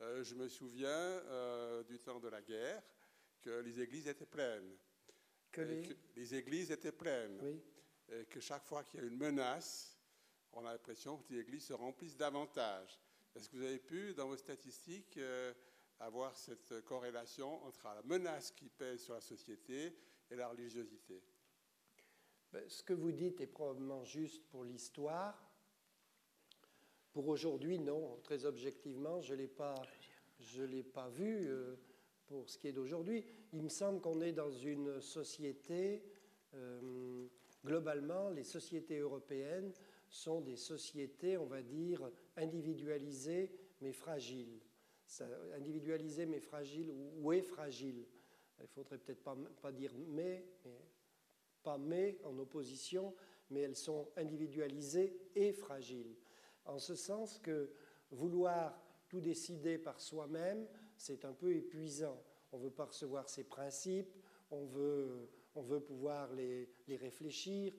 Euh, 0.00 0.22
je 0.22 0.34
me 0.34 0.48
souviens 0.48 0.88
euh, 0.88 1.82
du 1.84 1.98
temps 1.98 2.20
de 2.20 2.28
la 2.28 2.40
guerre 2.40 2.82
que 3.40 3.50
les 3.60 3.80
églises 3.80 4.06
étaient 4.06 4.26
pleines. 4.26 4.76
Que 5.50 5.62
les... 5.62 5.96
les... 6.14 6.34
églises 6.34 6.70
étaient 6.70 6.92
pleines. 6.92 7.38
Oui. 7.42 7.62
Et 8.10 8.24
que 8.26 8.40
chaque 8.40 8.64
fois 8.64 8.84
qu'il 8.84 9.00
y 9.00 9.02
a 9.02 9.06
une 9.06 9.16
menace, 9.16 9.98
on 10.52 10.64
a 10.64 10.72
l'impression 10.72 11.18
que 11.18 11.32
les 11.32 11.40
églises 11.40 11.66
se 11.66 11.72
remplissent 11.72 12.16
davantage. 12.16 12.98
Est-ce 13.34 13.48
que 13.48 13.56
vous 13.56 13.64
avez 13.64 13.78
pu, 13.78 14.14
dans 14.14 14.28
vos 14.28 14.36
statistiques, 14.36 15.16
euh, 15.18 15.52
avoir 15.98 16.36
cette 16.36 16.84
corrélation 16.84 17.64
entre 17.64 17.86
la 17.86 18.02
menace 18.02 18.52
qui 18.52 18.68
pèse 18.68 19.02
sur 19.02 19.14
la 19.14 19.20
société 19.20 19.96
et 20.30 20.36
la 20.36 20.48
religiosité? 20.48 21.22
Ben, 22.52 22.68
Ce 22.68 22.82
que 22.82 22.92
vous 22.92 23.12
dites 23.12 23.40
est 23.40 23.46
probablement 23.46 24.04
juste 24.04 24.48
pour 24.48 24.64
l'histoire. 24.64 25.47
Pour 27.18 27.30
aujourd'hui, 27.30 27.80
non. 27.80 28.16
Très 28.22 28.44
objectivement, 28.44 29.20
je 29.20 29.34
ne 29.34 29.40
l'ai 29.40 29.48
pas, 30.84 31.08
vu 31.08 31.48
euh, 31.48 31.74
pour 32.28 32.48
ce 32.48 32.56
qui 32.56 32.68
est 32.68 32.72
d'aujourd'hui. 32.72 33.24
Il 33.52 33.64
me 33.64 33.68
semble 33.68 34.00
qu'on 34.00 34.20
est 34.20 34.30
dans 34.30 34.52
une 34.52 35.00
société, 35.00 36.04
euh, 36.54 37.26
globalement, 37.64 38.30
les 38.30 38.44
sociétés 38.44 38.98
européennes 38.98 39.72
sont 40.08 40.42
des 40.42 40.54
sociétés, 40.54 41.36
on 41.36 41.46
va 41.46 41.60
dire, 41.60 42.08
individualisées 42.36 43.50
mais 43.80 43.92
fragiles. 43.92 44.60
individualisées 45.56 46.26
mais 46.26 46.38
fragiles 46.38 46.92
ou, 47.20 47.32
est 47.32 47.42
fragile. 47.42 48.06
Il 48.60 48.68
faudrait 48.68 48.98
peut-être 48.98 49.24
pas, 49.24 49.36
pas 49.60 49.72
dire 49.72 49.90
mais, 50.06 50.46
mais, 50.64 50.70
pas 51.64 51.78
mais 51.78 52.20
en 52.22 52.38
opposition, 52.38 53.12
mais 53.50 53.62
elles 53.62 53.74
sont 53.74 54.08
individualisées 54.16 55.18
et 55.34 55.52
fragiles. 55.52 56.14
En 56.68 56.78
ce 56.78 56.94
sens 56.94 57.38
que 57.38 57.70
vouloir 58.10 58.78
tout 59.08 59.20
décider 59.20 59.78
par 59.78 60.00
soi-même, 60.00 60.66
c'est 60.96 61.24
un 61.24 61.32
peu 61.32 61.54
épuisant. 61.54 62.22
On 62.52 62.58
veut 62.58 62.70
pas 62.70 62.84
recevoir 62.84 63.28
ses 63.28 63.44
principes, 63.44 64.14
on 64.50 64.64
veut, 64.66 65.28
on 65.54 65.62
veut 65.62 65.80
pouvoir 65.80 66.32
les, 66.34 66.68
les 66.86 66.96
réfléchir, 66.96 67.72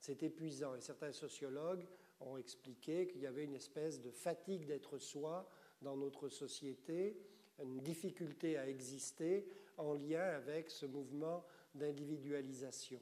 c'est 0.00 0.22
épuisant. 0.22 0.74
Et 0.74 0.80
certains 0.80 1.12
sociologues 1.12 1.86
ont 2.20 2.36
expliqué 2.36 3.06
qu'il 3.06 3.22
y 3.22 3.26
avait 3.26 3.44
une 3.44 3.54
espèce 3.54 4.00
de 4.00 4.10
fatigue 4.10 4.66
d'être 4.66 4.98
soi 4.98 5.48
dans 5.80 5.96
notre 5.96 6.28
société, 6.28 7.16
une 7.62 7.80
difficulté 7.80 8.58
à 8.58 8.68
exister 8.68 9.46
en 9.76 9.94
lien 9.94 10.22
avec 10.22 10.70
ce 10.70 10.86
mouvement 10.86 11.44
d'individualisation. 11.74 13.00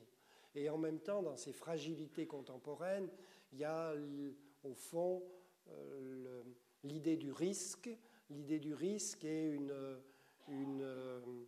Et 0.55 0.69
en 0.71 0.79
même 0.79 1.01
temps, 1.01 1.23
dans 1.23 1.37
ces 1.37 1.53
fragilités 1.53 2.27
contemporaines, 2.27 3.09
il 3.53 3.59
y 3.59 3.65
a 3.65 3.95
au 4.67 4.75
fond 4.75 5.23
euh, 5.69 6.43
l'idée 6.85 7.17
du 7.17 7.33
risque. 7.33 7.91
L'idée 8.31 8.59
du 8.59 8.75
risque 8.75 9.25
est 9.25 9.51
une, 9.51 9.75
une, 10.49 11.47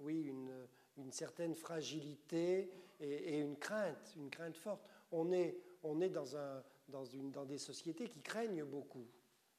oui, 0.00 0.22
une, 0.22 0.66
une 0.96 1.12
certaine 1.12 1.54
fragilité 1.54 2.70
et, 3.00 3.38
une 3.38 3.56
crainte, 3.56 4.14
une 4.16 4.30
crainte 4.30 4.56
forte. 4.56 4.82
On 5.10 5.32
est, 5.32 5.56
on 5.82 6.00
est 6.00 6.08
dans, 6.08 6.36
un, 6.36 6.62
dans, 6.88 7.04
une, 7.04 7.30
dans 7.30 7.44
des 7.44 7.58
sociétés 7.58 8.08
qui 8.08 8.20
craignent 8.20 8.64
beaucoup, 8.64 9.06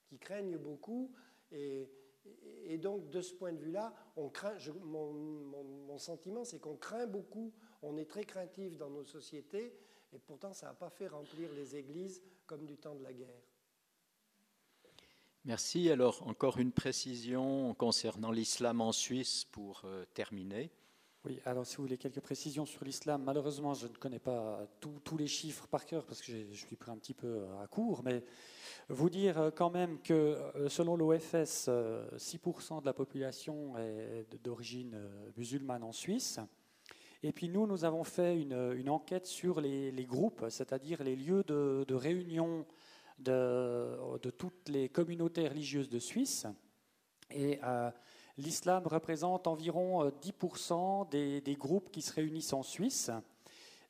qui 0.07 0.17
craignent 0.17 0.57
beaucoup, 0.57 1.11
et, 1.51 1.87
et 2.65 2.77
donc 2.77 3.09
de 3.09 3.21
ce 3.21 3.33
point 3.33 3.51
de 3.51 3.59
vue-là, 3.59 3.93
on 4.15 4.29
craint. 4.29 4.57
mon, 4.83 5.13
mon, 5.13 5.97
sentiment, 5.97 6.43
c'est 6.43 6.59
qu'on 6.59 6.75
craint 6.75 7.05
beaucoup. 7.05 7.53
On 7.81 7.97
est 7.97 8.09
très 8.09 8.23
craintif 8.23 8.77
dans 8.77 8.89
nos 8.89 9.03
sociétés, 9.03 9.75
et 10.13 10.19
pourtant, 10.19 10.53
ça 10.53 10.67
n'a 10.67 10.73
pas 10.73 10.89
fait 10.89 11.07
remplir 11.07 11.51
les 11.53 11.75
églises 11.75 12.21
comme 12.45 12.65
du 12.65 12.77
temps 12.77 12.95
de 12.95 13.03
la 13.03 13.13
guerre. 13.13 13.41
Merci. 15.45 15.89
Alors, 15.89 16.25
encore 16.27 16.57
une 16.57 16.71
précision 16.71 17.73
concernant 17.73 18.31
l'islam 18.31 18.79
en 18.81 18.91
Suisse 18.91 19.45
pour 19.45 19.81
euh, 19.85 20.05
terminer. 20.13 20.71
Oui, 21.25 21.39
alors 21.45 21.65
si 21.65 21.77
vous 21.77 21.83
voulez 21.83 21.97
quelques 21.97 22.19
précisions 22.19 22.65
sur 22.65 22.83
l'islam, 22.83 23.23
malheureusement 23.23 23.73
je 23.73 23.87
ne 23.87 23.93
connais 23.93 24.19
pas 24.19 24.67
tous 24.81 25.17
les 25.17 25.27
chiffres 25.27 25.67
par 25.67 25.85
cœur 25.85 26.05
parce 26.05 26.21
que 26.21 26.33
je 26.51 26.53
suis 26.53 26.75
pris 26.75 26.91
un 26.91 26.97
petit 26.97 27.13
peu 27.13 27.45
à 27.61 27.67
court, 27.67 28.03
mais 28.03 28.25
vous 28.89 29.09
dire 29.09 29.37
euh, 29.37 29.51
quand 29.51 29.69
même 29.69 29.99
que 30.01 30.13
euh, 30.13 30.69
selon 30.69 30.95
l'OFS, 30.97 31.69
6% 31.69 31.69
euh, 31.69 32.81
de 32.81 32.85
la 32.85 32.93
population 32.93 33.77
est 33.77 34.27
d'origine 34.43 34.97
musulmane 35.37 35.83
en 35.83 35.91
Suisse. 35.91 36.39
Et 37.23 37.31
puis 37.31 37.49
nous, 37.49 37.65
nous 37.65 37.85
avons 37.85 38.03
fait 38.03 38.39
une, 38.39 38.89
enquête 38.89 39.25
sur 39.25 39.61
les, 39.61 40.05
groupes, 40.05 40.45
c'est-à-dire 40.49 41.03
les 41.03 41.15
lieux 41.15 41.43
de, 41.43 41.93
réunion 41.93 42.65
de, 43.19 44.29
toutes 44.37 44.69
les 44.69 44.89
communautés 44.89 45.47
religieuses 45.47 45.89
de 45.89 45.99
Suisse. 45.99 46.45
Et 47.31 47.59
L'islam 48.37 48.87
représente 48.87 49.45
environ 49.45 50.09
10% 50.09 51.07
euh, 51.13 51.41
des, 51.41 51.55
groupes 51.55 51.91
qui 51.91 52.01
se 52.01 52.11
réunissent 52.13 52.53
en 52.53 52.63
Suisse, 52.63 53.11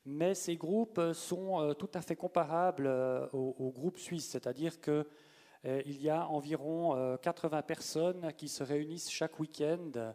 mais 0.04 0.34
ces 0.34 0.56
groupes 0.56 1.00
sont 1.14 1.60
euh, 1.60 1.72
tout 1.72 1.88
à 1.94 2.02
fait 2.02 2.16
comparables 2.16 2.86
euh, 2.86 3.26
aux, 3.32 3.72
groupes 3.74 3.98
suisses, 3.98 4.28
c'est-à-dire 4.28 4.82
qu'il 4.82 6.02
y 6.02 6.10
a 6.10 6.28
environ 6.28 7.16
80 7.22 7.62
personnes 7.62 8.32
qui 8.36 8.48
se 8.48 8.62
réunissent 8.62 9.10
chaque 9.10 9.40
week-end 9.40 10.12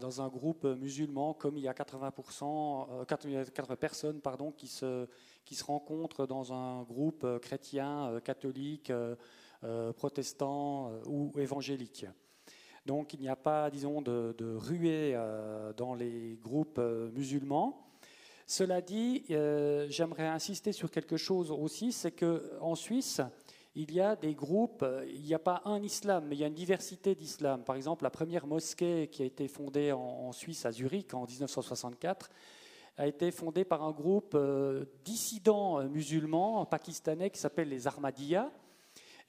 dans 0.00 0.20
un 0.20 0.28
groupe 0.28 0.64
musulman, 0.64 1.32
comme 1.34 1.56
il 1.56 1.64
y 1.64 1.68
a 1.68 1.72
80%, 1.72 3.06
80 3.06 3.76
personnes 3.76 4.20
pardon, 4.20 4.52
qui, 4.52 4.66
se, 4.66 5.06
qui 5.44 5.54
se 5.54 5.64
rencontrent 5.64 6.26
dans 6.26 6.52
un 6.52 6.82
groupe 6.82 7.26
chrétien, 7.40 8.20
catholique, 8.22 8.92
protestant 9.96 10.92
ou 11.06 11.32
évangélique. 11.38 12.06
Donc 12.86 13.14
il 13.14 13.20
n'y 13.20 13.28
a 13.28 13.36
pas, 13.36 13.70
disons, 13.70 14.02
de, 14.02 14.34
ruée 14.56 15.12
euh, 15.14 15.72
dans 15.72 15.94
les 15.94 16.38
groupes 16.42 16.78
euh, 16.78 17.10
musulmans. 17.12 17.80
Cela 18.46 18.82
dit, 18.82 19.24
euh, 19.30 19.86
j'aimerais 19.88 20.26
insister 20.26 20.72
sur 20.72 20.90
quelque 20.90 21.16
chose 21.16 21.50
aussi, 21.50 21.92
c'est 21.92 22.12
qu'en 22.12 22.74
Suisse, 22.74 23.22
il 23.74 23.92
y 23.92 24.00
a 24.00 24.14
des 24.14 24.34
groupes, 24.34 24.84
il 25.08 25.22
n'y 25.22 25.34
a 25.34 25.38
pas 25.38 25.62
un 25.64 25.82
islam, 25.82 26.26
mais 26.28 26.36
il 26.36 26.40
y 26.40 26.44
a 26.44 26.46
une 26.46 26.54
diversité 26.54 27.14
d'islam. 27.14 27.64
Par 27.64 27.76
exemple, 27.76 28.04
la 28.04 28.10
première 28.10 28.46
mosquée 28.46 29.08
qui 29.08 29.22
a 29.22 29.26
été 29.26 29.48
fondée 29.48 29.92
en, 29.92 30.30
Suisse, 30.32 30.64
à 30.64 30.70
Zurich, 30.70 31.12
en 31.12 31.24
1964, 31.24 32.30
a 32.96 33.06
été 33.08 33.32
fondée 33.32 33.64
par 33.64 33.82
un 33.82 33.90
groupe 33.90 34.38
dissidents 35.04 35.82
musulmans 35.88 36.64
pakistanais 36.66 37.30
qui 37.30 37.40
s'appelle 37.40 37.68
les 37.68 37.88
Ahmadiyya. 37.88 38.52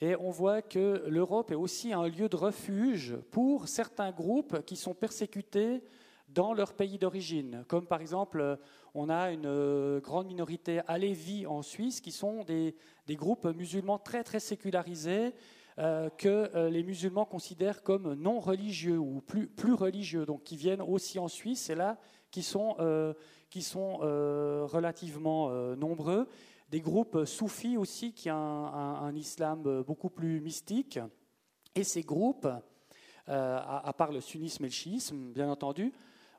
Et 0.01 0.15
on 0.17 0.29
voit 0.29 0.61
que 0.61 1.03
l'Europe 1.07 1.51
est 1.51 1.55
aussi 1.55 1.93
un 1.93 2.07
lieu 2.07 2.27
de 2.27 2.35
refuge 2.35 3.15
pour 3.31 3.67
certains 3.67 4.11
groupes 4.11 4.63
qui 4.65 4.75
sont 4.75 4.93
persécutés 4.93 5.81
dans 6.27 6.53
leur 6.53 6.73
pays 6.73 6.97
d'origine. 6.97 7.63
Comme 7.67 7.87
par 7.87 8.01
exemple, 8.01 8.59
on 8.95 9.09
a 9.09 9.31
une 9.31 9.45
euh, 9.45 9.99
grande 9.99 10.27
minorité 10.27 10.81
alévi 10.87 11.45
en 11.45 11.61
Suisse 11.61 11.99
qui 11.99 12.11
sont 12.11 12.43
des, 12.45 12.75
groupes 13.09 13.45
musulmans 13.45 13.99
très 13.99 14.23
très 14.23 14.39
sécularisés 14.39 15.33
euh, 15.77 16.09
que 16.09 16.49
euh, 16.55 16.69
les 16.69 16.81
musulmans 16.81 17.25
considèrent 17.25 17.83
comme 17.83 18.13
non 18.13 18.39
religieux 18.39 18.97
ou 18.97 19.21
plus, 19.21 19.73
religieux, 19.73 20.25
donc 20.25 20.43
qui 20.43 20.55
viennent 20.55 20.81
aussi 20.81 21.19
en 21.19 21.27
Suisse 21.27 21.69
et 21.69 21.75
là 21.75 21.99
qui 22.31 22.41
sont, 22.41 22.75
qui 23.49 23.61
sont 23.61 23.99
relativement 23.99 25.49
nombreux 25.77 26.27
des 26.69 26.81
groupes 26.81 27.23
soufis 27.23 27.77
aussi 27.77 28.11
qui 28.11 28.29
ont 28.29 28.35
un, 28.35 29.15
islam 29.15 29.83
beaucoup 29.83 30.09
plus 30.09 30.41
mystique. 30.41 30.99
Et 31.75 31.85
ces 31.85 32.01
groupes, 32.01 32.49
à, 33.27 33.93
part 33.97 34.11
le 34.11 34.19
sunnisme 34.19 34.65
et 34.65 34.67
le 34.67 34.73
chiisme, 34.73 35.31
bien 35.31 35.49
entendu, 35.49 35.93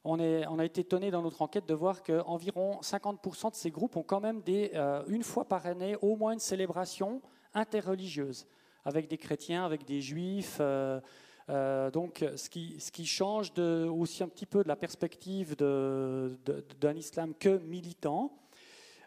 on, 0.07 0.59
a 0.59 0.65
été 0.65 0.83
étonné 0.83 1.11
dans 1.11 1.23
notre 1.23 1.43
enquête 1.43 1.66
de 1.66 1.74
voir 1.74 2.03
qu'environ 2.03 2.78
50% 2.81 3.51
de 3.51 3.57
ces 3.57 3.70
groupes 3.70 3.97
ont 3.97 4.03
quand 4.03 4.20
même 4.20 4.41
des, 4.43 4.70
euh, 4.74 5.03
une 5.09 5.23
fois 5.23 5.45
par 5.45 5.66
année 5.66 5.97
au 6.01 6.16
moins 6.16 6.33
une 6.33 6.39
célébration 6.39 7.20
interreligieuse 7.55 8.47
avec 8.85 9.09
des 9.09 9.19
chrétiens, 9.19 9.65
avec 9.65 9.85
des 9.85 10.01
juifs. 10.01 10.59
Euh, 10.61 11.01
euh, 11.49 11.91
donc, 11.91 12.24
ce 12.37 12.49
qui, 12.49 13.07
change 13.07 13.53
aussi 13.59 14.23
un 14.23 14.28
petit 14.28 14.47
peu 14.47 14.62
de 14.62 14.69
la 14.69 14.77
perspective 14.77 15.57
d'un 15.57 16.95
islam 16.95 17.35
que 17.35 17.59
militant. 17.59 18.33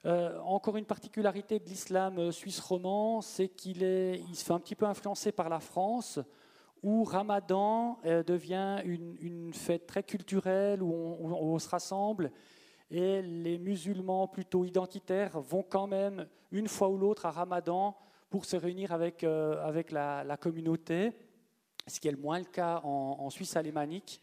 encore 0.06 0.78
une 0.78 0.86
particularité 0.86 1.60
de 1.60 1.66
l'islam 1.66 2.32
suisse 2.32 2.60
roman, 2.60 3.22
c'est 3.22 3.50
qu'il 3.50 3.84
il 3.84 4.36
se 4.36 4.44
fait 4.44 4.54
un 4.54 4.60
petit 4.60 4.76
peu 4.76 4.86
influencer 4.86 5.32
par 5.32 5.50
la 5.50 5.60
France, 5.60 6.20
où 6.84 7.04
Ramadan 7.04 8.00
euh, 8.06 8.24
devient 8.24 8.82
une, 8.86 9.54
fête 9.54 9.86
très 9.86 10.04
culturelle, 10.04 10.82
où 10.82 10.92
on, 10.92 11.60
se 11.60 11.68
rassemble, 11.68 12.32
et 12.92 13.22
les 13.22 13.58
musulmans 13.58 14.28
plutôt 14.28 14.66
identitaires 14.66 15.40
vont 15.40 15.64
quand 15.64 15.88
même 15.88 16.28
une 16.52 16.68
fois 16.68 16.90
ou 16.90 16.98
l'autre 16.98 17.26
à 17.26 17.32
Ramadan 17.32 17.96
pour 18.30 18.46
se 18.46 18.56
réunir 18.56 18.92
avec, 18.92 19.24
euh, 19.24 19.64
avec 19.66 19.92
la, 19.92 20.38
communauté, 20.40 21.12
ce 21.88 22.00
qui 22.00 22.08
est 22.08 22.12
le 22.12 22.18
moins 22.18 22.40
le 22.40 22.46
cas 22.46 22.82
en, 22.84 23.30
Suisse 23.30 23.56
alémanique, 23.56 24.22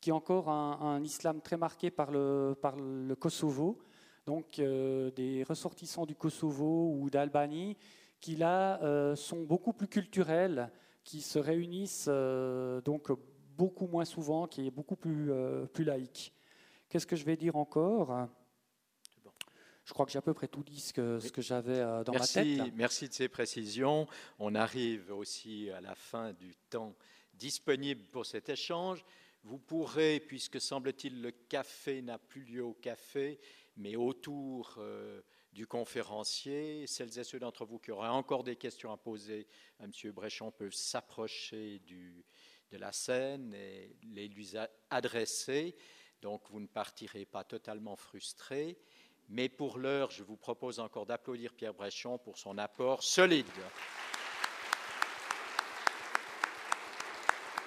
qui 0.00 0.10
est 0.10 0.12
encore 0.12 0.48
un, 0.48 1.02
islam 1.02 1.40
très 1.40 1.56
marqué 1.56 1.90
par 1.90 2.10
le, 2.10 2.56
Kosovo, 3.18 3.78
donc 4.26 4.58
euh, 4.58 5.10
des 5.10 5.42
ressortissants 5.42 6.06
du 6.06 6.14
Kosovo 6.14 6.94
ou 6.94 7.10
d'Albanie, 7.10 7.76
qui 8.20 8.36
là 8.36 9.14
sont 9.14 9.42
beaucoup 9.42 9.72
plus 9.72 9.88
culturels 9.88 10.70
qui 11.08 11.22
se 11.22 11.38
réunissent 11.38 12.04
euh, 12.08 12.82
donc 12.82 13.10
beaucoup 13.56 13.86
moins 13.86 14.04
souvent, 14.04 14.46
qui 14.46 14.66
est 14.66 14.70
beaucoup 14.70 14.94
plus, 14.94 15.32
euh, 15.32 15.64
plus 15.64 15.84
laïque. 15.84 16.34
Qu'est-ce 16.90 17.06
que 17.06 17.16
je 17.16 17.24
vais 17.24 17.36
dire 17.36 17.56
encore? 17.56 18.28
Je 19.86 19.94
crois 19.94 20.04
que 20.04 20.12
j'ai 20.12 20.18
à 20.18 20.22
peu 20.22 20.34
près 20.34 20.48
tout 20.48 20.62
dit 20.62 20.80
ce 20.80 20.92
que, 20.92 21.18
ce 21.18 21.32
que 21.32 21.40
j'avais 21.40 21.78
euh, 21.78 22.04
dans 22.04 22.12
ma 22.12 22.26
tête. 22.26 22.60
Merci 22.74 23.08
de 23.08 23.14
ces 23.14 23.28
précisions. 23.28 24.06
On 24.38 24.54
arrive 24.54 25.10
aussi 25.10 25.70
à 25.70 25.80
la 25.80 25.94
fin 25.94 26.34
du 26.34 26.54
temps 26.68 26.94
disponible 27.32 28.04
pour 28.10 28.26
cet 28.26 28.50
échange. 28.50 29.02
Vous 29.44 29.58
pourrez, 29.58 30.20
puisque 30.20 30.60
semble-t-il 30.60 31.22
le 31.22 31.30
café 31.30 32.02
n'a 32.02 32.18
plus 32.18 32.44
lieu 32.44 32.62
au 32.62 32.74
café, 32.74 33.40
mais 33.78 33.96
autour 33.96 34.78
du 35.58 35.66
conférencier. 35.66 36.86
Celles 36.86 37.18
et 37.18 37.24
ceux 37.24 37.40
d'entre 37.40 37.64
vous 37.64 37.80
qui 37.80 37.90
auraient 37.90 38.06
encore 38.06 38.44
des 38.44 38.54
questions 38.54 38.92
à 38.92 38.96
poser 38.96 39.48
à 39.80 39.86
M. 39.86 40.12
Bréchon 40.12 40.52
peuvent 40.52 40.72
s'approcher 40.72 41.80
de 41.80 42.76
la 42.76 42.92
scène 42.92 43.52
et 43.54 43.96
les 44.04 44.28
lui 44.28 44.52
adresser. 44.88 45.74
Donc 46.22 46.48
vous 46.50 46.60
ne 46.60 46.68
partirez 46.68 47.24
pas 47.24 47.42
totalement 47.42 47.96
frustré. 47.96 48.78
Mais 49.28 49.48
pour 49.48 49.78
l'heure, 49.78 50.12
je 50.12 50.22
vous 50.22 50.36
propose 50.36 50.78
encore 50.78 51.06
d'applaudir 51.06 51.52
Pierre 51.52 51.74
Bréchon 51.74 52.18
pour 52.18 52.38
son 52.38 52.56
apport 52.56 53.02
solide. 53.02 53.46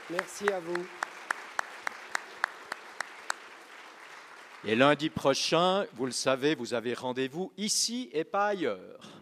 Merci 0.09 0.47
à 0.47 0.61
vous. 0.61 0.87
Et 4.63 4.75
lundi 4.75 5.09
prochain, 5.09 5.85
vous 5.95 6.05
le 6.05 6.11
savez, 6.11 6.53
vous 6.53 6.75
avez 6.75 6.93
rendez-vous 6.93 7.51
ici 7.57 8.11
et 8.13 8.23
pas 8.23 8.45
ailleurs. 8.45 9.20